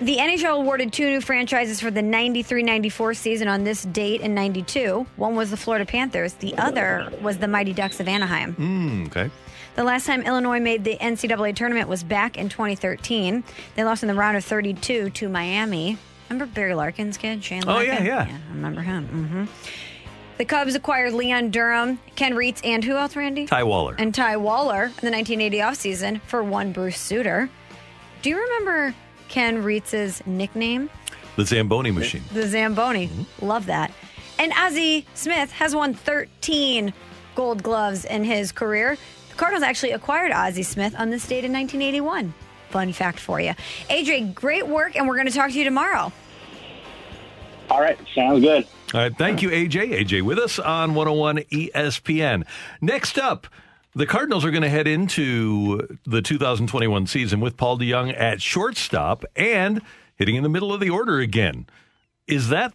The 0.00 0.16
NHL 0.16 0.58
awarded 0.60 0.92
two 0.92 1.06
new 1.10 1.20
franchises 1.20 1.80
for 1.80 1.90
the 1.90 2.02
93 2.02 2.62
94 2.62 3.14
season 3.14 3.48
on 3.48 3.64
this 3.64 3.82
date 3.84 4.20
in 4.20 4.32
92. 4.34 5.06
One 5.16 5.34
was 5.34 5.50
the 5.50 5.56
Florida 5.56 5.84
Panthers, 5.84 6.34
the 6.34 6.56
other 6.56 7.10
was 7.20 7.38
the 7.38 7.48
Mighty 7.48 7.72
Ducks 7.72 7.98
of 7.98 8.06
Anaheim. 8.06 8.54
Mm, 8.54 9.06
okay. 9.08 9.30
The 9.74 9.82
last 9.84 10.06
time 10.06 10.22
Illinois 10.22 10.60
made 10.60 10.84
the 10.84 10.96
NCAA 11.00 11.54
tournament 11.56 11.88
was 11.88 12.02
back 12.04 12.36
in 12.38 12.48
2013. 12.48 13.42
They 13.74 13.82
lost 13.84 14.02
in 14.04 14.08
the 14.08 14.14
round 14.14 14.36
of 14.36 14.44
32 14.44 15.10
to 15.10 15.28
Miami. 15.28 15.98
Remember 16.28 16.52
Barry 16.52 16.74
Larkin's 16.74 17.16
kid, 17.16 17.42
Shane 17.42 17.62
Oh, 17.66 17.74
Larkin? 17.74 18.04
yeah, 18.04 18.26
yeah. 18.28 18.38
I 18.50 18.54
remember 18.54 18.82
him. 18.82 19.06
hmm 19.06 19.44
The 20.38 20.44
Cubs 20.44 20.76
acquired 20.76 21.14
Leon 21.14 21.50
Durham, 21.50 21.98
Ken 22.14 22.32
Reitz, 22.32 22.60
and 22.62 22.84
who 22.84 22.94
else, 22.96 23.16
Randy? 23.16 23.46
Ty 23.46 23.64
Waller. 23.64 23.96
And 23.98 24.14
Ty 24.14 24.36
Waller 24.36 24.84
in 24.84 24.90
the 25.02 25.10
1980 25.10 25.58
offseason 25.58 26.20
for 26.22 26.44
one 26.44 26.70
Bruce 26.70 26.96
Sutter. 26.96 27.50
Do 28.22 28.30
you 28.30 28.40
remember 28.40 28.94
Ken 29.28 29.64
Reitz's 29.64 30.24
nickname? 30.26 30.90
The 31.34 31.44
Zamboni 31.44 31.90
machine. 31.90 32.22
The 32.32 32.46
Zamboni. 32.46 33.08
Mm-hmm. 33.08 33.46
Love 33.46 33.66
that. 33.66 33.92
And 34.38 34.52
Ozzie 34.52 35.04
Smith 35.14 35.50
has 35.50 35.74
won 35.74 35.92
13 35.92 36.94
gold 37.34 37.64
gloves 37.64 38.04
in 38.04 38.22
his 38.22 38.52
career. 38.52 38.96
The 39.30 39.34
Cardinals 39.34 39.64
actually 39.64 39.90
acquired 39.90 40.30
Ozzie 40.30 40.62
Smith 40.62 40.94
on 40.96 41.10
this 41.10 41.26
date 41.26 41.44
in 41.44 41.52
1981. 41.52 42.32
Fun 42.70 42.92
fact 42.92 43.18
for 43.18 43.40
you. 43.40 43.54
AJ, 43.90 44.34
great 44.34 44.68
work, 44.68 44.94
and 44.94 45.08
we're 45.08 45.16
going 45.16 45.26
to 45.26 45.34
talk 45.34 45.50
to 45.50 45.58
you 45.58 45.64
tomorrow. 45.64 46.12
All 47.70 47.80
right, 47.80 47.98
sounds 48.14 48.40
good. 48.40 48.68
All 48.94 49.00
right. 49.00 49.16
Thank 49.16 49.42
you, 49.42 49.50
AJ. 49.50 50.00
AJ 50.00 50.22
with 50.22 50.38
us 50.38 50.58
on 50.58 50.94
101 50.94 51.38
ESPN. 51.50 52.46
Next 52.80 53.18
up, 53.18 53.46
the 53.94 54.06
Cardinals 54.06 54.44
are 54.44 54.50
going 54.50 54.62
to 54.62 54.68
head 54.68 54.86
into 54.86 55.98
the 56.06 56.22
2021 56.22 57.06
season 57.06 57.40
with 57.40 57.56
Paul 57.56 57.78
DeJong 57.78 58.18
at 58.18 58.40
shortstop 58.40 59.24
and 59.36 59.82
hitting 60.16 60.36
in 60.36 60.42
the 60.42 60.48
middle 60.48 60.72
of 60.72 60.80
the 60.80 60.90
order 60.90 61.18
again. 61.18 61.66
Is 62.26 62.48
that 62.48 62.72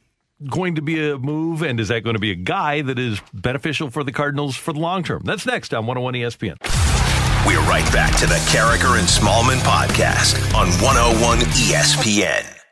going 0.49 0.75
to 0.75 0.81
be 0.81 1.09
a 1.09 1.17
move 1.17 1.61
and 1.61 1.79
is 1.79 1.87
that 1.87 2.03
going 2.03 2.15
to 2.15 2.19
be 2.19 2.31
a 2.31 2.35
guy 2.35 2.81
that 2.81 2.99
is 2.99 3.19
beneficial 3.33 3.89
for 3.89 4.03
the 4.03 4.11
Cardinals 4.11 4.55
for 4.55 4.73
the 4.73 4.79
long 4.79 5.03
term? 5.03 5.23
That's 5.25 5.45
next 5.45 5.73
on 5.73 5.85
101 5.85 6.13
ESPN. 6.13 6.57
We're 7.47 7.59
right 7.61 7.91
back 7.91 8.15
to 8.17 8.25
the 8.25 8.35
Karraker 8.51 8.99
and 8.99 9.07
Smallman 9.07 9.59
podcast 9.59 10.55
on 10.55 10.67
101 10.81 11.39
ESPN. 11.39 12.62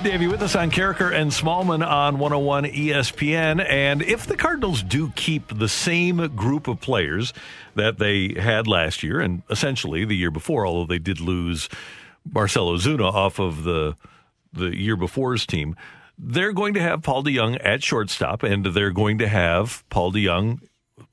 Good 0.00 0.06
to 0.06 0.12
have 0.12 0.22
you 0.22 0.30
with 0.30 0.40
us 0.40 0.56
on 0.56 0.70
Karraker 0.70 1.12
and 1.12 1.30
Smallman 1.30 1.86
on 1.86 2.18
101 2.18 2.64
ESPN. 2.64 3.62
And 3.68 4.00
if 4.00 4.24
the 4.24 4.34
Cardinals 4.34 4.82
do 4.82 5.12
keep 5.14 5.58
the 5.58 5.68
same 5.68 6.34
group 6.34 6.68
of 6.68 6.80
players 6.80 7.34
that 7.74 7.98
they 7.98 8.32
had 8.32 8.66
last 8.66 9.02
year 9.02 9.20
and 9.20 9.42
essentially 9.50 10.06
the 10.06 10.16
year 10.16 10.30
before, 10.30 10.66
although 10.66 10.86
they 10.86 10.98
did 10.98 11.20
lose 11.20 11.68
Marcell 12.32 12.68
Ozuna 12.68 13.12
off 13.12 13.38
of 13.38 13.64
the 13.64 13.94
the 14.54 14.74
year 14.74 14.96
before's 14.96 15.44
team, 15.44 15.76
they're 16.18 16.54
going 16.54 16.72
to 16.72 16.80
have 16.80 17.02
Paul 17.02 17.22
DeJong 17.22 17.58
at 17.62 17.84
shortstop 17.84 18.42
and 18.42 18.64
they're 18.64 18.92
going 18.92 19.18
to 19.18 19.28
have 19.28 19.84
Paul 19.90 20.14
DeJong 20.14 20.60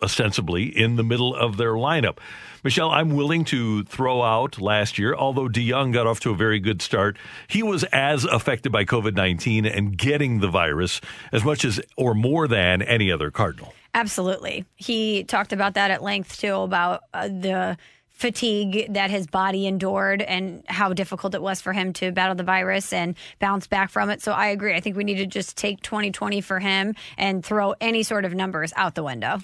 ostensibly 0.02 0.64
in 0.64 0.96
the 0.96 1.04
middle 1.04 1.36
of 1.36 1.58
their 1.58 1.74
lineup. 1.74 2.20
Michelle, 2.68 2.92
I'm 2.92 3.16
willing 3.16 3.46
to 3.46 3.86
throw 3.86 4.22
out 4.22 4.60
last 4.60 5.00
year, 5.00 5.16
although 5.16 5.48
DeJong 5.48 5.94
got 5.94 6.06
off 6.06 6.20
to 6.20 6.32
a 6.32 6.36
very 6.36 6.60
good 6.60 6.82
start. 6.82 7.16
He 7.48 7.64
was 7.64 7.86
as 7.94 8.26
affected 8.26 8.74
by 8.74 8.84
COVID 8.84 9.16
19 9.16 9.66
and 9.66 9.98
getting 9.98 10.42
the 10.42 10.50
virus 10.50 11.00
as 11.32 11.46
much 11.46 11.64
as 11.64 11.80
or 11.96 12.14
more 12.14 12.46
than 12.46 12.82
any 12.82 13.10
other 13.10 13.32
Cardinal. 13.32 13.74
Absolutely. 13.94 14.66
He 14.76 15.24
talked 15.24 15.54
about 15.54 15.76
that 15.76 15.92
at 15.92 16.04
length 16.04 16.42
too 16.42 16.56
about 16.56 17.04
uh, 17.14 17.30
the 17.30 17.78
fatigue 18.18 18.92
that 18.94 19.12
his 19.12 19.28
body 19.28 19.68
endured 19.68 20.24
and 20.24 20.64
how 20.68 20.92
difficult 20.92 21.36
it 21.36 21.42
was 21.42 21.62
for 21.62 21.72
him 21.72 21.94
to 21.94 22.12
battle 22.12 22.36
the 22.36 22.44
virus 22.44 22.92
and 22.92 23.16
bounce 23.40 23.68
back 23.68 23.92
from 23.92 24.10
it. 24.10 24.22
So 24.24 24.32
I 24.32 24.48
agree. 24.48 24.76
I 24.76 24.80
think 24.80 24.98
we 24.98 25.04
need 25.04 25.18
to 25.18 25.28
just 25.28 25.56
take 25.56 25.82
2020 25.84 26.42
for 26.42 26.60
him 26.60 26.96
and 27.18 27.46
throw 27.46 27.76
any 27.80 28.02
sort 28.02 28.26
of 28.26 28.34
numbers 28.34 28.74
out 28.76 28.96
the 28.96 29.04
window. 29.04 29.38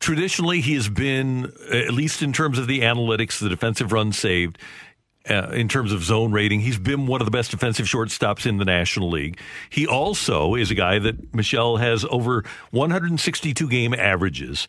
Traditionally, 0.00 0.62
he 0.62 0.74
has 0.74 0.88
been, 0.88 1.52
at 1.70 1.92
least 1.92 2.22
in 2.22 2.32
terms 2.32 2.58
of 2.58 2.66
the 2.66 2.80
analytics, 2.80 3.38
the 3.38 3.50
defensive 3.50 3.92
run 3.92 4.12
saved, 4.12 4.58
uh, 5.28 5.50
in 5.50 5.68
terms 5.68 5.92
of 5.92 6.02
zone 6.02 6.32
rating, 6.32 6.60
he's 6.60 6.78
been 6.78 7.06
one 7.06 7.20
of 7.20 7.26
the 7.26 7.30
best 7.30 7.50
defensive 7.50 7.86
shortstops 7.86 8.46
in 8.46 8.56
the 8.56 8.64
National 8.64 9.10
League. 9.10 9.38
He 9.68 9.86
also 9.86 10.54
is 10.54 10.70
a 10.70 10.74
guy 10.74 10.98
that 10.98 11.34
Michelle 11.34 11.76
has 11.76 12.06
over 12.10 12.44
162 12.70 13.68
game 13.68 13.92
averages, 13.92 14.66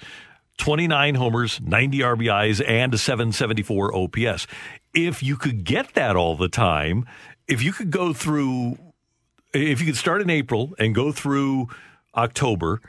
29 0.57 1.15
homers, 1.15 1.61
90 1.61 1.99
RBIs, 1.99 2.67
and 2.67 2.93
a 2.93 2.97
774 2.97 3.95
OPS. 3.95 4.47
If 4.93 5.23
you 5.23 5.37
could 5.37 5.63
get 5.63 5.93
that 5.93 6.17
all 6.17 6.35
the 6.35 6.49
time, 6.49 7.05
if 7.47 7.63
you 7.63 7.71
could 7.71 7.89
go 7.89 8.11
through, 8.11 8.77
if 9.53 9.79
you 9.79 9.85
could 9.85 9.97
start 9.97 10.21
in 10.21 10.29
April 10.29 10.73
and 10.77 10.93
go 10.93 11.13
through 11.13 11.69
October, 12.13 12.81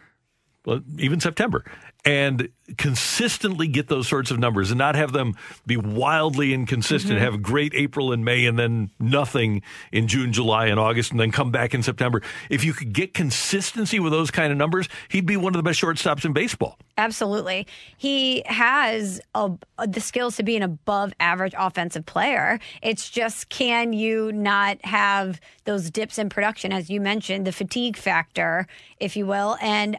even 0.98 1.20
September, 1.20 1.64
and 2.04 2.48
consistently 2.78 3.68
get 3.68 3.88
those 3.88 4.08
sorts 4.08 4.30
of 4.30 4.38
numbers 4.38 4.70
and 4.70 4.78
not 4.78 4.94
have 4.94 5.12
them 5.12 5.36
be 5.66 5.76
wildly 5.76 6.52
inconsistent, 6.52 7.14
mm-hmm. 7.14 7.24
have 7.24 7.34
a 7.34 7.38
great 7.38 7.74
April 7.74 8.12
and 8.12 8.24
May 8.24 8.46
and 8.46 8.58
then 8.58 8.90
nothing 8.98 9.62
in 9.92 10.08
June, 10.08 10.32
July, 10.32 10.66
and 10.66 10.80
August, 10.80 11.12
and 11.12 11.20
then 11.20 11.30
come 11.30 11.50
back 11.50 11.74
in 11.74 11.82
September. 11.82 12.22
If 12.50 12.64
you 12.64 12.72
could 12.72 12.92
get 12.92 13.14
consistency 13.14 14.00
with 14.00 14.12
those 14.12 14.30
kind 14.30 14.50
of 14.50 14.58
numbers, 14.58 14.88
he'd 15.08 15.26
be 15.26 15.36
one 15.36 15.54
of 15.54 15.58
the 15.58 15.62
best 15.62 15.80
shortstops 15.80 16.24
in 16.24 16.32
baseball. 16.32 16.78
Absolutely. 16.98 17.66
He 17.96 18.42
has 18.46 19.20
a, 19.34 19.52
the 19.86 20.00
skills 20.00 20.36
to 20.36 20.42
be 20.42 20.56
an 20.56 20.62
above 20.62 21.12
average 21.20 21.54
offensive 21.56 22.04
player. 22.06 22.58
It's 22.82 23.10
just 23.10 23.48
can 23.48 23.92
you 23.92 24.32
not 24.32 24.84
have 24.84 25.40
those 25.64 25.90
dips 25.90 26.18
in 26.18 26.28
production, 26.28 26.72
as 26.72 26.90
you 26.90 27.00
mentioned, 27.00 27.46
the 27.46 27.52
fatigue 27.52 27.96
factor, 27.96 28.66
if 28.98 29.16
you 29.16 29.26
will. 29.26 29.56
And 29.60 29.98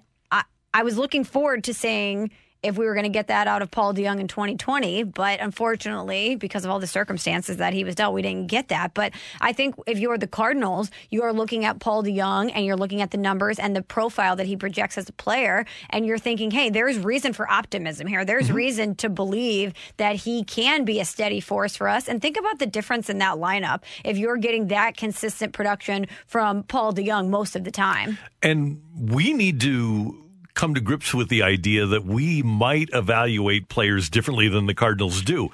I, 0.73 0.83
was 0.83 0.97
looking 0.97 1.23
forward 1.23 1.63
to 1.65 1.73
saying 1.73 2.31
if 2.63 2.77
we 2.77 2.85
were 2.85 2.93
going 2.93 3.03
to 3.03 3.09
get 3.09 3.27
that 3.27 3.45
out 3.45 3.61
of 3.61 3.69
Paul 3.69 3.93
DeJong 3.93 4.21
in 4.21 4.29
2020. 4.29 5.03
But 5.03 5.41
unfortunately, 5.41 6.35
because 6.35 6.63
of 6.63 6.71
all 6.71 6.79
the 6.79 6.87
circumstances 6.87 7.57
that 7.57 7.73
he 7.73 7.83
was 7.83 7.93
dealt, 7.95 8.13
we 8.13 8.21
didn't 8.21 8.47
get 8.47 8.69
that. 8.69 8.93
But 8.93 9.11
I 9.41 9.51
think 9.51 9.75
if 9.85 9.99
you're 9.99 10.17
the 10.17 10.27
Cardinals, 10.27 10.89
you 11.09 11.23
are 11.23 11.33
looking 11.33 11.65
at 11.65 11.79
Paul 11.79 12.03
DeJong 12.03 12.51
and 12.55 12.65
you're 12.65 12.77
looking 12.77 13.01
at 13.01 13.11
the 13.11 13.17
numbers 13.17 13.59
and 13.59 13.75
the 13.75 13.81
profile 13.81 14.37
that 14.37 14.47
he 14.47 14.55
projects 14.55 14.97
as 14.97 15.09
a 15.09 15.13
player, 15.13 15.65
and 15.89 16.05
you're 16.05 16.17
thinking, 16.17 16.51
hey, 16.51 16.69
there's 16.69 16.97
reason 16.97 17.33
for 17.33 17.51
optimism 17.51 18.07
here. 18.07 18.23
There's 18.23 18.43
Mm-hmm. 18.43 18.55
reason 18.55 18.95
to 18.95 19.09
believe 19.09 19.73
that 19.97 20.15
he 20.15 20.43
can 20.43 20.85
be 20.85 20.99
a 20.99 21.05
steady 21.05 21.39
force 21.39 21.75
for 21.75 21.87
us. 21.89 22.07
And 22.07 22.21
think 22.21 22.37
about 22.37 22.59
the 22.59 22.65
difference 22.65 23.09
in 23.09 23.17
that 23.19 23.35
lineup 23.35 23.83
if 24.05 24.17
you're 24.17 24.37
getting 24.37 24.67
that 24.67 24.95
consistent 24.97 25.53
production 25.53 26.07
from 26.27 26.63
Paul 26.63 26.93
DeJong 26.93 27.29
most 27.29 27.55
of 27.55 27.63
the 27.65 27.71
time. 27.71 28.17
And 28.41 28.81
we 28.97 29.33
need 29.33 29.59
to 29.61 30.23
come 30.53 30.73
to 30.73 30.81
grips 30.81 31.13
with 31.13 31.29
the 31.29 31.43
idea 31.43 31.85
that 31.85 32.05
we 32.05 32.41
might 32.43 32.89
evaluate 32.93 33.69
players 33.69 34.09
differently 34.09 34.47
than 34.47 34.65
the 34.65 34.73
Cardinals 34.73 35.21
do. 35.21 35.49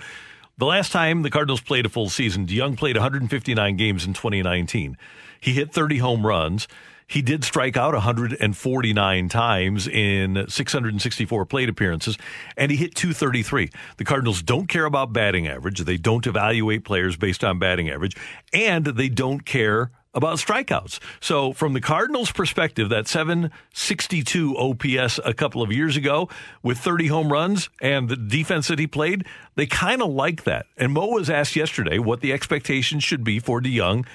The 0.57 0.65
last 0.65 0.91
time 0.91 1.21
the 1.21 1.29
Cardinals 1.29 1.61
played 1.61 1.85
a 1.85 1.89
full 1.89 2.09
season, 2.09 2.45
DeJong 2.45 2.77
played 2.77 2.97
159 2.97 3.77
games 3.77 4.05
in 4.05 4.13
2019. 4.13 4.97
He 5.39 5.53
hit 5.53 5.71
30 5.71 5.99
home 5.99 6.27
runs. 6.27 6.67
He 7.07 7.21
did 7.23 7.43
strike 7.43 7.75
out 7.75 7.93
149 7.93 9.29
times 9.29 9.87
in 9.87 10.45
664 10.47 11.45
plate 11.45 11.69
appearances, 11.69 12.17
and 12.55 12.69
he 12.69 12.77
hit 12.77 12.93
233. 12.93 13.71
The 13.97 14.03
Cardinals 14.03 14.43
don't 14.43 14.67
care 14.67 14.85
about 14.85 15.11
batting 15.11 15.47
average. 15.47 15.79
They 15.79 15.97
don't 15.97 16.27
evaluate 16.27 16.83
players 16.83 17.15
based 17.15 17.43
on 17.43 17.57
batting 17.57 17.89
average, 17.89 18.15
and 18.53 18.85
they 18.85 19.09
don't 19.09 19.43
care 19.43 19.91
about 20.13 20.37
strikeouts. 20.37 20.99
So, 21.19 21.53
from 21.53 21.73
the 21.73 21.81
Cardinals' 21.81 22.31
perspective, 22.31 22.89
that 22.89 23.07
762 23.07 24.57
OPS 24.57 25.19
a 25.23 25.33
couple 25.33 25.61
of 25.61 25.71
years 25.71 25.95
ago 25.95 26.29
with 26.63 26.77
30 26.77 27.07
home 27.07 27.31
runs 27.31 27.69
and 27.81 28.09
the 28.09 28.15
defense 28.15 28.67
that 28.67 28.79
he 28.79 28.87
played, 28.87 29.25
they 29.55 29.65
kind 29.65 30.01
of 30.01 30.09
like 30.09 30.43
that. 30.43 30.65
And 30.77 30.93
Mo 30.93 31.07
was 31.07 31.29
asked 31.29 31.55
yesterday 31.55 31.99
what 31.99 32.21
the 32.21 32.33
expectations 32.33 33.03
should 33.03 33.23
be 33.23 33.39
for 33.39 33.61
DeJong 33.61 34.05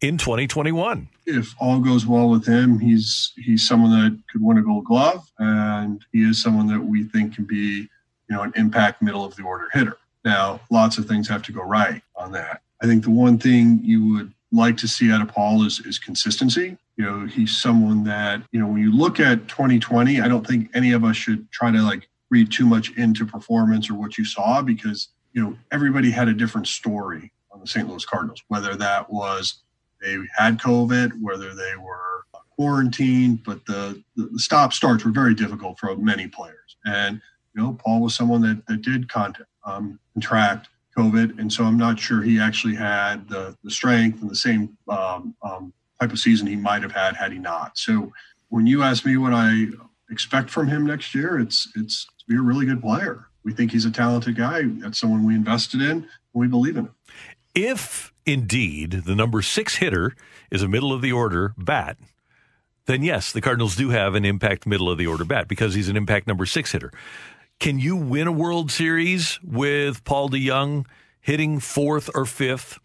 in 0.00 0.18
2021. 0.18 1.08
If 1.26 1.54
all 1.58 1.80
goes 1.80 2.06
well 2.06 2.28
with 2.28 2.46
him, 2.46 2.78
he's 2.78 3.32
he's 3.36 3.66
someone 3.66 3.90
that 3.90 4.18
could 4.30 4.42
win 4.42 4.58
a 4.58 4.62
Gold 4.62 4.84
Glove, 4.84 5.30
and 5.38 6.04
he 6.12 6.22
is 6.22 6.42
someone 6.42 6.66
that 6.68 6.80
we 6.80 7.04
think 7.04 7.34
can 7.34 7.44
be, 7.44 7.88
you 8.28 8.36
know, 8.36 8.42
an 8.42 8.52
impact 8.56 9.02
middle 9.02 9.24
of 9.24 9.36
the 9.36 9.42
order 9.42 9.68
hitter. 9.72 9.96
Now, 10.24 10.60
lots 10.70 10.98
of 10.98 11.06
things 11.06 11.28
have 11.28 11.42
to 11.44 11.52
go 11.52 11.62
right 11.62 12.02
on 12.16 12.32
that. 12.32 12.62
I 12.82 12.86
think 12.86 13.04
the 13.04 13.10
one 13.10 13.38
thing 13.38 13.80
you 13.82 14.14
would 14.14 14.32
like 14.52 14.76
to 14.78 14.88
see 14.88 15.10
out 15.12 15.22
of 15.22 15.28
Paul 15.28 15.64
is, 15.64 15.80
is 15.80 15.98
consistency. 15.98 16.76
You 16.96 17.04
know, 17.04 17.26
he's 17.26 17.56
someone 17.56 18.04
that, 18.04 18.42
you 18.52 18.60
know, 18.60 18.66
when 18.66 18.82
you 18.82 18.92
look 18.92 19.20
at 19.20 19.48
2020, 19.48 20.20
I 20.20 20.28
don't 20.28 20.46
think 20.46 20.70
any 20.74 20.92
of 20.92 21.04
us 21.04 21.16
should 21.16 21.50
try 21.50 21.70
to 21.70 21.82
like 21.82 22.08
read 22.30 22.50
too 22.50 22.66
much 22.66 22.96
into 22.96 23.24
performance 23.24 23.88
or 23.88 23.94
what 23.94 24.18
you 24.18 24.24
saw 24.24 24.62
because, 24.62 25.08
you 25.32 25.42
know, 25.42 25.56
everybody 25.72 26.10
had 26.10 26.28
a 26.28 26.34
different 26.34 26.66
story 26.66 27.32
on 27.52 27.60
the 27.60 27.66
St. 27.66 27.88
Louis 27.88 28.04
Cardinals, 28.04 28.42
whether 28.48 28.74
that 28.76 29.10
was 29.10 29.62
they 30.00 30.16
had 30.36 30.58
COVID, 30.58 31.20
whether 31.20 31.54
they 31.54 31.76
were 31.76 32.24
quarantined, 32.56 33.42
but 33.44 33.64
the, 33.66 34.02
the, 34.16 34.30
stop 34.38 34.72
starts 34.72 35.04
were 35.04 35.10
very 35.10 35.34
difficult 35.34 35.78
for 35.78 35.94
many 35.96 36.26
players. 36.26 36.76
And, 36.84 37.20
you 37.54 37.62
know, 37.62 37.72
Paul 37.74 38.02
was 38.02 38.14
someone 38.14 38.40
that, 38.42 38.66
that 38.66 38.82
did 38.82 39.08
contact, 39.08 39.48
um, 39.64 39.98
contract 40.14 40.68
COVID. 41.00 41.38
And 41.38 41.52
so 41.52 41.64
I'm 41.64 41.78
not 41.78 41.98
sure 41.98 42.22
he 42.22 42.38
actually 42.38 42.74
had 42.74 43.28
the, 43.28 43.56
the 43.64 43.70
strength 43.70 44.20
and 44.20 44.30
the 44.30 44.36
same 44.36 44.76
um, 44.88 45.34
um, 45.42 45.72
type 46.00 46.12
of 46.12 46.18
season 46.18 46.46
he 46.46 46.56
might 46.56 46.82
have 46.82 46.92
had 46.92 47.16
had 47.16 47.32
he 47.32 47.38
not. 47.38 47.78
So 47.78 48.12
when 48.48 48.66
you 48.66 48.82
ask 48.82 49.04
me 49.06 49.16
what 49.16 49.32
I 49.32 49.66
expect 50.10 50.50
from 50.50 50.68
him 50.68 50.86
next 50.86 51.14
year, 51.14 51.38
it's 51.38 51.68
it's 51.76 52.06
to 52.18 52.24
be 52.28 52.36
a 52.36 52.42
really 52.42 52.66
good 52.66 52.80
player. 52.80 53.26
We 53.44 53.52
think 53.52 53.72
he's 53.72 53.86
a 53.86 53.90
talented 53.90 54.36
guy. 54.36 54.62
That's 54.64 54.98
someone 54.98 55.24
we 55.24 55.34
invested 55.34 55.80
in. 55.80 55.90
And 55.90 56.06
we 56.34 56.48
believe 56.48 56.76
in 56.76 56.86
him. 56.86 56.94
If 57.54 58.12
indeed 58.26 59.04
the 59.06 59.14
number 59.14 59.42
six 59.42 59.76
hitter 59.76 60.14
is 60.50 60.62
a 60.62 60.68
middle 60.68 60.92
of 60.92 61.00
the 61.00 61.12
order 61.12 61.54
bat, 61.56 61.96
then 62.86 63.02
yes, 63.02 63.32
the 63.32 63.40
Cardinals 63.40 63.76
do 63.76 63.90
have 63.90 64.14
an 64.14 64.24
impact 64.24 64.66
middle 64.66 64.90
of 64.90 64.98
the 64.98 65.06
order 65.06 65.24
bat 65.24 65.48
because 65.48 65.74
he's 65.74 65.88
an 65.88 65.96
impact 65.96 66.26
number 66.26 66.46
six 66.46 66.72
hitter. 66.72 66.92
Can 67.60 67.78
you 67.78 67.94
win 67.94 68.26
a 68.26 68.32
World 68.32 68.70
Series 68.70 69.38
with 69.44 70.02
Paul 70.04 70.30
DeJong 70.30 70.86
hitting 71.20 71.60
fourth 71.60 72.08
or 72.14 72.24
fifth? 72.24 72.78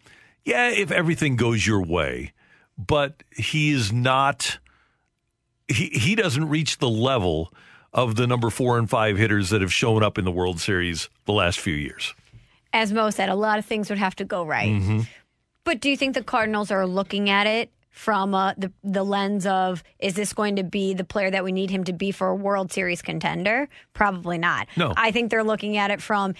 Yeah, 0.44 0.68
if 0.68 0.90
everything 0.90 1.36
goes 1.36 1.66
your 1.66 1.82
way, 1.82 2.34
but 2.76 3.22
he 3.34 3.70
is 3.70 3.90
not. 3.90 4.58
He 5.66 5.86
he 5.86 6.14
doesn't 6.14 6.50
reach 6.50 6.76
the 6.76 6.90
level 6.90 7.52
of 7.94 8.16
the 8.16 8.26
number 8.26 8.50
four 8.50 8.78
and 8.78 8.88
five 8.88 9.16
hitters 9.16 9.48
that 9.48 9.62
have 9.62 9.72
shown 9.72 10.02
up 10.02 10.18
in 10.18 10.26
the 10.26 10.30
World 10.30 10.60
Series 10.60 11.08
the 11.24 11.32
last 11.32 11.58
few 11.58 11.74
years. 11.74 12.14
As 12.74 12.92
Mo 12.92 13.08
said, 13.08 13.30
a 13.30 13.34
lot 13.34 13.58
of 13.58 13.64
things 13.64 13.88
would 13.88 13.98
have 13.98 14.14
to 14.16 14.26
go 14.26 14.44
right. 14.44 14.70
Mm-hmm. 14.70 15.00
But 15.64 15.80
do 15.80 15.88
you 15.88 15.96
think 15.96 16.14
the 16.14 16.22
Cardinals 16.22 16.70
are 16.70 16.86
looking 16.86 17.30
at 17.30 17.46
it 17.46 17.70
from 17.96 18.34
uh, 18.34 18.52
the 18.58 18.70
the 18.84 19.02
lens 19.02 19.46
of 19.46 19.82
is 19.98 20.12
this 20.14 20.34
going 20.34 20.56
to 20.56 20.62
be 20.62 20.92
the 20.92 21.02
player 21.02 21.30
that 21.30 21.42
we 21.42 21.50
need 21.50 21.70
him 21.70 21.82
to 21.84 21.94
be 21.94 22.12
for 22.12 22.28
a 22.28 22.34
World 22.34 22.70
Series 22.70 23.00
contender? 23.00 23.70
Probably 23.94 24.36
not. 24.36 24.68
No. 24.76 24.92
I 24.98 25.10
think 25.12 25.30
they're 25.30 25.42
looking 25.42 25.78
at 25.78 25.90
it 25.90 26.02
from 26.02 26.34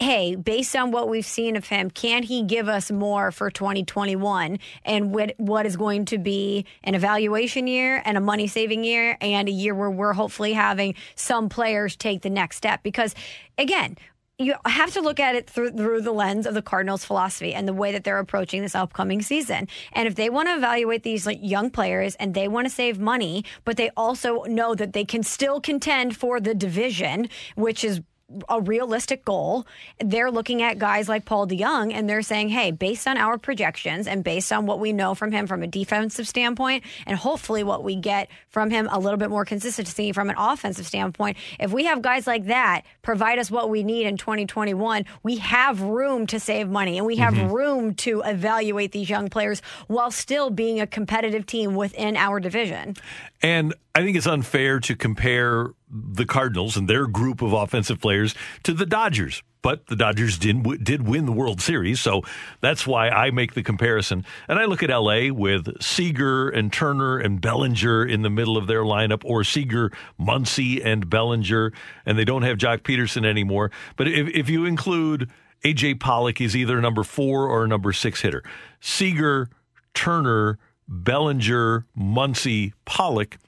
hey, 0.00 0.36
based 0.36 0.76
on 0.76 0.92
what 0.92 1.08
we've 1.08 1.26
seen 1.26 1.56
of 1.56 1.66
him, 1.66 1.90
can 1.90 2.22
he 2.22 2.44
give 2.44 2.68
us 2.68 2.88
more 2.90 3.32
for 3.32 3.50
2021 3.50 4.58
and 4.84 5.12
what 5.12 5.34
what 5.38 5.66
is 5.66 5.76
going 5.76 6.04
to 6.04 6.18
be 6.18 6.66
an 6.84 6.94
evaluation 6.94 7.66
year 7.66 8.02
and 8.04 8.16
a 8.16 8.20
money 8.20 8.46
saving 8.46 8.84
year 8.84 9.16
and 9.20 9.48
a 9.48 9.52
year 9.52 9.74
where 9.74 9.90
we're 9.90 10.12
hopefully 10.12 10.52
having 10.52 10.94
some 11.16 11.48
players 11.48 11.96
take 11.96 12.22
the 12.22 12.30
next 12.30 12.56
step 12.56 12.82
because 12.82 13.14
again, 13.56 13.96
you 14.38 14.54
have 14.64 14.92
to 14.92 15.00
look 15.00 15.18
at 15.18 15.34
it 15.34 15.50
through, 15.50 15.72
through 15.72 16.00
the 16.00 16.12
lens 16.12 16.46
of 16.46 16.54
the 16.54 16.62
Cardinals' 16.62 17.04
philosophy 17.04 17.52
and 17.52 17.66
the 17.66 17.72
way 17.72 17.90
that 17.90 18.04
they're 18.04 18.20
approaching 18.20 18.62
this 18.62 18.74
upcoming 18.74 19.20
season. 19.20 19.66
And 19.92 20.06
if 20.06 20.14
they 20.14 20.30
want 20.30 20.48
to 20.48 20.54
evaluate 20.54 21.02
these 21.02 21.26
like, 21.26 21.40
young 21.42 21.70
players 21.70 22.14
and 22.16 22.34
they 22.34 22.46
want 22.46 22.66
to 22.66 22.72
save 22.72 23.00
money, 23.00 23.44
but 23.64 23.76
they 23.76 23.90
also 23.96 24.44
know 24.44 24.76
that 24.76 24.92
they 24.92 25.04
can 25.04 25.24
still 25.24 25.60
contend 25.60 26.16
for 26.16 26.38
the 26.38 26.54
division, 26.54 27.28
which 27.56 27.82
is 27.82 28.00
a 28.48 28.60
realistic 28.60 29.24
goal. 29.24 29.66
They're 29.98 30.30
looking 30.30 30.60
at 30.62 30.78
guys 30.78 31.08
like 31.08 31.24
Paul 31.24 31.46
DeJong 31.46 31.92
and 31.94 32.08
they're 32.08 32.20
saying, 32.22 32.50
hey, 32.50 32.70
based 32.70 33.08
on 33.08 33.16
our 33.16 33.38
projections 33.38 34.06
and 34.06 34.22
based 34.22 34.52
on 34.52 34.66
what 34.66 34.80
we 34.80 34.92
know 34.92 35.14
from 35.14 35.32
him 35.32 35.46
from 35.46 35.62
a 35.62 35.66
defensive 35.66 36.28
standpoint, 36.28 36.84
and 37.06 37.16
hopefully 37.16 37.62
what 37.62 37.82
we 37.84 37.96
get 37.96 38.28
from 38.50 38.70
him 38.70 38.86
a 38.90 38.98
little 38.98 39.16
bit 39.16 39.30
more 39.30 39.44
consistency 39.46 40.12
from 40.12 40.28
an 40.28 40.36
offensive 40.36 40.86
standpoint, 40.86 41.38
if 41.58 41.72
we 41.72 41.84
have 41.86 42.02
guys 42.02 42.26
like 42.26 42.46
that 42.46 42.82
provide 43.02 43.38
us 43.38 43.50
what 43.50 43.70
we 43.70 43.82
need 43.82 44.06
in 44.06 44.18
2021, 44.18 45.06
we 45.22 45.36
have 45.38 45.80
room 45.80 46.26
to 46.26 46.38
save 46.38 46.68
money 46.68 46.98
and 46.98 47.06
we 47.06 47.16
have 47.16 47.32
Mhm. 47.34 47.50
room 47.50 47.94
to 47.94 48.20
evaluate 48.26 48.92
these 48.92 49.08
young 49.08 49.28
players 49.30 49.62
while 49.86 50.10
still 50.10 50.50
being 50.50 50.80
a 50.80 50.86
competitive 50.86 51.46
team 51.46 51.74
within 51.74 52.16
our 52.16 52.40
division. 52.40 52.94
And 53.42 53.72
I 53.98 54.04
think 54.04 54.16
it's 54.16 54.28
unfair 54.28 54.78
to 54.78 54.94
compare 54.94 55.72
the 55.90 56.24
Cardinals 56.24 56.76
and 56.76 56.86
their 56.86 57.08
group 57.08 57.42
of 57.42 57.52
offensive 57.52 58.00
players 58.00 58.32
to 58.62 58.72
the 58.72 58.86
Dodgers. 58.86 59.42
But 59.60 59.88
the 59.88 59.96
Dodgers 59.96 60.38
did 60.38 60.84
did 60.84 61.08
win 61.08 61.26
the 61.26 61.32
World 61.32 61.60
Series, 61.60 61.98
so 61.98 62.22
that's 62.60 62.86
why 62.86 63.08
I 63.08 63.32
make 63.32 63.54
the 63.54 63.62
comparison. 63.64 64.24
And 64.46 64.56
I 64.56 64.66
look 64.66 64.84
at 64.84 64.90
LA 64.90 65.32
with 65.32 65.82
Seager 65.82 66.48
and 66.48 66.72
Turner 66.72 67.18
and 67.18 67.40
Bellinger 67.40 68.06
in 68.06 68.22
the 68.22 68.30
middle 68.30 68.56
of 68.56 68.68
their 68.68 68.82
lineup, 68.82 69.22
or 69.24 69.42
Seager, 69.42 69.90
Muncy, 70.16 70.80
and 70.84 71.10
Bellinger, 71.10 71.72
and 72.06 72.16
they 72.16 72.24
don't 72.24 72.42
have 72.42 72.56
Joc 72.56 72.82
Pederson 72.82 73.26
anymore. 73.26 73.72
But 73.96 74.06
if, 74.06 74.28
if 74.28 74.48
you 74.48 74.64
include 74.64 75.28
AJ 75.64 75.98
Pollock, 75.98 76.40
is 76.40 76.54
either 76.54 76.78
a 76.78 76.80
number 76.80 77.02
four 77.02 77.48
or 77.48 77.64
a 77.64 77.68
number 77.68 77.92
six 77.92 78.20
hitter. 78.20 78.44
Seager, 78.78 79.48
Turner, 79.92 80.56
Bellinger, 80.86 81.84
Muncy, 81.98 82.74
Pollock. 82.84 83.38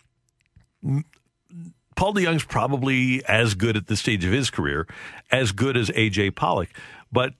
Paul 1.97 2.14
DeJong's 2.14 2.45
probably 2.45 3.24
as 3.26 3.55
good 3.55 3.76
at 3.76 3.87
this 3.87 4.01
stage 4.01 4.24
of 4.24 4.33
his 4.33 4.51
career, 4.51 4.87
as 5.31 5.53
good 5.53 5.76
as 5.76 5.91
AJ 5.91 6.35
Pollock. 6.35 6.70
But 7.12 7.35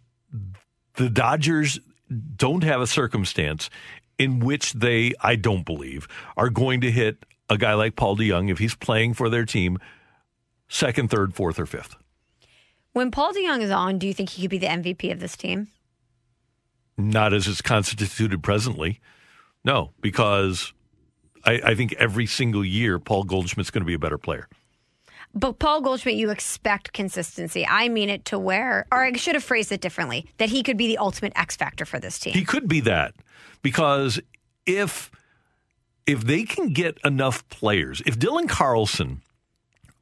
the 0.95 1.09
Dodgers 1.09 1.79
don't 2.37 2.65
have 2.65 2.81
a 2.81 2.87
circumstance 2.87 3.71
in 4.19 4.41
which 4.41 4.75
they, 4.75 5.13
I 5.21 5.37
don't 5.37 5.65
believe, 5.65 6.07
are 6.37 6.51
going 6.51 6.83
to 6.83 6.91
hit 6.91 7.25
a 7.49 7.57
guy 7.57 7.75
like 7.75 7.97
Paul 7.97 8.17
DeJong 8.17 8.51
if 8.51 8.59
he's 8.59 8.75
playing 8.75 9.15
for 9.15 9.29
their 9.29 9.45
team 9.45 9.79
second, 10.69 11.11
third, 11.11 11.35
fourth, 11.35 11.59
or 11.59 11.67
fifth. 11.67 11.97
When 12.93 13.11
Paul 13.11 13.33
DeJong 13.33 13.61
is 13.63 13.71
on, 13.71 13.99
do 13.99 14.07
you 14.07 14.15
think 14.15 14.31
he 14.31 14.43
could 14.43 14.51
be 14.51 14.59
the 14.59 14.67
MVP 14.67 15.13
of 15.13 15.21
this 15.21 15.37
team? 15.37 15.69
Not 16.99 17.33
as 17.33 17.49
it's 17.49 17.63
constituted 17.63 18.43
presently. 18.43 19.01
No, 19.65 19.93
because 20.01 20.73
I, 21.45 21.61
I 21.65 21.75
think 21.75 21.95
every 21.95 22.27
single 22.27 22.65
year 22.65 22.99
Paul 22.99 23.25
Goldschmidt's 23.25 23.71
going 23.71 23.83
to 23.83 23.87
be 23.87 23.95
a 23.95 23.99
better 23.99 24.19
player. 24.19 24.49
But 25.33 25.59
Paul 25.61 25.81
Goldschmidt, 25.81 26.17
you 26.17 26.31
expect 26.31 26.93
consistency. 26.93 27.65
I 27.67 27.89
mean 27.89 28.11
it 28.11 28.25
to 28.27 28.39
where, 28.39 28.87
or 28.91 29.05
I 29.05 29.13
should 29.13 29.35
have 29.35 29.45
phrased 29.45 29.71
it 29.71 29.81
differently, 29.81 30.27
that 30.39 30.49
he 30.49 30.63
could 30.63 30.77
be 30.77 30.89
the 30.89 30.99
ultimate 30.99 31.33
X 31.37 31.57
factor 31.57 31.85
for 31.85 32.01
this 32.01 32.19
team. 32.19 32.33
He 32.33 32.45
could 32.45 32.69
be 32.69 32.81
that 32.81 33.15
because 33.63 34.21
if 34.67 35.11
if 36.07 36.23
they 36.23 36.43
can 36.43 36.73
get 36.73 36.99
enough 37.05 37.49
players, 37.49 38.03
if 38.07 38.19
Dylan 38.19 38.49
Carlson 38.49 39.23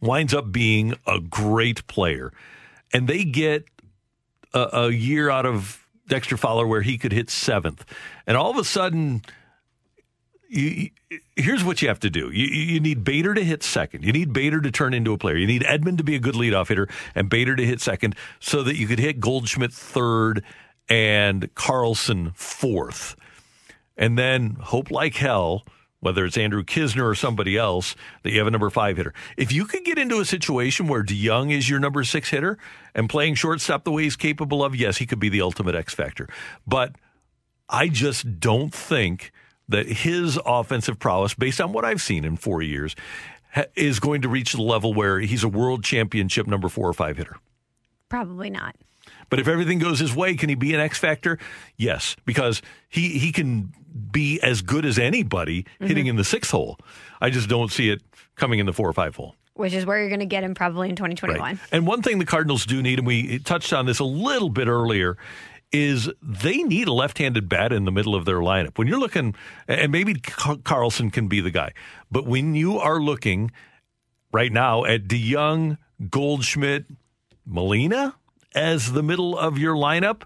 winds 0.01 0.33
up 0.33 0.51
being 0.51 0.95
a 1.07 1.21
great 1.21 1.87
player, 1.89 2.33
and 2.95 3.07
they 3.07 3.25
get 3.25 3.65
a, 4.55 4.69
a 4.73 4.91
year 4.91 5.29
out 5.29 5.45
of 5.45 5.85
Dexter 6.09 6.39
Fowler 6.39 6.67
where 6.67 6.81
he 6.81 6.97
could 6.97 7.13
hit 7.13 7.29
seventh, 7.29 7.85
and 8.27 8.37
all 8.37 8.51
of 8.51 8.57
a 8.57 8.65
sudden. 8.65 9.23
You, 10.51 10.89
here's 11.37 11.63
what 11.63 11.83
you 11.83 11.89
have 11.89 12.01
to 12.01 12.09
do. 12.11 12.31
You, 12.31 12.47
you 12.47 12.81
need 12.81 13.05
Bader 13.05 13.35
to 13.35 13.45
hit 13.45 13.63
second. 13.63 14.03
You 14.03 14.13
need 14.13 14.33
Bader 14.33 14.63
to 14.63 14.71
turn 14.71 14.95
into 14.95 15.13
a 15.13 15.19
player. 15.19 15.37
You 15.37 15.47
need 15.47 15.63
Edman 15.63 15.99
to 15.99 16.05
be 16.05 16.15
a 16.15 16.19
good 16.19 16.35
leadoff 16.35 16.69
hitter 16.69 16.89
and 17.15 17.29
Bader 17.29 17.55
to 17.55 17.67
hit 17.67 17.83
second 17.83 18.17
so 18.41 18.63
that 18.63 18.77
you 18.77 18.87
could 18.87 18.99
hit 18.99 19.21
Goldschmidt 19.21 19.73
third 19.73 20.43
and 20.89 21.55
Carlson 21.55 22.33
fourth. 22.35 23.15
And 23.97 24.19
then 24.19 24.57
hope 24.61 24.91
like 24.91 25.17
hell, 25.17 25.65
whether 26.01 26.25
it's 26.25 26.39
Andrew 26.39 26.63
Knizner 26.63 27.05
or 27.05 27.15
somebody 27.15 27.59
else, 27.59 27.95
that 28.23 28.31
you 28.31 28.39
have 28.39 28.47
a 28.47 28.51
number 28.51 28.71
five 28.71 28.97
hitter. 28.97 29.13
If 29.37 29.53
you 29.53 29.67
could 29.67 29.85
get 29.85 29.99
into 29.99 30.21
a 30.21 30.25
situation 30.25 30.87
where 30.87 31.03
DeJong 31.03 31.53
is 31.53 31.69
your 31.69 31.81
number 31.81 32.05
six 32.05 32.31
hitter 32.31 32.57
and 32.95 33.11
playing 33.11 33.35
shortstop 33.35 33.85
the 33.85 33.91
way 33.91 34.05
he's 34.05 34.17
capable 34.17 34.65
of, 34.65 34.75
yes, 34.75 34.97
he 34.97 35.05
could 35.05 35.21
be 35.21 35.29
the 35.29 35.43
ultimate 35.43 35.75
X 35.75 35.93
factor. 35.93 36.27
But 36.67 36.95
I 37.69 37.89
just 37.89 38.41
don't 38.41 38.73
think 38.73 39.31
that 39.69 39.87
his 39.87 40.39
offensive 40.45 40.99
prowess, 40.99 41.35
based 41.35 41.61
on 41.61 41.73
what 41.73 41.85
I've 41.85 42.03
seen 42.03 42.25
in 42.25 42.37
four 42.37 42.63
years, 42.63 42.97
ha- 43.53 43.65
is 43.75 44.01
going 44.01 44.23
to 44.23 44.29
reach 44.29 44.53
the 44.53 44.63
level 44.63 44.95
where 44.95 45.21
he's 45.21 45.45
a 45.45 45.49
world 45.49 45.85
championship 45.85 46.47
number 46.47 46.69
four 46.69 46.89
or 46.89 46.95
five 46.95 47.17
hitter. 47.17 47.37
Probably 48.09 48.51
not. 48.51 48.77
But 49.31 49.41
if 49.41 49.49
everything 49.49 49.79
goes 49.79 49.99
his 49.99 50.15
way, 50.15 50.35
can 50.35 50.49
he 50.49 50.55
be 50.55 50.75
an 50.75 50.81
X 50.81 50.99
factor? 50.99 51.39
Yes, 51.77 52.17
because 52.25 52.63
he 52.89 53.19
he 53.19 53.33
can 53.33 53.73
be 54.11 54.41
as 54.41 54.63
good 54.63 54.85
as 54.85 54.99
anybody 54.99 55.63
mm-hmm. 55.63 55.87
hitting 55.87 56.07
in 56.07 56.17
the 56.17 56.25
sixth 56.25 56.51
hole. 56.51 56.79
I 57.21 57.31
just 57.31 57.49
don't 57.49 57.71
see 57.71 57.91
it 57.91 58.03
coming 58.37 58.59
in 58.59 58.67
the 58.67 58.73
four 58.73 58.89
or 58.89 58.93
five 58.93 59.17
hole. 59.17 59.35
Which 59.55 59.73
is 59.73 59.85
where 59.85 59.99
you're 59.99 60.09
going 60.09 60.21
to 60.21 60.27
get 60.27 60.45
him 60.45 60.55
probably 60.55 60.89
in 60.89 60.95
2021. 60.95 61.59
And 61.73 61.85
one 61.85 62.01
thing 62.01 62.21
the 62.21 62.25
Cardinals 62.25 62.65
do 62.65 62.81
need, 62.81 63.01
and 63.01 63.07
we 63.07 63.41
touched 63.41 63.73
on 63.73 63.87
this 63.87 63.99
a 63.99 64.05
little 64.05 64.51
bit 64.51 64.69
earlier, 64.69 65.17
is 65.71 66.11
they 66.23 66.63
need 66.63 66.89
a 66.89 66.93
left-handed 66.93 67.49
bat 67.49 67.73
in 67.73 67.85
the 67.85 67.93
middle 67.93 68.15
of 68.15 68.25
their 68.25 68.39
lineup. 68.39 68.79
When 68.79 68.89
you're 68.89 68.99
looking, 68.99 69.35
and 69.67 69.93
maybe 69.93 70.15
Carlson 70.15 71.11
can 71.11 71.29
be 71.29 71.41
the 71.41 71.51
guy, 71.51 71.73
but 72.11 72.27
when 72.27 72.55
you 72.55 72.79
are 72.79 73.01
looking 73.01 73.51
right 74.33 74.53
now 74.53 74.85
at 74.85 75.05
DeJong, 75.05 75.79
Goldschmidt, 76.11 76.87
Molina 77.45 78.15
as 78.55 78.93
the 78.93 79.03
middle 79.03 79.37
of 79.39 79.59
your 79.59 79.75
lineup, 79.75 80.23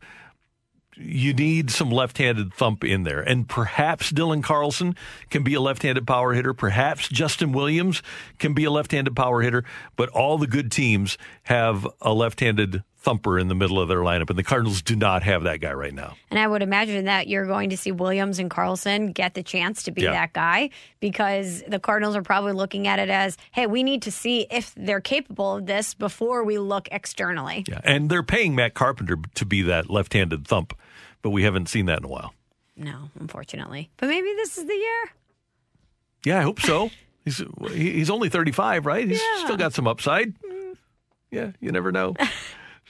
you 0.97 1.33
need 1.33 1.71
some 1.71 1.91
left-handed 1.91 2.53
thump 2.53 2.85
in 2.85 3.05
there. 3.05 3.21
And 3.21 3.49
perhaps 3.49 4.13
Dylan 4.13 4.43
Carlson 4.43 4.95
can 5.31 5.43
be 5.43 5.55
a 5.55 5.61
left-handed 5.61 6.07
power 6.07 6.35
hitter. 6.35 6.53
Perhaps 6.53 7.09
Justin 7.09 7.53
Williams 7.53 8.03
can 8.39 8.53
be 8.53 8.65
a 8.65 8.71
left-handed 8.71 9.17
power 9.17 9.41
hitter. 9.41 9.65
But 9.97 10.11
all 10.11 10.37
the 10.37 10.47
good 10.47 10.71
teams 10.71 11.17
have 11.45 11.87
a 12.01 12.13
left-handed 12.13 12.85
thumper 13.03 13.39
in 13.39 13.49
the 13.49 13.55
middle 13.55 13.81
of 13.81 13.89
their 13.89 13.99
lineup, 13.99 14.31
and 14.31 14.39
the 14.39 14.43
Cardinals 14.45 14.81
do 14.81 14.95
not 14.95 15.23
have 15.25 15.43
that 15.43 15.61
guy 15.61 15.73
right 15.73 15.93
now. 15.93 16.15
And 16.31 16.39
I 16.39 16.47
would 16.47 16.63
imagine 16.63 17.05
that 17.07 17.27
you're 17.27 17.47
going 17.47 17.71
to 17.71 17.77
see 17.77 17.91
Williams 17.93 18.39
and 18.39 18.49
Carlson 18.51 19.13
get 19.13 19.35
the 19.35 19.43
chance 19.43 19.83
to 19.85 19.91
be 19.91 20.03
Yeah. 20.03 20.13
that 20.13 20.33
guy 20.33 20.71
because 21.01 21.63
the 21.67 21.81
Cardinals 21.81 22.15
are 22.15 22.23
probably 22.23 22.53
looking 22.53 22.87
at 22.87 22.99
it 22.99 23.09
as, 23.11 23.37
hey, 23.51 23.67
we 23.67 23.83
need 23.83 24.03
to 24.03 24.13
see 24.13 24.47
if 24.51 24.73
they're 24.77 25.01
capable 25.01 25.57
of 25.57 25.67
this 25.67 25.95
before 25.95 26.45
we 26.45 26.59
look 26.59 26.89
externally. 26.93 27.65
Yeah, 27.67 27.81
and 27.83 28.09
they're 28.09 28.23
paying 28.23 28.55
Matt 28.55 28.75
Carpenter 28.75 29.19
to 29.35 29.45
be 29.45 29.63
that 29.63 29.91
left-handed 29.91 30.47
thump, 30.47 30.73
but 31.23 31.31
we 31.31 31.43
haven't 31.43 31.69
seen 31.69 31.87
that 31.87 31.99
in 31.99 32.05
a 32.05 32.09
while. 32.09 32.35
No, 32.77 33.11
unfortunately. 33.19 33.91
But 33.97 34.09
maybe 34.09 34.29
this 34.37 34.57
is 34.59 34.65
the 34.67 34.75
year. 34.75 35.05
Yeah, 36.25 36.39
I 36.39 36.43
hope 36.43 36.61
so. 36.61 36.91
He's 37.25 37.41
he's 37.71 38.11
only 38.11 38.29
35, 38.29 38.85
right? 38.87 39.07
He's 39.07 39.21
Yeah. 39.21 39.45
still 39.45 39.57
got 39.57 39.73
some 39.75 39.87
upside. 39.87 40.35
Mm. 40.41 40.77
Yeah, 41.31 41.51
you 41.61 41.71
never 41.71 41.93
know. 41.93 42.15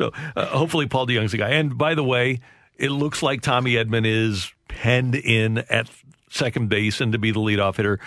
so 0.02 0.12
uh, 0.34 0.46
hopefully 0.46 0.86
Paul 0.86 1.06
DeJong's 1.06 1.32
the 1.32 1.38
guy. 1.38 1.50
And 1.50 1.78
by 1.78 1.94
the 1.94 2.02
way, 2.02 2.40
it 2.76 2.90
looks 2.90 3.22
like 3.22 3.40
Tommy 3.40 3.74
Edman 3.74 4.06
is 4.06 4.52
penned 4.66 5.14
in 5.14 5.58
at 5.58 5.88
second 6.30 6.68
base 6.68 7.00
and 7.00 7.12
to 7.12 7.18
be 7.18 7.30
the 7.30 7.40
leadoff 7.40 7.76
hitter. 7.76 8.00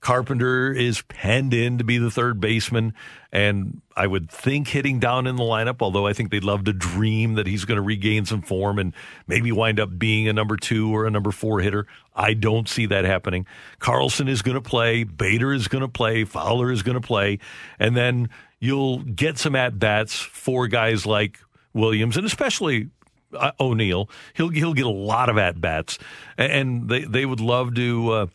Carpenter 0.00 0.72
is 0.72 1.02
penned 1.02 1.54
in 1.54 1.78
to 1.78 1.84
be 1.84 1.96
the 1.96 2.10
third 2.10 2.40
baseman, 2.40 2.92
and 3.30 3.80
I 3.96 4.08
would 4.08 4.28
think 4.28 4.66
hitting 4.66 4.98
down 4.98 5.28
in 5.28 5.36
the 5.36 5.44
lineup. 5.44 5.76
Although 5.80 6.08
I 6.08 6.12
think 6.12 6.32
they'd 6.32 6.42
love 6.42 6.64
to 6.64 6.72
dream 6.72 7.34
that 7.34 7.46
he's 7.46 7.64
going 7.64 7.76
to 7.76 7.82
regain 7.82 8.24
some 8.24 8.42
form 8.42 8.80
and 8.80 8.94
maybe 9.28 9.52
wind 9.52 9.78
up 9.78 9.96
being 9.96 10.26
a 10.26 10.32
number 10.32 10.56
two 10.56 10.92
or 10.92 11.06
a 11.06 11.10
number 11.10 11.30
four 11.30 11.60
hitter. 11.60 11.86
I 12.16 12.34
don't 12.34 12.68
see 12.68 12.86
that 12.86 13.04
happening. 13.04 13.46
Carlson 13.78 14.26
is 14.26 14.42
going 14.42 14.56
to 14.56 14.60
play, 14.60 15.04
Bader 15.04 15.52
is 15.52 15.68
going 15.68 15.82
to 15.82 15.88
play, 15.88 16.24
Fowler 16.24 16.72
is 16.72 16.82
going 16.82 17.00
to 17.00 17.06
play, 17.06 17.38
and 17.78 17.96
then 17.96 18.28
you'll 18.62 19.00
get 19.00 19.36
some 19.38 19.56
at 19.56 19.78
bats 19.78 20.16
for 20.18 20.68
guys 20.68 21.04
like 21.04 21.38
Williams 21.74 22.16
and 22.16 22.24
especially 22.24 22.88
uh, 23.36 23.50
O'Neill. 23.58 24.08
He'll 24.34 24.50
he'll 24.50 24.72
get 24.74 24.86
a 24.86 24.90
lot 24.90 25.28
of 25.28 25.36
at 25.36 25.60
bats, 25.60 25.98
and 26.38 26.88
they 26.88 27.04
they 27.04 27.26
would 27.26 27.40
love 27.40 27.74
to. 27.74 28.10
Uh, 28.10 28.26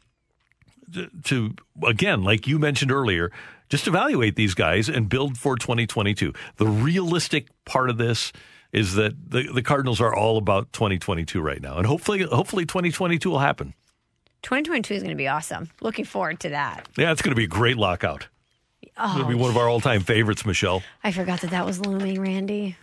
to- 0.93 1.09
to 1.23 1.53
again, 1.85 2.23
like 2.23 2.47
you 2.47 2.57
mentioned 2.57 2.91
earlier, 2.93 3.29
just 3.69 3.87
evaluate 3.87 4.35
these 4.37 4.53
guys 4.53 4.87
and 4.87 5.09
build 5.09 5.37
for 5.37 5.57
2022. 5.57 6.31
The 6.55 6.65
realistic 6.67 7.49
part 7.65 7.89
of 7.89 7.97
this 7.97 8.31
is 8.71 8.93
that 8.95 9.13
the, 9.31 9.51
the 9.53 9.61
Cardinals 9.61 9.99
are 9.99 10.15
all 10.15 10.37
about 10.37 10.71
2022 10.71 11.41
right 11.41 11.61
now, 11.61 11.77
and 11.77 11.85
hopefully, 11.85 12.21
hopefully 12.23 12.65
2022 12.65 13.29
will 13.29 13.39
happen. 13.39 13.73
2022 14.43 14.93
is 14.93 15.03
going 15.03 15.09
to 15.09 15.17
be 15.17 15.27
awesome. 15.27 15.69
Looking 15.81 16.05
forward 16.05 16.39
to 16.41 16.49
that. 16.49 16.87
Yeah, 16.97 17.11
it's 17.11 17.21
going 17.21 17.31
to 17.31 17.35
be 17.35 17.43
a 17.43 17.47
great 17.47 17.75
lockout. 17.75 18.27
Oh, 18.99 19.15
It'll 19.19 19.27
be 19.29 19.35
one 19.35 19.49
of 19.51 19.57
our 19.57 19.69
all-time 19.69 20.01
favorites, 20.01 20.45
Michelle. 20.45 20.81
I 21.03 21.11
forgot 21.11 21.41
that 21.41 21.51
that 21.51 21.65
was 21.65 21.79
looming, 21.79 22.19
Randy. 22.19 22.75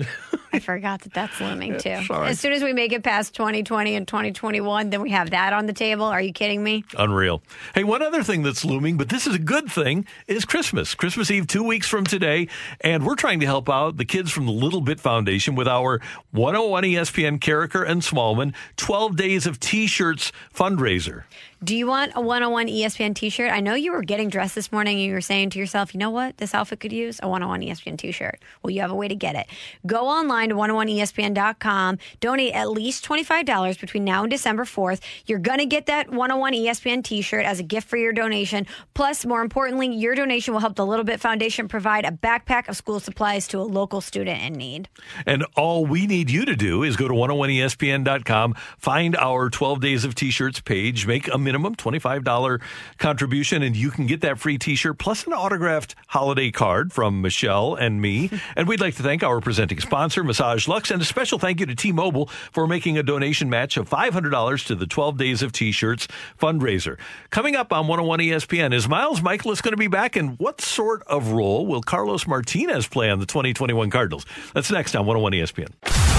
I 0.53 0.61
forgot 0.61 1.01
that 1.03 1.13
that's 1.13 1.41
looming 1.41 1.79
too. 1.79 2.05
sorry. 2.05 2.29
As 2.29 2.39
soon 2.39 2.53
as 2.53 2.63
we 2.63 2.73
make 2.73 2.93
it 2.93 3.03
past 3.03 3.35
2020 3.35 3.97
and 3.97 4.07
2021, 4.07 4.91
then 4.91 5.03
we 5.03 5.11
have 5.11 5.31
that 5.31 5.53
on 5.53 5.67
the 5.67 5.73
table. 5.73 6.05
Are 6.05 6.21
you 6.21 6.33
kidding 6.33 6.63
me? 6.63 6.85
Unreal. 6.97 7.43
Hey, 7.75 7.83
one 7.83 8.03
other 8.03 8.23
thing 8.23 8.43
that's 8.45 8.65
looming, 8.65 8.97
but 8.97 9.09
this 9.09 9.27
is 9.27 9.35
a 9.35 9.39
good 9.41 9.69
thing, 9.71 10.07
is 10.29 10.45
Christmas. 10.45 10.95
Christmas 10.95 11.31
Eve, 11.33 11.49
two 11.49 11.65
weeks 11.65 11.89
from 11.89 12.05
today. 12.05 12.47
And 12.83 13.05
we're 13.05 13.17
trying 13.17 13.41
to 13.41 13.47
help 13.47 13.69
out 13.69 13.97
the 13.97 14.05
kids 14.05 14.31
from 14.31 14.47
the 14.47 14.53
Little 14.53 14.81
Bit 14.81 15.01
Foundation 15.01 15.57
with 15.57 15.67
our 15.67 16.01
101 16.31 16.85
ESPN 16.85 17.41
Karraker 17.41 17.85
and 17.89 18.03
Smallman 18.03 18.55
12 18.77 19.17
Days 19.17 19.47
of 19.47 19.59
T 19.59 19.89
shirts 19.89 20.31
fundraiser. 20.55 21.25
Do 21.65 21.75
you 21.75 21.87
want 21.87 22.13
a 22.15 22.21
101 22.21 22.67
ESPN 22.67 23.15
t 23.15 23.31
shirt? 23.31 23.51
I 23.51 23.61
know 23.61 23.73
you 23.73 23.93
were 23.93 24.03
getting 24.03 24.29
dressed 24.29 24.55
this 24.55 24.71
morning 24.71 24.99
and 24.99 25.07
you 25.07 25.15
were 25.15 25.23
saying 25.23 25.49
to 25.51 25.59
yourself, 25.59 25.95
you 25.95 25.99
know 25.99 26.11
what? 26.11 26.37
This 26.37 26.53
outfit 26.53 26.81
could 26.81 26.93
use 26.93 27.21
a 27.23 27.29
101 27.29 27.63
ESPN 27.63 27.97
t 27.97 28.13
shirt. 28.13 28.39
Well, 28.63 28.71
you 28.71 28.83
have 28.83 28.91
a 28.91 28.95
way 28.95 29.09
to 29.09 29.15
get 29.15 29.35
it. 29.35 29.47
Go 29.87 30.07
online 30.07 30.51
to 30.51 30.57
101ESPN.com, 30.57 31.99
donate 32.21 32.53
at 32.53 32.71
least 32.71 33.07
$25 33.07 33.81
between 33.81 34.05
now 34.05 34.25
and 34.25 34.31
December 34.31 34.65
4th. 34.65 35.01
You're 35.25 35.39
going 35.39 35.59
to 35.59 35.65
get 35.65 35.87
that 35.87 36.11
101 36.11 36.53
ESPN 36.53 37.03
t 37.03 37.23
shirt 37.23 37.47
as 37.47 37.61
a 37.61 37.63
gift 37.63 37.89
for 37.89 37.97
your 37.97 38.13
donation. 38.13 38.67
Plus, 38.93 39.25
more 39.25 39.41
importantly, 39.41 39.87
your 39.95 40.15
donation 40.15 40.53
will 40.53 40.61
help 40.61 40.77
the 40.77 40.85
Little 40.85 41.05
Bit 41.05 41.19
Foundation 41.19 41.67
provide 41.67 42.05
a 42.05 42.11
backpack 42.11 42.69
of 42.69 42.77
school 42.77 43.01
supplies 43.01 43.49
to 43.49 43.59
a 43.59 43.63
local 43.63 44.03
student 44.03 44.43
in 44.43 44.53
need. 44.53 44.91
And 45.25 45.47
all 45.57 45.87
we 45.87 46.07
need 46.07 46.31
you 46.31 46.45
to 46.45 46.57
do 46.57 46.83
is 46.83 46.97
go 46.97 47.09
to 47.09 47.15
101ESPN.com, 47.15 48.55
find 48.77 49.17
our 49.17 49.49
12 49.49 49.81
Days 49.81 50.05
of 50.05 50.15
T 50.15 50.31
shirts 50.31 50.61
page, 50.61 51.07
make 51.07 51.33
a 51.33 51.39
minimum 51.39 51.54
$25 51.63 52.61
contribution, 52.99 53.63
and 53.63 53.77
you 53.77 53.91
can 53.91 54.07
get 54.07 54.21
that 54.23 54.39
free 54.39 54.59
t 54.59 54.75
shirt 54.75 54.99
plus 54.99 55.27
an 55.27 55.33
autographed 55.33 55.95
holiday 56.09 56.51
card 56.51 56.93
from 56.93 57.21
Michelle 57.21 57.75
and 57.75 58.01
me. 58.01 58.31
and 58.57 58.69
we'd 58.69 58.81
like 58.81 58.97
to 58.97 59.03
thank 59.03 59.23
our 59.23 59.41
presenting 59.41 59.81
sponsor, 59.81 60.25
Massage 60.25 60.67
Luxe, 60.69 60.91
and 60.91 61.03
a 61.03 61.05
special 61.05 61.39
thank 61.39 61.61
you 61.61 61.67
to 61.67 61.75
T 61.75 61.93
Mobile 61.93 62.27
for 62.53 62.67
making 62.67 62.99
a 62.99 63.03
donation 63.03 63.49
match 63.51 63.77
of 63.77 63.89
$500 63.89 64.67
to 64.67 64.75
the 64.75 64.87
12 64.87 65.17
Days 65.17 65.43
of 65.43 65.53
T 65.53 65.73
shirts 65.73 66.09
fundraiser. 66.41 66.99
Coming 67.31 67.57
up 67.57 67.73
on 67.73 67.87
101 67.87 68.21
ESPN, 68.21 68.73
is 68.73 68.89
Miles 68.89 69.21
Mikolas 69.21 69.63
going 69.63 69.73
to 69.73 69.77
be 69.77 69.89
back? 69.89 70.17
And 70.17 70.39
what 70.39 70.61
sort 70.61 71.03
of 71.05 71.33
role 71.33 71.67
will 71.67 71.83
Carlos 71.83 72.27
Martinez 72.27 72.89
play 72.89 73.11
on 73.11 73.21
the 73.21 73.27
2021 73.27 73.91
Cardinals? 73.91 74.27
That's 74.55 74.71
next 74.71 74.95
on 74.97 75.07
101 75.07 75.33
ESPN. 75.33 76.14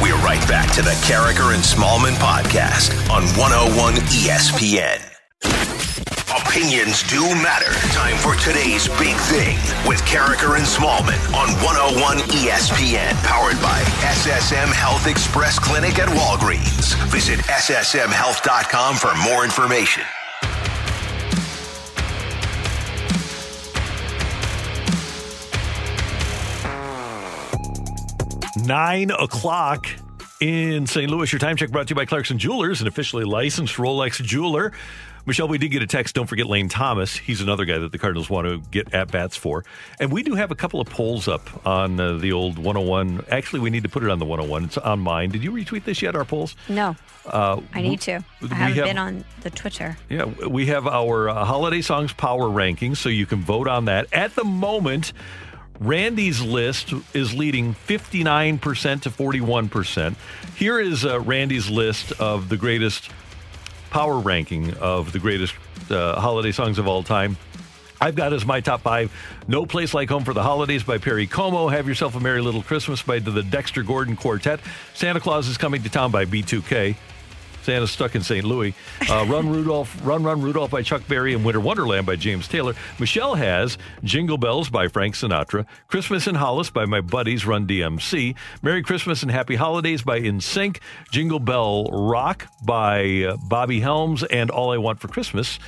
We're 0.00 0.16
right 0.22 0.46
back 0.46 0.70
to 0.74 0.82
the 0.82 0.94
Karraker 1.02 1.54
and 1.54 1.62
Smallman 1.62 2.14
podcast 2.22 2.94
on 3.10 3.24
101 3.34 3.94
ESPN. 4.14 5.02
Opinions 6.30 7.02
do 7.10 7.20
matter. 7.42 7.72
Time 7.90 8.16
for 8.16 8.36
today's 8.36 8.86
big 8.94 9.16
thing 9.26 9.56
with 9.88 10.00
Karraker 10.02 10.56
and 10.56 10.64
Smallman 10.64 11.18
on 11.34 11.50
101 11.66 12.18
ESPN. 12.30 13.12
Powered 13.24 13.60
by 13.60 13.80
SSM 14.06 14.72
Health 14.72 15.08
Express 15.08 15.58
Clinic 15.58 15.98
at 15.98 16.08
Walgreens. 16.08 16.94
Visit 17.10 17.40
SSMHealth.com 17.40 18.96
for 18.96 19.12
more 19.28 19.44
information. 19.44 20.04
Nine 28.64 29.10
o'clock 29.10 29.86
In 30.40 30.86
St. 30.86 31.10
Louis, 31.10 31.30
your 31.32 31.38
time 31.38 31.56
check 31.56 31.70
brought 31.70 31.88
to 31.88 31.92
you 31.92 31.96
by 31.96 32.04
Clarkson 32.04 32.38
Jewelers, 32.38 32.80
an 32.80 32.86
officially 32.86 33.24
licensed 33.24 33.76
Rolex 33.76 34.22
jeweler. 34.22 34.72
Michelle, 35.26 35.48
we 35.48 35.58
did 35.58 35.68
get 35.68 35.82
a 35.82 35.86
text. 35.86 36.14
Don't 36.14 36.26
forget 36.26 36.46
Lane 36.46 36.68
Thomas. 36.70 37.14
He's 37.14 37.42
another 37.42 37.66
guy 37.66 37.76
that 37.78 37.92
the 37.92 37.98
Cardinals 37.98 38.30
want 38.30 38.46
to 38.46 38.58
get 38.70 38.94
at 38.94 39.10
bats 39.12 39.36
for. 39.36 39.62
And 40.00 40.10
we 40.10 40.22
do 40.22 40.34
have 40.36 40.50
a 40.50 40.54
couple 40.54 40.80
of 40.80 40.88
polls 40.88 41.28
up 41.28 41.66
on 41.66 42.00
uh, 42.00 42.14
the 42.16 42.32
old 42.32 42.56
101. 42.56 43.26
Actually, 43.30 43.60
we 43.60 43.68
need 43.68 43.82
to 43.82 43.88
put 43.90 44.02
it 44.02 44.08
on 44.10 44.20
the 44.20 44.24
101. 44.24 44.64
It's 44.64 44.78
on 44.78 45.00
mine. 45.00 45.30
Did 45.30 45.44
you 45.44 45.52
retweet 45.52 45.84
this 45.84 46.00
yet, 46.00 46.16
our 46.16 46.24
polls? 46.24 46.56
No, 46.68 46.96
Uh, 47.26 47.60
I 47.74 47.82
need 47.82 48.00
to. 48.02 48.24
I 48.50 48.54
haven't 48.54 48.76
have- 48.76 48.84
been 48.86 48.98
on 48.98 49.24
the 49.42 49.50
Twitter. 49.50 49.98
Yeah, 50.08 50.24
we 50.24 50.66
have 50.66 50.86
our 50.86 51.28
uh, 51.28 51.44
holiday 51.44 51.82
songs 51.82 52.12
power 52.14 52.44
rankings, 52.48 52.96
so 52.96 53.08
you 53.10 53.26
can 53.26 53.42
vote 53.42 53.68
on 53.68 53.84
that. 53.84 54.06
At 54.14 54.34
the 54.34 54.44
moment, 54.44 55.12
Randy's 55.80 56.40
list 56.40 56.92
is 57.14 57.34
leading 57.34 57.74
59% 57.74 59.02
to 59.02 59.10
41%. 59.10 60.16
Here 60.56 60.80
is 60.80 61.04
uh, 61.04 61.20
Randy's 61.20 61.70
list 61.70 62.12
of 62.20 62.48
the 62.48 62.56
greatest 62.56 63.10
power 63.90 64.18
ranking 64.18 64.74
of 64.78 65.12
the 65.12 65.18
greatest 65.18 65.54
uh, 65.90 66.20
holiday 66.20 66.52
songs 66.52 66.78
of 66.78 66.88
all 66.88 67.02
time. 67.02 67.36
I've 68.00 68.14
got 68.14 68.32
as 68.32 68.44
my 68.44 68.60
top 68.60 68.82
five 68.82 69.12
No 69.48 69.66
Place 69.66 69.94
Like 69.94 70.08
Home 70.08 70.24
for 70.24 70.34
the 70.34 70.42
Holidays 70.42 70.82
by 70.82 70.98
Perry 70.98 71.26
Como, 71.26 71.68
Have 71.68 71.88
Yourself 71.88 72.14
a 72.14 72.20
Merry 72.20 72.40
Little 72.40 72.62
Christmas 72.62 73.02
by 73.02 73.18
the 73.18 73.42
Dexter 73.42 73.82
Gordon 73.82 74.16
Quartet, 74.16 74.60
Santa 74.94 75.20
Claus 75.20 75.48
is 75.48 75.58
Coming 75.58 75.82
to 75.82 75.88
Town 75.88 76.10
by 76.10 76.24
B2K, 76.24 76.96
Stuck 77.68 78.14
in 78.14 78.22
St. 78.22 78.44
Louis, 78.44 78.74
uh, 79.10 79.26
Run 79.28 79.50
Rudolph, 79.50 79.94
Run 80.02 80.22
Run 80.22 80.40
Rudolph 80.40 80.70
by 80.70 80.80
Chuck 80.80 81.06
Berry, 81.06 81.34
and 81.34 81.44
Winter 81.44 81.60
Wonderland 81.60 82.06
by 82.06 82.16
James 82.16 82.48
Taylor. 82.48 82.74
Michelle 82.98 83.34
has 83.34 83.76
Jingle 84.02 84.38
Bells 84.38 84.70
by 84.70 84.88
Frank 84.88 85.14
Sinatra, 85.14 85.66
Christmas 85.86 86.26
in 86.26 86.36
Hollis 86.36 86.70
by 86.70 86.86
my 86.86 87.02
buddies 87.02 87.44
Run 87.44 87.66
DMC, 87.66 88.34
Merry 88.62 88.82
Christmas 88.82 89.22
and 89.22 89.30
Happy 89.30 89.56
Holidays 89.56 90.00
by 90.00 90.16
In 90.16 90.40
Sync, 90.40 90.80
Jingle 91.12 91.40
Bell 91.40 91.84
Rock 91.92 92.46
by 92.64 93.24
uh, 93.24 93.36
Bobby 93.48 93.80
Helms, 93.80 94.22
and 94.24 94.50
All 94.50 94.72
I 94.72 94.78
Want 94.78 94.98
for 94.98 95.08
Christmas 95.08 95.58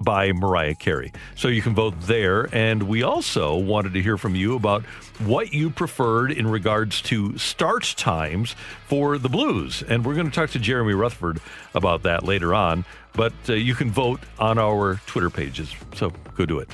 by 0.00 0.32
Mariah 0.32 0.74
Carey. 0.74 1.12
So 1.34 1.48
you 1.48 1.62
can 1.62 1.74
vote 1.74 1.94
there. 2.02 2.48
And 2.54 2.84
we 2.84 3.02
also 3.02 3.56
wanted 3.56 3.92
to 3.94 4.02
hear 4.02 4.16
from 4.16 4.34
you 4.34 4.56
about 4.56 4.84
what 5.20 5.52
you 5.52 5.70
preferred 5.70 6.32
in 6.32 6.46
regards 6.46 7.02
to 7.02 7.36
start 7.38 7.94
times 7.96 8.54
for 8.86 9.18
the 9.18 9.28
Blues. 9.28 9.82
And 9.82 10.04
we're 10.04 10.14
going 10.14 10.28
to 10.28 10.34
talk 10.34 10.50
to 10.50 10.58
Jeremy 10.58 10.94
Rutherford 10.94 11.40
about 11.74 12.02
that 12.04 12.24
later 12.24 12.54
on. 12.54 12.84
But 13.14 13.32
uh, 13.48 13.54
you 13.54 13.74
can 13.74 13.90
vote 13.90 14.20
on 14.38 14.58
our 14.58 15.00
Twitter 15.06 15.30
pages. 15.30 15.74
So 15.94 16.12
go 16.36 16.46
do 16.46 16.58
it. 16.60 16.68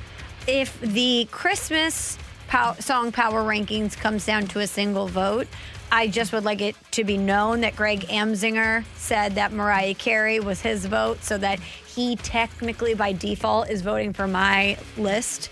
If 0.47 0.81
the 0.81 1.29
Christmas 1.31 2.17
pow- 2.47 2.75
song 2.75 3.13
power 3.13 3.43
rankings 3.43 3.97
comes 3.97 4.25
down 4.25 4.47
to 4.49 4.61
a 4.61 4.67
single 4.67 5.09
vote, 5.09 5.47
I 5.91 6.07
just 6.09 6.33
would 6.33 6.45
like 6.45 6.61
it 6.61 6.77
to 6.93 7.05
be 7.05 7.17
known 7.17 7.63
that 7.63 7.75
Greg 7.75 8.01
Amsinger 8.09 8.85
said 8.97 9.35
that 9.37 9.53
Mariah 9.53 9.95
Carey 9.95 10.39
was 10.39 10.61
his 10.61 10.85
vote, 10.85 11.23
so 11.25 11.39
that 11.39 11.61
he 11.61 12.17
technically, 12.17 12.95
by 12.95 13.13
default, 13.13 13.71
is 13.71 13.81
voting 13.83 14.13
for 14.13 14.29
my 14.29 14.77
list. 14.99 15.51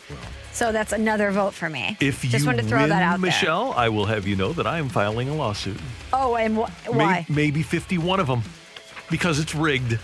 So 0.53 0.73
that's 0.73 0.93
another 0.93 1.31
vote 1.31 1.53
for 1.55 1.69
me. 1.69 1.97
If 2.01 2.23
just 2.23 2.41
you 2.41 2.47
wanted 2.47 2.63
to 2.63 2.69
throw 2.69 2.81
win, 2.81 2.91
that 2.91 3.03
out 3.03 3.13
there. 3.13 3.31
Michelle, 3.31 3.73
I 3.73 3.89
will 3.89 4.07
have 4.07 4.27
you 4.27 4.37
know 4.37 4.53
that 4.55 4.67
I 4.67 4.79
am 4.79 4.89
filing 4.89 5.29
a 5.29 5.35
lawsuit. 5.35 5.79
Oh, 6.13 6.37
and 6.37 6.57
wh- 6.57 6.71
May- 6.87 6.97
why? 6.97 7.27
maybe 7.29 7.63
51 7.63 8.21
of 8.21 8.27
them 8.27 8.43
because 9.11 9.39
it's 9.39 9.55
rigged. 9.55 9.99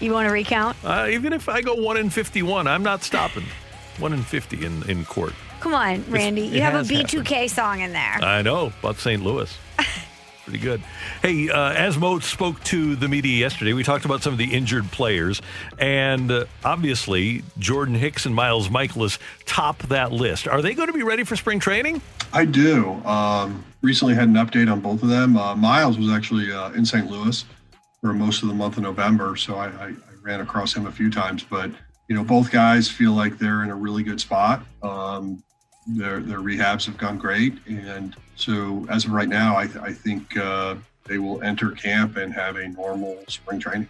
You 0.00 0.12
want 0.12 0.26
to 0.26 0.32
recount? 0.32 0.76
Uh, 0.84 1.08
even 1.10 1.32
if 1.32 1.48
I 1.48 1.60
go 1.62 1.74
1 1.74 1.96
in 1.96 2.10
51, 2.10 2.66
I'm 2.66 2.82
not 2.82 3.02
stopping. 3.02 3.44
1 3.98 4.12
in 4.12 4.22
50 4.22 4.64
in, 4.64 4.90
in 4.90 5.04
court. 5.04 5.32
Come 5.60 5.74
on, 5.74 6.04
Randy. 6.10 6.42
it 6.42 6.54
You 6.54 6.60
have 6.62 6.74
a 6.74 6.78
has 6.78 6.90
B2K 6.90 7.48
song 7.48 7.80
in 7.80 7.92
there. 7.92 8.18
I 8.20 8.42
know 8.42 8.72
about 8.80 8.96
St. 8.96 9.22
Louis. 9.22 9.56
Pretty 10.44 10.58
good. 10.58 10.82
Hey, 11.22 11.50
uh, 11.50 11.72
as 11.72 11.96
Mo 11.96 12.18
spoke 12.18 12.62
to 12.64 12.96
the 12.96 13.06
media 13.06 13.38
yesterday, 13.38 13.74
we 13.74 13.84
talked 13.84 14.04
about 14.04 14.24
some 14.24 14.32
of 14.32 14.38
the 14.40 14.52
injured 14.52 14.90
players, 14.90 15.40
and 15.78 16.32
uh, 16.32 16.46
obviously 16.64 17.44
Jordan 17.60 17.94
Hicks 17.94 18.26
and 18.26 18.34
Miles 18.34 18.68
Mikolas 18.68 19.20
top 19.46 19.78
that 19.84 20.10
list. 20.10 20.48
Are 20.48 20.60
they 20.60 20.74
going 20.74 20.88
to 20.88 20.92
be 20.92 21.04
ready 21.04 21.22
for 21.22 21.36
spring 21.36 21.60
training? 21.60 22.02
I 22.32 22.44
do. 22.44 22.90
Um, 23.04 23.64
recently 23.82 24.14
had 24.14 24.28
an 24.28 24.34
update 24.34 24.70
on 24.70 24.80
both 24.80 25.04
of 25.04 25.10
them. 25.10 25.36
Uh, 25.36 25.54
Miles 25.54 25.96
was 25.96 26.10
actually 26.10 26.50
uh, 26.50 26.72
in 26.72 26.84
St. 26.84 27.08
Louis 27.08 27.44
for 28.02 28.12
most 28.12 28.42
of 28.42 28.48
the 28.48 28.54
month 28.54 28.76
of 28.76 28.82
November, 28.82 29.36
so 29.36 29.54
I, 29.54 29.68
I, 29.68 29.86
I 29.86 30.14
ran 30.22 30.40
across 30.40 30.74
him 30.74 30.86
a 30.86 30.92
few 30.92 31.08
times. 31.08 31.44
But 31.44 31.70
you 32.08 32.16
know, 32.16 32.24
both 32.24 32.50
guys 32.50 32.90
feel 32.90 33.12
like 33.12 33.38
they're 33.38 33.62
in 33.62 33.70
a 33.70 33.74
really 33.74 34.02
good 34.02 34.20
spot. 34.20 34.66
Um, 34.82 35.42
their 35.86 36.20
their 36.20 36.40
rehabs 36.40 36.84
have 36.86 36.98
gone 36.98 37.16
great, 37.16 37.54
and 37.66 38.14
so 38.34 38.84
as 38.90 39.04
of 39.04 39.12
right 39.12 39.28
now, 39.28 39.56
I, 39.56 39.68
I 39.80 39.92
think 39.92 40.36
uh, 40.36 40.74
they 41.04 41.18
will 41.18 41.40
enter 41.42 41.70
camp 41.70 42.16
and 42.16 42.34
have 42.34 42.56
a 42.56 42.68
normal 42.68 43.22
spring 43.28 43.60
training. 43.60 43.88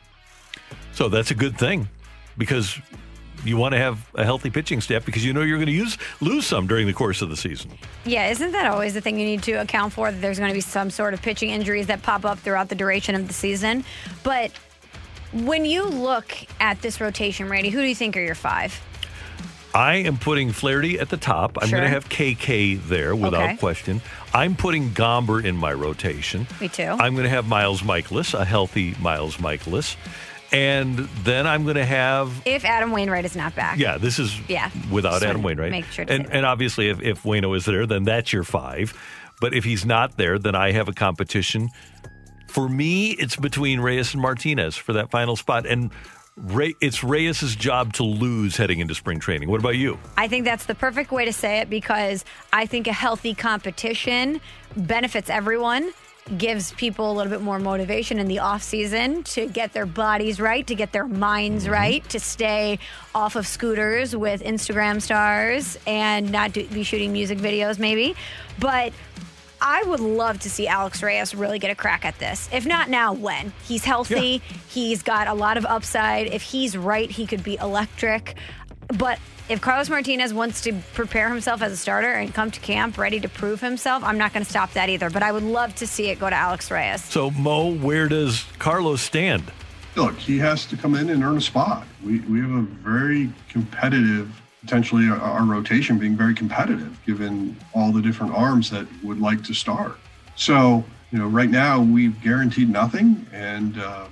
So 0.93 1.09
that's 1.09 1.31
a 1.31 1.35
good 1.35 1.59
thing 1.59 1.89
because 2.37 2.79
you 3.45 3.57
want 3.57 3.73
to 3.73 3.79
have 3.79 3.99
a 4.15 4.25
healthy 4.25 4.51
pitching 4.51 4.81
staff 4.81 5.05
because 5.05 5.25
you 5.25 5.33
know 5.33 5.43
you're 5.43 5.59
going 5.59 5.67
to 5.67 5.73
use 5.73 5.99
lose 6.21 6.47
some 6.47 6.67
during 6.67 6.87
the 6.87 6.93
course 6.93 7.23
of 7.23 7.29
the 7.31 7.37
season. 7.37 7.71
Yeah, 8.05 8.29
isn't 8.31 8.53
that 8.53 8.71
always 8.71 8.95
the 8.95 9.01
thing 9.01 9.19
you 9.19 9.27
need 9.27 9.43
to 9.45 9.53
account 9.55 9.93
for? 9.93 10.11
That 10.13 10.21
there's 10.21 10.39
going 10.39 10.51
to 10.51 10.55
be 10.55 10.61
some 10.61 10.91
sort 10.91 11.15
of 11.15 11.23
pitching 11.23 11.51
injuries 11.51 11.87
that 11.89 12.03
pop 12.03 12.25
up 12.25 12.39
throughout 12.39 12.69
the 12.69 12.75
duration 12.75 13.15
of 13.15 13.27
the 13.29 13.35
season. 13.35 13.85
But 14.23 14.53
when 15.33 15.65
you 15.65 15.85
look 15.87 16.35
at 16.61 16.81
this 16.83 17.01
rotation, 17.01 17.49
Randy, 17.49 17.71
who 17.71 17.81
do 17.81 17.87
you 17.87 17.95
think 17.95 18.17
are 18.17 18.21
your 18.21 18.35
five? 18.35 18.81
I 19.75 19.95
am 19.95 20.19
putting 20.19 20.53
Flaherty 20.53 21.01
at 21.01 21.09
the 21.09 21.17
top. 21.17 21.57
I'm 21.61 21.69
Sure. 21.69 21.79
going 21.79 21.89
to 21.91 21.95
have 21.95 22.07
KK 22.11 22.75
there 22.89 23.17
without 23.17 23.43
Okay. 23.45 23.57
question. 23.57 24.03
I'm 24.35 24.55
putting 24.55 24.91
Gomber 24.91 25.43
in 25.43 25.57
my 25.57 25.73
rotation. 25.73 26.47
Me 26.61 26.69
too. 26.69 26.83
I'm 26.83 27.15
going 27.15 27.25
to 27.25 27.31
have 27.31 27.49
Miles 27.49 27.81
Mikolas, 27.81 28.39
a 28.39 28.45
healthy 28.45 28.95
Miles 29.01 29.39
Mikolas. 29.39 29.97
And 30.53 30.99
then 31.25 31.47
I'm 31.47 31.65
going 31.65 31.77
to 31.77 31.85
have 31.85 32.43
if 32.45 32.65
Adam 32.65 32.91
Wainwright 32.93 33.25
is 33.25 33.35
not 33.35 33.55
back. 33.55 33.79
yeah, 33.79 33.97
this 33.99 34.19
is 34.19 34.39
Yeah. 34.49 34.71
without 34.91 35.13
Just 35.15 35.25
Adam 35.25 35.43
Wainwright. 35.43 35.71
make 35.71 35.87
sure 35.87 36.05
and 36.09 36.31
and 36.31 36.45
obviously 36.45 36.89
if, 36.91 37.01
if 37.01 37.23
Wayno 37.23 37.57
is 37.57 37.65
there, 37.65 37.87
then 37.87 38.05
that's 38.05 38.33
your 38.33 38.45
five. 38.45 38.93
But 39.41 39.55
if 39.55 39.65
he's 39.65 39.85
not 39.87 40.17
there, 40.19 40.39
then 40.39 40.55
I 40.55 40.73
have 40.73 40.89
a 40.89 40.93
competition. 40.93 41.69
For 42.49 42.69
me, 42.69 43.13
it's 43.13 43.35
between 43.37 43.81
Reyes 43.81 44.13
and 44.13 44.21
Martinez 44.23 44.77
for 44.77 44.93
that 44.93 45.11
final 45.11 45.37
spot. 45.37 45.65
And 45.67 45.91
Ray, 46.37 46.75
it's 46.81 47.03
Reyes' 47.03 47.57
job 47.57 47.93
to 47.95 48.05
lose 48.05 48.57
heading 48.57 48.79
into 48.81 48.95
spring 48.95 49.21
training. 49.21 49.51
What 49.51 49.59
about 49.61 49.77
you? 49.77 49.99
I 50.17 50.29
think 50.29 50.45
that's 50.45 50.67
the 50.67 50.75
perfect 50.75 51.13
way 51.13 51.25
to 51.25 51.33
say 51.33 51.59
it 51.61 51.69
because 51.71 52.25
I 52.53 52.67
think 52.67 52.87
a 52.87 52.93
healthy 52.93 53.35
competition 53.35 54.41
benefits 54.77 55.29
everyone, 55.29 55.93
gives 56.39 56.73
people 56.73 57.11
a 57.11 57.15
little 57.15 57.31
bit 57.31 57.43
more 57.43 57.59
motivation 57.59 58.19
in 58.19 58.29
the 58.29 58.39
off 58.39 58.63
season 58.63 59.23
to 59.25 59.47
get 59.49 59.73
their 59.73 59.87
bodies 59.87 60.41
right, 60.41 60.67
to 60.67 60.75
get 60.75 60.93
their 60.93 61.07
minds 61.07 61.65
mm-hmm. 61.65 61.73
right, 61.73 62.09
to 62.11 62.21
stay 62.21 62.79
off 63.15 63.37
of 63.37 63.47
scooters 63.47 64.15
with 64.15 64.43
Instagram 64.43 65.03
stars 65.03 65.79
and 65.87 66.31
not 66.31 66.53
do, 66.53 66.67
be 66.69 66.83
shooting 66.83 67.13
music 67.13 67.39
videos 67.39 67.79
maybe. 67.79 68.15
But 68.59 68.93
I 69.61 69.83
would 69.85 70.01
love 70.01 70.41
to 70.41 70.51
see 70.51 70.67
Alex 70.67 71.03
Reyes 71.03 71.35
really 71.35 71.61
get 71.61 71.71
a 71.71 71.75
crack 71.75 72.05
at 72.05 72.19
this. 72.19 72.49
If 72.53 72.67
not 72.67 72.91
now, 72.91 73.13
when? 73.13 73.53
He's 73.65 73.85
healthy. 73.85 74.43
He's 74.69 75.03
got 75.03 75.29
a 75.29 75.35
lot 75.35 75.57
of 75.57 75.65
upside. 75.65 76.27
If 76.27 76.43
he's 76.43 76.77
right, 76.77 77.09
he 77.09 77.27
could 77.27 77.45
be 77.45 77.57
electric. 77.57 78.37
But 78.89 79.21
if 79.53 79.61
Carlos 79.61 79.91
Martinez 79.91 80.33
wants 80.33 80.63
to 80.63 80.73
prepare 80.95 81.29
himself 81.29 81.61
as 81.61 81.73
a 81.73 81.77
starter 81.77 82.11
and 82.11 82.33
come 82.33 82.51
to 82.51 82.59
camp 82.61 82.97
ready 82.97 83.21
to 83.21 83.29
prove 83.29 83.61
himself, 83.61 84.03
I'm 84.03 84.17
not 84.17 84.33
going 84.33 84.43
to 84.43 84.49
stop 84.49 84.73
that 84.73 84.89
either. 84.89 85.11
But 85.11 85.23
I 85.23 85.31
would 85.31 85.43
love 85.43 85.75
to 85.75 85.87
see 85.87 86.09
it 86.09 86.19
go 86.19 86.31
to 86.31 86.35
Alex 86.35 86.71
Reyes. 86.71 87.05
So, 87.05 87.31
Mo, 87.33 87.75
where 87.75 88.09
does 88.09 88.47
Carlos 88.59 89.03
stand? 89.03 89.53
Look, 89.95 90.17
he 90.17 90.39
has 90.39 90.65
to 90.67 90.77
come 90.79 90.95
in 90.95 91.11
and 91.11 91.23
earn 91.23 91.37
a 91.37 91.41
spot. 91.43 91.87
We, 92.03 92.21
we 92.21 92.41
have 92.41 92.51
a 92.51 92.63
very 92.63 93.31
competitive, 93.51 94.41
potentially 94.63 95.11
our, 95.11 95.19
our 95.19 95.45
rotation 95.45 95.99
being 95.99 96.17
very 96.17 96.35
competitive, 96.35 96.99
given 97.05 97.55
all 97.75 97.93
the 97.93 98.01
different 98.01 98.33
arms 98.33 98.71
that 98.71 98.87
would 99.03 99.21
like 99.21 99.45
to 99.45 99.53
start. 99.53 99.99
So, 100.35 100.83
you 101.11 101.19
know, 101.19 101.27
right 101.27 101.51
now 101.51 101.83
we've 101.83 102.19
guaranteed 102.23 102.71
nothing, 102.71 103.27
and 103.35 103.79
uh, 103.79 104.07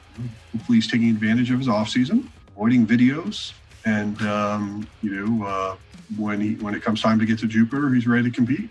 hopefully 0.53 0.77
he's 0.77 0.91
taking 0.91 1.09
advantage 1.09 1.51
of 1.51 1.61
his 1.61 1.69
offseason, 1.69 2.29
avoiding 2.55 2.87
videos, 2.87 3.55
and 3.85 4.21
um, 4.23 4.89
you 5.03 5.11
know, 5.11 5.47
uh, 5.47 5.77
when 6.17 6.41
he 6.41 6.55
when 6.57 6.75
it 6.75 6.83
comes 6.83 7.01
time 7.01 7.19
to 7.19 7.27
get 7.27 7.39
to 7.41 7.47
Jupiter, 7.47 7.91
he's 7.91 8.07
ready 8.07 8.25
to 8.25 8.35
compete. 8.35 8.69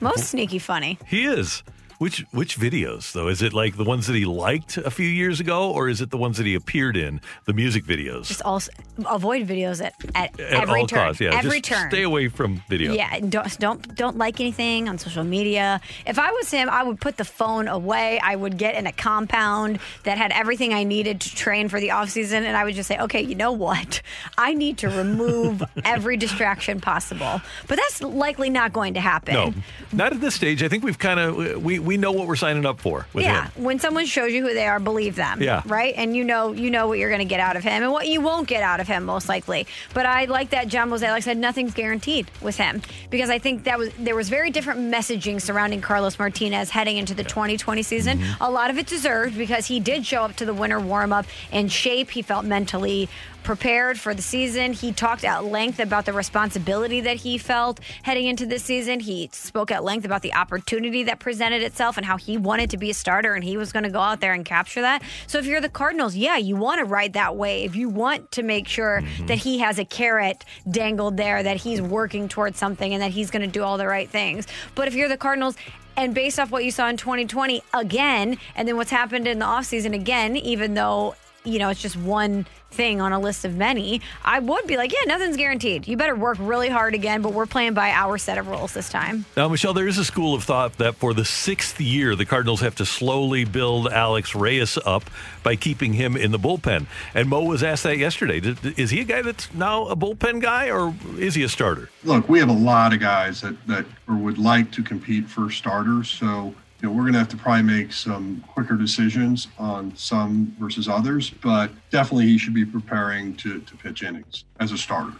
Most 0.00 0.26
sneaky 0.26 0.58
funny. 0.58 0.98
He 1.06 1.24
is. 1.24 1.62
Which 2.04 2.20
which 2.32 2.58
videos 2.58 3.12
though? 3.12 3.28
Is 3.28 3.40
it 3.40 3.54
like 3.54 3.78
the 3.78 3.82
ones 3.82 4.08
that 4.08 4.14
he 4.14 4.26
liked 4.26 4.76
a 4.76 4.90
few 4.90 5.08
years 5.08 5.40
ago, 5.40 5.70
or 5.70 5.88
is 5.88 6.02
it 6.02 6.10
the 6.10 6.18
ones 6.18 6.36
that 6.36 6.44
he 6.44 6.54
appeared 6.54 6.98
in, 6.98 7.18
the 7.46 7.54
music 7.54 7.86
videos? 7.86 8.26
Just 8.26 8.42
also 8.42 8.70
avoid 9.06 9.48
videos 9.48 9.82
at, 9.82 9.94
at, 10.14 10.38
At 10.38 10.52
every 10.52 10.80
all 10.80 10.86
turn. 10.86 10.98
costs, 10.98 11.22
yeah. 11.22 11.34
Every 11.34 11.62
Just 11.62 11.80
turn. 11.80 11.90
Stay 11.90 12.02
away 12.02 12.28
from 12.28 12.62
video. 12.68 12.92
Yeah, 12.92 13.20
don't 13.20 13.58
don't 13.58 13.94
don't 13.94 14.18
like 14.18 14.38
anything 14.38 14.86
on 14.86 14.98
social 14.98 15.24
media. 15.24 15.80
If 16.06 16.18
I 16.18 16.30
was 16.30 16.50
him, 16.50 16.68
I 16.68 16.82
would 16.82 17.00
put 17.00 17.16
the 17.16 17.24
phone 17.24 17.68
away. 17.68 18.20
I 18.22 18.36
would 18.36 18.58
get 18.58 18.74
in 18.74 18.86
a 18.86 18.92
compound 18.92 19.78
that 20.02 20.18
had 20.18 20.30
everything 20.30 20.74
I 20.74 20.84
needed 20.84 21.22
to 21.22 21.34
train 21.34 21.70
for 21.70 21.80
the 21.80 21.92
off 21.92 22.10
season, 22.10 22.44
and 22.44 22.54
I 22.54 22.64
would 22.64 22.74
just 22.74 22.86
say, 22.86 22.98
okay, 22.98 23.22
you 23.22 23.34
know 23.34 23.52
what? 23.52 24.02
I 24.36 24.52
need 24.52 24.76
to 24.78 24.90
remove 24.90 25.62
every 25.86 26.18
distraction 26.18 26.82
possible. 26.82 27.40
But 27.66 27.76
that's 27.76 28.02
likely 28.02 28.50
not 28.50 28.74
going 28.74 28.92
to 28.92 29.00
happen. 29.00 29.32
No, 29.32 29.54
not 29.90 30.12
at 30.12 30.20
this 30.20 30.34
stage. 30.34 30.62
I 30.62 30.68
think 30.68 30.84
we've 30.84 30.98
kind 30.98 31.18
of 31.18 31.64
we 31.64 31.78
we 31.78 31.93
we 31.94 31.98
know 31.98 32.10
what 32.10 32.26
we're 32.26 32.34
signing 32.34 32.66
up 32.66 32.80
for 32.80 33.06
with 33.12 33.22
yeah, 33.22 33.50
him. 33.50 33.62
when 33.62 33.78
someone 33.78 34.04
shows 34.04 34.32
you 34.32 34.44
who 34.44 34.52
they 34.52 34.66
are, 34.66 34.80
believe 34.80 35.14
them. 35.14 35.40
Yeah. 35.40 35.62
right. 35.66 35.94
And 35.96 36.16
you 36.16 36.24
know, 36.24 36.50
you 36.50 36.68
know 36.68 36.88
what 36.88 36.98
you're 36.98 37.08
going 37.08 37.20
to 37.20 37.24
get 37.24 37.38
out 37.38 37.56
of 37.56 37.62
him 37.62 37.84
and 37.84 37.92
what 37.92 38.08
you 38.08 38.20
won't 38.20 38.48
get 38.48 38.64
out 38.64 38.80
of 38.80 38.88
him, 38.88 39.04
most 39.04 39.28
likely. 39.28 39.68
But 39.92 40.04
I 40.04 40.24
like 40.24 40.50
that 40.50 40.66
John 40.66 40.90
Mozeliak 40.90 41.02
like 41.02 41.12
I 41.12 41.20
said 41.20 41.38
nothing's 41.38 41.72
guaranteed 41.72 42.28
with 42.40 42.56
him 42.56 42.82
because 43.10 43.30
I 43.30 43.38
think 43.38 43.64
that 43.64 43.78
was 43.78 43.90
there 43.96 44.16
was 44.16 44.28
very 44.28 44.50
different 44.50 44.80
messaging 44.92 45.40
surrounding 45.40 45.80
Carlos 45.80 46.18
Martinez 46.18 46.70
heading 46.70 46.96
into 46.96 47.14
the 47.14 47.22
2020 47.22 47.82
season. 47.84 48.18
Mm-hmm. 48.18 48.42
A 48.42 48.50
lot 48.50 48.70
of 48.70 48.78
it 48.78 48.88
deserved 48.88 49.38
because 49.38 49.66
he 49.66 49.78
did 49.78 50.04
show 50.04 50.22
up 50.22 50.34
to 50.36 50.44
the 50.44 50.54
winter 50.54 50.80
warm 50.80 51.12
up 51.12 51.26
in 51.52 51.68
shape. 51.68 52.10
He 52.10 52.22
felt 52.22 52.44
mentally 52.44 53.08
prepared 53.44 53.98
for 53.98 54.14
the 54.14 54.22
season. 54.22 54.72
He 54.72 54.92
talked 54.92 55.24
at 55.24 55.44
length 55.44 55.78
about 55.78 56.06
the 56.06 56.12
responsibility 56.12 57.02
that 57.02 57.16
he 57.16 57.38
felt 57.38 57.80
heading 58.02 58.26
into 58.26 58.46
this 58.46 58.64
season. 58.64 59.00
He 59.00 59.28
spoke 59.32 59.70
at 59.70 59.84
length 59.84 60.04
about 60.04 60.22
the 60.22 60.34
opportunity 60.34 61.04
that 61.04 61.20
presented 61.20 61.62
itself 61.62 61.96
and 61.96 62.04
how 62.04 62.16
he 62.16 62.36
wanted 62.38 62.70
to 62.70 62.76
be 62.76 62.90
a 62.90 62.94
starter 62.94 63.34
and 63.34 63.44
he 63.44 63.56
was 63.56 63.72
going 63.72 63.84
to 63.84 63.90
go 63.90 64.00
out 64.00 64.20
there 64.20 64.32
and 64.32 64.44
capture 64.44 64.80
that. 64.80 65.02
So 65.26 65.38
if 65.38 65.46
you're 65.46 65.60
the 65.60 65.68
Cardinals, 65.68 66.16
yeah, 66.16 66.36
you 66.36 66.56
want 66.56 66.80
to 66.80 66.84
ride 66.84 67.12
that 67.12 67.36
wave. 67.36 67.76
You 67.76 67.88
want 67.88 68.32
to 68.32 68.42
make 68.42 68.66
sure 68.66 69.02
mm-hmm. 69.02 69.26
that 69.26 69.38
he 69.38 69.58
has 69.58 69.78
a 69.78 69.84
carrot 69.84 70.44
dangled 70.70 71.16
there, 71.16 71.42
that 71.42 71.58
he's 71.58 71.80
working 71.80 72.28
towards 72.28 72.58
something 72.58 72.92
and 72.92 73.02
that 73.02 73.10
he's 73.10 73.30
going 73.30 73.42
to 73.42 73.52
do 73.52 73.62
all 73.62 73.78
the 73.78 73.86
right 73.86 74.08
things. 74.08 74.46
But 74.74 74.88
if 74.88 74.94
you're 74.94 75.08
the 75.08 75.16
Cardinals, 75.16 75.56
and 75.96 76.14
based 76.14 76.40
off 76.40 76.50
what 76.50 76.64
you 76.64 76.70
saw 76.70 76.88
in 76.88 76.96
2020 76.96 77.62
again, 77.72 78.38
and 78.56 78.66
then 78.66 78.76
what's 78.76 78.90
happened 78.90 79.26
in 79.26 79.38
the 79.38 79.44
offseason 79.44 79.94
again, 79.94 80.36
even 80.36 80.74
though, 80.74 81.14
you 81.44 81.58
know, 81.58 81.68
it's 81.68 81.80
just 81.80 81.96
one 81.96 82.46
thing 82.70 83.00
on 83.00 83.12
a 83.12 83.20
list 83.20 83.44
of 83.44 83.54
many, 83.54 84.00
I 84.24 84.40
would 84.40 84.66
be 84.66 84.76
like, 84.76 84.92
yeah, 84.92 85.06
nothing's 85.06 85.36
guaranteed. 85.36 85.86
You 85.86 85.96
better 85.96 86.16
work 86.16 86.38
really 86.40 86.68
hard 86.68 86.94
again, 86.94 87.22
but 87.22 87.32
we're 87.32 87.46
playing 87.46 87.74
by 87.74 87.90
our 87.90 88.18
set 88.18 88.36
of 88.36 88.48
rules 88.48 88.72
this 88.72 88.88
time. 88.88 89.24
Now, 89.36 89.48
Michelle, 89.48 89.74
there 89.74 89.86
is 89.86 89.98
a 89.98 90.04
school 90.04 90.34
of 90.34 90.42
thought 90.42 90.78
that 90.78 90.96
for 90.96 91.14
the 91.14 91.24
sixth 91.24 91.80
year, 91.80 92.16
the 92.16 92.24
Cardinals 92.24 92.60
have 92.60 92.74
to 92.76 92.86
slowly 92.86 93.44
build 93.44 93.88
Alex 93.88 94.34
Reyes 94.34 94.76
up 94.84 95.08
by 95.42 95.54
keeping 95.54 95.92
him 95.92 96.16
in 96.16 96.32
the 96.32 96.38
bullpen. 96.38 96.86
And 97.14 97.28
Mo 97.28 97.44
was 97.44 97.62
asked 97.62 97.84
that 97.84 97.98
yesterday. 97.98 98.40
Is 98.76 98.90
he 98.90 99.02
a 99.02 99.04
guy 99.04 99.22
that's 99.22 99.52
now 99.54 99.86
a 99.86 99.94
bullpen 99.94 100.40
guy, 100.40 100.70
or 100.70 100.94
is 101.18 101.34
he 101.34 101.42
a 101.44 101.48
starter? 101.48 101.90
Look, 102.02 102.28
we 102.28 102.40
have 102.40 102.48
a 102.48 102.52
lot 102.52 102.92
of 102.92 103.00
guys 103.00 103.42
that, 103.42 103.54
that 103.66 103.86
would 104.08 104.38
like 104.38 104.72
to 104.72 104.82
compete 104.82 105.28
for 105.28 105.50
starters. 105.50 106.10
So, 106.10 106.54
you 106.84 106.90
know, 106.90 106.96
we're 106.96 107.04
going 107.04 107.14
to 107.14 107.18
have 107.18 107.30
to 107.30 107.36
probably 107.38 107.62
make 107.62 107.94
some 107.94 108.44
quicker 108.46 108.76
decisions 108.76 109.48
on 109.58 109.96
some 109.96 110.54
versus 110.60 110.86
others, 110.86 111.30
but 111.30 111.70
definitely 111.88 112.26
he 112.26 112.36
should 112.36 112.52
be 112.52 112.66
preparing 112.66 113.34
to, 113.36 113.60
to 113.60 113.74
pitch 113.76 114.02
innings 114.02 114.44
as 114.60 114.70
a 114.70 114.76
starter. 114.76 115.14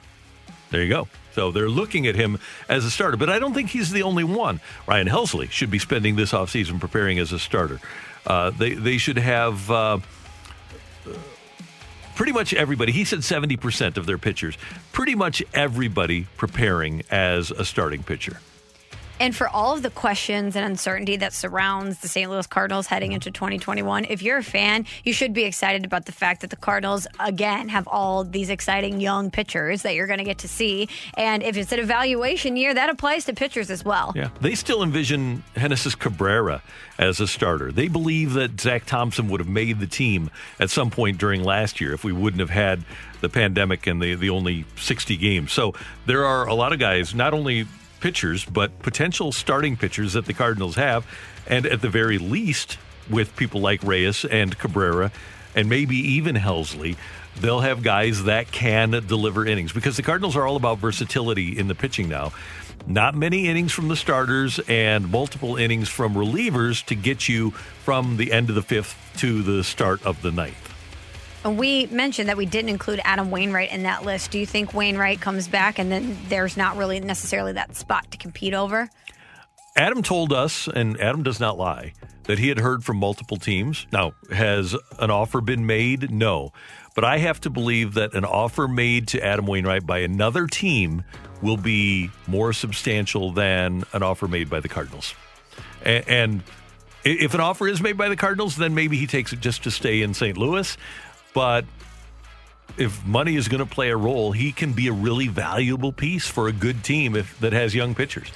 There 0.69 0.83
you 0.83 0.91
go. 0.91 1.09
So 1.33 1.51
they're 1.51 1.71
looking 1.71 2.07
at 2.07 2.17
him 2.17 2.39
as 2.69 2.85
a 2.85 2.91
starter, 2.91 3.17
but 3.17 3.31
I 3.31 3.39
don't 3.39 3.55
think 3.55 3.71
he's 3.71 3.93
the 3.93 4.03
only 4.03 4.25
one. 4.25 4.61
Ryan 4.87 5.09
Helsley 5.09 5.51
should 5.51 5.71
be 5.71 5.79
spending 5.79 6.17
this 6.17 6.33
offseason 6.33 6.79
preparing 6.79 7.19
as 7.19 7.33
a 7.33 7.39
starter. 7.39 7.81
Uh, 8.27 8.51
they 8.51 8.75
they 8.75 8.99
should 8.99 9.17
have 9.17 9.71
uh, 9.71 9.99
pretty 12.15 12.33
much 12.33 12.53
everybody. 12.53 12.93
He 12.93 13.07
said 13.07 13.25
seventy 13.25 13.57
percent 13.57 13.97
of 13.97 14.05
their 14.05 14.19
pitchers, 14.19 14.59
pretty 14.93 15.15
much 15.15 15.43
everybody 15.55 16.27
preparing 16.37 17.05
as 17.11 17.51
a 17.51 17.65
starting 17.65 18.03
pitcher. 18.03 18.39
And 19.21 19.35
for 19.35 19.49
all 19.49 19.75
of 19.75 19.83
the 19.83 19.91
questions 19.91 20.57
and 20.57 20.65
uncertainty 20.65 21.17
that 21.17 21.33
surrounds 21.33 22.01
the 22.01 22.09
St. 22.09 22.31
Louis 22.31 22.47
Cardinals 22.47 22.89
heading 22.89 23.11
mm-hmm. 23.11 23.17
into 23.17 23.31
2021, 23.31 24.07
if 24.07 24.23
you're 24.23 24.39
a 24.39 24.43
fan, 24.43 24.87
you 25.05 25.13
should 25.13 25.33
be 25.33 25.45
excited 25.45 25.85
about 25.85 26.07
the 26.07 26.13
fact 26.13 26.41
that 26.41 26.51
the 26.51 26.57
Cardinals, 26.57 27.07
again, 27.21 27.69
have 27.69 27.87
all 27.87 28.25
these 28.25 28.51
exciting 28.51 29.01
young 29.01 29.31
pitchers 29.31 29.83
that 29.83 29.95
you're 29.95 30.09
going 30.09 30.19
to 30.19 30.25
get 30.25 30.39
to 30.39 30.49
see. 30.49 30.89
And 31.17 31.43
if 31.43 31.57
it's 31.57 31.71
an 31.71 31.79
evaluation 31.79 32.57
year, 32.57 32.75
that 32.75 32.91
applies 32.91 33.25
to 33.27 33.35
pitchers 33.35 33.71
as 33.71 33.85
well. 33.85 34.13
Yeah, 34.17 34.31
they 34.41 34.57
still 34.57 34.83
envision 34.83 35.45
Genesis 35.57 35.95
Cabrera 35.95 36.63
as 36.99 37.21
a 37.21 37.29
starter. 37.29 37.71
They 37.71 37.89
believe 37.89 38.35
that 38.35 38.61
Zach 38.61 38.85
Thompson 38.85 39.29
would 39.29 39.41
have 39.41 39.49
made 39.49 39.79
the 39.79 39.87
team 39.87 40.31
at 40.59 40.71
some 40.71 40.91
point 40.91 41.19
during 41.19 41.45
last 41.45 41.81
year 41.81 41.93
if 41.93 42.03
we 42.03 42.13
wouldn't 42.13 42.41
have 42.41 42.51
had 42.51 42.85
the 43.21 43.29
pandemic 43.29 43.87
and 43.87 44.03
the 44.03 44.15
the 44.15 44.31
only 44.31 44.65
60 44.77 45.17
games. 45.17 45.53
So 45.53 45.75
there 46.07 46.25
are 46.25 46.47
a 46.47 46.55
lot 46.55 46.73
of 46.73 46.79
guys, 46.79 47.15
not 47.15 47.33
only 47.33 47.67
pitchers, 48.05 48.45
but 48.45 48.83
potential 48.83 49.33
starting 49.33 49.79
pitchers 49.79 50.13
that 50.13 50.27
the 50.27 50.35
Cardinals 50.35 50.75
have, 50.75 51.07
and 51.47 51.65
at 51.65 51.81
the 51.81 51.89
very 51.89 52.19
least, 52.19 52.77
with 53.09 53.35
people 53.35 53.63
like 53.63 53.83
Reyes 53.83 54.27
and 54.27 54.59
Cabrera, 54.59 55.11
and 55.55 55.71
maybe 55.71 55.97
even 55.97 56.37
Helsley. 56.37 56.99
They'll 57.41 57.61
have 57.61 57.83
guys 57.83 58.25
that 58.25 58.53
can 58.53 58.91
deliver 58.91 59.47
innings 59.47 59.73
because 59.73 59.97
the 59.97 60.03
Cardinals 60.03 60.37
are 60.37 60.47
all 60.47 60.57
about 60.57 60.81
versatility 60.81 61.59
in 61.59 61.67
the 61.67 61.75
pitching 61.75 62.11
now. 62.11 62.33
Not 62.87 63.15
many 63.15 63.49
innings 63.49 63.73
from 63.73 63.89
the 63.89 63.97
starters 63.97 64.61
and 64.69 65.11
multiple 65.11 65.57
innings 65.57 65.89
from 65.89 66.13
relievers 66.13 66.85
to 66.85 66.95
get 66.95 67.27
you 67.27 67.53
from 67.53 68.19
the 68.19 68.35
end 68.35 68.51
of 68.51 68.55
the 68.55 68.63
fifth 68.63 68.99
to 69.21 69.43
the 69.43 69.65
start 69.65 70.05
of 70.05 70.21
the 70.21 70.31
ninth. 70.31 70.64
And 71.45 71.59
we 71.59 71.87
mentioned 71.87 72.29
that 72.31 72.37
we 72.39 72.47
didn't 72.47 72.71
include 72.71 73.01
Adam 73.05 73.31
Wainwright 73.31 73.71
in 73.71 73.83
that 73.83 74.05
list. 74.05 74.31
Do 74.31 74.39
you 74.39 74.47
think 74.47 74.73
Wainwright 74.73 75.21
comes 75.21 75.47
back 75.47 75.79
and 75.79 75.93
then 75.93 76.17
there's 76.29 76.57
not 76.57 76.77
really 76.77 77.01
necessarily 77.01 77.53
that 77.53 77.77
spot 77.77 78.11
to 78.13 78.19
compete 78.19 78.55
over? 78.55 78.89
Adam 79.77 80.03
told 80.03 80.33
us, 80.33 80.69
and 80.69 80.99
Adam 81.01 81.23
does 81.23 81.41
not 81.41 81.59
lie, 81.59 81.93
that 82.25 82.39
he 82.39 82.49
had 82.49 82.59
heard 82.61 82.85
from 82.85 82.97
multiple 82.97 83.37
teams. 83.37 83.87
Now, 83.93 84.13
has 84.33 84.75
an 84.99 85.11
offer 85.11 85.41
been 85.41 85.67
made? 85.67 86.11
No. 86.11 86.53
But 86.95 87.05
I 87.05 87.19
have 87.19 87.41
to 87.43 87.51
believe 87.51 87.95
that 87.95 88.15
an 88.15 88.25
offer 88.25 88.69
made 88.69 89.09
to 89.09 89.21
Adam 89.23 89.47
Wainwright 89.47 89.85
by 89.85 89.99
another 89.99 90.47
team 90.47 91.03
will 91.43 91.57
be 91.57 92.11
more 92.29 92.53
substantial 92.53 93.33
than 93.33 93.83
an 93.93 94.03
offer 94.05 94.29
made 94.29 94.49
by 94.49 94.61
the 94.61 94.69
Cardinals. 94.69 95.15
A- 95.85 96.09
And 96.09 96.43
if 97.05 97.35
an 97.35 97.41
offer 97.41 97.67
is 97.69 97.83
made 97.83 97.99
by 97.99 98.09
the 98.09 98.17
Cardinals, 98.17 98.57
then 98.57 98.75
maybe 98.75 98.97
he 98.97 99.07
takes 99.09 99.33
it 99.33 99.41
just 99.41 99.65
to 99.65 99.71
stay 99.73 100.01
in 100.03 100.15
St. 100.15 100.39
Louis. 100.39 100.77
But 101.35 101.67
if 102.79 103.05
money 103.05 103.37
is 103.37 103.49
going 103.49 103.67
to 103.67 103.71
play 103.71 103.91
a 103.91 103.97
role, 103.97 104.33
he 104.33 104.53
can 104.53 104.73
be 104.73 104.89
a 104.89 104.93
really 104.93 105.29
valuable 105.29 105.93
piece 105.93 106.27
for 106.27 106.49
a 106.49 106.53
good 106.53 106.83
team 106.83 107.15
if 107.15 107.39
that 107.41 107.53
has 107.53 107.75
young 107.75 107.95
pitchers. 107.95 108.29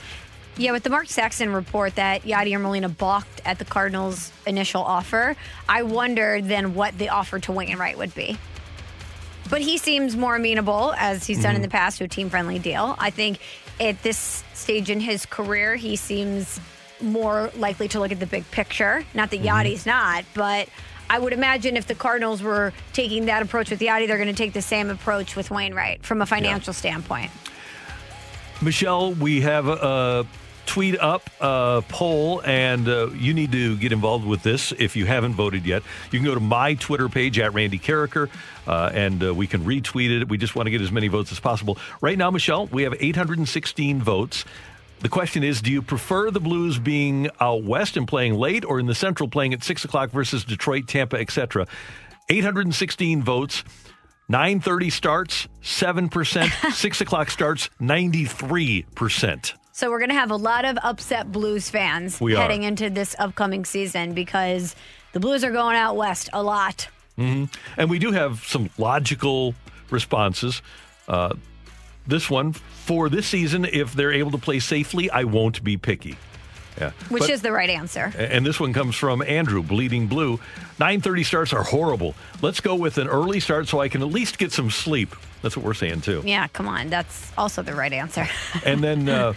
Yeah, 0.56 0.72
with 0.72 0.82
the 0.82 0.90
Mark 0.90 1.08
Saxon 1.08 1.52
report 1.52 1.94
that 1.94 2.22
Yadier 2.22 2.60
Molina 2.60 2.88
balked 2.88 3.40
at 3.44 3.60
the 3.60 3.64
Cardinals' 3.64 4.32
initial 4.44 4.82
offer, 4.82 5.36
I 5.68 5.84
wondered 5.84 6.48
then 6.48 6.74
what 6.74 6.98
the 6.98 7.10
offer 7.10 7.38
to 7.38 7.52
Wainwright 7.52 7.96
would 7.96 8.12
be. 8.14 8.36
But 9.48 9.60
he 9.60 9.78
seems 9.78 10.16
more 10.16 10.36
amenable, 10.36 10.92
as 10.98 11.26
he's 11.26 11.40
done 11.42 11.54
in 11.54 11.56
mm-hmm. 11.56 11.62
the 11.62 11.68
past, 11.68 11.98
to 11.98 12.04
a 12.04 12.08
team 12.08 12.28
friendly 12.28 12.58
deal. 12.58 12.96
I 12.98 13.10
think 13.10 13.38
at 13.80 14.02
this 14.02 14.42
stage 14.52 14.90
in 14.90 15.00
his 15.00 15.24
career, 15.24 15.76
he 15.76 15.94
seems 15.94 16.60
more 17.00 17.50
likely 17.56 17.86
to 17.88 18.00
look 18.00 18.10
at 18.10 18.18
the 18.18 18.26
big 18.26 18.48
picture. 18.50 19.04
Not 19.14 19.30
that 19.30 19.40
mm-hmm. 19.40 19.68
Yadi's 19.68 19.86
not, 19.86 20.24
but 20.34 20.68
I 21.10 21.18
would 21.18 21.32
imagine 21.32 21.76
if 21.76 21.86
the 21.86 21.94
Cardinals 21.94 22.42
were 22.42 22.72
taking 22.92 23.26
that 23.26 23.42
approach 23.42 23.70
with 23.70 23.80
Yadi, 23.80 24.06
they're 24.06 24.18
going 24.18 24.28
to 24.28 24.34
take 24.34 24.52
the 24.52 24.62
same 24.62 24.90
approach 24.90 25.36
with 25.36 25.50
Wainwright 25.50 26.04
from 26.04 26.22
a 26.22 26.26
financial 26.26 26.72
standpoint. 26.72 27.30
Michelle, 28.60 29.12
we 29.14 29.40
have 29.42 29.68
a, 29.68 29.72
a 29.72 30.26
tweet 30.68 31.00
up 31.00 31.30
a 31.40 31.82
poll, 31.88 32.42
and 32.44 32.88
uh, 32.88 33.08
you 33.10 33.32
need 33.32 33.52
to 33.52 33.76
get 33.78 33.90
involved 33.90 34.26
with 34.26 34.42
this 34.42 34.72
if 34.72 34.96
you 34.96 35.06
haven't 35.06 35.32
voted 35.32 35.64
yet. 35.64 35.82
You 36.10 36.18
can 36.18 36.26
go 36.26 36.34
to 36.34 36.40
my 36.40 36.74
Twitter 36.74 37.08
page 37.08 37.38
at 37.38 37.54
Randy 37.54 37.78
Karraker, 37.78 38.28
uh, 38.66 38.90
and 38.92 39.24
uh, 39.24 39.34
we 39.34 39.46
can 39.46 39.64
retweet 39.64 40.20
it. 40.20 40.28
We 40.28 40.36
just 40.36 40.54
want 40.54 40.66
to 40.66 40.70
get 40.70 40.82
as 40.82 40.92
many 40.92 41.08
votes 41.08 41.32
as 41.32 41.40
possible. 41.40 41.78
Right 42.02 42.18
now, 42.18 42.30
Michelle, 42.30 42.66
we 42.66 42.82
have 42.82 42.94
816 42.98 44.02
votes. 44.02 44.44
The 45.00 45.08
question 45.08 45.44
is, 45.44 45.62
do 45.62 45.70
you 45.70 45.80
prefer 45.82 46.30
the 46.30 46.40
Blues 46.40 46.78
being 46.78 47.30
out 47.40 47.62
west 47.62 47.96
and 47.96 48.06
playing 48.06 48.34
late, 48.34 48.64
or 48.64 48.80
in 48.80 48.86
the 48.86 48.94
Central 48.94 49.28
playing 49.28 49.54
at 49.54 49.62
six 49.62 49.84
o'clock 49.84 50.10
versus 50.10 50.44
Detroit, 50.44 50.88
Tampa, 50.88 51.16
etc.? 51.16 51.66
816 52.28 53.22
votes. 53.22 53.64
9:30 54.30 54.92
starts, 54.92 55.48
seven 55.62 56.10
percent. 56.10 56.52
Six 56.74 57.00
o'clock 57.00 57.30
starts, 57.30 57.70
93 57.80 58.84
percent. 58.94 59.54
So 59.72 59.88
we're 59.90 60.00
going 60.00 60.10
to 60.10 60.16
have 60.16 60.30
a 60.30 60.36
lot 60.36 60.66
of 60.66 60.76
upset 60.82 61.32
Blues 61.32 61.70
fans 61.70 62.20
We 62.20 62.34
are. 62.34 62.42
heading 62.42 62.64
into 62.64 62.90
this 62.90 63.16
upcoming 63.18 63.64
season 63.64 64.12
because 64.12 64.76
the 65.14 65.20
Blues 65.20 65.44
are 65.44 65.50
going 65.52 65.76
out 65.76 65.96
west 65.96 66.28
a 66.34 66.42
lot. 66.42 66.88
hmm 67.16 67.44
And 67.78 67.88
we 67.88 67.98
do 67.98 68.10
have 68.12 68.44
some 68.44 68.68
logical 68.76 69.54
responses. 69.88 70.60
Uh, 71.06 71.34
this 72.08 72.28
one 72.30 72.52
for 72.54 73.08
this 73.08 73.26
season, 73.26 73.64
if 73.66 73.92
they're 73.92 74.12
able 74.12 74.30
to 74.32 74.38
play 74.38 74.58
safely, 74.58 75.10
I 75.10 75.24
won't 75.24 75.62
be 75.62 75.76
picky. 75.76 76.16
Yeah, 76.80 76.92
Which 77.08 77.22
But- 77.22 77.30
is 77.30 77.42
the 77.42 77.50
right 77.52 77.68
answer. 77.70 78.12
And 78.16 78.46
this 78.46 78.60
one 78.60 78.72
comes 78.72 78.94
from 78.94 79.20
Andrew, 79.22 79.62
Bleeding 79.64 80.06
Blue. 80.06 80.38
9:30 80.78 81.24
starts 81.24 81.52
are 81.52 81.64
horrible. 81.64 82.14
Let's 82.40 82.60
go 82.60 82.76
with 82.76 82.98
an 82.98 83.08
early 83.08 83.40
start 83.40 83.66
so 83.68 83.80
I 83.80 83.88
can 83.88 84.00
at 84.00 84.08
least 84.08 84.38
get 84.38 84.52
some 84.52 84.70
sleep. 84.70 85.14
That's 85.42 85.56
what 85.56 85.66
we're 85.66 85.74
saying 85.74 86.02
too. 86.02 86.22
Yeah, 86.24 86.46
come 86.48 86.68
on. 86.68 86.88
That's 86.88 87.32
also 87.36 87.62
the 87.62 87.74
right 87.74 87.92
answer. 87.92 88.28
And 88.64 88.82
then 88.82 89.08
uh, 89.08 89.32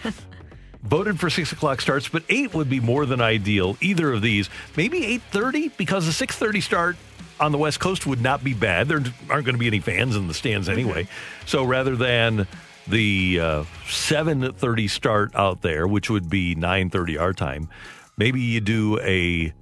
voted 0.84 1.20
for 1.20 1.32
six 1.32 1.52
o'clock 1.52 1.82
starts, 1.82 2.08
but 2.10 2.22
eight 2.30 2.54
would 2.54 2.70
be 2.70 2.80
more 2.80 3.08
than 3.08 3.22
ideal. 3.22 3.76
Either 3.82 4.14
of 4.14 4.22
these, 4.22 4.50
maybe 4.78 5.02
8:30 5.32 5.72
because 5.78 6.06
the 6.06 6.12
6:30 6.26 6.62
start 6.62 6.96
on 7.42 7.52
the 7.52 7.58
West 7.58 7.80
Coast 7.80 8.06
would 8.06 8.22
not 8.22 8.44
be 8.44 8.54
bad. 8.54 8.88
There 8.88 9.04
aren't 9.30 9.46
going 9.46 9.56
to 9.56 9.58
be 9.58 9.68
any 9.68 9.80
fans 9.80 10.16
in 10.16 10.28
the 10.28 10.34
stands 10.34 10.70
anyway. 10.70 11.08
So 11.46 11.64
rather 11.64 11.96
than 11.96 12.48
the 12.88 13.40
uh, 13.40 13.64
7:30 13.88 14.90
start 14.90 15.36
out 15.36 15.62
there, 15.62 15.88
which 15.88 16.10
would 16.10 16.30
be 16.30 16.56
9:30 16.56 17.20
our 17.20 17.34
time, 17.34 17.68
maybe 18.18 18.40
you 18.40 18.62
do 18.62 19.00
a 19.00 19.54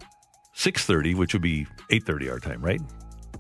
6:30, 0.55 1.15
which 1.15 1.33
would 1.33 1.41
be 1.41 1.65
8:30 1.89 2.31
our 2.31 2.39
time, 2.39 2.61
right? 2.61 2.81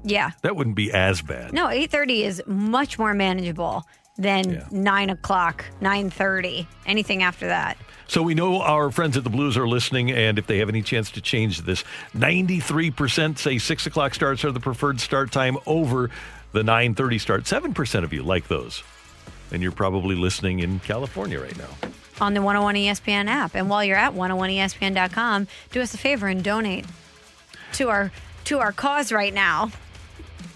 Yeah. 0.03 0.31
That 0.43 0.55
wouldn't 0.55 0.75
be 0.75 0.91
as 0.91 1.21
bad. 1.21 1.53
No, 1.53 1.67
8.30 1.67 2.23
is 2.23 2.43
much 2.47 2.97
more 2.97 3.13
manageable 3.13 3.85
than 4.19 4.51
Yeah. 4.51 4.63
9 4.69 5.09
o'clock, 5.09 5.65
9.30, 5.81 6.67
anything 6.85 7.23
after 7.23 7.47
that. 7.47 7.77
So 8.07 8.21
we 8.21 8.35
know 8.35 8.61
our 8.61 8.91
friends 8.91 9.17
at 9.17 9.23
the 9.23 9.29
Blues 9.29 9.55
are 9.55 9.67
listening, 9.67 10.11
and 10.11 10.37
if 10.37 10.45
they 10.47 10.57
have 10.57 10.69
any 10.69 10.81
chance 10.81 11.09
to 11.11 11.21
change 11.21 11.61
this, 11.61 11.83
93% 12.15 13.37
say 13.37 13.57
6 13.57 13.85
o'clock 13.85 14.13
starts 14.13 14.43
are 14.43 14.51
the 14.51 14.59
preferred 14.59 14.99
start 14.99 15.31
time 15.31 15.57
over 15.65 16.09
the 16.51 16.63
9.30 16.63 17.21
start. 17.21 17.43
7% 17.45 18.03
of 18.03 18.11
you 18.11 18.23
like 18.23 18.47
those. 18.47 18.83
And 19.51 19.61
you're 19.61 19.71
probably 19.71 20.15
listening 20.15 20.59
in 20.59 20.79
California 20.79 21.39
right 21.39 21.57
now. 21.57 21.69
on 22.21 22.33
the 22.33 22.41
101 22.41 22.75
ESPN 22.75 23.27
app. 23.27 23.55
And 23.55 23.69
while 23.69 23.83
you're 23.83 23.95
at 23.95 24.13
101ESPN.com, 24.13 25.47
do 25.71 25.81
us 25.81 25.93
a 25.93 25.97
favor 25.97 26.27
and 26.27 26.43
donate 26.43 26.85
to 27.73 27.89
our 27.89 28.11
to 28.45 28.59
our 28.59 28.71
cause 28.71 29.11
right 29.11 29.33
now. 29.33 29.71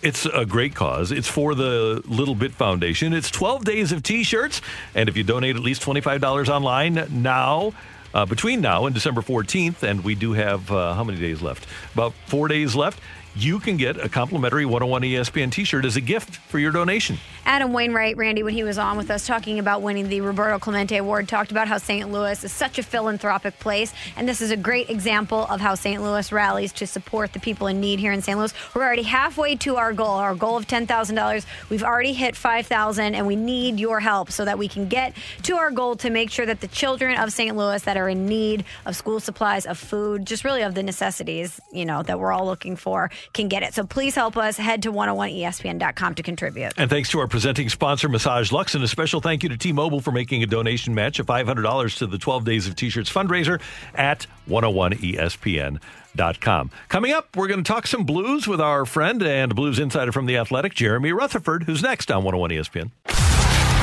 It's 0.04 0.26
a 0.26 0.46
great 0.46 0.76
cause. 0.76 1.14
It's 1.14 1.30
for 1.30 1.56
the 1.56 2.04
Little 2.06 2.36
Bit 2.36 2.52
Foundation. 2.52 3.14
It's 3.14 3.32
12 3.32 3.64
days 3.64 3.94
of 3.94 4.04
t 4.04 4.24
shirts. 4.24 4.62
And 4.94 5.08
if 5.08 5.16
you 5.16 5.24
donate 5.24 5.56
at 5.56 5.62
least 5.62 5.82
$25 5.82 6.50
online 6.50 7.08
now, 7.10 7.72
uh, 8.14 8.26
between 8.26 8.60
now 8.60 8.86
and 8.86 8.94
December 8.94 9.22
14th, 9.22 9.82
and 9.82 10.04
we 10.04 10.14
do 10.14 10.34
have 10.34 10.70
uh, 10.70 10.94
how 10.94 11.06
many 11.06 11.18
days 11.20 11.42
left? 11.42 11.66
About 11.94 12.14
four 12.28 12.50
days 12.50 12.76
left. 12.76 13.00
You 13.36 13.60
can 13.60 13.78
get 13.78 13.98
a 13.98 14.08
complimentary 14.08 14.64
101 14.64 15.02
ESPN 15.02 15.52
t 15.52 15.64
shirt 15.64 15.86
as 15.86 15.96
a 15.96 16.02
gift 16.02 16.36
for 16.36 16.60
your 16.60 16.72
donation. 16.72 17.18
Adam 17.46 17.74
Wainwright, 17.74 18.16
Randy, 18.16 18.44
when 18.44 18.54
he 18.54 18.64
was 18.64 18.78
on 18.78 18.96
with 18.96 19.10
us 19.10 19.26
talking 19.26 19.58
about 19.58 19.82
winning 19.82 20.08
the 20.08 20.22
Roberto 20.22 20.60
Clemente 20.60 20.96
Award, 20.98 21.28
talked 21.28 21.50
about 21.50 21.68
how 21.68 21.80
St. 21.80 22.12
Louis 22.12 22.44
is 22.44 22.52
such 22.52 22.78
a 22.78 22.84
philanthropic 22.84 23.60
place. 23.60 23.92
And 24.16 24.30
this 24.30 24.40
is 24.40 24.52
a 24.52 24.56
great 24.56 24.90
example 24.92 25.48
of 25.48 25.60
how 25.62 25.74
St. 25.74 26.02
Louis 26.02 26.32
rallies 26.32 26.72
to 26.74 26.86
support 26.86 27.34
the 27.34 27.40
people 27.40 27.66
in 27.66 27.82
need 27.82 28.00
here 28.00 28.12
in 28.12 28.22
St. 28.22 28.38
Louis. 28.38 28.54
We're 28.76 28.84
already 28.84 29.02
halfway 29.02 29.56
to 29.58 29.78
our 29.78 29.94
goal, 29.94 30.12
our 30.12 30.36
goal 30.36 30.56
of 30.56 30.68
$10,000. 30.68 31.46
We've 31.70 31.84
already 31.84 32.14
hit 32.14 32.36
$5,000, 32.36 33.14
and 33.14 33.26
we 33.26 33.36
need 33.36 33.80
your 33.80 34.00
help 34.00 34.32
so 34.32 34.46
that 34.46 34.60
we 34.60 34.68
can 34.68 34.88
get 34.88 35.14
to 35.42 35.56
our 35.56 35.72
goal 35.72 35.96
to 35.98 36.12
make 36.12 36.30
sure 36.30 36.46
that 36.46 36.62
the 36.62 36.68
children 36.68 37.18
of 37.18 37.34
St. 37.34 37.58
Louis 37.58 37.82
that 37.82 37.98
are 37.98 38.08
in 38.08 38.28
need 38.28 38.64
of 38.86 38.96
school 38.96 39.20
supplies, 39.20 39.66
of 39.66 39.80
food, 39.80 40.28
just 40.28 40.44
really 40.44 40.62
of 40.62 40.76
the 40.76 40.84
necessities, 40.84 41.60
you 41.72 41.84
know, 41.84 42.04
that 42.04 42.20
we're 42.20 42.32
all 42.32 42.46
looking 42.46 42.76
for, 42.76 43.10
can 43.32 43.48
get 43.48 43.64
it. 43.64 43.74
So 43.74 43.86
please 43.86 44.16
help 44.16 44.38
us. 44.38 44.58
Head 44.58 44.84
to 44.84 44.92
101ESPN.com 44.92 46.16
to 46.16 46.24
contribute. 46.24 46.74
And 46.78 46.90
thanks 46.90 47.10
to 47.12 47.20
our 47.20 47.28
presenting 47.28 47.70
sponsor, 47.70 48.10
Massage 48.10 48.52
Luxe, 48.52 48.76
and 48.76 48.84
a 48.84 48.88
special 48.88 49.22
thank 49.22 49.44
you 49.44 49.50
to 49.50 49.58
T 49.58 49.72
Mobile 49.72 50.02
for 50.02 50.12
making 50.12 50.44
a 50.44 50.46
donation 50.46 50.94
match 50.94 51.20
of 51.20 51.26
$500 51.26 51.98
to 52.00 52.08
the 52.08 52.18
12 52.18 52.46
Days 52.46 52.68
of 52.68 52.76
T 52.76 52.90
shirts 52.90 53.12
fundraiser 53.12 53.62
at 53.96 54.28
101ESPN.com. 54.50 56.72
Coming 56.90 57.12
up, 57.12 57.36
we're 57.36 57.48
going 57.48 57.64
to 57.64 57.68
talk 57.68 57.88
some 57.88 58.04
blues 58.04 58.48
with 58.48 58.62
our 58.62 58.86
friend 58.86 59.24
and 59.24 59.56
blues 59.56 59.80
insider 59.80 60.12
from 60.12 60.26
The 60.26 60.38
Athletic, 60.38 60.74
Jeremy 60.74 61.12
Rutherford, 61.12 61.64
who's 61.64 61.82
next 61.82 62.12
on 62.12 62.24
101 62.24 62.52
ESPN. 62.52 62.92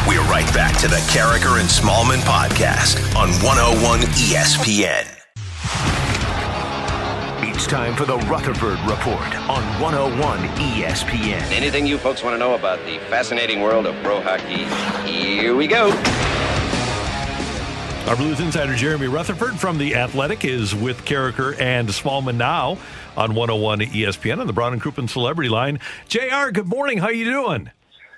We're 0.09 0.23
right 0.23 0.53
back 0.55 0.79
to 0.81 0.89
the 0.89 0.97
Karraker 0.97 1.61
and 1.61 1.69
Smallman 1.69 2.21
podcast 2.21 2.97
on 3.15 3.29
101 3.45 4.01
ESPN. 4.01 5.20
It's 7.61 7.69
time 7.69 7.95
for 7.95 8.07
the 8.07 8.17
Rutherford 8.21 8.79
Report 8.89 9.37
on 9.51 9.63
101 9.83 10.39
ESPN. 10.57 11.43
Anything 11.53 11.87
you 11.87 11.99
folks 11.99 12.23
want 12.23 12.33
to 12.33 12.39
know 12.39 12.55
about 12.55 12.83
the 12.87 12.97
fascinating 13.11 13.61
world 13.61 13.85
of 13.85 13.95
pro 14.03 14.19
hockey? 14.23 14.65
Here 15.07 15.55
we 15.55 15.67
go. 15.67 15.91
Our 18.09 18.17
Blues 18.17 18.41
insider 18.41 18.75
Jeremy 18.75 19.09
Rutherford 19.09 19.61
from 19.61 19.77
The 19.77 19.95
Athletic 19.95 20.47
is 20.47 20.75
with 20.75 21.05
Karraker 21.05 21.61
and 21.61 21.87
Smallman 21.91 22.37
now 22.37 22.79
on 23.15 23.35
101 23.35 23.81
ESPN 23.81 24.39
on 24.39 24.47
the 24.47 24.55
Brown 24.55 24.73
and 24.73 24.81
Crouppen 24.81 25.07
Celebrity 25.07 25.51
Line. 25.51 25.81
JR, 26.09 26.53
good 26.53 26.67
morning. 26.67 26.97
How 26.97 27.11
you 27.11 27.27
doing? 27.27 27.71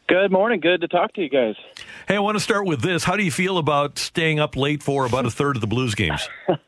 Good 0.06 0.31
morning. 0.31 0.60
Good 0.60 0.82
to 0.82 0.89
talk 0.89 1.14
to 1.14 1.20
you 1.20 1.28
guys. 1.28 1.56
Hey, 2.08 2.16
I 2.16 2.18
want 2.18 2.36
to 2.36 2.42
start 2.42 2.66
with 2.66 2.82
this. 2.82 3.04
How 3.04 3.16
do 3.16 3.22
you 3.22 3.30
feel 3.30 3.58
about 3.58 3.98
staying 3.98 4.40
up 4.40 4.56
late 4.56 4.82
for 4.82 5.06
about 5.06 5.24
a 5.24 5.30
third 5.30 5.56
of 5.56 5.60
the 5.60 5.66
Blues 5.66 5.94
games? 5.94 6.28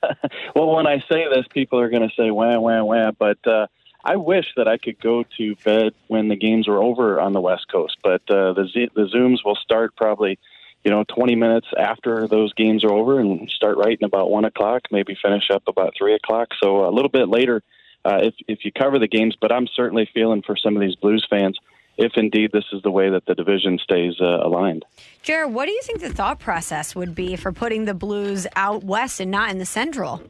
Well, 0.55 0.70
when 0.77 0.86
I 0.86 1.01
say 1.11 1.24
this, 1.28 1.47
people 1.51 1.81
are 1.81 1.90
going 1.90 2.09
to 2.09 2.15
say 2.15 2.31
wah 2.31 2.59
wah 2.61 2.85
wah, 2.85 3.11
but 3.11 3.44
uh, 3.44 3.66
I 4.05 4.15
wish 4.16 4.47
that 4.56 4.69
I 4.69 4.78
could 4.78 5.01
go 5.01 5.24
to 5.36 5.56
bed 5.65 5.94
when 6.06 6.28
the 6.28 6.36
games 6.36 6.69
were 6.69 6.81
over 6.81 7.20
on 7.20 7.32
the 7.32 7.40
West 7.40 7.66
Coast. 7.73 7.97
But 8.05 8.23
uh, 8.31 8.52
the 8.52 8.69
Z- 8.73 8.90
the 8.94 9.09
zooms 9.12 9.39
will 9.44 9.56
start 9.56 9.97
probably, 9.97 10.39
you 10.85 10.93
know, 10.93 11.02
20 11.09 11.35
minutes 11.35 11.66
after 11.77 12.28
those 12.28 12.52
games 12.52 12.85
are 12.85 12.93
over 12.93 13.19
and 13.19 13.51
start 13.51 13.78
in 14.01 14.05
about 14.05 14.31
one 14.31 14.44
o'clock. 14.44 14.82
Maybe 14.93 15.16
finish 15.20 15.51
up 15.52 15.65
about 15.66 15.94
three 15.98 16.15
o'clock. 16.15 16.51
So 16.62 16.86
a 16.89 16.93
little 16.94 17.09
bit 17.11 17.28
later, 17.28 17.61
uh, 18.05 18.20
if 18.23 18.35
if 18.47 18.65
you 18.65 18.70
cover 18.70 19.01
the 19.01 19.09
games. 19.09 19.36
But 19.40 19.51
I'm 19.51 19.66
certainly 19.66 20.09
feeling 20.15 20.43
for 20.43 20.56
some 20.56 20.77
of 20.77 20.82
these 20.82 20.94
Blues 20.94 21.27
fans. 21.28 21.59
If 21.97 22.12
indeed 22.16 22.51
this 22.53 22.65
is 22.73 22.83
the 22.83 22.91
way 22.91 23.11
that 23.11 23.27
the 23.27 23.35
division 23.35 23.79
stays 23.79 24.15
uh, 24.21 24.45
aligned. 24.45 24.85
Jared, 25.23 25.53
what 25.53 25.66
do 25.66 25.73
you 25.73 25.83
think 25.83 26.01
the 26.01 26.12
thought 26.12 26.41
process 26.41 26.95
would 26.95 27.15
be 27.15 27.37
for 27.37 27.53
putting 27.53 27.85
the 27.85 27.95
Blues 27.95 28.47
out 28.57 28.83
west 28.83 29.21
and 29.21 29.31
not 29.31 29.51
in 29.51 29.59
the 29.59 29.65
Central? 29.65 30.21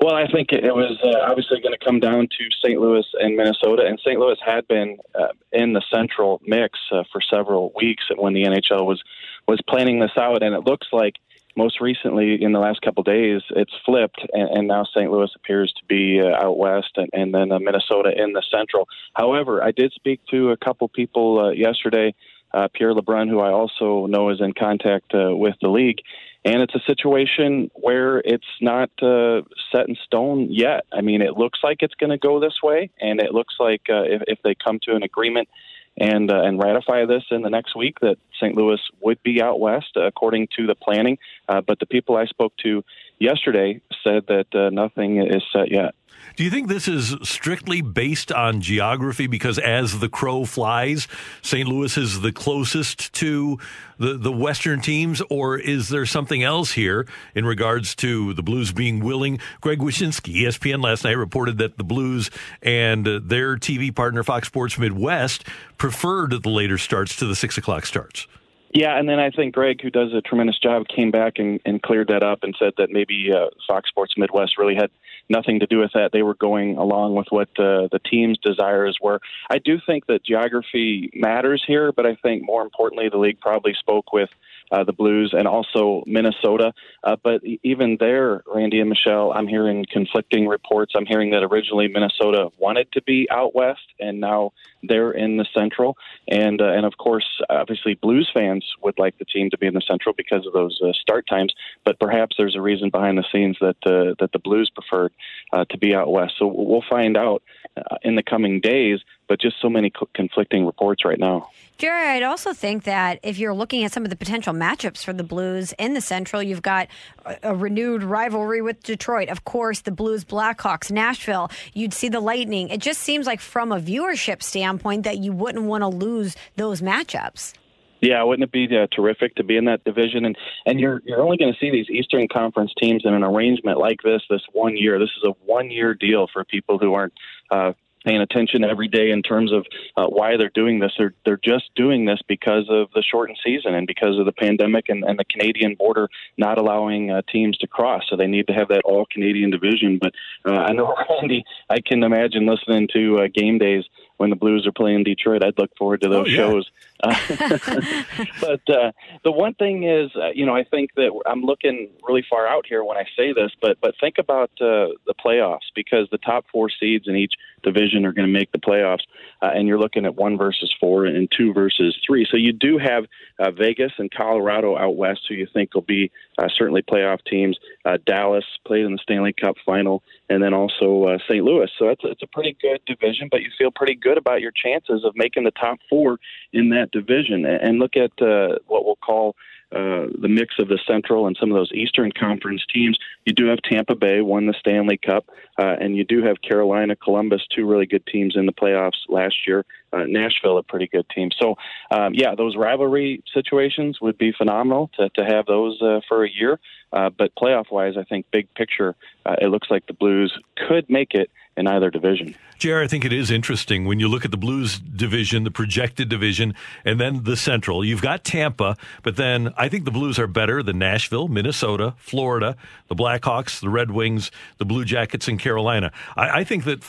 Well, 0.00 0.14
I 0.14 0.26
think 0.26 0.52
it 0.52 0.74
was 0.74 0.98
uh, 1.04 1.30
obviously 1.30 1.60
going 1.60 1.74
to 1.78 1.84
come 1.84 2.00
down 2.00 2.28
to 2.28 2.44
St. 2.64 2.80
Louis 2.80 3.04
and 3.20 3.36
Minnesota, 3.36 3.84
and 3.86 3.98
St. 4.00 4.18
Louis 4.18 4.38
had 4.44 4.66
been 4.66 4.98
uh, 5.14 5.28
in 5.52 5.72
the 5.74 5.82
central 5.92 6.40
mix 6.44 6.78
uh, 6.90 7.02
for 7.12 7.20
several 7.20 7.72
weeks 7.76 8.04
when 8.16 8.32
the 8.32 8.44
NHL 8.44 8.86
was 8.86 9.02
was 9.46 9.60
planning 9.68 9.98
this 9.98 10.16
out, 10.16 10.42
and 10.42 10.54
it 10.54 10.60
looks 10.60 10.86
like 10.92 11.16
most 11.56 11.80
recently 11.80 12.42
in 12.42 12.52
the 12.52 12.58
last 12.58 12.80
couple 12.82 13.02
days 13.02 13.42
it's 13.50 13.72
flipped, 13.84 14.20
and, 14.32 14.50
and 14.50 14.68
now 14.68 14.84
St. 14.84 15.10
Louis 15.10 15.30
appears 15.34 15.72
to 15.78 15.84
be 15.86 16.20
uh, 16.20 16.44
out 16.44 16.58
west, 16.58 16.92
and, 16.96 17.08
and 17.12 17.34
then 17.34 17.52
uh, 17.52 17.58
Minnesota 17.58 18.12
in 18.16 18.32
the 18.32 18.42
central. 18.50 18.88
However, 19.14 19.62
I 19.62 19.72
did 19.72 19.92
speak 19.92 20.20
to 20.30 20.50
a 20.50 20.56
couple 20.56 20.88
people 20.88 21.40
uh, 21.40 21.50
yesterday. 21.50 22.14
Uh, 22.52 22.68
Pierre 22.74 22.94
LeBrun, 22.94 23.28
who 23.28 23.38
I 23.38 23.52
also 23.52 24.06
know 24.06 24.30
is 24.30 24.40
in 24.40 24.52
contact 24.52 25.14
uh, 25.14 25.36
with 25.36 25.54
the 25.62 25.68
league, 25.68 25.98
and 26.44 26.62
it's 26.62 26.74
a 26.74 26.80
situation 26.86 27.70
where 27.74 28.18
it's 28.18 28.44
not 28.60 28.90
uh, 29.02 29.42
set 29.70 29.88
in 29.88 29.96
stone 30.04 30.48
yet. 30.50 30.84
I 30.92 31.00
mean, 31.00 31.22
it 31.22 31.36
looks 31.36 31.60
like 31.62 31.78
it's 31.80 31.94
going 31.94 32.10
to 32.10 32.18
go 32.18 32.40
this 32.40 32.58
way, 32.62 32.90
and 33.00 33.20
it 33.20 33.32
looks 33.32 33.54
like 33.60 33.82
if, 33.86 34.22
if 34.26 34.38
they 34.42 34.56
come 34.56 34.80
to 34.82 34.96
an 34.96 35.04
agreement 35.04 35.48
and 35.96 36.30
uh, 36.30 36.42
and 36.42 36.62
ratify 36.62 37.04
this 37.06 37.24
in 37.30 37.42
the 37.42 37.50
next 37.50 37.76
week, 37.76 38.00
that 38.00 38.16
St. 38.40 38.56
Louis 38.56 38.80
would 39.02 39.22
be 39.22 39.42
out 39.42 39.60
west 39.60 39.96
uh, 39.96 40.02
according 40.02 40.48
to 40.56 40.66
the 40.66 40.74
planning. 40.74 41.18
Uh, 41.48 41.60
but 41.60 41.78
the 41.78 41.86
people 41.86 42.16
I 42.16 42.26
spoke 42.26 42.52
to 42.62 42.84
yesterday 43.18 43.80
said 44.04 44.26
that 44.28 44.54
uh, 44.54 44.70
nothing 44.70 45.18
is 45.18 45.42
set 45.52 45.70
yet. 45.70 45.94
Do 46.36 46.44
you 46.44 46.50
think 46.50 46.68
this 46.68 46.88
is 46.88 47.16
strictly 47.22 47.80
based 47.82 48.32
on 48.32 48.60
geography? 48.60 49.26
Because 49.26 49.58
as 49.58 49.98
the 49.98 50.08
crow 50.08 50.44
flies, 50.44 51.08
St. 51.42 51.68
Louis 51.68 51.96
is 51.96 52.20
the 52.20 52.32
closest 52.32 53.12
to 53.14 53.58
the, 53.98 54.14
the 54.14 54.32
Western 54.32 54.80
teams, 54.80 55.20
or 55.28 55.58
is 55.58 55.88
there 55.88 56.06
something 56.06 56.42
else 56.42 56.72
here 56.72 57.06
in 57.34 57.44
regards 57.44 57.94
to 57.96 58.32
the 58.34 58.42
Blues 58.42 58.72
being 58.72 59.00
willing? 59.00 59.38
Greg 59.60 59.80
Wyshynski, 59.80 60.28
E 60.28 60.44
ESPN 60.44 60.82
last 60.82 61.04
night 61.04 61.16
reported 61.16 61.58
that 61.58 61.76
the 61.76 61.84
Blues 61.84 62.30
and 62.62 63.06
their 63.06 63.56
TV 63.56 63.94
partner 63.94 64.22
Fox 64.22 64.48
Sports 64.48 64.78
Midwest 64.78 65.44
preferred 65.76 66.42
the 66.42 66.48
later 66.48 66.78
starts 66.78 67.16
to 67.16 67.26
the 67.26 67.36
six 67.36 67.58
o'clock 67.58 67.84
starts. 67.84 68.26
Yeah, 68.72 68.96
and 68.96 69.08
then 69.08 69.18
I 69.18 69.30
think 69.30 69.54
Greg, 69.54 69.80
who 69.82 69.90
does 69.90 70.12
a 70.14 70.20
tremendous 70.20 70.58
job, 70.58 70.86
came 70.86 71.10
back 71.10 71.34
and, 71.38 71.60
and 71.64 71.82
cleared 71.82 72.08
that 72.08 72.22
up 72.22 72.44
and 72.44 72.54
said 72.58 72.72
that 72.78 72.90
maybe 72.90 73.30
uh, 73.32 73.46
Fox 73.66 73.88
Sports 73.88 74.14
Midwest 74.16 74.58
really 74.58 74.76
had 74.76 74.90
nothing 75.30 75.60
to 75.60 75.66
do 75.66 75.78
with 75.78 75.92
that. 75.94 76.10
They 76.12 76.22
were 76.22 76.34
going 76.34 76.76
along 76.76 77.14
with 77.14 77.28
what 77.30 77.48
uh, 77.58 77.88
the 77.90 78.00
team's 78.04 78.38
desires 78.38 78.98
were. 79.00 79.20
I 79.48 79.58
do 79.58 79.78
think 79.84 80.06
that 80.06 80.24
geography 80.24 81.10
matters 81.14 81.62
here, 81.66 81.92
but 81.92 82.06
I 82.06 82.16
think 82.16 82.44
more 82.44 82.62
importantly, 82.62 83.08
the 83.08 83.18
league 83.18 83.40
probably 83.40 83.74
spoke 83.74 84.12
with 84.12 84.28
uh, 84.70 84.84
the 84.84 84.92
Blues 84.92 85.34
and 85.36 85.46
also 85.46 86.02
Minnesota. 86.06 86.72
Uh, 87.02 87.16
but 87.22 87.42
even 87.62 87.96
there, 87.98 88.42
Randy 88.46 88.80
and 88.80 88.88
Michelle, 88.88 89.32
I'm 89.32 89.46
hearing 89.46 89.86
conflicting 89.90 90.46
reports. 90.46 90.92
I'm 90.96 91.06
hearing 91.06 91.30
that 91.30 91.42
originally 91.42 91.88
Minnesota 91.88 92.50
wanted 92.58 92.90
to 92.92 93.02
be 93.02 93.28
out 93.30 93.54
west, 93.54 93.80
and 93.98 94.20
now 94.20 94.52
they're 94.82 95.12
in 95.12 95.36
the 95.36 95.46
Central. 95.54 95.96
And 96.28 96.60
uh, 96.60 96.72
and 96.72 96.86
of 96.86 96.96
course, 96.96 97.40
obviously, 97.48 97.94
Blues 97.94 98.30
fans 98.32 98.64
would 98.82 98.98
like 98.98 99.18
the 99.18 99.24
team 99.24 99.50
to 99.50 99.58
be 99.58 99.66
in 99.66 99.74
the 99.74 99.82
Central 99.86 100.14
because 100.16 100.46
of 100.46 100.52
those 100.52 100.80
uh, 100.82 100.92
start 100.92 101.26
times. 101.26 101.54
But 101.84 101.98
perhaps 101.98 102.36
there's 102.38 102.56
a 102.56 102.60
reason 102.60 102.90
behind 102.90 103.18
the 103.18 103.24
scenes 103.32 103.56
that 103.60 103.76
uh, 103.84 104.14
that 104.20 104.30
the 104.32 104.38
Blues 104.38 104.70
preferred 104.70 105.12
uh, 105.52 105.64
to 105.70 105.78
be 105.78 105.94
out 105.94 106.10
west. 106.10 106.34
So 106.38 106.46
we'll 106.46 106.84
find 106.88 107.16
out 107.16 107.42
uh, 107.76 107.96
in 108.02 108.16
the 108.16 108.22
coming 108.22 108.60
days. 108.60 109.00
But 109.28 109.40
just 109.40 109.60
so 109.62 109.68
many 109.68 109.90
co- 109.90 110.08
conflicting 110.12 110.66
reports 110.66 111.04
right 111.04 111.18
now. 111.18 111.50
Jerry, 111.78 112.08
I'd 112.08 112.24
also 112.24 112.52
think 112.52 112.82
that 112.84 113.20
if 113.22 113.38
you're 113.38 113.54
looking 113.54 113.84
at 113.84 113.92
some 113.92 114.02
of 114.02 114.10
the 114.10 114.16
potential 114.16 114.52
matchups 114.52 115.02
for 115.04 115.12
the 115.12 115.22
Blues 115.22 115.72
in 115.78 115.94
the 115.94 116.00
Central, 116.00 116.42
you've 116.42 116.62
got 116.62 116.88
a, 117.24 117.38
a 117.44 117.54
renewed 117.54 118.02
rivalry 118.02 118.60
with 118.60 118.82
Detroit. 118.82 119.28
Of 119.28 119.44
course, 119.44 119.80
the 119.80 119.92
Blues, 119.92 120.24
Blackhawks, 120.24 120.90
Nashville. 120.90 121.50
You'd 121.72 121.94
see 121.94 122.08
the 122.08 122.20
Lightning. 122.20 122.68
It 122.68 122.80
just 122.80 123.00
seems 123.00 123.26
like, 123.26 123.40
from 123.40 123.72
a 123.72 123.80
viewership 123.80 124.42
standpoint, 124.42 125.04
that 125.04 125.18
you 125.18 125.32
wouldn't 125.32 125.64
want 125.64 125.82
to 125.82 125.88
lose 125.88 126.36
those 126.56 126.82
matchups. 126.82 127.54
Yeah, 128.00 128.22
wouldn't 128.22 128.44
it 128.44 128.52
be 128.52 128.76
uh, 128.76 128.86
terrific 128.94 129.34
to 129.36 129.44
be 129.44 129.56
in 129.56 129.66
that 129.66 129.84
division? 129.84 130.24
And 130.24 130.36
and 130.66 130.80
you're 130.80 131.02
you're 131.04 131.20
only 131.20 131.36
going 131.36 131.52
to 131.52 131.58
see 131.58 131.70
these 131.70 131.90
Eastern 131.90 132.28
Conference 132.28 132.72
teams 132.80 133.02
in 133.04 133.14
an 133.14 133.22
arrangement 133.22 133.78
like 133.78 134.00
this 134.02 134.22
this 134.30 134.42
one 134.52 134.76
year. 134.76 134.98
This 134.98 135.10
is 135.16 135.24
a 135.24 135.34
one 135.44 135.70
year 135.70 135.94
deal 135.94 136.26
for 136.32 136.44
people 136.44 136.78
who 136.78 136.94
aren't 136.94 137.12
uh, 137.50 137.72
paying 138.04 138.20
attention 138.20 138.64
every 138.64 138.88
day 138.88 139.10
in 139.10 139.22
terms 139.22 139.52
of 139.52 139.66
uh, 139.96 140.06
why 140.06 140.36
they're 140.36 140.50
doing 140.54 140.78
this. 140.78 140.92
They're 140.96 141.14
they're 141.24 141.40
just 141.42 141.70
doing 141.74 142.04
this 142.04 142.20
because 142.26 142.66
of 142.70 142.88
the 142.94 143.02
shortened 143.02 143.38
season 143.44 143.74
and 143.74 143.86
because 143.86 144.18
of 144.18 144.24
the 144.24 144.32
pandemic 144.32 144.88
and, 144.88 145.04
and 145.04 145.18
the 145.18 145.24
Canadian 145.24 145.74
border 145.74 146.08
not 146.38 146.58
allowing 146.58 147.10
uh, 147.10 147.22
teams 147.30 147.58
to 147.58 147.66
cross. 147.66 148.02
So 148.08 148.16
they 148.16 148.26
need 148.26 148.46
to 148.46 148.54
have 148.54 148.68
that 148.68 148.82
all 148.84 149.06
Canadian 149.10 149.50
division. 149.50 149.98
But 150.00 150.14
uh, 150.44 150.56
I 150.56 150.72
know 150.72 150.94
Randy, 151.10 151.44
I 151.68 151.80
can 151.80 152.02
imagine 152.02 152.46
listening 152.46 152.88
to 152.94 153.18
uh, 153.18 153.28
game 153.32 153.58
days 153.58 153.84
when 154.20 154.28
the 154.28 154.36
Blues 154.36 154.66
are 154.66 154.72
playing 154.72 155.02
Detroit. 155.04 155.42
I'd 155.42 155.58
look 155.58 155.74
forward 155.78 156.02
to 156.02 156.08
those 156.10 156.26
Oh, 156.26 156.28
yeah. 156.28 156.36
shows. 156.36 156.70
Uh, 157.02 157.14
but 158.42 158.60
uh, 158.68 158.92
the 159.24 159.32
one 159.32 159.54
thing 159.54 159.84
is, 159.84 160.10
uh, 160.14 160.28
you 160.34 160.44
know, 160.44 160.54
I 160.54 160.64
think 160.64 160.90
that 160.96 161.18
I'm 161.24 161.40
looking 161.40 161.88
really 162.06 162.22
far 162.28 162.46
out 162.46 162.66
here 162.66 162.84
when 162.84 162.98
I 162.98 163.04
say 163.16 163.32
this, 163.32 163.50
but 163.62 163.78
but 163.80 163.94
think 163.98 164.18
about 164.18 164.50
uh, 164.60 164.92
the 165.06 165.14
playoffs 165.18 165.70
because 165.74 166.08
the 166.10 166.18
top 166.18 166.44
four 166.52 166.68
seeds 166.68 167.08
in 167.08 167.16
each 167.16 167.32
division 167.62 168.04
are 168.04 168.12
going 168.12 168.26
to 168.26 168.32
make 168.38 168.52
the 168.52 168.58
playoffs, 168.58 169.04
uh, 169.40 169.46
and 169.54 169.66
you're 169.66 169.78
looking 169.78 170.04
at 170.04 170.14
one 170.14 170.36
versus 170.36 170.70
four 170.78 171.06
and 171.06 171.32
two 171.34 171.54
versus 171.54 171.96
three. 172.06 172.26
So 172.30 172.36
you 172.36 172.52
do 172.52 172.76
have 172.76 173.06
uh, 173.38 173.50
Vegas 173.50 173.92
and 173.96 174.10
Colorado 174.10 174.76
out 174.76 174.94
west, 174.96 175.20
who 175.26 175.34
you 175.36 175.46
think 175.50 175.72
will 175.74 175.80
be 175.80 176.10
uh, 176.36 176.48
certainly 176.54 176.82
playoff 176.82 177.24
teams. 177.24 177.58
Uh, 177.86 177.96
Dallas 178.04 178.44
played 178.66 178.84
in 178.84 178.92
the 178.92 178.98
Stanley 179.02 179.32
Cup 179.32 179.56
final, 179.64 180.02
and 180.30 180.42
then 180.42 180.54
also 180.54 181.04
uh, 181.04 181.18
St. 181.28 181.44
Louis. 181.44 181.68
So 181.78 181.88
it's 181.88 182.02
it's 182.04 182.22
a 182.22 182.26
pretty 182.28 182.56
good 182.62 182.80
division, 182.86 183.28
but 183.30 183.42
you 183.42 183.50
feel 183.58 183.70
pretty 183.70 183.96
good 183.96 184.16
about 184.16 184.40
your 184.40 184.52
chances 184.52 185.04
of 185.04 185.12
making 185.16 185.44
the 185.44 185.50
top 185.50 185.78
four 185.90 186.18
in 186.52 186.70
that 186.70 186.92
division. 186.92 187.44
And 187.44 187.78
look 187.78 187.96
at 187.96 188.12
uh, 188.22 188.58
what 188.66 188.86
we'll 188.86 188.96
call 188.96 189.34
uh, 189.72 190.06
the 190.20 190.28
mix 190.28 190.54
of 190.58 190.68
the 190.68 190.78
Central 190.86 191.26
and 191.26 191.36
some 191.38 191.50
of 191.50 191.56
those 191.56 191.72
Eastern 191.72 192.10
Conference 192.12 192.64
teams. 192.72 192.98
You 193.24 193.32
do 193.32 193.46
have 193.46 193.58
Tampa 193.62 193.94
Bay 193.94 194.20
won 194.20 194.46
the 194.46 194.54
Stanley 194.58 194.98
Cup, 194.98 195.26
uh, 195.58 195.76
and 195.80 195.96
you 195.96 196.04
do 196.04 196.22
have 196.22 196.40
Carolina, 196.42 196.96
Columbus, 196.96 197.42
two 197.54 197.66
really 197.66 197.86
good 197.86 198.06
teams 198.06 198.34
in 198.36 198.46
the 198.46 198.52
playoffs 198.52 198.98
last 199.08 199.36
year. 199.46 199.64
Uh, 199.92 200.04
Nashville, 200.06 200.58
a 200.58 200.62
pretty 200.62 200.86
good 200.86 201.06
team. 201.08 201.30
So, 201.40 201.56
um, 201.90 202.14
yeah, 202.14 202.34
those 202.36 202.56
rivalry 202.56 203.22
situations 203.34 203.98
would 204.00 204.18
be 204.18 204.32
phenomenal 204.32 204.90
to, 204.98 205.08
to 205.10 205.24
have 205.24 205.46
those 205.46 205.80
uh, 205.82 206.00
for 206.08 206.24
a 206.24 206.30
year. 206.30 206.60
Uh, 206.92 207.10
but 207.10 207.34
playoff 207.34 207.70
wise, 207.70 207.94
I 207.96 208.04
think 208.04 208.26
big 208.32 208.52
picture, 208.54 208.96
uh, 209.24 209.36
it 209.40 209.46
looks 209.46 209.70
like 209.70 209.86
the 209.86 209.92
Blues 209.92 210.36
could 210.56 210.90
make 210.90 211.14
it 211.14 211.30
in 211.56 211.66
either 211.66 211.90
division. 211.90 212.34
JR, 212.58 212.78
I 212.78 212.86
think 212.86 213.04
it 213.04 213.12
is 213.12 213.30
interesting 213.30 213.84
when 213.84 214.00
you 214.00 214.08
look 214.08 214.24
at 214.24 214.30
the 214.30 214.36
Blues 214.36 214.78
division, 214.78 215.44
the 215.44 215.50
projected 215.50 216.08
division, 216.08 216.54
and 216.84 217.00
then 217.00 217.24
the 217.24 217.36
Central. 217.36 217.84
You've 217.84 218.02
got 218.02 218.24
Tampa, 218.24 218.76
but 219.02 219.16
then 219.16 219.52
I 219.56 219.68
think 219.68 219.84
the 219.84 219.90
Blues 219.90 220.18
are 220.18 220.26
better 220.26 220.62
than 220.62 220.78
Nashville, 220.78 221.28
Minnesota, 221.28 221.94
Florida, 221.96 222.56
the 222.88 222.96
Blackhawks, 222.96 223.60
the 223.60 223.68
Red 223.68 223.90
Wings, 223.90 224.30
the 224.58 224.64
Blue 224.64 224.84
Jackets, 224.84 225.28
and 225.28 225.38
Carolina. 225.38 225.92
I, 226.16 226.40
I 226.40 226.44
think 226.44 226.64
that 226.64 226.82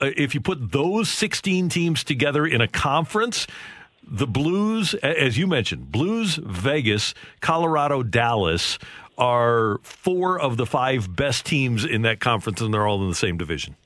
if 0.00 0.34
you 0.34 0.40
put 0.40 0.72
those 0.72 1.08
16 1.08 1.68
teams 1.68 2.04
together 2.04 2.46
in 2.46 2.60
a 2.60 2.68
conference, 2.68 3.46
the 4.02 4.26
Blues, 4.26 4.94
as 4.94 5.38
you 5.38 5.46
mentioned, 5.46 5.92
Blues, 5.92 6.36
Vegas, 6.36 7.14
Colorado, 7.40 8.02
Dallas 8.02 8.78
are 9.18 9.78
four 9.82 10.40
of 10.40 10.56
the 10.56 10.66
five 10.66 11.14
best 11.14 11.44
teams 11.44 11.84
in 11.84 12.02
that 12.02 12.20
conference, 12.20 12.60
and 12.60 12.72
they're 12.72 12.86
all 12.86 13.02
in 13.02 13.08
the 13.08 13.14
same 13.14 13.36
division. 13.36 13.76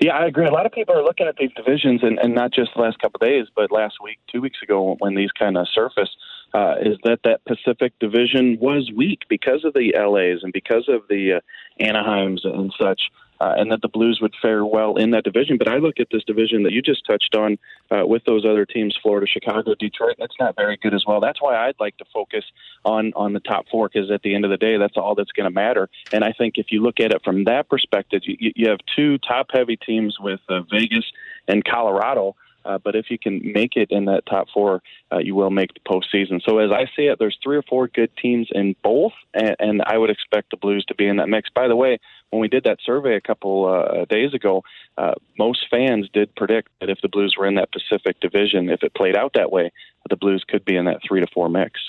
Yeah, 0.00 0.16
I 0.16 0.26
agree. 0.26 0.46
A 0.46 0.52
lot 0.52 0.66
of 0.66 0.72
people 0.72 0.94
are 0.94 1.02
looking 1.02 1.26
at 1.26 1.36
these 1.36 1.50
divisions, 1.56 2.02
and, 2.02 2.18
and 2.18 2.34
not 2.34 2.52
just 2.52 2.70
the 2.76 2.82
last 2.82 2.98
couple 2.98 3.18
of 3.20 3.28
days, 3.28 3.46
but 3.54 3.70
last 3.70 3.96
week, 4.02 4.18
two 4.30 4.40
weeks 4.40 4.58
ago, 4.62 4.96
when 4.98 5.14
these 5.14 5.30
kind 5.32 5.56
of 5.56 5.66
surfaced, 5.74 6.16
uh, 6.54 6.76
is 6.80 6.96
that 7.04 7.20
that 7.24 7.44
Pacific 7.44 7.92
division 7.98 8.58
was 8.60 8.90
weak 8.94 9.22
because 9.28 9.64
of 9.64 9.74
the 9.74 9.92
LAs 9.96 10.42
and 10.42 10.52
because 10.52 10.88
of 10.88 11.02
the 11.08 11.34
uh, 11.34 11.40
Anaheims 11.84 12.46
and 12.46 12.72
such. 12.80 13.00
Uh, 13.40 13.54
and 13.56 13.70
that 13.70 13.82
the 13.82 13.88
Blues 13.88 14.18
would 14.22 14.34
fare 14.40 14.64
well 14.64 14.96
in 14.96 15.10
that 15.10 15.24
division. 15.24 15.58
But 15.58 15.68
I 15.68 15.76
look 15.76 16.00
at 16.00 16.08
this 16.10 16.24
division 16.24 16.62
that 16.62 16.72
you 16.72 16.82
just 16.82 17.04
touched 17.06 17.34
on 17.36 17.58
uh, 17.90 18.06
with 18.06 18.24
those 18.24 18.44
other 18.44 18.64
teams, 18.64 18.96
Florida, 19.02 19.26
Chicago, 19.26 19.74
Detroit. 19.74 20.16
That's 20.18 20.36
not 20.40 20.56
very 20.56 20.76
good 20.76 20.94
as 20.94 21.04
well. 21.06 21.20
That's 21.20 21.40
why 21.40 21.56
I'd 21.66 21.78
like 21.78 21.96
to 21.98 22.04
focus 22.12 22.44
on 22.84 23.12
on 23.14 23.32
the 23.32 23.40
top 23.40 23.66
four 23.70 23.88
because 23.88 24.10
at 24.10 24.22
the 24.22 24.34
end 24.34 24.44
of 24.44 24.50
the 24.50 24.56
day, 24.56 24.78
that's 24.78 24.96
all 24.96 25.14
that's 25.14 25.32
going 25.32 25.44
to 25.44 25.54
matter. 25.54 25.88
And 26.12 26.24
I 26.24 26.32
think 26.32 26.54
if 26.56 26.66
you 26.70 26.82
look 26.82 27.00
at 27.00 27.12
it 27.12 27.22
from 27.24 27.44
that 27.44 27.68
perspective, 27.68 28.22
you, 28.24 28.52
you 28.56 28.68
have 28.70 28.80
two 28.94 29.18
top 29.18 29.48
heavy 29.52 29.76
teams 29.76 30.18
with 30.18 30.40
uh, 30.48 30.60
Vegas 30.70 31.04
and 31.48 31.64
Colorado. 31.64 32.36
Uh, 32.66 32.78
but 32.78 32.96
if 32.96 33.10
you 33.10 33.18
can 33.18 33.40
make 33.52 33.76
it 33.76 33.92
in 33.92 34.06
that 34.06 34.26
top 34.26 34.48
four, 34.52 34.82
uh, 35.12 35.18
you 35.18 35.36
will 35.36 35.50
make 35.50 35.70
the 35.74 35.80
postseason. 35.80 36.42
So 36.44 36.58
as 36.58 36.72
I 36.72 36.86
see 36.96 37.02
it, 37.02 37.18
there's 37.18 37.38
three 37.42 37.56
or 37.56 37.62
four 37.62 37.86
good 37.86 38.10
teams 38.20 38.48
in 38.50 38.74
both, 38.82 39.12
and, 39.32 39.54
and 39.60 39.82
I 39.86 39.96
would 39.96 40.10
expect 40.10 40.50
the 40.50 40.56
Blues 40.56 40.84
to 40.86 40.94
be 40.96 41.06
in 41.06 41.18
that 41.18 41.28
mix. 41.28 41.48
By 41.48 41.68
the 41.68 41.76
way, 41.76 42.00
when 42.30 42.40
we 42.40 42.48
did 42.48 42.64
that 42.64 42.78
survey 42.84 43.14
a 43.14 43.20
couple 43.20 43.66
uh, 43.66 44.04
days 44.06 44.34
ago, 44.34 44.62
uh, 44.98 45.14
most 45.38 45.66
fans 45.70 46.08
did 46.12 46.34
predict 46.34 46.68
that 46.80 46.90
if 46.90 46.98
the 47.02 47.08
Blues 47.08 47.34
were 47.38 47.46
in 47.46 47.54
that 47.56 47.70
Pacific 47.72 48.20
Division, 48.20 48.68
if 48.68 48.82
it 48.82 48.94
played 48.94 49.16
out 49.16 49.32
that 49.34 49.52
way, 49.52 49.70
the 50.08 50.16
Blues 50.16 50.44
could 50.46 50.64
be 50.64 50.76
in 50.76 50.86
that 50.86 51.00
three 51.06 51.20
to 51.20 51.26
four 51.32 51.48
mix. 51.48 51.80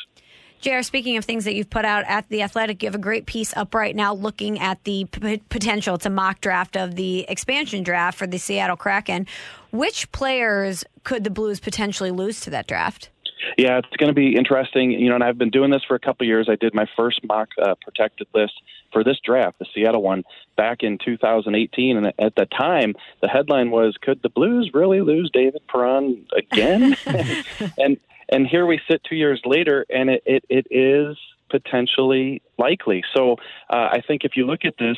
JR, 0.59 0.81
speaking 0.81 1.17
of 1.17 1.25
things 1.25 1.45
that 1.45 1.53
you've 1.53 1.69
put 1.69 1.85
out 1.85 2.03
at 2.07 2.27
The 2.29 2.41
Athletic, 2.41 2.81
you 2.81 2.87
have 2.87 2.95
a 2.95 2.99
great 2.99 3.27
piece 3.27 3.55
up 3.55 3.75
right 3.75 3.95
now 3.95 4.13
looking 4.13 4.59
at 4.59 4.83
the 4.85 5.05
p- 5.05 5.41
potential. 5.49 5.95
It's 5.95 6.07
a 6.07 6.09
mock 6.09 6.41
draft 6.41 6.75
of 6.75 6.95
the 6.95 7.25
expansion 7.29 7.83
draft 7.83 8.17
for 8.17 8.25
the 8.25 8.39
Seattle 8.39 8.75
Kraken. 8.75 9.27
Which 9.71 10.11
players 10.11 10.83
could 11.03 11.23
the 11.23 11.29
Blues 11.29 11.59
potentially 11.59 12.09
lose 12.09 12.41
to 12.41 12.49
that 12.49 12.65
draft? 12.65 13.11
Yeah, 13.55 13.77
it's 13.77 13.95
going 13.97 14.09
to 14.09 14.15
be 14.15 14.35
interesting. 14.35 14.91
You 14.91 15.09
know, 15.09 15.15
and 15.15 15.23
I've 15.23 15.37
been 15.37 15.51
doing 15.51 15.69
this 15.69 15.83
for 15.87 15.93
a 15.93 15.99
couple 15.99 16.25
of 16.25 16.27
years. 16.27 16.47
I 16.49 16.55
did 16.55 16.73
my 16.73 16.87
first 16.95 17.21
mock 17.23 17.49
uh, 17.61 17.75
protected 17.79 18.27
list 18.33 18.53
for 18.91 19.03
this 19.03 19.17
draft, 19.23 19.59
the 19.59 19.65
Seattle 19.73 20.01
one, 20.01 20.23
back 20.55 20.83
in 20.83 20.97
2018. 21.03 21.97
And 21.97 22.07
at 22.19 22.35
the 22.35 22.45
time, 22.45 22.95
the 23.21 23.27
headline 23.27 23.71
was, 23.71 23.95
"Could 24.01 24.21
the 24.21 24.29
Blues 24.29 24.71
really 24.73 25.01
lose 25.01 25.29
David 25.31 25.61
Perron 25.67 26.25
again?" 26.35 26.95
and 27.77 27.97
and 28.29 28.47
here 28.47 28.65
we 28.65 28.79
sit 28.89 29.03
two 29.03 29.15
years 29.15 29.41
later, 29.45 29.85
and 29.89 30.09
it 30.09 30.23
it, 30.25 30.45
it 30.49 30.67
is 30.71 31.17
potentially 31.49 32.41
likely. 32.57 33.03
So 33.15 33.33
uh, 33.69 33.89
I 33.91 34.01
think 34.05 34.23
if 34.23 34.35
you 34.35 34.45
look 34.45 34.65
at 34.65 34.75
this, 34.77 34.97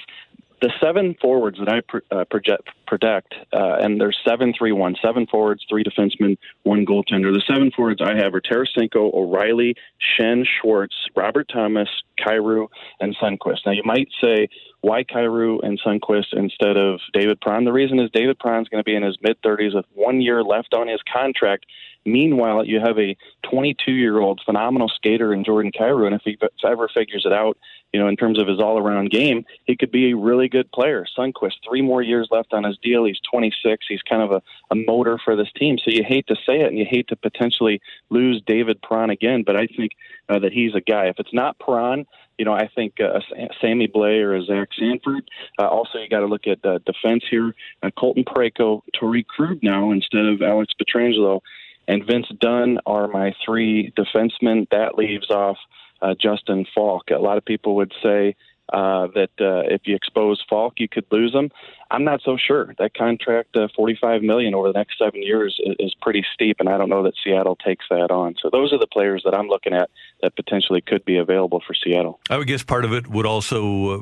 the 0.62 0.72
seven 0.82 1.16
forwards 1.22 1.58
that 1.60 1.70
I 1.70 2.16
uh, 2.16 2.26
project, 2.26 3.34
uh, 3.54 3.78
and 3.80 4.00
there's 4.00 4.18
seven, 4.28 4.54
three, 4.58 4.72
one, 4.72 4.96
seven 5.04 5.26
forwards, 5.28 5.66
three 5.70 5.84
defensemen, 5.84 6.38
one 6.64 6.86
goaltender. 6.86 7.34
The 7.34 7.44
seven 7.48 7.72
forwards 7.72 8.02
I 8.02 8.16
have 8.16 8.34
are 8.34 8.42
Tarasenko, 8.42 9.14
O'Reilly, 9.14 9.76
Schenn, 10.00 10.46
Schwartz, 10.46 10.96
Robert 11.16 11.50
Thomas, 11.52 11.90
Kyrou, 12.20 12.68
and 13.00 13.16
Sundqvist. 13.18 13.60
Now 13.66 13.72
you 13.72 13.84
might 13.86 14.10
say, 14.22 14.50
why 14.82 15.04
Kyrou 15.04 15.60
and 15.64 15.80
Sundqvist 15.82 16.34
instead 16.34 16.78
of 16.78 17.00
David 17.14 17.42
Perron? 17.42 17.66
The 17.66 17.72
reason 17.72 18.00
is 18.00 18.10
David 18.12 18.40
Perron's 18.40 18.70
going 18.70 18.84
to 18.84 18.90
be 18.90 18.96
in 18.96 19.04
his 19.04 19.18
mid 19.22 19.42
30s 19.42 19.76
with 19.76 19.86
one 19.94 20.22
year 20.22 20.44
left 20.44 20.74
on 20.74 20.88
his 20.88 21.02
contract. 21.12 21.66
Meanwhile, 22.06 22.66
you 22.66 22.80
have 22.80 22.98
a 22.98 23.18
22 23.44 23.92
year 23.92 24.20
old 24.20 24.42
phenomenal 24.46 24.90
skater 24.90 25.34
in 25.34 25.44
Jordan 25.44 25.72
Kyrou, 25.72 26.06
and 26.06 26.16
if 26.16 26.22
he 26.24 26.38
ever 26.66 26.88
figures 26.88 27.24
it 27.26 27.34
out, 27.34 27.58
you 27.94 28.00
know, 28.00 28.08
in 28.08 28.16
terms 28.16 28.40
of 28.40 28.48
his 28.48 28.60
all 28.60 28.78
around 28.78 29.10
game, 29.10 29.46
he 29.66 29.76
could 29.76 29.92
be 29.92 30.12
a 30.12 30.18
really 30.18 30.48
good 30.48 30.72
player. 30.72 31.06
Sundqvist, 31.18 31.54
three 31.68 31.82
more 31.82 32.02
years 32.02 32.28
left 32.30 32.54
on 32.54 32.64
his 32.64 32.78
deal. 32.84 33.06
He's 33.06 33.20
26. 33.32 33.86
He's 33.88 34.02
kind 34.04 34.22
of 34.22 34.32
a, 34.32 34.42
a 34.70 34.76
motor 34.76 35.18
for 35.24 35.36
this 35.36 35.52
team. 35.56 35.78
So 35.78 35.90
you 35.90 36.04
hate 36.04 36.28
to 36.28 36.36
say 36.36 36.62
it, 36.62 36.68
and 36.68 36.78
you 36.78 36.86
hate 36.88 37.08
to 37.08 37.16
potentially 37.16 37.82
lose 38.10 38.42
David 38.46 38.82
Perron 38.82 39.10
again, 39.10 39.44
but 39.44 39.56
I 39.56 39.66
think 39.68 39.94
uh, 40.30 40.40
that 40.40 40.54
he's 40.54 40.76
a 40.76 40.82
guy. 40.82 41.08
If 41.08 41.20
it's 41.20 41.34
not 41.34 41.58
Perron, 41.60 42.06
you 42.38 42.46
know, 42.46 42.54
I 42.54 42.70
think 42.74 43.02
uh, 43.02 43.20
Sammy 43.60 43.88
Blais 43.90 44.24
or 44.24 44.42
Zach 44.46 44.70
Sanford. 44.80 45.30
Uh, 45.60 45.68
also, 45.68 45.98
you 45.98 46.08
got 46.08 46.22
to 46.22 46.26
look 46.26 46.48
at 46.48 46.64
uh, 46.66 46.80
defense 46.86 47.26
here. 47.30 47.54
Uh, 47.84 47.90
Colton 47.98 48.24
Parayko, 48.24 48.82
Torey 48.96 49.28
Krug 49.28 49.62
now 49.62 49.92
instead 49.92 50.26
of 50.26 50.42
Alex 50.42 50.74
Pietrangelo, 50.80 51.42
and 51.90 52.06
Vince 52.06 52.28
Dunn 52.40 52.78
are 52.86 53.08
my 53.08 53.34
three 53.44 53.92
defensemen. 53.98 54.70
That 54.70 54.96
leaves 54.96 55.32
off 55.32 55.58
uh, 56.04 56.14
Justin 56.22 56.66
Faulk. 56.74 57.10
A 57.10 57.18
lot 57.18 57.38
of 57.40 57.44
people 57.44 57.76
would 57.78 57.92
say 58.04 58.36
uh, 58.72 59.08
that 59.08 59.32
uh, 59.40 59.74
if 59.74 59.82
you 59.86 59.96
expose 59.96 60.44
Faulk, 60.50 60.74
you 60.78 60.88
could 60.88 61.06
lose 61.12 61.34
him. 61.34 61.50
I'm 61.92 62.04
not 62.04 62.22
so 62.24 62.38
sure. 62.38 62.76
That 62.78 62.94
contract, 62.94 63.56
uh, 63.56 63.68
45 63.76 64.22
million 64.22 64.54
over 64.54 64.68
the 64.72 64.78
next 64.78 65.00
seven 65.00 65.24
years, 65.24 65.60
is, 65.60 65.76
is 65.80 65.96
pretty 66.00 66.24
steep, 66.36 66.58
and 66.60 66.70
I 66.70 66.78
don't 66.78 66.90
know 66.90 67.02
that 67.04 67.14
Seattle 67.24 67.56
takes 67.56 67.86
that 67.90 68.12
on. 68.12 68.36
So 68.40 68.50
those 68.52 68.72
are 68.74 68.78
the 68.78 68.88
players 68.88 69.24
that 69.26 69.34
I'm 69.34 69.48
looking 69.48 69.74
at 69.74 69.90
that 70.22 70.36
potentially 70.36 70.82
could 70.82 71.04
be 71.04 71.18
available 71.18 71.64
for 71.66 71.74
Seattle. 71.74 72.20
I 72.30 72.38
would 72.38 72.46
guess 72.46 72.62
part 72.62 72.86
of 72.86 72.94
it 72.94 73.08
would 73.08 73.26
also 73.26 74.02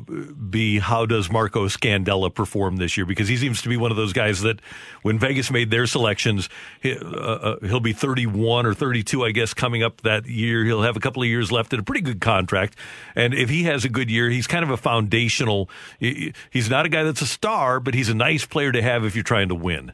be 0.50 0.78
how 0.80 1.06
does 1.06 1.30
Marco 1.30 1.66
Scandella 1.66 2.34
perform 2.34 2.76
this 2.76 2.98
year? 2.98 3.06
Because 3.06 3.28
he 3.28 3.38
seems 3.38 3.62
to 3.62 3.70
be 3.70 3.78
one 3.78 3.90
of 3.90 3.96
those 3.96 4.12
guys 4.12 4.42
that 4.42 4.60
when 5.00 5.18
Vegas 5.18 5.50
made 5.50 5.70
their 5.70 5.86
selections, 5.86 6.50
he, 6.82 6.92
uh, 6.92 6.98
uh, 6.98 7.56
he'll 7.62 7.80
be 7.80 7.94
31 7.94 8.66
or 8.66 8.74
32, 8.74 9.24
I 9.24 9.30
guess, 9.30 9.54
coming 9.54 9.82
up 9.82 10.02
that 10.02 10.26
year. 10.26 10.62
He'll 10.64 10.82
have 10.82 10.96
a 10.96 11.00
couple 11.00 11.22
of 11.22 11.28
years 11.28 11.50
left 11.50 11.72
in 11.72 11.80
a 11.80 11.82
pretty 11.82 12.02
good 12.02 12.20
contract. 12.20 12.76
And 13.16 13.32
if 13.32 13.48
he 13.48 13.62
has 13.62 13.86
a 13.86 13.88
good 13.88 14.10
year, 14.10 14.28
he's 14.28 14.46
kind 14.46 14.57
of 14.62 14.70
a 14.70 14.76
foundational, 14.76 15.68
he's 15.98 16.70
not 16.70 16.86
a 16.86 16.88
guy 16.88 17.02
that's 17.02 17.22
a 17.22 17.26
star, 17.26 17.80
but 17.80 17.94
he's 17.94 18.08
a 18.08 18.14
nice 18.14 18.44
player 18.46 18.72
to 18.72 18.82
have 18.82 19.04
if 19.04 19.14
you're 19.14 19.24
trying 19.24 19.48
to 19.48 19.54
win. 19.54 19.92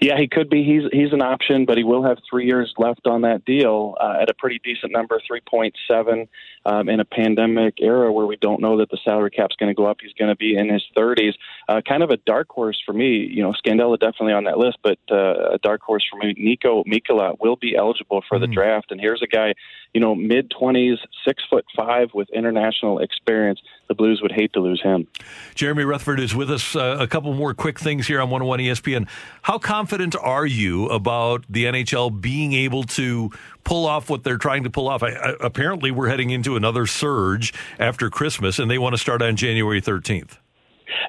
Yeah, 0.00 0.18
he 0.18 0.28
could 0.28 0.48
be. 0.48 0.62
He's 0.62 0.82
he's 0.92 1.12
an 1.12 1.22
option, 1.22 1.64
but 1.64 1.76
he 1.78 1.84
will 1.84 2.02
have 2.04 2.18
three 2.28 2.46
years 2.46 2.72
left 2.78 3.06
on 3.06 3.22
that 3.22 3.44
deal 3.44 3.96
uh, 4.00 4.18
at 4.20 4.30
a 4.30 4.34
pretty 4.34 4.60
decent 4.62 4.92
number, 4.92 5.20
three 5.26 5.40
point 5.48 5.74
seven. 5.88 6.28
Um, 6.66 6.90
in 6.90 7.00
a 7.00 7.06
pandemic 7.06 7.76
era 7.80 8.12
where 8.12 8.26
we 8.26 8.36
don't 8.36 8.60
know 8.60 8.76
that 8.80 8.90
the 8.90 8.98
salary 9.02 9.30
cap's 9.30 9.56
going 9.56 9.70
to 9.70 9.74
go 9.74 9.86
up, 9.86 9.96
he's 10.02 10.12
going 10.12 10.28
to 10.28 10.36
be 10.36 10.56
in 10.56 10.68
his 10.68 10.84
thirties. 10.94 11.32
Uh, 11.66 11.80
kind 11.80 12.02
of 12.02 12.10
a 12.10 12.18
dark 12.18 12.50
horse 12.50 12.78
for 12.84 12.92
me. 12.92 13.16
You 13.32 13.42
know, 13.42 13.54
Scandella 13.64 13.98
definitely 13.98 14.34
on 14.34 14.44
that 14.44 14.58
list, 14.58 14.76
but 14.82 14.98
uh, 15.10 15.54
a 15.54 15.58
dark 15.62 15.80
horse 15.80 16.04
for 16.10 16.18
me. 16.18 16.34
Niko 16.34 16.84
Mikkola 16.86 17.36
will 17.40 17.56
be 17.56 17.74
eligible 17.76 18.22
for 18.28 18.38
the 18.38 18.46
Mm. 18.46 18.52
draft, 18.54 18.90
and 18.92 19.00
here's 19.00 19.22
a 19.22 19.26
guy, 19.26 19.54
you 19.94 20.00
know, 20.00 20.14
mid 20.14 20.50
twenties, 20.50 20.98
six 21.26 21.42
foot 21.48 21.64
five 21.74 22.10
with 22.12 22.28
international 22.30 22.98
experience. 22.98 23.60
The 23.88 23.94
Blues 23.94 24.20
would 24.22 24.30
hate 24.32 24.52
to 24.52 24.60
lose 24.60 24.80
him. 24.82 25.08
Jeremy 25.54 25.82
Rutherford 25.84 26.20
is 26.20 26.34
with 26.34 26.50
us. 26.50 26.76
Uh, 26.76 26.96
a 27.00 27.08
couple 27.08 27.32
more 27.34 27.54
quick 27.54 27.80
things 27.80 28.06
here 28.06 28.20
on 28.20 28.30
101 28.30 28.60
ESPN. 28.60 29.08
How 29.42 29.58
confident 29.80 30.14
are 30.14 30.44
you 30.44 30.86
about 30.88 31.42
the 31.48 31.64
NHL 31.64 32.20
being 32.20 32.52
able 32.52 32.82
to 32.82 33.30
pull 33.64 33.86
off 33.86 34.10
what 34.10 34.22
they're 34.24 34.36
trying 34.36 34.62
to 34.64 34.68
pull 34.68 34.90
off? 34.90 35.02
I, 35.02 35.12
I, 35.12 35.34
apparently, 35.40 35.90
we're 35.90 36.10
heading 36.10 36.28
into 36.28 36.54
another 36.54 36.84
surge 36.84 37.54
after 37.78 38.10
Christmas, 38.10 38.58
and 38.58 38.70
they 38.70 38.76
want 38.76 38.92
to 38.92 38.98
start 38.98 39.22
on 39.22 39.36
January 39.36 39.80
13th. 39.80 40.36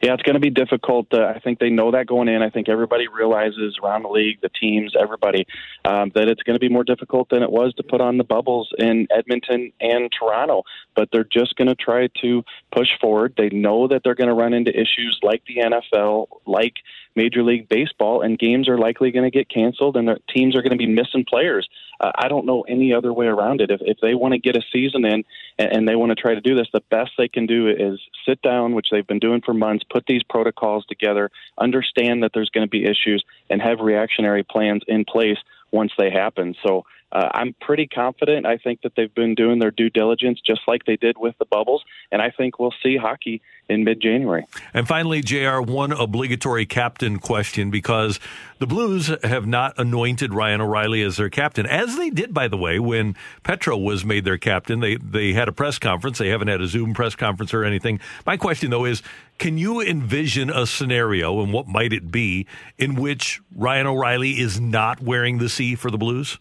Yeah, 0.02 0.14
it's 0.14 0.23
going 0.23 0.35
to 0.35 0.39
be 0.39 0.49
difficult. 0.49 1.07
Uh, 1.14 1.26
I 1.26 1.39
think 1.39 1.60
they 1.60 1.69
know 1.69 1.91
that 1.91 2.07
going 2.07 2.30
in. 2.30 2.41
I 2.41 2.49
think 2.49 2.69
everybody 2.69 3.10
realizes 3.10 3.77
around 3.84 4.03
the 4.03 4.10
league, 4.10 4.39
the 4.41 4.49
teams, 4.49 4.93
everybody, 4.98 5.45
um, 5.84 6.11
that 6.15 6.30
it's 6.30 6.43
going 6.43 6.56
to 6.56 6.60
be 6.60 6.69
more 6.69 6.85
difficult 6.85 7.30
than 7.30 7.43
it 7.43 7.52
was 7.52 7.73
to 7.73 7.84
put 7.84 7.99
on 7.99 8.18
the 8.18 8.23
bubbles 8.23 8.69
in 8.77 9.07
Edmonton 9.11 9.73
and 9.81 10.10
Toronto. 10.18 10.64
But 10.95 11.10
they're 11.11 11.26
just 11.26 11.57
going 11.57 11.68
to 11.68 11.76
try 11.76 12.07
to 12.22 12.43
push 12.73 12.88
forward. 13.02 13.34
They 13.35 13.49
know 13.49 13.89
that 13.89 14.03
they're 14.06 14.15
going 14.15 14.30
to 14.30 14.34
run 14.34 14.53
into 14.53 14.72
issues 14.72 15.19
like 15.23 15.43
the 15.45 15.57
NFL, 15.57 16.27
like 16.45 16.76
Major 17.15 17.43
League 17.43 17.67
Baseball, 17.67 18.21
and 18.21 18.39
games 18.39 18.69
are 18.69 18.77
likely 18.77 19.11
going 19.11 19.29
to 19.29 19.31
get 19.31 19.49
canceled, 19.49 19.97
and 19.97 20.09
teams 20.33 20.55
are 20.55 20.61
going 20.61 20.71
to 20.71 20.77
be 20.77 20.88
missing 20.88 21.25
players. 21.27 21.67
Uh, 21.99 22.11
I 22.15 22.27
don't 22.27 22.45
know 22.45 22.61
any 22.61 22.93
other 22.93 23.11
way 23.13 23.27
around 23.27 23.61
it. 23.61 23.69
If, 23.69 23.81
if 23.81 23.97
they 24.01 24.15
want 24.15 24.33
to 24.33 24.39
get 24.39 24.55
a 24.55 24.61
season 24.71 25.05
in 25.05 25.23
and, 25.57 25.71
and 25.71 25.88
they 25.88 25.95
want 25.95 26.11
to 26.11 26.15
try 26.15 26.33
to 26.33 26.41
do 26.41 26.55
this, 26.55 26.67
the 26.73 26.81
best 26.89 27.11
they 27.17 27.27
can 27.27 27.45
do 27.45 27.67
is 27.67 27.99
sit 28.25 28.41
down, 28.41 28.73
which 28.73 28.88
they've 28.91 29.05
been 29.05 29.19
doing 29.19 29.41
for 29.41 29.53
months, 29.53 29.83
put 29.89 30.05
these 30.07 30.23
protocols 30.23 30.85
together, 30.85 31.29
understand 31.57 32.23
that 32.23 32.31
there's 32.33 32.49
going 32.49 32.65
to 32.65 32.69
be 32.69 32.85
issues, 32.85 33.23
and 33.49 33.61
have 33.61 33.79
reactionary 33.79 34.43
plans 34.43 34.81
in 34.88 35.05
place 35.05 35.38
once 35.71 35.91
they 35.97 36.09
happen. 36.09 36.55
So 36.65 36.85
uh, 37.11 37.29
I'm 37.33 37.53
pretty 37.59 37.88
confident. 37.88 38.45
I 38.45 38.57
think 38.57 38.81
that 38.81 38.93
they've 38.95 39.13
been 39.13 39.35
doing 39.35 39.59
their 39.59 39.71
due 39.71 39.89
diligence 39.89 40.39
just 40.39 40.61
like 40.67 40.85
they 40.85 40.95
did 40.95 41.17
with 41.17 41.38
the 41.39 41.45
bubbles, 41.45 41.83
and 42.11 42.21
I 42.21 42.31
think 42.31 42.57
we'll 42.57 42.73
see 42.81 42.95
hockey 42.95 43.41
in 43.67 43.83
mid 43.83 44.01
January. 44.01 44.45
And 44.73 44.88
finally, 44.88 45.21
JR, 45.21 45.59
one 45.59 45.91
obligatory 45.91 46.65
captain 46.65 47.19
question 47.19 47.69
because 47.69 48.19
the 48.59 48.67
Blues 48.67 49.11
have 49.23 49.45
not 49.45 49.73
anointed 49.77 50.33
Ryan 50.33 50.61
O'Reilly 50.61 51.01
as 51.01 51.17
their 51.17 51.29
captain, 51.29 51.65
as 51.65 51.97
they 51.97 52.09
did, 52.09 52.33
by 52.33 52.47
the 52.47 52.57
way, 52.57 52.79
when 52.79 53.15
Petro 53.43 53.77
was 53.77 54.05
made 54.05 54.23
their 54.23 54.38
captain. 54.38 54.79
They 54.79 54.95
they 54.95 55.33
had 55.33 55.47
a 55.47 55.53
press 55.53 55.79
conference. 55.79 56.17
They 56.17 56.29
haven't 56.29 56.47
had 56.47 56.61
a 56.61 56.67
Zoom 56.67 56.93
press 56.93 57.15
conference 57.15 57.53
or 57.53 57.63
anything. 57.65 57.99
My 58.25 58.38
question, 58.38 58.69
though, 58.69 58.85
is 58.85 59.01
can 59.38 59.57
you 59.57 59.81
envision 59.81 60.49
a 60.49 60.65
scenario, 60.65 61.41
and 61.41 61.51
what 61.51 61.67
might 61.67 61.91
it 61.91 62.11
be, 62.11 62.45
in 62.77 62.95
which 62.95 63.41
Ryan 63.55 63.88
O'Reilly 63.88 64.39
is 64.39 64.61
not 64.61 65.01
wearing 65.01 65.39
the 65.39 65.49
C 65.49 65.75
for 65.75 65.91
the 65.91 65.97
Blues? 65.97 66.38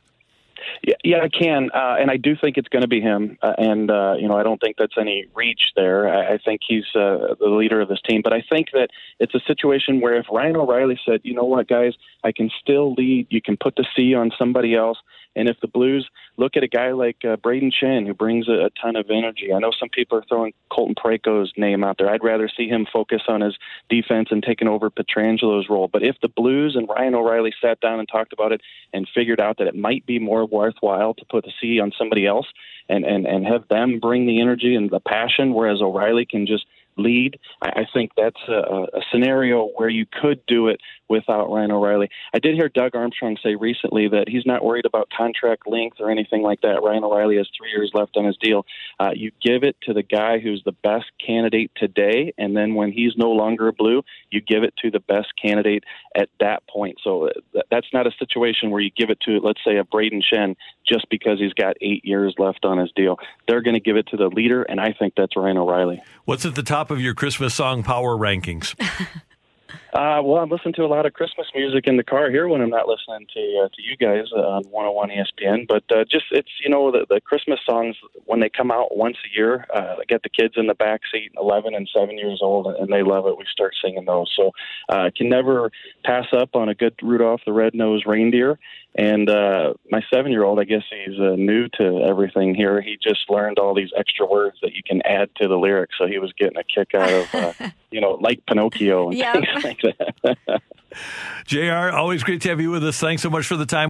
Yeah, 0.82 0.94
yeah, 1.05 1.16
I 1.22 1.28
can, 1.28 1.70
uh, 1.74 1.97
and 2.01 2.10
I 2.10 2.16
do 2.16 2.36
think 2.40 2.56
it's 2.56 2.68
going 2.68 2.82
to 2.82 2.88
be 2.88 3.01
him. 3.01 3.38
Uh, 3.42 3.52
and 3.59 3.90
uh, 3.90 4.14
you 4.18 4.28
know, 4.28 4.36
I 4.36 4.42
don't 4.42 4.60
think 4.60 4.76
that's 4.78 4.94
any 4.98 5.26
reach 5.34 5.72
there. 5.76 6.09
I, 6.09 6.34
I 6.34 6.38
think 6.38 6.60
he's 6.66 6.84
uh, 6.94 7.34
the 7.38 7.48
leader 7.48 7.80
of 7.80 7.88
this 7.88 8.01
team. 8.09 8.20
But 8.22 8.32
I 8.32 8.42
think 8.48 8.68
that 8.72 8.88
it's 9.18 9.34
a 9.34 9.40
situation 9.47 10.01
where 10.01 10.14
if 10.14 10.26
Ryan 10.30 10.56
O'Reilly 10.56 10.98
said, 11.05 11.20
"You 11.24 11.34
know 11.34 11.44
what, 11.44 11.68
guys, 11.68 11.94
I 12.24 12.32
can 12.32 12.51
still 12.60 12.94
lead. 12.94 13.26
You 13.30 13.42
can 13.42 13.56
put 13.56 13.76
the 13.76 13.86
C 13.94 14.14
on 14.14 14.30
somebody 14.38 14.74
else." 14.74 14.98
And 15.36 15.48
if 15.48 15.61
the 15.61 15.69
Blues 15.69 16.09
look 16.36 16.57
at 16.57 16.65
a 16.65 16.69
guy 16.69 16.93
like 16.93 17.19
uh, 17.24 17.36
Brayden 17.36 17.73
Schenn, 17.73 18.07
who 18.07 18.15
brings 18.15 18.48
a, 18.48 18.66
a 18.66 18.70
ton 18.82 18.97
of 18.97 19.11
energy, 19.11 19.52
I 19.52 19.59
know 19.59 19.70
some 19.78 19.89
people 19.89 20.19
are 20.19 20.24
throwing 20.28 20.52
Colton 20.70 20.94
Parayko's 20.94 21.52
name 21.57 21.85
out 21.85 21.98
there. 21.98 22.11
I'd 22.11 22.24
rather 22.24 22.48
see 22.48 22.69
him 22.69 22.86
focus 22.93 23.23
on 23.28 23.40
his 23.40 23.57
defense 23.89 24.28
and 24.31 24.43
taking 24.43 24.69
over 24.69 24.90
Pietrangelo's 24.90 25.69
role. 25.69 25.89
But 25.89 26.02
if 26.02 26.16
the 26.20 26.28
Blues 26.28 26.74
and 26.77 26.89
Ryan 26.89 27.15
O'Reilly 27.15 27.55
sat 27.61 27.81
down 27.81 28.01
and 28.01 28.09
talked 28.09 28.32
about 28.32 28.52
it 28.52 28.61
and 28.93 29.09
figured 29.15 29.40
out 29.40 29.59
that 29.59 29.69
it 29.69 29.77
might 29.77 30.05
be 30.05 30.19
more 30.19 30.44
worthwhile 30.44 31.15
to 31.15 31.24
put 31.24 31.44
the 31.44 31.52
C 31.61 31.81
on 31.81 31.93
somebody 31.97 32.27
else 32.27 32.47
and, 32.89 33.05
and, 33.05 33.27
and 33.27 33.47
have 33.47 33.69
them 33.69 34.01
bring 34.01 34.27
the 34.27 34.40
energy 34.40 34.74
and 34.74 34.90
the 34.90 35.01
passion, 35.01 35.55
whereas 35.55 35.81
O'Reilly 35.81 36.27
can 36.27 36.47
just 36.47 36.66
lead. 37.02 37.39
I, 37.62 37.68
I 37.68 37.86
think 37.93 38.12
that's 38.16 38.40
a, 38.48 38.86
a 38.94 39.01
scenario 39.12 39.66
where 39.77 39.89
you 39.89 40.06
could 40.06 40.44
do 40.47 40.68
it 40.68 40.81
without 41.09 41.51
Ryan 41.51 41.72
O'Reilly. 41.72 42.09
I 42.32 42.39
did 42.39 42.55
hear 42.55 42.68
Doug 42.68 42.94
Armstrong 42.94 43.36
say 43.43 43.56
recently 43.56 44.09
that 44.09 44.28
he's 44.28 44.47
not 44.47 44.64
worried 44.64 44.86
about 44.86 45.09
contract 45.16 45.66
length 45.66 45.97
or 46.01 46.10
anything 46.10 46.43
like 46.43 46.60
that. 46.60 46.82
Ryan 46.82 47.05
O'Reilly 47.05 47.36
has 47.36 47.48
three 47.59 47.70
years 47.70 47.90
left 47.94 48.16
on 48.16 48.24
his 48.24 48.36
deal. 48.36 48.64
Uh, 48.98 49.10
you 49.14 49.32
give 49.43 49.64
it 49.64 49.77
to 49.82 49.93
the 49.93 50.05
guy 50.05 50.39
who's 50.39 50.62
the 50.64 50.72
best 50.72 51.06
candidate 51.24 51.72
today, 51.77 52.32
and 52.39 52.56
then 52.56 52.74
when 52.74 52.93
he's 52.93 53.16
no 53.16 53.31
longer 53.32 53.68
a 53.68 53.72
blue, 53.72 54.02
you 54.31 54.40
give 54.40 54.62
it 54.62 54.74
to 54.82 54.90
the 54.90 55.01
best 55.01 55.28
candidate 55.40 55.85
at 56.16 56.28
that 56.39 56.62
point. 56.68 56.98
So 57.02 57.27
uh, 57.27 57.31
th- 57.52 57.64
that's 57.70 57.89
not 57.93 58.06
a 58.06 58.12
situation 58.18 58.70
where 58.70 58.81
you 58.81 58.90
give 58.97 59.10
it 59.10 59.20
to, 59.22 59.40
let's 59.40 59.60
say, 59.64 59.77
a 59.78 59.85
Brayden 59.85 60.22
Schenn 60.22 60.55
just 60.86 61.09
because 61.10 61.39
he's 61.39 61.52
got 61.52 61.77
eight 61.81 62.05
years 62.05 62.35
left 62.39 62.64
on 62.64 62.78
his 62.78 62.90
deal. 62.94 63.18
They're 63.48 63.62
going 63.62 63.74
to 63.74 63.81
give 63.81 63.97
it 63.97 64.06
to 64.09 64.16
the 64.16 64.28
leader, 64.28 64.62
and 64.62 64.81
I 64.81 64.93
think 64.93 65.14
that's 65.16 65.36
Ryan 65.36 65.59
O'Reilly. 65.59 66.02
What's 66.24 66.44
at 66.44 66.55
the 66.55 66.62
top 66.62 66.89
of 66.90 67.00
your 67.00 67.14
Christmas 67.14 67.54
song 67.54 67.82
power 67.82 68.16
rankings? 68.16 68.74
Uh, 69.92 70.22
well, 70.22 70.40
I'm 70.40 70.48
listening 70.50 70.74
to 70.74 70.84
a 70.84 70.86
lot 70.86 71.04
of 71.04 71.14
Christmas 71.14 71.48
music 71.52 71.88
in 71.88 71.96
the 71.96 72.04
car 72.04 72.30
here 72.30 72.46
when 72.46 72.60
I'm 72.60 72.70
not 72.70 72.86
listening 72.86 73.26
to 73.34 73.64
uh, 73.64 73.68
to 73.68 73.82
you 73.82 73.96
guys 73.96 74.26
uh, 74.32 74.38
on 74.40 74.62
101 74.64 75.10
ESPN. 75.10 75.66
But 75.66 75.82
uh, 75.90 76.04
just 76.08 76.26
it's 76.30 76.50
you 76.62 76.70
know 76.70 76.92
the, 76.92 77.06
the 77.08 77.20
Christmas 77.20 77.58
songs 77.68 77.96
when 78.24 78.38
they 78.38 78.48
come 78.48 78.70
out 78.70 78.96
once 78.96 79.16
a 79.26 79.36
year. 79.36 79.66
Uh, 79.74 79.96
I 79.98 80.04
get 80.06 80.22
the 80.22 80.28
kids 80.28 80.54
in 80.56 80.68
the 80.68 80.74
back 80.74 81.00
seat, 81.12 81.32
11 81.36 81.74
and 81.74 81.90
7 81.92 82.16
years 82.16 82.38
old, 82.40 82.68
and 82.68 82.92
they 82.92 83.02
love 83.02 83.26
it. 83.26 83.36
We 83.36 83.44
start 83.50 83.74
singing 83.84 84.04
those, 84.04 84.32
so 84.36 84.52
uh, 84.88 85.10
can 85.16 85.28
never 85.28 85.72
pass 86.04 86.26
up 86.32 86.50
on 86.54 86.68
a 86.68 86.74
good 86.74 86.94
Rudolph 87.02 87.40
the 87.44 87.52
Red-Nosed 87.52 88.06
Reindeer. 88.06 88.60
And 88.96 89.30
uh, 89.30 89.74
my 89.90 90.02
seven-year-old, 90.12 90.58
I 90.58 90.64
guess 90.64 90.82
he's 90.90 91.18
uh, 91.18 91.36
new 91.36 91.68
to 91.78 92.02
everything 92.08 92.56
here. 92.56 92.80
He 92.80 92.98
just 93.00 93.30
learned 93.30 93.60
all 93.60 93.72
these 93.72 93.90
extra 93.96 94.26
words 94.26 94.58
that 94.62 94.72
you 94.72 94.82
can 94.84 95.00
add 95.04 95.30
to 95.36 95.46
the 95.46 95.56
lyrics, 95.56 95.94
so 95.98 96.06
he 96.06 96.18
was 96.18 96.32
getting 96.36 96.58
a 96.58 96.64
kick 96.64 96.94
out 96.94 97.12
of, 97.12 97.34
uh, 97.34 97.68
you 97.92 98.00
know, 98.00 98.18
like 98.20 98.44
Pinocchio 98.46 99.08
and 99.10 99.18
Yep. 99.18 99.34
things 99.34 99.46
like 99.54 99.62
that. 99.62 99.80
JR, 101.47 101.90
always 101.90 102.23
great 102.23 102.40
to 102.43 102.48
have 102.48 102.61
you 102.61 102.70
with 102.70 102.85
us. 102.85 102.98
Thanks 102.98 103.23
so 103.23 103.31
much 103.31 103.47
for 103.47 103.57
the 103.57 103.66
time. 103.66 103.89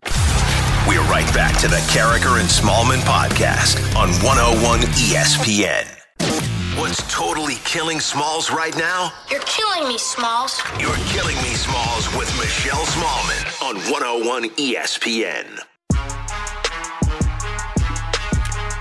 We're 0.89 1.03
right 1.03 1.33
back 1.35 1.59
to 1.61 1.69
the 1.69 1.77
Karraker 1.93 2.41
and 2.41 2.49
Smallman 2.49 3.01
podcast 3.01 3.79
on 3.97 4.11
101 4.25 4.81
ESPN. 4.81 5.87
What's 6.79 7.03
totally 7.12 7.57
killing 7.65 8.01
Smalls 8.01 8.51
right 8.51 8.77
now? 8.77 9.12
You're 9.31 9.41
killing 9.41 9.87
me, 9.89 9.99
Smalls. 9.99 10.62
You're 10.79 10.97
killing 11.09 11.37
me, 11.37 11.55
Smalls, 11.55 12.07
with 12.17 12.35
Michelle 12.39 12.85
Smallman 12.87 13.62
on 13.62 13.77
101 13.93 14.45
ESPN. 14.57 15.61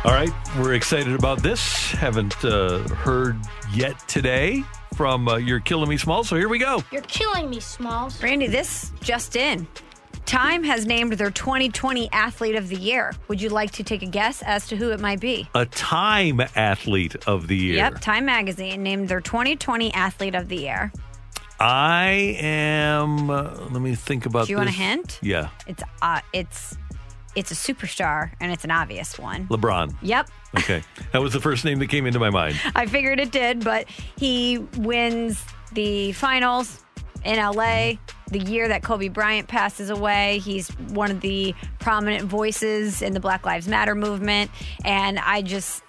All 0.05 0.13
right, 0.13 0.31
we're 0.57 0.75
excited 0.75 1.13
about 1.13 1.43
this. 1.43 1.91
Haven't 1.91 2.45
uh, 2.45 2.79
heard 2.87 3.35
yet 3.73 3.99
today 4.07 4.63
from 4.99 5.29
uh, 5.29 5.37
your 5.37 5.61
Killing 5.61 5.87
Me 5.87 5.95
Small, 5.95 6.25
so 6.25 6.35
here 6.35 6.49
we 6.49 6.59
go. 6.59 6.83
You're 6.91 7.01
killing 7.03 7.49
me, 7.49 7.61
Smalls. 7.61 8.21
Randy, 8.21 8.47
this 8.47 8.91
just 9.01 9.37
in. 9.37 9.65
Time 10.25 10.61
has 10.61 10.85
named 10.85 11.13
their 11.13 11.31
2020 11.31 12.09
Athlete 12.11 12.55
of 12.55 12.67
the 12.67 12.75
Year. 12.75 13.13
Would 13.29 13.41
you 13.41 13.47
like 13.47 13.71
to 13.71 13.83
take 13.85 14.01
a 14.03 14.05
guess 14.05 14.41
as 14.41 14.67
to 14.67 14.75
who 14.75 14.89
it 14.91 14.99
might 14.99 15.21
be? 15.21 15.47
A 15.55 15.65
time 15.67 16.41
athlete 16.53 17.15
of 17.27 17.47
the 17.47 17.55
year. 17.55 17.75
Yep, 17.75 18.01
Time 18.01 18.25
Magazine 18.25 18.83
named 18.83 19.07
their 19.07 19.21
2020 19.21 19.93
Athlete 19.93 20.35
of 20.35 20.49
the 20.49 20.57
Year. 20.57 20.91
I 21.61 22.35
am. 22.41 23.29
Uh, 23.29 23.51
let 23.71 23.81
me 23.81 23.95
think 23.95 24.25
about. 24.25 24.47
Do 24.47 24.51
you 24.51 24.57
want 24.57 24.67
a 24.67 24.73
this. 24.73 24.81
hint? 24.81 25.19
Yeah, 25.21 25.47
It's 25.65 25.83
uh, 26.01 26.19
it's 26.33 26.77
it's 27.39 27.51
a 27.51 27.55
superstar, 27.55 28.31
and 28.39 28.51
it's 28.51 28.63
an 28.63 28.71
obvious 28.71 29.17
one. 29.17 29.47
LeBron. 29.47 29.95
Yep, 30.01 30.29
Okay, 30.57 30.81
that 31.11 31.21
was 31.21 31.33
the 31.33 31.39
first 31.39 31.63
name 31.63 31.79
that 31.79 31.87
came 31.87 32.05
into 32.05 32.19
my 32.19 32.29
mind. 32.29 32.59
I 32.75 32.87
figured 32.87 33.19
it 33.19 33.31
did, 33.31 33.63
but 33.63 33.87
he 34.17 34.57
wins 34.77 35.43
the 35.73 36.11
finals 36.13 36.83
in 37.23 37.37
LA 37.37 37.51
mm-hmm. 37.51 38.31
the 38.31 38.39
year 38.39 38.67
that 38.67 38.81
Kobe 38.81 39.09
Bryant 39.09 39.47
passes 39.47 39.89
away. 39.89 40.39
He's 40.39 40.69
one 40.69 41.11
of 41.11 41.21
the 41.21 41.53
prominent 41.77 42.25
voices 42.25 43.01
in 43.01 43.13
the 43.13 43.19
Black 43.19 43.45
Lives 43.45 43.67
Matter 43.67 43.93
movement, 43.93 44.49
and 44.83 45.19
I 45.19 45.43
just 45.43 45.83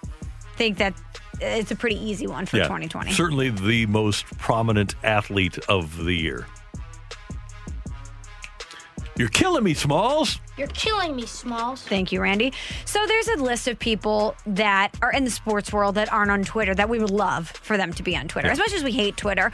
think 0.57 0.77
that 0.77 0.93
it's 1.39 1.71
a 1.71 1.75
pretty 1.75 1.95
easy 1.95 2.27
one 2.27 2.45
for 2.45 2.57
yeah, 2.57 2.63
2020. 2.63 3.13
certainly 3.13 3.49
the 3.49 3.87
most 3.87 4.25
prominent 4.37 4.93
athlete 5.03 5.57
of 5.67 5.97
the 6.03 6.13
year. 6.13 6.45
You're 9.17 9.29
killing 9.29 9.63
me, 9.63 9.73
Smalls. 9.73 10.39
You're 10.57 10.67
killing 10.67 11.15
me, 11.15 11.25
Smalls. 11.25 11.81
Thank 11.83 12.11
you, 12.11 12.21
Randy. 12.21 12.53
So 12.85 13.05
there's 13.07 13.27
a 13.27 13.35
list 13.37 13.67
of 13.67 13.77
people 13.77 14.35
that 14.45 14.95
are 15.01 15.11
in 15.11 15.23
the 15.25 15.29
sports 15.29 15.71
world 15.73 15.95
that 15.95 16.11
aren't 16.11 16.31
on 16.31 16.43
Twitter 16.43 16.73
that 16.75 16.87
we 16.89 16.97
would 16.99 17.09
love 17.11 17.49
for 17.49 17.77
them 17.77 17.91
to 17.93 18.03
be 18.03 18.15
on 18.15 18.27
Twitter. 18.27 18.49
As 18.49 18.57
much 18.57 18.73
as 18.73 18.83
we 18.83 18.91
hate 18.91 19.17
Twitter, 19.17 19.51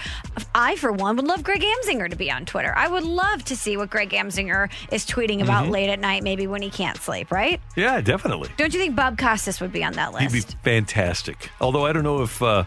I, 0.53 0.75
for 0.75 0.91
one, 0.91 1.15
would 1.15 1.25
love 1.27 1.43
Greg 1.43 1.61
Amsinger 1.63 2.09
to 2.09 2.15
be 2.15 2.29
on 2.31 2.45
Twitter. 2.45 2.73
I 2.75 2.88
would 2.88 3.03
love 3.03 3.43
to 3.45 3.55
see 3.55 3.77
what 3.77 3.89
Greg 3.89 4.11
Amsinger 4.11 4.69
is 4.91 5.05
tweeting 5.05 5.41
about 5.41 5.65
Mhm. 5.65 5.71
late 5.71 5.89
at 5.89 5.99
night, 5.99 6.23
maybe 6.23 6.45
when 6.47 6.61
he 6.61 6.69
can't 6.69 6.97
sleep, 6.97 7.31
right? 7.31 7.59
Yeah, 7.75 7.99
definitely. 8.01 8.49
Don't 8.57 8.73
you 8.73 8.79
think 8.79 8.95
Bob 8.95 9.17
Costas 9.17 9.59
would 9.59 9.71
be 9.71 9.84
on 9.84 9.93
that 9.93 10.13
list? 10.13 10.34
He'd 10.34 10.45
be 10.47 10.53
fantastic. 10.63 11.49
Although 11.61 11.85
I 11.85 11.93
don't 11.93 12.03
know 12.03 12.21
if 12.21 12.41
uh, 12.41 12.63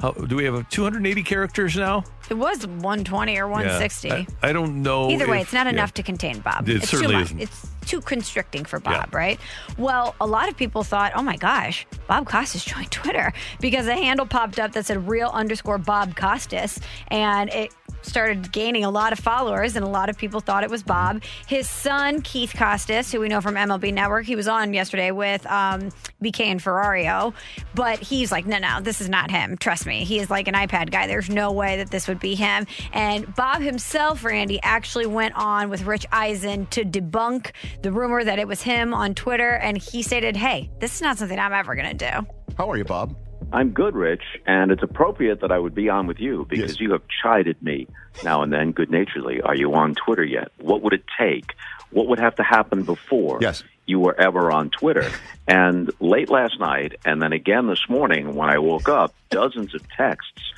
how, 0.00 0.12
do 0.12 0.36
we 0.36 0.44
have 0.44 0.68
280 0.68 1.22
characters 1.22 1.76
now? 1.76 2.04
it 2.30 2.34
was 2.34 2.66
120 2.66 3.38
or 3.38 3.48
160. 3.48 4.08
Yeah, 4.08 4.24
I, 4.42 4.50
I 4.50 4.52
don't 4.52 4.82
know. 4.82 5.10
Either 5.10 5.28
way, 5.28 5.38
if- 5.38 5.44
it's 5.44 5.52
not 5.52 5.66
yeah. 5.66 5.72
enough 5.72 5.94
to 5.94 6.02
contain 6.02 6.40
Bob. 6.40 6.68
It 6.68 6.76
it's 6.76 6.88
certainly 6.90 7.16
isn't. 7.16 7.40
It's 7.40 7.66
too 7.88 8.00
constricting 8.00 8.64
for 8.64 8.78
Bob, 8.78 9.14
right? 9.14 9.40
Well, 9.78 10.14
a 10.20 10.26
lot 10.26 10.48
of 10.48 10.56
people 10.56 10.84
thought, 10.84 11.12
oh 11.14 11.22
my 11.22 11.36
gosh, 11.36 11.86
Bob 12.06 12.26
Costas 12.26 12.64
joined 12.64 12.90
Twitter 12.90 13.32
because 13.60 13.86
a 13.86 13.94
handle 13.94 14.26
popped 14.26 14.60
up 14.60 14.72
that 14.72 14.86
said 14.86 15.08
real 15.08 15.30
underscore 15.30 15.78
Bob 15.78 16.14
Costas, 16.14 16.78
and 17.08 17.50
it 17.50 17.72
started 18.02 18.52
gaining 18.52 18.84
a 18.84 18.90
lot 18.90 19.12
of 19.12 19.18
followers, 19.18 19.76
and 19.76 19.84
a 19.84 19.88
lot 19.88 20.08
of 20.08 20.16
people 20.16 20.40
thought 20.40 20.64
it 20.64 20.70
was 20.70 20.82
Bob. 20.82 21.22
His 21.46 21.68
son, 21.68 22.22
Keith 22.22 22.54
Costas, 22.56 23.12
who 23.12 23.20
we 23.20 23.28
know 23.28 23.40
from 23.40 23.54
MLB 23.54 23.92
Network, 23.92 24.24
he 24.24 24.36
was 24.36 24.48
on 24.48 24.72
yesterday 24.72 25.10
with 25.10 25.46
um, 25.46 25.90
BK 26.22 26.40
and 26.46 26.60
Ferrario, 26.60 27.34
but 27.74 27.98
he's 27.98 28.32
like, 28.32 28.46
no, 28.46 28.58
no, 28.58 28.80
this 28.80 29.00
is 29.00 29.08
not 29.08 29.30
him. 29.30 29.56
Trust 29.56 29.86
me. 29.86 30.04
He 30.04 30.18
is 30.18 30.30
like 30.30 30.48
an 30.48 30.54
iPad 30.54 30.90
guy. 30.90 31.06
There's 31.06 31.30
no 31.30 31.52
way 31.52 31.76
that 31.78 31.90
this 31.90 32.08
would 32.08 32.20
be 32.20 32.34
him. 32.34 32.66
And 32.92 33.34
Bob 33.34 33.62
himself, 33.62 34.24
Randy, 34.24 34.60
actually 34.62 35.06
went 35.06 35.34
on 35.36 35.70
with 35.70 35.84
Rich 35.84 36.06
Eisen 36.12 36.66
to 36.66 36.84
debunk 36.84 37.52
the 37.82 37.92
rumor 37.92 38.24
that 38.24 38.38
it 38.38 38.48
was 38.48 38.62
him 38.62 38.92
on 38.94 39.14
Twitter. 39.14 39.50
And 39.50 39.78
he 39.78 40.02
stated, 40.02 40.36
hey, 40.36 40.70
this 40.80 40.94
is 40.94 41.02
not 41.02 41.18
something 41.18 41.38
I'm 41.38 41.52
ever 41.52 41.74
going 41.74 41.96
to 41.96 42.10
do. 42.10 42.26
How 42.56 42.70
are 42.70 42.76
you, 42.76 42.84
Bob? 42.84 43.16
I'm 43.52 43.70
good, 43.70 43.94
Rich, 43.94 44.22
and 44.46 44.70
it's 44.70 44.82
appropriate 44.82 45.40
that 45.40 45.50
I 45.50 45.58
would 45.58 45.74
be 45.74 45.88
on 45.88 46.06
with 46.06 46.20
you 46.20 46.46
because 46.50 46.80
you 46.80 46.92
have 46.92 47.02
chided 47.22 47.62
me 47.62 47.86
now 48.22 48.42
and 48.42 48.52
then 48.52 48.72
good 48.72 48.90
naturedly. 48.90 49.40
Are 49.40 49.54
you 49.54 49.72
on 49.74 49.94
Twitter 49.94 50.24
yet? 50.24 50.48
What 50.58 50.82
would 50.82 50.92
it 50.92 51.04
take? 51.18 51.54
What 51.90 52.08
would 52.08 52.18
have 52.18 52.34
to 52.36 52.42
happen 52.42 52.82
before 52.82 53.38
yes. 53.40 53.62
you 53.86 54.00
were 54.00 54.18
ever 54.20 54.50
on 54.52 54.70
Twitter? 54.70 55.10
And 55.50 55.90
late 55.98 56.28
last 56.28 56.60
night, 56.60 56.96
and 57.06 57.22
then 57.22 57.32
again 57.32 57.68
this 57.68 57.80
morning 57.88 58.34
when 58.34 58.50
I 58.50 58.58
woke 58.58 58.86
up, 58.86 59.14
dozens 59.30 59.74
of 59.74 59.80
texts, 59.88 60.52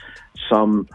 some 0.51 0.89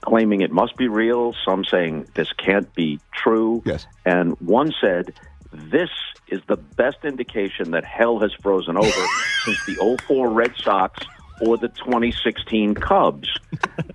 claiming 0.00 0.40
it 0.40 0.50
must 0.50 0.78
be 0.78 0.88
real, 0.88 1.34
some 1.44 1.62
saying 1.62 2.06
this 2.14 2.32
can't 2.32 2.72
be 2.74 3.00
true. 3.12 3.62
Yes. 3.66 3.86
And 4.06 4.32
one 4.40 4.72
said, 4.80 5.12
this 5.54 5.90
is 6.28 6.40
the 6.48 6.56
best 6.56 6.98
indication 7.04 7.70
that 7.72 7.84
hell 7.84 8.18
has 8.20 8.32
frozen 8.42 8.76
over 8.76 8.90
since 9.44 9.64
the 9.66 9.96
04 10.06 10.30
Red 10.30 10.52
Sox 10.56 11.04
or 11.40 11.56
the 11.56 11.68
2016 11.68 12.74
Cubs. 12.74 13.28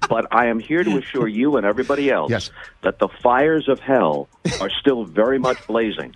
but 0.09 0.27
I 0.31 0.47
am 0.47 0.59
here 0.59 0.83
to 0.83 0.97
assure 0.97 1.27
you 1.27 1.57
and 1.57 1.65
everybody 1.65 2.09
else 2.11 2.29
Yes. 2.31 2.51
that 2.83 2.99
the 2.99 3.07
fires 3.07 3.67
of 3.67 3.79
hell 3.79 4.27
are 4.61 4.69
still 4.69 5.05
very 5.05 5.39
much 5.39 5.65
blazing 5.67 6.15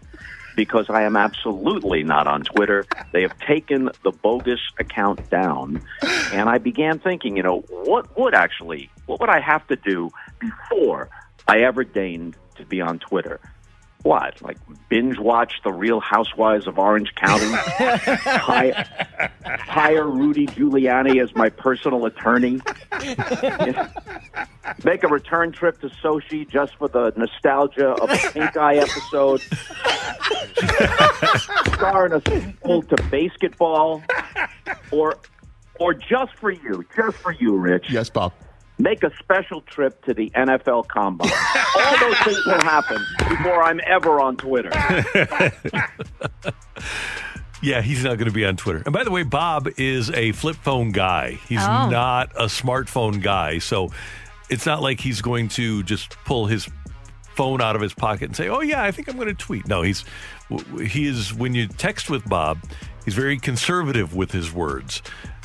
because 0.56 0.86
I 0.90 1.02
am 1.04 1.16
absolutely 1.16 2.04
not 2.04 2.28
on 2.28 2.44
Twitter. 2.44 2.86
They 3.12 3.22
have 3.24 3.38
taken 3.40 3.90
the 4.04 4.12
bogus 4.12 4.60
account 4.80 5.30
down. 5.32 5.82
And 6.32 6.48
I 6.50 6.58
began 6.60 7.00
thinking, 7.00 7.38
you 7.38 7.44
know, 7.44 7.62
what 7.70 8.16
would 8.20 8.36
actually, 8.36 8.90
what 9.08 9.20
would 9.20 9.30
I 9.30 9.40
have 9.40 9.66
to 9.68 9.76
do 9.76 10.12
before 10.40 11.10
I 11.48 11.62
ever 11.62 11.84
deigned 11.84 12.36
to 12.58 12.66
be 12.66 12.82
on 12.82 13.00
Twitter? 13.00 13.40
What? 14.04 14.42
Like 14.42 14.58
binge 14.90 15.18
watch 15.18 15.54
The 15.64 15.72
Real 15.72 16.02
Housewives 16.02 16.68
of 16.68 16.78
Orange 16.78 17.16
County? 17.16 17.46
Hi- 17.52 18.86
hire 19.46 20.06
Rudy 20.06 20.46
Giuliani 20.48 21.24
as 21.24 21.34
my 21.36 21.50
personal 21.50 22.06
attorney? 22.06 22.60
Make 24.84 25.04
a 25.04 25.08
return 25.08 25.52
trip 25.54 25.80
to 25.82 25.88
Sochi 25.90 26.48
just 26.50 26.76
for 26.78 26.90
the 26.90 27.14
nostalgia 27.16 27.90
of 27.92 28.10
the 28.10 28.30
Pink 28.34 28.58
Eye 28.58 28.76
episode? 28.76 29.42
Star 31.76 32.06
in 32.06 32.14
a 32.14 32.22
sequel 32.28 32.82
to 32.84 32.96
BASEketball? 32.96 34.04
Or, 34.92 35.18
or 35.80 35.94
just 35.94 36.36
for 36.36 36.52
you, 36.52 36.86
just 36.96 37.18
for 37.18 37.32
you, 37.32 37.56
Rich? 37.58 37.86
Yes, 37.90 38.10
Bob. 38.10 38.34
Make 38.80 39.04
a 39.04 39.12
special 39.20 39.62
trip 39.62 40.04
to 40.06 40.14
the 40.14 40.30
NFL 40.32 40.88
Combine. 40.88 41.30
All 41.78 42.00
those 42.00 42.18
things 42.20 42.46
will 42.46 42.62
happen 42.62 42.98
before 43.30 43.64
I'm 43.64 43.80
ever 43.86 44.20
on 44.20 44.36
Twitter. 44.38 44.72
Yeah, 47.62 47.82
he's 47.82 48.04
not 48.04 48.18
going 48.18 48.28
to 48.28 48.34
be 48.34 48.44
on 48.44 48.58
Twitter. 48.58 48.82
And 48.84 48.92
by 48.92 49.06
the 49.06 49.12
way, 49.12 49.24
Bob 49.24 49.70
is 49.78 50.10
a 50.12 50.34
flip 50.34 50.58
phone 50.58 50.92
guy. 50.92 51.40
He's 51.48 51.62
Oh. 51.62 51.88
not 51.90 52.30
a 52.36 52.48
smartphone 52.48 53.22
guy. 53.22 53.60
So 53.60 53.90
it's 54.50 54.66
not 54.66 54.82
like 54.82 55.00
he's 55.00 55.22
going 55.22 55.48
to 55.50 55.82
just 55.84 56.18
pull 56.26 56.48
his 56.48 56.68
phone 57.38 57.62
out 57.62 57.78
of 57.78 57.82
his 57.82 57.94
pocket 57.94 58.26
and 58.26 58.36
say, 58.36 58.50
"Oh 58.50 58.60
yeah, 58.60 58.84
I 58.84 58.92
think 58.92 59.08
I'm 59.08 59.16
going 59.16 59.30
to 59.30 59.34
tweet." 59.34 59.66
No, 59.66 59.82
he's 59.82 60.04
he 60.82 61.08
is 61.08 61.34
when 61.34 61.56
you 61.56 61.68
text 61.70 62.10
with 62.10 62.28
Bob, 62.28 62.60
he's 63.06 63.14
very 63.16 63.40
conservative 63.40 64.14
with 64.14 64.32
his 64.34 64.52
words. 64.52 65.02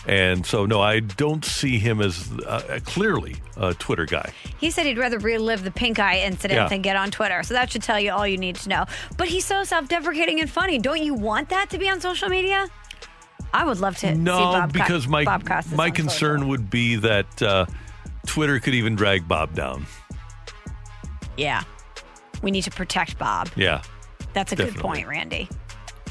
And 0.08 0.46
so 0.46 0.64
no, 0.64 0.80
I 0.80 1.00
don't 1.00 1.44
see 1.44 1.78
him 1.78 2.00
as 2.00 2.32
uh, 2.46 2.80
clearly 2.86 3.36
a 3.58 3.74
Twitter 3.74 4.06
guy. 4.06 4.32
He 4.58 4.70
said 4.70 4.86
he'd 4.86 4.96
rather 4.96 5.18
relive 5.18 5.62
the 5.64 5.70
pink 5.70 5.98
eye 5.98 6.20
incident 6.20 6.58
Yeah. 6.58 6.68
than 6.68 6.80
get 6.80 6.96
on 6.96 7.10
Twitter. 7.10 7.42
So 7.42 7.52
that 7.52 7.70
should 7.70 7.82
tell 7.82 8.00
you 8.00 8.10
all 8.12 8.26
you 8.26 8.38
need 8.38 8.56
to 8.56 8.68
know. 8.70 8.86
But 9.18 9.28
he's 9.28 9.44
so 9.44 9.64
self 9.64 9.86
deprecating 9.88 10.40
and 10.40 10.48
funny. 10.48 10.78
Don't 10.78 11.02
you 11.02 11.12
want 11.12 11.50
that 11.50 11.68
to 11.70 11.78
be 11.78 11.90
on 11.90 12.00
social 12.00 12.30
media? 12.30 12.68
I 13.52 13.64
would 13.66 13.80
love 13.80 13.94
to 13.98 14.08
see 14.08 14.14
No, 14.14 14.38
Bob 14.38 14.72
Co- 14.74 14.78
because 14.80 15.06
my 15.06 15.24
my 15.24 15.84
on 15.84 15.90
concern 15.92 16.48
would 16.48 16.70
be 16.70 16.96
that 16.96 17.42
uh, 17.42 17.66
Twitter 18.26 18.58
could 18.60 18.74
even 18.74 18.96
drag 18.96 19.28
Bob 19.28 19.54
down. 19.54 19.84
Yeah. 21.36 21.62
We 22.42 22.50
need 22.50 22.62
to 22.62 22.70
protect 22.70 23.18
Bob. 23.18 23.50
Yeah. 23.56 23.82
That's 24.32 24.52
a 24.52 24.56
good 24.56 24.74
point, 24.76 25.06
Randy. 25.06 25.48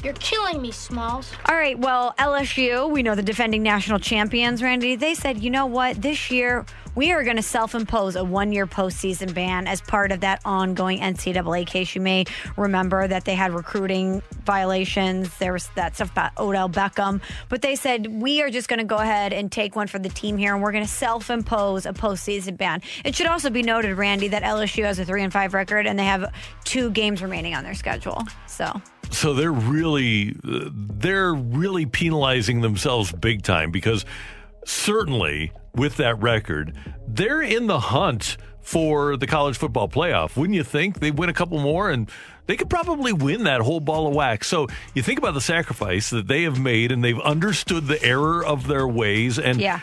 You're 0.04 0.14
killing 0.14 0.62
me, 0.62 0.70
Smalls. 0.70 1.32
All 1.48 1.56
right. 1.56 1.78
Well, 1.78 2.14
LSU, 2.18 2.88
we 2.90 3.02
know 3.02 3.14
the 3.14 3.22
defending 3.22 3.62
national 3.62 3.98
champions, 3.98 4.62
Randy. 4.62 4.94
They 4.94 5.14
said, 5.14 5.42
you 5.42 5.50
know 5.50 5.66
what? 5.66 6.00
This 6.00 6.30
year, 6.30 6.64
we 6.94 7.12
are 7.12 7.22
going 7.24 7.36
to 7.36 7.42
self 7.42 7.74
impose 7.74 8.16
a 8.16 8.24
one 8.24 8.52
year 8.52 8.66
postseason 8.66 9.34
ban 9.34 9.66
as 9.66 9.80
part 9.80 10.12
of 10.12 10.20
that 10.20 10.40
ongoing 10.44 11.00
NCAA 11.00 11.66
case. 11.66 11.94
You 11.94 12.00
may 12.00 12.24
remember 12.56 13.08
that 13.08 13.24
they 13.24 13.34
had 13.34 13.52
recruiting 13.52 14.22
violations. 14.44 15.36
There 15.38 15.52
was 15.52 15.68
that 15.74 15.96
stuff 15.96 16.12
about 16.12 16.36
Odell 16.38 16.68
Beckham. 16.68 17.20
But 17.48 17.62
they 17.62 17.74
said, 17.74 18.06
we 18.20 18.40
are 18.42 18.50
just 18.50 18.68
going 18.68 18.80
to 18.80 18.84
go 18.84 18.96
ahead 18.96 19.32
and 19.32 19.50
take 19.50 19.76
one 19.76 19.88
for 19.88 19.98
the 19.98 20.08
team 20.08 20.36
here, 20.36 20.54
and 20.54 20.62
we're 20.62 20.72
going 20.72 20.84
to 20.84 20.90
self 20.90 21.30
impose 21.30 21.86
a 21.86 21.92
postseason 21.92 22.56
ban. 22.56 22.82
It 23.04 23.14
should 23.14 23.26
also 23.26 23.50
be 23.50 23.62
noted, 23.62 23.96
Randy, 23.96 24.28
that 24.28 24.42
LSU 24.42 24.84
has 24.84 24.98
a 24.98 25.04
3 25.04 25.24
and 25.24 25.32
5 25.32 25.54
record, 25.54 25.86
and 25.86 25.98
they 25.98 26.04
have 26.04 26.32
two 26.64 26.90
games 26.90 27.20
remaining 27.22 27.54
on 27.54 27.64
their 27.64 27.74
schedule. 27.74 28.22
So. 28.46 28.80
So 29.10 29.34
they're 29.34 29.52
really 29.52 30.36
they're 30.42 31.34
really 31.34 31.86
penalizing 31.86 32.60
themselves 32.60 33.10
big 33.12 33.42
time 33.42 33.70
because 33.70 34.04
certainly 34.64 35.52
with 35.74 35.96
that 35.96 36.20
record, 36.20 36.76
they're 37.06 37.42
in 37.42 37.66
the 37.66 37.80
hunt 37.80 38.36
for 38.60 39.16
the 39.16 39.26
college 39.26 39.56
football 39.56 39.88
playoff. 39.88 40.36
Wouldn't 40.36 40.54
you 40.56 40.64
think 40.64 41.00
they 41.00 41.10
win 41.10 41.28
a 41.30 41.32
couple 41.32 41.58
more 41.58 41.90
and 41.90 42.10
they 42.46 42.56
could 42.56 42.68
probably 42.70 43.12
win 43.12 43.44
that 43.44 43.60
whole 43.60 43.80
ball 43.80 44.06
of 44.08 44.14
wax. 44.14 44.46
So 44.48 44.68
you 44.94 45.02
think 45.02 45.18
about 45.18 45.34
the 45.34 45.40
sacrifice 45.40 46.08
that 46.10 46.28
they 46.28 46.42
have 46.44 46.58
made 46.58 46.92
and 46.92 47.04
they've 47.04 47.20
understood 47.20 47.86
the 47.86 48.02
error 48.02 48.44
of 48.44 48.66
their 48.66 48.86
ways 48.88 49.38
and 49.38 49.60
Yeah. 49.60 49.80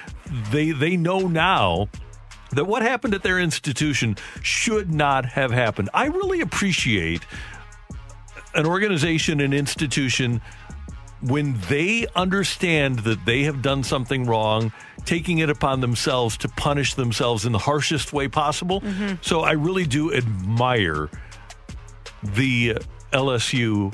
they 0.52 0.72
they 0.72 0.98
know 0.98 1.28
now 1.28 1.90
that 2.52 2.66
what 2.66 2.82
happened 2.84 3.14
at 3.14 3.22
their 3.24 3.40
institution 3.40 4.18
should 4.42 4.92
not 4.94 5.26
have 5.26 5.52
happened. 5.52 5.90
I 5.94 6.06
really 6.06 6.42
appreciate 6.42 7.22
an 8.56 8.66
organization, 8.66 9.40
an 9.42 9.54
institution, 9.54 10.42
when 11.22 11.60
they 11.70 12.06
understand 12.16 13.00
that 13.00 13.26
they 13.26 13.44
have 13.44 13.62
done 13.62 13.84
something 13.84 14.26
wrong, 14.26 14.72
taking 15.06 15.40
it 15.40 15.50
upon 15.50 15.82
themselves 15.82 16.38
to 16.38 16.50
punish 16.50 16.94
themselves 16.94 17.46
in 17.46 17.52
the 17.52 17.58
harshest 17.60 18.14
way 18.14 18.28
possible. 18.28 18.82
Mhm. 18.82 19.18
So 19.22 19.42
I 19.42 19.52
really 19.52 19.86
do 19.86 20.14
admire 20.14 21.10
the 22.24 22.78
LSU 23.12 23.94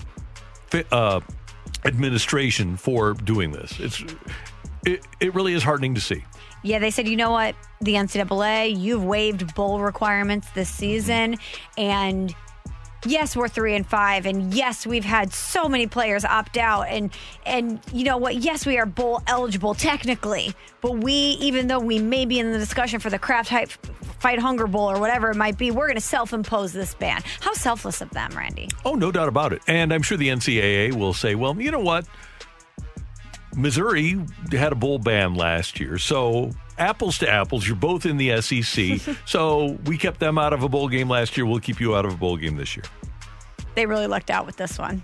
uh, 0.91 1.19
administration 1.85 2.77
for 2.77 3.13
doing 3.13 3.51
this. 3.51 3.79
It's 3.79 4.03
it, 4.85 5.05
it 5.19 5.35
really 5.35 5.53
is 5.53 5.63
heartening 5.63 5.93
to 5.95 6.01
see. 6.01 6.23
Yeah, 6.63 6.79
they 6.79 6.91
said, 6.91 7.07
you 7.07 7.15
know 7.15 7.31
what? 7.31 7.55
The 7.81 7.93
NCAA, 7.95 8.79
you've 8.79 9.03
waived 9.03 9.53
bowl 9.55 9.79
requirements 9.79 10.47
this 10.51 10.69
season, 10.69 11.37
and 11.77 12.33
yes, 13.05 13.35
we're 13.35 13.47
three 13.47 13.75
and 13.75 13.85
five, 13.85 14.25
and 14.25 14.53
yes, 14.53 14.85
we've 14.85 15.05
had 15.05 15.33
so 15.33 15.67
many 15.67 15.87
players 15.87 16.25
opt 16.25 16.57
out, 16.57 16.83
and 16.83 17.11
and 17.45 17.79
you 17.93 18.03
know 18.03 18.17
what? 18.17 18.35
Yes, 18.35 18.65
we 18.65 18.77
are 18.77 18.85
bowl 18.85 19.21
eligible 19.27 19.73
technically, 19.73 20.53
but 20.81 20.97
we, 20.97 21.13
even 21.13 21.67
though 21.67 21.79
we 21.79 21.99
may 21.99 22.25
be 22.25 22.39
in 22.39 22.51
the 22.51 22.59
discussion 22.59 22.99
for 22.99 23.09
the 23.09 23.19
Kraft 23.19 23.49
Fight, 23.49 23.71
Fight 24.19 24.39
Hunger 24.39 24.67
Bowl 24.67 24.89
or 24.89 24.99
whatever 24.99 25.31
it 25.31 25.35
might 25.35 25.57
be, 25.57 25.71
we're 25.71 25.87
going 25.87 25.95
to 25.95 26.01
self-impose 26.01 26.73
this 26.73 26.93
ban. 26.93 27.21
How 27.39 27.53
selfless 27.53 28.01
of 28.01 28.09
them, 28.11 28.31
Randy. 28.35 28.69
Oh, 28.85 28.93
no 28.93 29.11
doubt 29.11 29.27
about 29.27 29.53
it. 29.53 29.61
And 29.67 29.93
I'm 29.93 30.01
sure 30.01 30.17
the 30.17 30.29
NCAA 30.29 30.93
will 30.93 31.13
say, 31.13 31.35
well, 31.35 31.59
you 31.59 31.71
know 31.71 31.79
what? 31.79 32.05
Missouri 33.55 34.19
had 34.51 34.71
a 34.71 34.75
bowl 34.75 34.97
ban 34.99 35.35
last 35.35 35.79
year, 35.79 35.97
so 35.97 36.51
apples 36.77 37.17
to 37.19 37.29
apples, 37.29 37.67
you're 37.67 37.75
both 37.75 38.05
in 38.05 38.17
the 38.17 38.41
SEC. 38.41 39.15
so 39.25 39.77
we 39.85 39.97
kept 39.97 40.19
them 40.19 40.37
out 40.37 40.53
of 40.53 40.63
a 40.63 40.69
bowl 40.69 40.87
game 40.87 41.09
last 41.09 41.35
year. 41.37 41.45
We'll 41.45 41.59
keep 41.59 41.79
you 41.79 41.95
out 41.95 42.05
of 42.05 42.13
a 42.13 42.17
bowl 42.17 42.37
game 42.37 42.55
this 42.57 42.75
year. 42.75 42.85
They 43.75 43.85
really 43.85 44.07
lucked 44.07 44.29
out 44.31 44.45
with 44.45 44.57
this 44.57 44.77
one. 44.77 45.03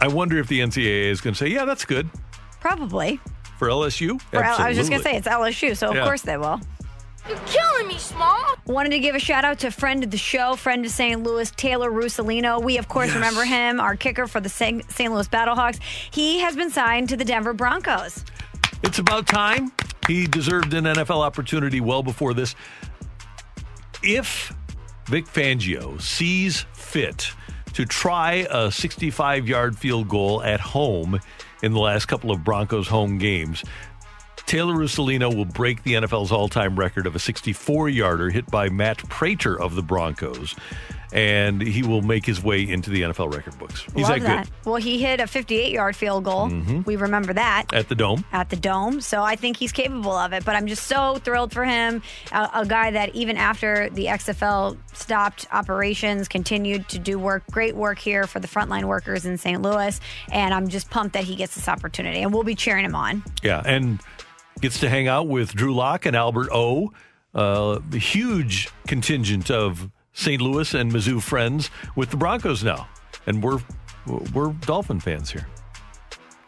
I 0.00 0.08
wonder 0.08 0.38
if 0.38 0.46
the 0.48 0.60
NCAA 0.60 1.10
is 1.10 1.20
going 1.20 1.34
to 1.34 1.38
say, 1.38 1.48
yeah, 1.48 1.64
that's 1.64 1.84
good 1.84 2.08
Probably. 2.60 3.18
for 3.58 3.68
LSU. 3.68 4.20
For 4.20 4.42
L- 4.42 4.56
I 4.60 4.68
was 4.68 4.76
just 4.76 4.90
going 4.90 5.02
to 5.02 5.08
say 5.08 5.16
it's 5.16 5.26
LSU, 5.26 5.76
so 5.76 5.88
of 5.90 5.96
Yeah. 5.96 6.04
course 6.04 6.22
they 6.22 6.36
will. 6.36 6.60
You're 7.28 7.38
killing 7.40 7.88
me, 7.88 7.98
Smalls. 7.98 8.56
Wanted 8.64 8.90
to 8.90 9.00
give 9.00 9.14
a 9.14 9.18
shout 9.18 9.44
out 9.44 9.58
to 9.58 9.70
friend 9.70 10.02
of 10.02 10.10
the 10.10 10.16
show, 10.16 10.56
friend 10.56 10.84
of 10.86 10.90
St. 10.90 11.22
Louis, 11.22 11.50
Taylor 11.50 11.90
Russolino. 11.90 12.62
We, 12.62 12.78
of 12.78 12.88
course, 12.88 13.12
remember 13.12 13.44
him, 13.44 13.80
our 13.80 13.96
kicker 13.96 14.26
for 14.26 14.40
the 14.40 14.48
St. 14.48 14.90
St. 14.90 15.12
Louis 15.12 15.28
Battlehawks. 15.28 15.78
He 16.10 16.38
has 16.38 16.56
been 16.56 16.70
signed 16.70 17.10
to 17.10 17.18
the 17.18 17.26
Denver 17.26 17.52
Broncos. 17.52 18.24
It's 18.82 18.98
about 18.98 19.26
time. 19.26 19.72
He 20.06 20.26
deserved 20.26 20.72
an 20.72 20.84
NFL 20.84 21.22
opportunity 21.22 21.82
well 21.82 22.02
before 22.02 22.32
this. 22.32 22.54
If 24.02 24.54
Vic 25.04 25.26
Fangio 25.26 26.00
sees 26.00 26.64
fit 26.72 27.30
to 27.74 27.84
try 27.84 28.46
a 28.50 28.72
65 28.72 29.46
yard 29.46 29.76
field 29.76 30.08
goal 30.08 30.42
at 30.42 30.60
home 30.60 31.20
in 31.62 31.72
the 31.72 31.80
last 31.80 32.06
couple 32.06 32.30
of 32.30 32.42
Broncos 32.42 32.88
home 32.88 33.18
games, 33.18 33.64
Taylor 34.48 34.74
Russolino 34.74 35.34
will 35.34 35.44
break 35.44 35.82
the 35.82 35.92
NFL's 35.92 36.32
all 36.32 36.48
time 36.48 36.78
record 36.78 37.06
of 37.06 37.14
a 37.14 37.18
64 37.18 37.90
yarder 37.90 38.30
hit 38.30 38.50
by 38.50 38.70
Matt 38.70 38.96
Prater 39.10 39.60
of 39.60 39.74
the 39.74 39.82
Broncos. 39.82 40.56
And 41.12 41.60
he 41.62 41.82
will 41.82 42.00
make 42.02 42.24
his 42.26 42.42
way 42.42 42.62
into 42.68 42.88
the 42.90 43.02
NFL 43.02 43.32
record 43.34 43.58
books. 43.58 43.82
He's 43.94 44.08
Love 44.08 44.20
that, 44.22 44.44
good. 44.44 44.52
Well, 44.66 44.76
he 44.76 45.02
hit 45.02 45.20
a 45.20 45.26
58 45.26 45.72
yard 45.72 45.96
field 45.96 46.24
goal. 46.24 46.48
Mhm. 46.48 46.84
We 46.86 46.96
remember 46.96 47.32
that. 47.34 47.64
At 47.74 47.88
the 47.90 47.94
Dome. 47.94 48.24
at 48.32 48.48
the 48.50 48.56
dome. 48.56 49.00
So 49.02 49.22
I 49.22 49.36
think 49.36 49.56
he's 49.58 49.72
capable 49.72 50.12
of 50.12 50.32
it. 50.32 50.44
But 50.46 50.56
I'm 50.56 50.66
just 50.66 50.86
so 50.86 51.16
thrilled 51.16 51.52
for 51.52 51.64
him. 51.66 52.02
A, 52.32 52.50
a 52.56 52.66
guy 52.66 52.90
that 52.90 53.14
even 53.14 53.36
after 53.36 53.88
the 53.90 54.06
XFL 54.08 54.76
stopped 54.94 55.46
operations, 55.52 56.26
continued 56.28 56.88
to 56.88 56.98
do 56.98 57.18
work, 57.18 57.42
great 57.50 57.74
work 57.76 57.98
here 57.98 58.26
for 58.26 58.40
the 58.40 58.48
frontline 58.48 58.84
workers 58.84 59.24
in 59.26 59.36
St. 59.38 59.60
Louis. 59.62 59.98
And 60.30 60.52
I'm 60.54 60.68
just 60.68 60.90
pumped 60.90 61.14
that 61.14 61.24
he 61.24 61.36
gets 61.36 61.54
this 61.54 61.68
opportunity. 61.68 62.20
And 62.22 62.32
we'll 62.34 62.44
be 62.44 62.54
cheering 62.54 62.84
him 62.84 62.94
on. 62.94 63.22
Yeah, 63.42 63.62
and 63.64 63.98
gets 64.60 64.80
to 64.80 64.88
hang 64.88 65.08
out 65.08 65.28
with 65.28 65.54
Drew 65.54 65.74
Lock 65.74 66.06
and 66.06 66.16
Albert 66.16 66.48
O. 66.52 66.92
Uh, 67.34 67.78
a 67.92 67.96
huge 67.98 68.68
contingent 68.86 69.50
of 69.50 69.90
St. 70.12 70.40
Louis 70.40 70.72
and 70.74 70.90
Mizzou 70.90 71.22
friends 71.22 71.70
with 71.94 72.10
the 72.10 72.16
Broncos 72.16 72.64
now, 72.64 72.88
and 73.26 73.42
we're 73.42 73.60
we're 74.34 74.52
Dolphin 74.52 74.98
fans 75.00 75.30
here. 75.30 75.46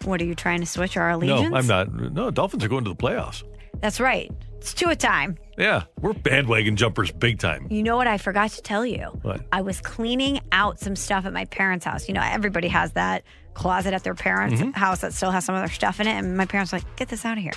What 0.04 0.20
are 0.22 0.24
you 0.24 0.34
trying 0.34 0.60
to 0.60 0.66
switch 0.66 0.96
our 0.96 1.10
allegiance? 1.10 1.50
No, 1.50 1.56
I'm 1.56 1.66
not. 1.66 1.92
No, 1.92 2.30
Dolphins 2.30 2.64
are 2.64 2.68
going 2.68 2.84
to 2.84 2.90
the 2.90 2.96
playoffs. 2.96 3.42
That's 3.80 4.00
right. 4.00 4.30
It's 4.56 4.72
two 4.74 4.88
a 4.88 4.96
time. 4.96 5.36
Yeah, 5.58 5.84
we're 6.00 6.14
bandwagon 6.14 6.76
jumpers 6.76 7.10
big 7.12 7.38
time. 7.38 7.66
You 7.70 7.82
know 7.82 7.96
what 7.96 8.06
I 8.06 8.16
forgot 8.18 8.50
to 8.52 8.62
tell 8.62 8.84
you? 8.84 9.04
What? 9.22 9.42
I 9.52 9.60
was 9.60 9.80
cleaning 9.80 10.40
out 10.52 10.78
some 10.80 10.96
stuff 10.96 11.26
at 11.26 11.32
my 11.34 11.44
parents' 11.46 11.84
house. 11.84 12.08
You 12.08 12.14
know, 12.14 12.22
everybody 12.22 12.68
has 12.68 12.92
that 12.92 13.22
closet 13.54 13.92
at 13.94 14.02
their 14.04 14.14
parents' 14.14 14.60
Mhm. 14.60 14.74
house 14.74 15.00
that 15.02 15.12
still 15.12 15.30
has 15.30 15.44
some 15.44 15.54
of 15.54 15.60
their 15.60 15.70
stuff 15.70 16.00
in 16.00 16.06
it. 16.06 16.12
And 16.12 16.36
my 16.36 16.46
parents 16.46 16.72
were 16.72 16.78
like, 16.78 16.96
get 16.96 17.08
this 17.08 17.24
out 17.24 17.36
of 17.38 17.42
here. 17.42 17.52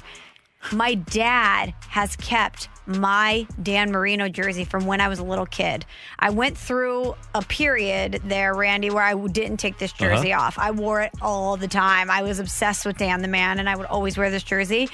My 0.72 0.96
dad 0.96 1.74
has 1.90 2.16
kept 2.16 2.70
my 2.86 3.48
Dan 3.62 3.92
Marino 3.92 4.28
jersey 4.30 4.66
from 4.66 4.86
when 4.86 5.00
I 5.02 5.08
was 5.08 5.20
a 5.20 5.24
little 5.24 5.46
kid. 5.46 5.86
I 6.20 6.32
went 6.32 6.58
through 6.58 7.16
a 7.34 7.42
period 7.42 8.22
there, 8.26 8.54
Randy, 8.54 8.90
where 8.90 9.04
I 9.04 9.14
didn't 9.28 9.58
take 9.58 9.78
this 9.78 9.92
jersey 9.94 10.34
Uh-huh. 10.34 10.46
off. 10.48 10.60
I 10.60 10.72
wore 10.72 11.02
it 11.02 11.12
all 11.22 11.56
the 11.58 11.68
time. 11.68 12.10
I 12.12 12.24
was 12.24 12.40
obsessed 12.40 12.86
with 12.86 12.98
Dan 12.98 13.22
the 13.22 13.28
man, 13.28 13.60
and 13.60 13.70
I 13.70 13.76
would 13.76 13.86
always 13.88 14.18
wear 14.18 14.30
this 14.32 14.44
jersey. 14.44 14.90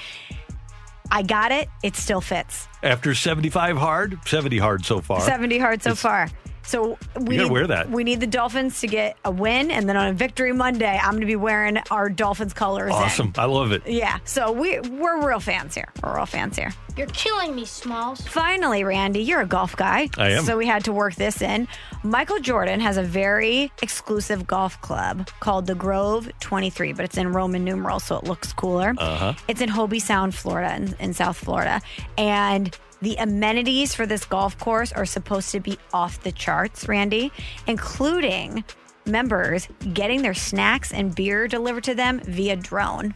I 1.10 1.22
got 1.22 1.50
it. 1.50 1.68
It 1.82 1.96
still 1.96 2.20
fits. 2.20 2.68
After 2.84 3.14
75 3.14 3.76
hard, 3.76 4.18
70 4.26 4.58
hard 4.58 4.84
so 4.84 5.00
far. 5.00 5.20
70 5.22 5.58
hard 5.58 5.82
so 5.82 5.94
far. 5.96 6.28
So 6.70 6.96
we 7.20 7.36
need, 7.36 7.50
wear 7.50 7.66
that. 7.66 7.90
We 7.90 8.04
need 8.04 8.20
the 8.20 8.28
Dolphins 8.28 8.80
to 8.82 8.86
get 8.86 9.16
a 9.24 9.30
win, 9.32 9.72
and 9.72 9.88
then 9.88 9.96
on 9.96 10.06
a 10.06 10.12
victory 10.12 10.52
Monday, 10.52 10.96
I'm 11.02 11.10
going 11.10 11.20
to 11.22 11.26
be 11.26 11.34
wearing 11.34 11.78
our 11.90 12.08
Dolphins 12.08 12.52
colors. 12.52 12.90
in. 12.90 12.94
Awesome. 12.94 13.32
I 13.36 13.46
love 13.46 13.72
it. 13.72 13.82
Yeah. 13.86 14.20
So 14.24 14.52
we 14.52 14.78
we're 14.78 15.26
real 15.26 15.40
fans 15.40 15.74
here. 15.74 15.88
We're 16.00 16.14
real 16.14 16.26
fans 16.26 16.56
here. 16.56 16.72
You're 16.96 17.08
killing 17.08 17.56
me, 17.56 17.64
Smalls. 17.64 18.20
Finally, 18.20 18.84
Randy, 18.84 19.20
you're 19.20 19.40
a 19.40 19.46
golf 19.46 19.74
guy. 19.74 20.08
I 20.16 20.30
am. 20.30 20.44
So 20.44 20.56
we 20.56 20.66
had 20.66 20.84
to 20.84 20.92
work 20.92 21.16
this 21.16 21.42
in. 21.42 21.66
Michael 22.04 22.38
Jordan 22.38 22.78
has 22.78 22.96
a 22.96 23.02
very 23.02 23.72
exclusive 23.82 24.46
golf 24.46 24.80
club 24.80 25.28
called 25.40 25.66
the 25.66 25.74
Grove 25.74 26.30
23, 26.38 26.92
but 26.92 27.04
it's 27.04 27.18
in 27.18 27.32
Roman 27.32 27.64
numerals, 27.64 28.04
so 28.04 28.16
it 28.16 28.24
looks 28.24 28.52
cooler. 28.52 28.94
Uh-huh. 28.96 29.34
It's 29.48 29.60
in 29.60 29.70
Hobe 29.70 30.00
Sound, 30.00 30.36
Florida, 30.36 30.76
in, 30.76 30.94
in 31.00 31.14
South 31.14 31.36
Florida. 31.36 31.80
And 32.16 32.76
the 33.02 33.16
amenities 33.16 33.94
for 33.94 34.06
this 34.06 34.24
golf 34.24 34.58
course 34.58 34.92
are 34.92 35.06
supposed 35.06 35.50
to 35.52 35.60
be 35.60 35.78
off 35.92 36.22
the 36.22 36.32
charts, 36.32 36.88
Randy, 36.88 37.32
including 37.66 38.64
members 39.06 39.68
getting 39.94 40.22
their 40.22 40.34
snacks 40.34 40.92
and 40.92 41.14
beer 41.14 41.48
delivered 41.48 41.84
to 41.84 41.94
them 41.94 42.20
via 42.20 42.56
drone. 42.56 43.14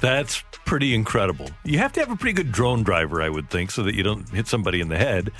That's 0.00 0.42
pretty 0.64 0.94
incredible. 0.94 1.50
You 1.64 1.78
have 1.78 1.92
to 1.94 2.00
have 2.00 2.10
a 2.10 2.16
pretty 2.16 2.34
good 2.34 2.52
drone 2.52 2.82
driver, 2.82 3.20
I 3.20 3.28
would 3.28 3.50
think, 3.50 3.70
so 3.70 3.82
that 3.82 3.94
you 3.94 4.02
don't 4.02 4.28
hit 4.30 4.46
somebody 4.46 4.80
in 4.80 4.88
the 4.88 4.98
head. 4.98 5.32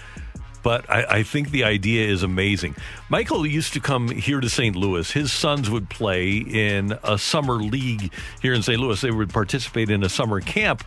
But 0.62 0.90
I, 0.90 1.04
I 1.18 1.22
think 1.22 1.50
the 1.50 1.64
idea 1.64 2.08
is 2.08 2.24
amazing. 2.24 2.74
Michael 3.08 3.46
used 3.46 3.72
to 3.74 3.80
come 3.80 4.08
here 4.08 4.40
to 4.40 4.48
St. 4.48 4.74
Louis. 4.74 5.10
His 5.10 5.32
sons 5.32 5.70
would 5.70 5.88
play 5.88 6.38
in 6.38 6.98
a 7.04 7.16
summer 7.16 7.54
league 7.54 8.12
here 8.42 8.52
in 8.52 8.62
St. 8.62 8.80
Louis. 8.80 9.00
They 9.00 9.10
would 9.10 9.30
participate 9.30 9.88
in 9.88 10.02
a 10.02 10.08
summer 10.08 10.40
camp. 10.40 10.82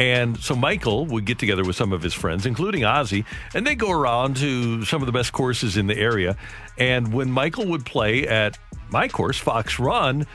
And 0.00 0.40
so 0.40 0.56
Michael 0.56 1.04
would 1.06 1.26
get 1.26 1.38
together 1.38 1.62
with 1.62 1.76
some 1.76 1.92
of 1.92 2.00
his 2.00 2.14
friends, 2.14 2.46
including 2.46 2.82
Ozzy, 2.82 3.26
and 3.54 3.66
they'd 3.66 3.78
go 3.78 3.90
around 3.90 4.38
to 4.38 4.82
some 4.86 5.02
of 5.02 5.06
the 5.06 5.12
best 5.12 5.32
courses 5.32 5.76
in 5.76 5.88
the 5.88 5.96
area. 5.96 6.38
And 6.78 7.12
when 7.12 7.30
Michael 7.30 7.66
would 7.66 7.84
play 7.84 8.26
at 8.26 8.58
my 8.88 9.08
course, 9.08 9.36
Fox 9.36 9.78
Run, 9.78 10.26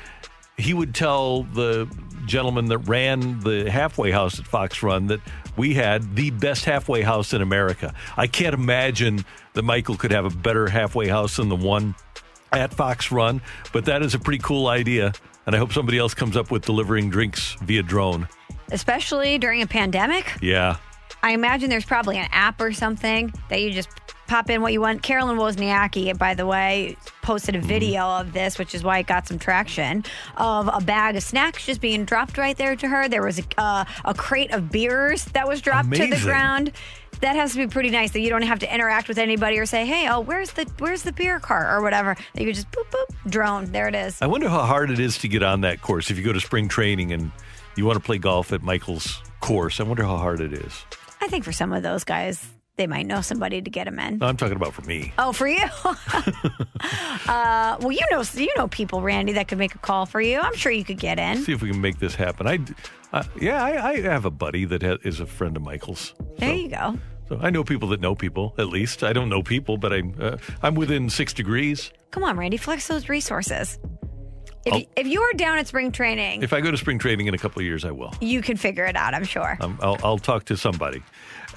he 0.56 0.76
would 0.76 0.94
tell 0.94 1.44
the 1.44 1.90
gentleman 2.28 2.66
that 2.68 2.78
ran 2.78 3.40
the 3.40 3.70
halfway 3.72 4.12
house 4.12 4.40
at 4.40 4.46
Fox 4.46 4.84
Run 4.84 5.08
that 5.08 5.20
we 5.58 5.74
had 5.74 6.16
the 6.16 6.30
best 6.30 6.66
halfway 6.66 7.02
house 7.02 7.34
in 7.34 7.42
America. 7.42 7.96
I 8.16 8.28
can't 8.28 8.54
imagine 8.54 9.26
that 9.54 9.64
Michael 9.64 9.98
could 9.98 10.12
have 10.12 10.26
a 10.26 10.30
better 10.30 10.68
halfway 10.68 11.08
house 11.08 11.38
than 11.38 11.50
the 11.50 11.56
one 11.56 11.96
at 12.52 12.72
Fox 12.72 13.12
Run, 13.12 13.42
but 13.74 13.86
that 13.86 14.04
is 14.04 14.14
a 14.14 14.20
pretty 14.20 14.44
cool 14.44 14.68
idea. 14.68 15.12
And 15.48 15.56
I 15.56 15.58
hope 15.60 15.74
somebody 15.74 15.98
else 15.98 16.14
comes 16.14 16.38
up 16.38 16.52
with 16.52 16.66
delivering 16.66 17.10
drinks 17.10 17.56
via 17.62 17.82
drone. 17.82 18.28
Especially 18.72 19.38
during 19.38 19.62
a 19.62 19.68
pandemic. 19.68 20.38
Yeah. 20.42 20.78
I 21.24 21.32
imagine 21.32 21.70
there's 21.70 21.86
probably 21.86 22.18
an 22.18 22.28
app 22.32 22.62
or 22.62 22.72
something 22.72 23.34
that 23.50 23.62
you 23.62 23.72
just 23.72 23.90
pop 24.28 24.50
in 24.50 24.62
what 24.62 24.74
you 24.74 24.82
want. 24.82 25.02
Carolyn 25.02 25.38
Wozniacki, 25.38 26.18
by 26.18 26.34
the 26.34 26.46
way, 26.46 26.98
posted 27.22 27.56
a 27.56 27.60
video 27.60 28.04
of 28.04 28.34
this, 28.34 28.60
which 28.60 28.76
is 28.76 28.84
why 28.84 29.00
it 29.00 29.08
got 29.08 29.28
some 29.28 29.40
traction, 29.40 30.04
of 30.38 30.70
a 30.72 30.82
bag 30.82 31.16
of 31.16 31.24
snacks 31.24 31.66
just 31.66 31.82
being 31.82 32.06
dropped 32.06 32.38
right 32.38 32.58
there 32.58 32.76
to 32.76 32.88
her. 32.88 33.08
There 33.08 33.24
was 33.24 33.40
a, 33.40 33.44
uh, 33.58 33.86
a 34.04 34.14
crate 34.14 34.52
of 34.52 34.72
beers 34.72 35.26
that 35.26 35.48
was 35.48 35.62
dropped 35.62 35.94
to 35.94 36.08
the 36.08 36.20
ground. 36.22 36.72
That 37.22 37.36
has 37.36 37.54
to 37.54 37.58
be 37.60 37.68
pretty 37.68 37.92
nice 37.92 38.12
that 38.12 38.20
you 38.20 38.30
don't 38.30 38.42
have 38.42 38.60
to 38.60 38.72
interact 38.72 39.08
with 39.08 39.18
anybody 39.18 39.58
or 39.58 39.66
say, 39.66 39.86
"Hey, 39.86 40.08
oh, 40.10 40.20
where's 40.20 40.52
the 40.52 40.70
where's 40.80 41.04
the 41.04 41.14
beer 41.14 41.40
cart 41.40 41.74
or 41.74 41.82
whatever." 41.82 42.18
That 42.34 42.44
you 42.44 42.52
just 42.52 42.70
boop 42.72 42.86
boop 42.92 43.32
drone. 43.32 43.72
There 43.72 43.88
it 43.88 43.96
is. 43.96 44.22
I 44.22 44.28
wonder 44.28 44.50
how 44.50 44.64
hard 44.64 44.92
it 44.92 45.00
is 45.00 45.18
to 45.20 45.30
get 45.30 45.42
on 45.42 45.62
that 45.62 45.82
course. 45.82 46.12
If 46.12 46.18
you 46.18 46.24
go 46.24 46.34
to 46.34 46.42
spring 46.42 46.68
training 46.68 47.14
and 47.14 47.32
you 47.78 47.86
want 47.86 47.98
to 47.98 48.04
play 48.04 48.18
golf 48.18 48.54
at 48.54 48.62
Michael's 48.62 49.22
course, 49.42 49.80
I 49.80 49.84
wonder 49.84 50.04
how 50.04 50.18
hard 50.18 50.42
it 50.42 50.54
is. 50.54 50.86
I 51.22 51.28
think 51.28 51.44
for 51.44 51.52
some 51.52 51.74
of 51.74 51.84
those 51.84 52.04
guys, 52.04 52.46
they 52.78 52.88
might 52.88 53.06
know 53.06 53.22
somebody 53.22 53.62
to 53.62 53.70
get 53.70 53.86
them 53.86 54.00
in. 54.00 54.22
I'm 54.22 54.38
talking 54.38 54.56
about 54.56 54.74
for 54.74 54.82
me. 54.82 55.14
Oh, 55.18 55.32
for 55.32 55.48
you? 55.48 55.64
uh, 55.86 57.78
well, 57.80 57.92
you 57.92 58.06
know, 58.12 58.24
you 58.34 58.54
know 58.58 58.68
people, 58.68 59.02
Randy, 59.02 59.34
that 59.34 59.48
could 59.48 59.58
make 59.58 59.76
a 59.76 59.80
call 59.80 60.06
for 60.06 60.20
you. 60.20 60.40
I'm 60.40 60.56
sure 60.56 60.72
you 60.72 60.84
could 60.84 61.00
get 61.00 61.18
in. 61.18 61.38
See 61.38 61.54
if 61.54 61.62
we 61.62 61.72
can 61.72 61.80
make 61.82 62.00
this 62.00 62.16
happen. 62.16 62.48
I, 62.48 62.60
uh, 63.14 63.24
yeah, 63.40 63.64
I, 63.64 63.84
I 63.84 64.02
have 64.02 64.26
a 64.26 64.32
buddy 64.32 64.66
that 64.66 64.84
ha- 64.84 64.98
is 65.04 65.20
a 65.20 65.26
friend 65.26 65.56
of 65.56 65.64
Michael's. 65.64 66.14
There 66.38 66.54
you 66.54 66.70
go. 66.70 66.98
So 67.30 67.40
I 67.42 67.50
know 67.50 67.64
people 67.64 67.90
that 67.90 68.02
know 68.02 68.14
people. 68.14 68.54
At 68.58 68.68
least 68.68 69.04
I 69.04 69.14
don't 69.14 69.30
know 69.30 69.42
people, 69.42 69.78
but 69.78 69.94
I'm 69.94 70.14
uh, 70.20 70.38
I'm 70.62 70.76
within 70.76 71.10
six 71.10 71.34
degrees. 71.34 71.92
Come 72.12 72.24
on, 72.24 72.38
Randy, 72.38 72.58
flex 72.58 72.88
those 72.88 73.10
resources. 73.10 73.80
If, 74.66 74.74
I'll- 74.74 74.82
if 74.96 75.08
you 75.08 75.22
are 75.22 75.34
down 75.34 75.58
at 75.60 75.68
spring 75.68 75.92
training, 75.92 76.42
If 76.42 76.52
I 76.54 76.60
go 76.62 76.72
to 76.72 76.78
spring 76.78 76.98
training 77.00 77.28
in 77.28 77.34
a 77.34 77.38
couple 77.38 77.60
of 77.60 77.66
years, 77.66 77.86
I 77.86 77.92
will. 77.92 78.14
you 78.20 78.42
can 78.42 78.58
figure 78.58 78.86
it 78.86 78.96
out. 78.96 79.14
I'm 79.14 79.24
sure. 79.24 79.58
Um, 79.62 79.78
I'll, 79.82 79.98
I'll 80.04 80.18
talk 80.18 80.46
to 80.46 80.58
somebody. 80.58 81.04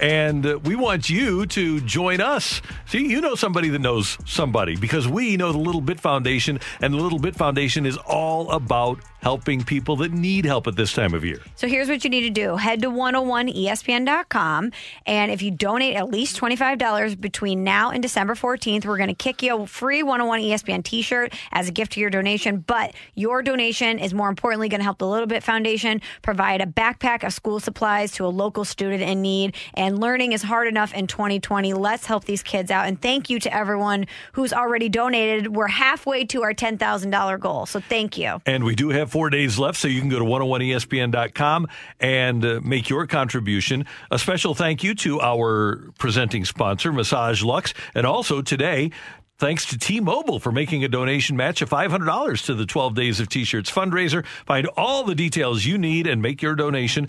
And 0.00 0.46
uh, 0.46 0.58
we 0.62 0.76
want 0.76 1.10
you 1.10 1.46
to 1.46 1.80
join 1.80 2.20
us. 2.20 2.62
See, 2.86 3.04
you 3.08 3.20
know 3.20 3.34
somebody 3.34 3.68
that 3.70 3.80
knows 3.80 4.16
somebody 4.26 4.76
because 4.76 5.08
we 5.08 5.36
know 5.36 5.50
the 5.50 5.58
Little 5.58 5.80
Bit 5.80 5.98
Foundation, 5.98 6.60
and 6.80 6.94
the 6.94 6.98
Little 6.98 7.18
Bit 7.18 7.34
Foundation 7.34 7.84
is 7.84 7.96
all 8.06 8.50
about 8.52 9.00
helping 9.20 9.64
people 9.64 9.96
that 9.96 10.12
need 10.12 10.44
help 10.44 10.66
at 10.66 10.76
this 10.76 10.92
time 10.92 11.14
of 11.14 11.24
year. 11.24 11.40
So 11.56 11.66
here's 11.66 11.88
what 11.88 12.04
you 12.04 12.10
need 12.10 12.22
to 12.22 12.30
do 12.30 12.56
head 12.56 12.82
to 12.82 12.90
101ESPN.com. 12.90 14.72
And 15.06 15.30
if 15.30 15.42
you 15.42 15.50
donate 15.50 15.96
at 15.96 16.08
least 16.08 16.40
$25 16.40 17.20
between 17.20 17.64
now 17.64 17.90
and 17.90 18.02
December 18.02 18.34
14th, 18.34 18.84
we're 18.86 18.96
going 18.96 19.08
to 19.08 19.14
kick 19.14 19.42
you 19.42 19.62
a 19.62 19.66
free 19.66 20.02
101 20.02 20.40
ESPN 20.40 20.84
t 20.84 21.02
shirt 21.02 21.32
as 21.52 21.68
a 21.68 21.72
gift 21.72 21.92
to 21.92 22.00
your 22.00 22.10
donation. 22.10 22.58
But 22.58 22.94
your 23.14 23.42
donation 23.42 23.98
is 23.98 24.14
more 24.14 24.28
importantly 24.28 24.68
going 24.68 24.80
to 24.80 24.84
help 24.84 24.98
the 24.98 25.08
Little 25.08 25.26
Bit 25.26 25.42
Foundation 25.42 26.00
provide 26.22 26.60
a 26.60 26.66
backpack 26.66 27.24
of 27.24 27.32
school 27.32 27.60
supplies 27.60 28.12
to 28.12 28.26
a 28.26 28.28
local 28.28 28.64
student 28.64 29.02
in 29.02 29.22
need. 29.22 29.54
And 29.74 29.98
learning 30.00 30.32
is 30.32 30.42
hard 30.42 30.68
enough 30.68 30.94
in 30.94 31.06
2020. 31.06 31.72
Let's 31.74 32.06
help 32.06 32.24
these 32.24 32.42
kids 32.42 32.70
out. 32.70 32.86
And 32.86 33.00
thank 33.00 33.30
you 33.30 33.40
to 33.40 33.54
everyone 33.54 34.06
who's 34.32 34.52
already 34.52 34.88
donated. 34.88 35.54
We're 35.54 35.68
halfway 35.68 36.24
to 36.26 36.42
our 36.42 36.54
$10,000 36.54 37.40
goal. 37.40 37.66
So 37.66 37.80
thank 37.80 38.16
you. 38.16 38.40
And 38.46 38.64
we 38.64 38.74
do 38.74 38.90
have 38.90 39.07
four 39.08 39.30
days 39.30 39.58
left, 39.58 39.78
so 39.78 39.88
you 39.88 40.00
can 40.00 40.08
go 40.08 40.18
to 40.18 40.24
101ESPN.com 40.24 41.66
and 42.00 42.44
uh, 42.44 42.60
make 42.62 42.88
your 42.88 43.06
contribution. 43.06 43.86
A 44.10 44.18
special 44.18 44.54
thank 44.54 44.84
you 44.84 44.94
to 44.96 45.20
our 45.20 45.90
presenting 45.98 46.44
sponsor, 46.44 46.92
Massage 46.92 47.42
Luxe, 47.42 47.74
and 47.94 48.06
also 48.06 48.42
today, 48.42 48.90
Thanks 49.38 49.66
to 49.66 49.78
T 49.78 50.00
Mobile 50.00 50.40
for 50.40 50.50
making 50.50 50.82
a 50.82 50.88
donation 50.88 51.36
match 51.36 51.62
of 51.62 51.70
$500 51.70 52.46
to 52.46 52.54
the 52.54 52.66
12 52.66 52.94
Days 52.96 53.20
of 53.20 53.28
T 53.28 53.44
shirts 53.44 53.70
fundraiser. 53.70 54.26
Find 54.26 54.66
all 54.76 55.04
the 55.04 55.14
details 55.14 55.64
you 55.64 55.78
need 55.78 56.08
and 56.08 56.20
make 56.20 56.42
your 56.42 56.56
donation 56.56 57.08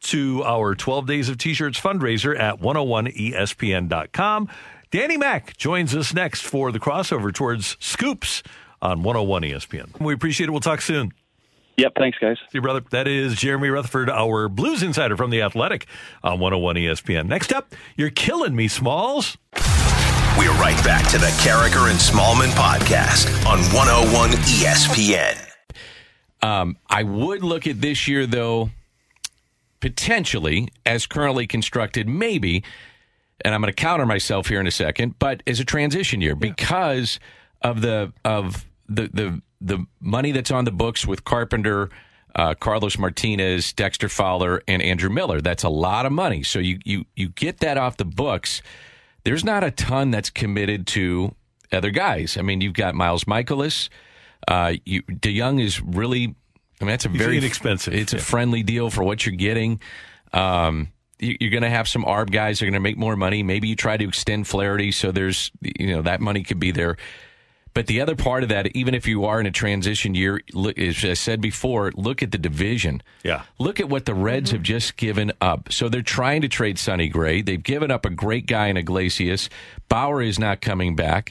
to 0.00 0.42
our 0.44 0.74
12 0.74 1.06
Days 1.06 1.28
of 1.28 1.38
T 1.38 1.54
shirts 1.54 1.80
fundraiser 1.80 2.36
at 2.36 2.60
101ESPN.com. 2.60 4.48
Danny 4.90 5.16
Mack 5.16 5.56
joins 5.56 5.94
us 5.94 6.12
next 6.12 6.40
for 6.40 6.72
the 6.72 6.80
crossover 6.80 7.32
towards 7.32 7.76
Scoops 7.78 8.42
on 8.82 9.04
101 9.04 9.42
ESPN. 9.42 10.00
We 10.00 10.14
appreciate 10.14 10.48
it. 10.48 10.50
We'll 10.50 10.60
talk 10.60 10.80
soon. 10.80 11.12
Yep. 11.78 11.92
Thanks, 11.96 12.18
guys. 12.18 12.36
See 12.50 12.58
you, 12.58 12.60
brother. 12.60 12.82
That 12.90 13.06
is 13.06 13.36
Jeremy 13.36 13.68
Rutherford, 13.68 14.10
our 14.10 14.48
Blues 14.48 14.82
insider 14.82 15.16
from 15.16 15.30
The 15.30 15.42
Athletic 15.42 15.86
on 16.24 16.40
101 16.40 16.74
ESPN. 16.74 17.26
Next 17.26 17.52
up, 17.52 17.72
you're 17.96 18.10
killing 18.10 18.56
me, 18.56 18.66
Smalls. 18.66 19.38
We're 20.36 20.52
right 20.54 20.82
back 20.84 21.08
to 21.10 21.18
the 21.18 21.28
Karraker 21.38 21.88
and 21.88 21.98
Smallman 21.98 22.50
podcast 22.50 23.28
on 23.46 23.60
101 23.72 24.30
ESPN. 24.30 25.44
Um, 26.42 26.76
I 26.90 27.04
would 27.04 27.44
look 27.44 27.68
at 27.68 27.80
this 27.80 28.08
year, 28.08 28.26
though, 28.26 28.70
potentially 29.78 30.70
as 30.84 31.06
currently 31.06 31.46
constructed, 31.46 32.08
maybe, 32.08 32.64
and 33.44 33.54
I'm 33.54 33.60
going 33.60 33.72
to 33.72 33.76
counter 33.76 34.04
myself 34.04 34.48
here 34.48 34.58
in 34.58 34.66
a 34.66 34.72
second, 34.72 35.20
but 35.20 35.44
as 35.46 35.60
a 35.60 35.64
transition 35.64 36.20
year 36.20 36.34
because 36.34 37.20
of 37.62 37.82
the 37.82 38.12
of 38.24 38.66
the 38.88 39.08
the 39.12 39.42
the 39.60 39.86
money 40.00 40.32
that's 40.32 40.50
on 40.50 40.64
the 40.64 40.72
books 40.72 41.06
with 41.06 41.24
Carpenter. 41.24 41.90
Uh, 42.34 42.54
Carlos 42.54 42.98
Martinez, 42.98 43.72
Dexter 43.72 44.08
Fowler, 44.08 44.62
and 44.68 44.80
Andrew 44.80 45.10
Miller. 45.10 45.40
That's 45.40 45.64
a 45.64 45.68
lot 45.68 46.06
of 46.06 46.12
money. 46.12 46.42
So 46.44 46.58
you 46.60 46.78
you 46.84 47.04
you 47.16 47.30
get 47.30 47.58
that 47.60 47.76
off 47.78 47.96
the 47.96 48.04
books. 48.04 48.62
There's 49.24 49.44
not 49.44 49.64
a 49.64 49.70
ton 49.72 50.10
that's 50.12 50.30
committed 50.30 50.86
to 50.88 51.34
other 51.72 51.90
guys. 51.90 52.36
I 52.36 52.42
mean, 52.42 52.60
you've 52.60 52.74
got 52.74 52.94
Miles 52.94 53.24
Mikolas. 53.24 53.88
Uh, 54.46 54.74
you, 54.84 55.02
DeJong 55.02 55.60
is 55.60 55.80
really. 55.82 56.36
I 56.80 56.84
mean, 56.84 56.90
that's 56.90 57.06
a 57.06 57.08
He's 57.08 57.18
very 57.18 57.38
inexpensive. 57.38 57.92
It's 57.94 58.12
Yeah. 58.12 58.20
a 58.20 58.22
friendly 58.22 58.62
deal 58.62 58.88
for 58.90 59.02
what 59.02 59.26
you're 59.26 59.34
getting. 59.34 59.80
Um, 60.32 60.92
you- 61.18 61.36
you're 61.40 61.50
going 61.50 61.64
to 61.64 61.70
have 61.70 61.88
some 61.88 62.04
ARB 62.04 62.30
guys 62.30 62.58
that 62.58 62.64
are 62.64 62.66
going 62.66 62.74
to 62.74 62.80
make 62.80 62.96
more 62.96 63.16
money. 63.16 63.42
Maybe 63.42 63.66
you 63.66 63.74
try 63.74 63.96
to 63.96 64.06
extend 64.06 64.46
Flaherty, 64.46 64.92
so 64.92 65.10
there's 65.10 65.50
you 65.60 65.88
know 65.88 66.02
that 66.02 66.20
money 66.20 66.44
could 66.44 66.60
be 66.60 66.70
there. 66.70 66.96
But 67.78 67.86
the 67.86 68.00
other 68.00 68.16
part 68.16 68.42
of 68.42 68.48
that, 68.48 68.74
even 68.74 68.92
if 68.92 69.06
you 69.06 69.24
are 69.26 69.38
in 69.38 69.46
a 69.46 69.52
transition 69.52 70.16
year, 70.16 70.40
look, 70.52 70.76
as 70.80 71.04
I 71.04 71.14
said 71.14 71.40
before, 71.40 71.92
look 71.94 72.24
at 72.24 72.32
the 72.32 72.36
division. 72.36 73.04
Yeah. 73.22 73.44
Look 73.60 73.78
at 73.78 73.88
what 73.88 74.04
the 74.04 74.14
Reds 74.14 74.48
mm-hmm. 74.48 74.56
have 74.56 74.62
just 74.64 74.96
given 74.96 75.30
up. 75.40 75.72
So 75.72 75.88
they're 75.88 76.02
trying 76.02 76.42
to 76.42 76.48
trade 76.48 76.80
Sonny 76.80 77.06
Gray. 77.06 77.40
They've 77.40 77.62
given 77.62 77.92
up 77.92 78.04
a 78.04 78.10
great 78.10 78.48
guy 78.48 78.66
in 78.66 78.76
Iglesias. 78.76 79.48
Bauer 79.88 80.20
is 80.20 80.40
not 80.40 80.60
coming 80.60 80.96
back. 80.96 81.30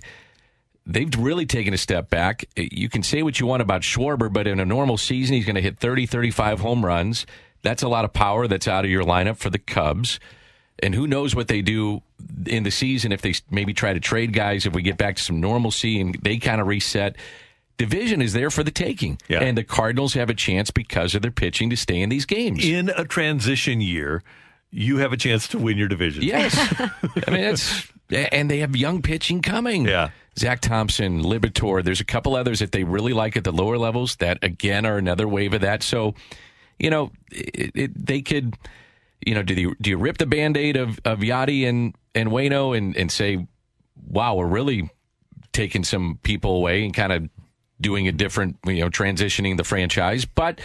They've 0.86 1.14
really 1.18 1.46
taken 1.46 1.74
a 1.74 1.78
step 1.78 2.10
back. 2.10 2.46
You 2.56 2.88
can 2.88 3.04
say 3.04 3.24
what 3.24 3.42
you 3.42 3.46
want 3.46 3.62
about 3.62 3.82
Schwarber, 3.82 4.32
but 4.32 4.48
in 4.48 4.62
a 4.62 4.66
normal 4.66 4.96
season, 4.96 5.36
he's 5.36 5.46
going 5.46 5.56
to 5.56 5.62
hit 5.62 5.78
30, 5.78 6.06
35 6.06 6.62
home 6.62 6.86
runs. 6.86 7.26
That's 7.62 7.84
a 7.84 7.90
lot 7.90 8.06
of 8.06 8.14
power 8.14 8.48
that's 8.48 8.70
out 8.70 8.86
of 8.86 8.90
your 8.90 9.04
lineup 9.04 9.36
for 9.36 9.50
the 9.50 9.60
Cubs. 9.60 10.18
And 10.84 10.94
who 10.94 11.08
knows 11.08 11.36
what 11.36 11.48
they 11.48 11.62
do 11.62 12.02
in 12.46 12.64
the 12.64 12.72
season 12.72 13.12
if 13.12 13.22
they 13.22 13.34
maybe 13.50 13.74
try 13.74 13.94
to 13.94 14.00
trade 14.00 14.34
guys 14.34 14.66
if 14.66 14.74
we 14.74 14.82
get 14.82 14.98
back 14.98 15.16
to 15.16 15.24
some 15.24 15.40
normalcy 15.40 16.00
and 16.00 16.16
they 16.22 16.38
kind 16.38 16.62
of 16.62 16.68
reset. 16.68 17.16
Division 17.78 18.22
is 18.22 18.34
there 18.34 18.50
for 18.50 18.64
the 18.64 18.72
taking. 18.72 19.20
Yeah. 19.28 19.42
And 19.42 19.58
the 19.58 19.64
Cardinals 19.64 20.14
have 20.16 20.30
a 20.30 20.34
chance 20.34 20.72
because 20.72 21.14
of 21.16 21.22
their 21.22 21.32
pitching 21.32 21.70
to 21.70 21.78
stay 21.78 22.02
in 22.02 22.10
these 22.10 22.26
games. 22.26 22.66
In 22.66 22.90
a 22.90 23.06
transition 23.06 23.82
year, 23.82 24.24
you 24.72 24.98
have 24.98 25.14
a 25.14 25.18
chance 25.18 25.48
to 25.50 25.58
win 25.60 25.78
your 25.78 25.88
division. 25.88 26.24
Yes. 26.24 26.56
I 27.28 27.32
mean, 27.32 27.42
that's, 27.42 27.88
and 28.10 28.50
they 28.50 28.60
have 28.60 28.76
young 28.76 29.02
pitching 29.02 29.42
coming. 29.42 29.86
Yeah. 29.86 30.10
Zach 30.38 30.62
Thompson, 30.62 31.24
Liberatore. 31.24 31.84
There's 31.84 32.02
a 32.02 32.06
couple 32.06 32.36
others 32.36 32.60
that 32.60 32.72
they 32.72 32.84
really 32.84 33.14
like 33.14 33.38
at 33.38 33.44
the 33.44 33.52
lower 33.52 33.78
levels 33.78 34.18
that, 34.18 34.38
again, 34.44 34.86
are 34.86 34.98
another 34.98 35.28
wave 35.28 35.54
of 35.54 35.62
that. 35.62 35.82
So, 35.82 36.14
you 36.78 36.90
know, 36.90 37.12
it, 37.32 37.72
it, 37.76 38.06
they 38.06 38.22
could, 38.22 38.56
you 39.26 39.34
know, 39.34 39.44
do 39.44 39.54
you, 39.54 39.76
do 39.82 39.90
you 39.90 39.98
rip 39.98 40.18
the 40.18 40.26
band 40.26 40.58
aid 40.58 40.78
of, 40.78 41.00
of 41.06 41.20
Yadi 41.20 41.68
and, 41.68 41.96
and 42.14 42.30
Waino 42.30 42.78
and, 42.78 42.96
and 42.96 43.12
say, 43.12 43.48
wow, 44.08 44.36
we're 44.36 44.48
really 44.48 44.90
taking 45.54 45.84
some 45.84 46.20
people 46.24 46.56
away 46.56 46.86
and 46.86 46.94
kind 46.94 47.12
of 47.12 47.30
doing 47.82 48.08
a 48.08 48.12
different, 48.12 48.58
you 48.66 48.82
know, 48.82 48.90
transitioning 48.90 49.58
the 49.58 49.64
franchise. 49.64 50.26
But 50.26 50.60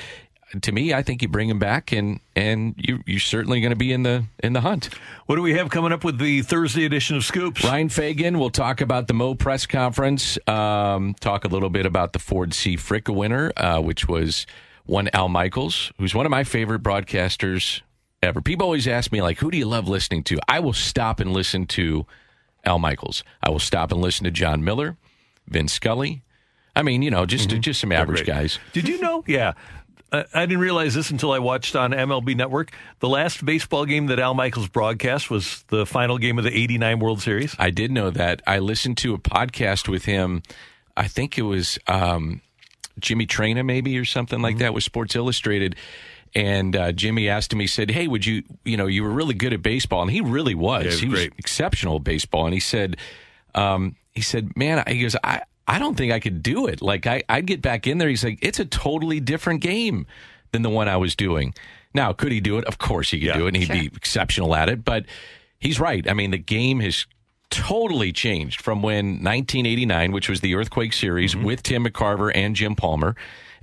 to 0.60 0.72
me, 0.72 0.92
I 0.92 1.02
think 1.02 1.22
you 1.22 1.28
bring 1.28 1.48
him 1.48 1.58
back 1.58 1.92
and, 1.92 2.20
and 2.36 2.74
you, 2.76 3.00
you're 3.06 3.20
certainly 3.20 3.60
going 3.60 3.70
to 3.70 3.76
be 3.76 3.92
in 3.92 4.02
the, 4.02 4.24
in 4.42 4.52
the 4.52 4.60
hunt. 4.60 4.90
What 5.26 5.36
do 5.36 5.42
we 5.42 5.54
have 5.54 5.70
coming 5.70 5.92
up 5.92 6.04
with 6.04 6.18
the 6.18 6.42
Thursday 6.42 6.84
edition 6.84 7.16
of 7.16 7.24
Scoops? 7.24 7.64
Ryan 7.64 7.88
Fagan 7.88 8.38
will 8.38 8.50
talk 8.50 8.82
about 8.82 9.08
the 9.08 9.14
Mo 9.14 9.34
press 9.34 9.64
conference, 9.64 10.38
um, 10.46 11.14
talk 11.20 11.46
a 11.46 11.48
little 11.48 11.70
bit 11.70 11.86
about 11.86 12.12
the 12.12 12.18
Ford 12.18 12.52
C. 12.52 12.76
Fricka 12.76 13.14
winner, 13.14 13.50
uh, 13.56 13.80
which 13.80 14.08
was 14.08 14.46
one 14.84 15.08
Al 15.14 15.28
Michaels, 15.28 15.90
who's 15.98 16.14
one 16.14 16.26
of 16.26 16.30
my 16.30 16.44
favorite 16.44 16.82
broadcasters 16.82 17.80
ever. 18.22 18.40
People 18.40 18.64
always 18.64 18.86
ask 18.86 19.12
me, 19.12 19.22
like, 19.22 19.38
who 19.38 19.50
do 19.50 19.58
you 19.58 19.66
love 19.66 19.88
listening 19.88 20.22
to? 20.24 20.38
I 20.48 20.60
will 20.60 20.72
stop 20.72 21.20
and 21.20 21.32
listen 21.32 21.66
to 21.68 22.06
Al 22.64 22.78
Michaels. 22.78 23.24
I 23.42 23.50
will 23.50 23.58
stop 23.58 23.92
and 23.92 24.00
listen 24.00 24.24
to 24.24 24.30
Jon 24.30 24.64
Miller, 24.64 24.96
Vin 25.48 25.68
Scully. 25.68 26.22
I 26.74 26.82
mean, 26.82 27.02
you 27.02 27.10
know, 27.10 27.26
just 27.26 27.50
just 27.50 27.80
some 27.80 27.92
average 27.92 28.24
guys. 28.24 28.58
Did 28.72 28.88
you 28.88 29.00
know? 29.00 29.24
Yeah. 29.26 29.52
I 30.12 30.44
didn't 30.44 30.58
realize 30.58 30.92
this 30.92 31.10
until 31.10 31.32
I 31.32 31.38
watched 31.38 31.74
on 31.74 31.92
MLB 31.92 32.36
Network. 32.36 32.72
The 33.00 33.08
last 33.08 33.42
baseball 33.46 33.86
game 33.86 34.08
that 34.08 34.18
Al 34.18 34.34
Michaels 34.34 34.68
broadcast 34.68 35.30
was 35.30 35.64
the 35.68 35.86
final 35.86 36.18
game 36.18 36.36
of 36.36 36.44
the 36.44 36.54
89 36.54 36.98
World 36.98 37.22
Series. 37.22 37.56
I 37.58 37.70
did 37.70 37.90
know 37.90 38.10
that. 38.10 38.42
I 38.46 38.58
listened 38.58 38.98
to 38.98 39.14
a 39.14 39.18
podcast 39.18 39.88
with 39.88 40.04
him. 40.04 40.42
I 40.98 41.08
think 41.08 41.38
it 41.38 41.42
was 41.42 41.78
um, 41.88 42.42
Jimmy 43.00 43.26
Traina, 43.26 43.64
maybe, 43.64 43.96
or 43.98 44.04
something 44.04 44.42
like 44.42 44.58
that, 44.58 44.74
with 44.74 44.84
Sports 44.84 45.16
Illustrated. 45.16 45.76
And 46.34 46.74
uh, 46.74 46.92
Jimmy 46.92 47.28
asked 47.28 47.52
him, 47.52 47.60
he 47.60 47.66
said, 47.66 47.90
Hey, 47.90 48.08
would 48.08 48.24
you, 48.24 48.42
you 48.64 48.76
know, 48.76 48.86
you 48.86 49.02
were 49.02 49.10
really 49.10 49.34
good 49.34 49.52
at 49.52 49.62
baseball. 49.62 50.02
And 50.02 50.10
he 50.10 50.20
really 50.20 50.54
was. 50.54 50.84
Yeah, 50.84 50.90
he 50.90 50.94
was 50.94 51.00
he 51.00 51.08
was 51.08 51.20
great. 51.20 51.32
exceptional 51.38 51.96
at 51.96 52.04
baseball. 52.04 52.46
And 52.46 52.54
he 52.54 52.60
said, 52.60 52.96
um, 53.54 53.96
he 54.14 54.22
said, 54.22 54.56
man, 54.56 54.82
he 54.86 55.00
goes, 55.02 55.14
I, 55.22 55.42
I 55.68 55.78
don't 55.78 55.94
think 55.96 56.12
I 56.12 56.20
could 56.20 56.42
do 56.42 56.66
it. 56.66 56.80
Like, 56.82 57.06
I, 57.06 57.22
I'd 57.28 57.46
get 57.46 57.60
back 57.62 57.86
in 57.86 57.98
there. 57.98 58.08
He's 58.08 58.24
like, 58.24 58.38
it's 58.42 58.58
a 58.60 58.64
totally 58.64 59.20
different 59.20 59.60
game 59.60 60.06
than 60.52 60.62
the 60.62 60.70
one 60.70 60.88
I 60.88 60.96
was 60.96 61.14
doing. 61.14 61.54
Now, 61.94 62.12
could 62.12 62.32
he 62.32 62.40
do 62.40 62.56
it? 62.58 62.64
Of 62.64 62.78
course 62.78 63.10
he 63.10 63.18
could 63.20 63.26
Yeah. 63.28 63.36
do 63.38 63.44
it, 63.46 63.54
and 63.54 63.56
he'd 63.58 63.68
be 63.70 63.86
exceptional 63.94 64.54
at 64.54 64.68
it. 64.70 64.84
But 64.84 65.04
he's 65.58 65.78
right. 65.78 66.08
I 66.08 66.14
mean, 66.14 66.30
the 66.30 66.38
game 66.38 66.80
has 66.80 67.06
totally 67.50 68.12
changed 68.12 68.60
from 68.62 68.82
when 68.82 69.22
1989, 69.22 70.12
which 70.12 70.28
was 70.28 70.40
the 70.40 70.54
Earthquake 70.54 70.92
Series 70.94 71.36
with 71.36 71.62
Tim 71.62 71.84
McCarver 71.84 72.32
and 72.34 72.56
Jim 72.56 72.74
Palmer. 72.74 73.14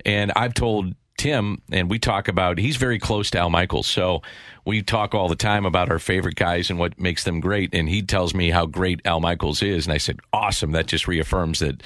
And 0.06 0.32
I've 0.36 0.54
told 0.54 0.94
Tim, 1.20 1.60
and 1.70 1.90
we 1.90 1.98
talk 1.98 2.28
about, 2.28 2.56
he's 2.56 2.78
very 2.78 2.98
close 2.98 3.30
to 3.32 3.38
Al 3.38 3.50
Michaels. 3.50 3.86
So 3.86 4.22
we 4.64 4.80
talk 4.80 5.14
all 5.14 5.28
the 5.28 5.36
time 5.36 5.66
about 5.66 5.90
our 5.90 5.98
favorite 5.98 6.36
guys 6.36 6.70
and 6.70 6.78
what 6.78 6.98
makes 6.98 7.24
them 7.24 7.40
great. 7.40 7.74
And 7.74 7.90
he 7.90 8.00
tells 8.00 8.32
me 8.34 8.48
how 8.48 8.64
great 8.64 9.02
Al 9.04 9.20
Michaels 9.20 9.62
is. 9.62 9.84
And 9.84 9.92
I 9.92 9.98
said, 9.98 10.20
awesome. 10.32 10.72
That 10.72 10.86
just 10.86 11.06
reaffirms 11.06 11.58
that 11.58 11.82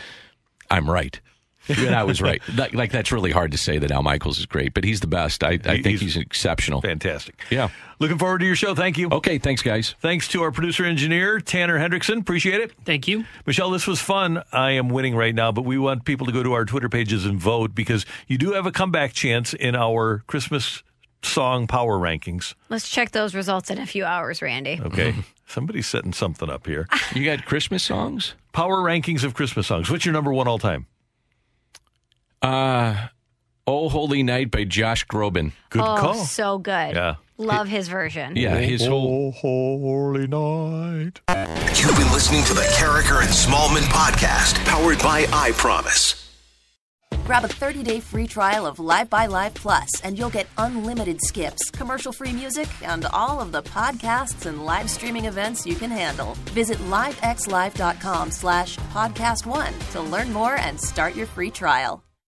I'm 0.70 0.88
right. 0.88 1.20
And 1.68 1.94
I 1.94 2.04
was 2.04 2.20
right. 2.20 2.42
Like, 2.54 2.74
like, 2.74 2.92
that's 2.92 3.12
really 3.12 3.30
hard 3.30 3.52
to 3.52 3.58
say 3.58 3.78
that 3.78 3.90
Al 3.90 4.02
Michaels 4.02 4.38
is 4.38 4.46
great, 4.46 4.74
but 4.74 4.84
he's 4.84 5.00
the 5.00 5.06
best. 5.06 5.42
I, 5.42 5.58
I 5.64 5.82
think 5.82 6.00
he's, 6.00 6.16
exceptional. 6.16 6.80
Fantastic. 6.80 7.40
Yeah. 7.50 7.68
Looking 7.98 8.18
forward 8.18 8.38
to 8.40 8.46
your 8.46 8.56
show. 8.56 8.74
Thank 8.74 8.98
you. 8.98 9.08
Okay. 9.10 9.38
Thanks, 9.38 9.62
guys. 9.62 9.94
Thanks 10.00 10.28
to 10.28 10.42
our 10.42 10.50
producer 10.52 10.84
engineer, 10.84 11.40
Tanner 11.40 11.78
Hendrickson. 11.78 12.20
Appreciate 12.20 12.60
it. 12.60 12.72
Thank 12.84 13.08
you. 13.08 13.24
Michelle, 13.46 13.70
this 13.70 13.86
was 13.86 14.00
fun. 14.00 14.42
I 14.52 14.72
am 14.72 14.88
winning 14.88 15.14
right 15.16 15.34
now, 15.34 15.52
but 15.52 15.64
we 15.64 15.78
want 15.78 16.04
people 16.04 16.26
to 16.26 16.32
go 16.32 16.42
to 16.42 16.52
our 16.52 16.64
Twitter 16.64 16.88
pages 16.88 17.24
and 17.24 17.38
vote 17.40 17.74
because 17.74 18.04
you 18.26 18.38
do 18.38 18.52
have 18.52 18.66
a 18.66 18.72
comeback 18.72 19.12
chance 19.12 19.54
in 19.54 19.74
our 19.74 20.22
Christmas 20.26 20.82
song 21.22 21.66
power 21.66 21.98
rankings. 21.98 22.54
Let's 22.68 22.88
check 22.88 23.12
those 23.12 23.34
results 23.34 23.70
in 23.70 23.78
a 23.78 23.86
few 23.86 24.04
hours, 24.04 24.42
Randy. 24.42 24.80
Okay. 24.82 25.14
Somebody's 25.46 25.86
setting 25.86 26.12
something 26.12 26.48
up 26.48 26.66
here. 26.66 26.88
You 27.14 27.24
got 27.24 27.44
Christmas 27.44 27.82
songs? 27.82 28.34
Power 28.52 28.78
rankings 28.78 29.24
of 29.24 29.34
Christmas 29.34 29.66
songs. 29.66 29.90
What's 29.90 30.04
your 30.04 30.12
number 30.12 30.32
one 30.32 30.48
all 30.48 30.58
time? 30.58 30.86
Uh, 32.42 33.08
Oh 33.66 33.88
Holy 33.88 34.22
Night 34.22 34.50
by 34.50 34.64
Josh 34.64 35.06
Groban. 35.06 35.52
Good 35.70 35.80
oh, 35.82 35.96
call. 35.96 36.14
so 36.14 36.58
good. 36.58 36.94
Yeah. 36.94 37.14
Love 37.38 37.66
his 37.66 37.88
version. 37.88 38.36
Yeah, 38.36 38.56
his 38.58 38.86
whole. 38.86 39.28
oh, 39.28 39.30
holy 39.32 40.26
night. 40.26 41.20
You've 41.76 41.96
been 41.96 42.12
listening 42.12 42.44
to 42.44 42.54
the 42.54 42.66
Karraker 42.76 43.20
and 43.22 43.30
Smallman 43.30 43.82
podcast, 43.88 44.62
powered 44.66 44.98
by 44.98 45.26
I 45.32 45.52
Promise. 45.52 46.20
Grab 47.24 47.44
a 47.44 47.48
30-day 47.48 48.00
free 48.00 48.26
trial 48.26 48.66
of 48.66 48.78
Live 48.78 49.08
by 49.08 49.26
Live 49.26 49.54
Plus, 49.54 50.00
and 50.02 50.18
you'll 50.18 50.30
get 50.30 50.46
unlimited 50.58 51.20
skips, 51.22 51.70
commercial-free 51.70 52.32
music, 52.32 52.68
and 52.82 53.06
all 53.06 53.40
of 53.40 53.50
the 53.50 53.62
podcasts 53.62 54.44
and 54.44 54.66
live 54.66 54.90
streaming 54.90 55.24
events 55.24 55.66
you 55.66 55.74
can 55.74 55.90
handle. 55.90 56.34
Visit 56.52 56.76
livexlive.com 56.78 58.30
slash 58.30 58.76
podcast 58.92 59.46
one 59.46 59.72
to 59.92 60.02
learn 60.02 60.32
more 60.32 60.56
and 60.56 60.78
start 60.78 61.16
your 61.16 61.26
free 61.26 61.50
trial. 61.50 62.03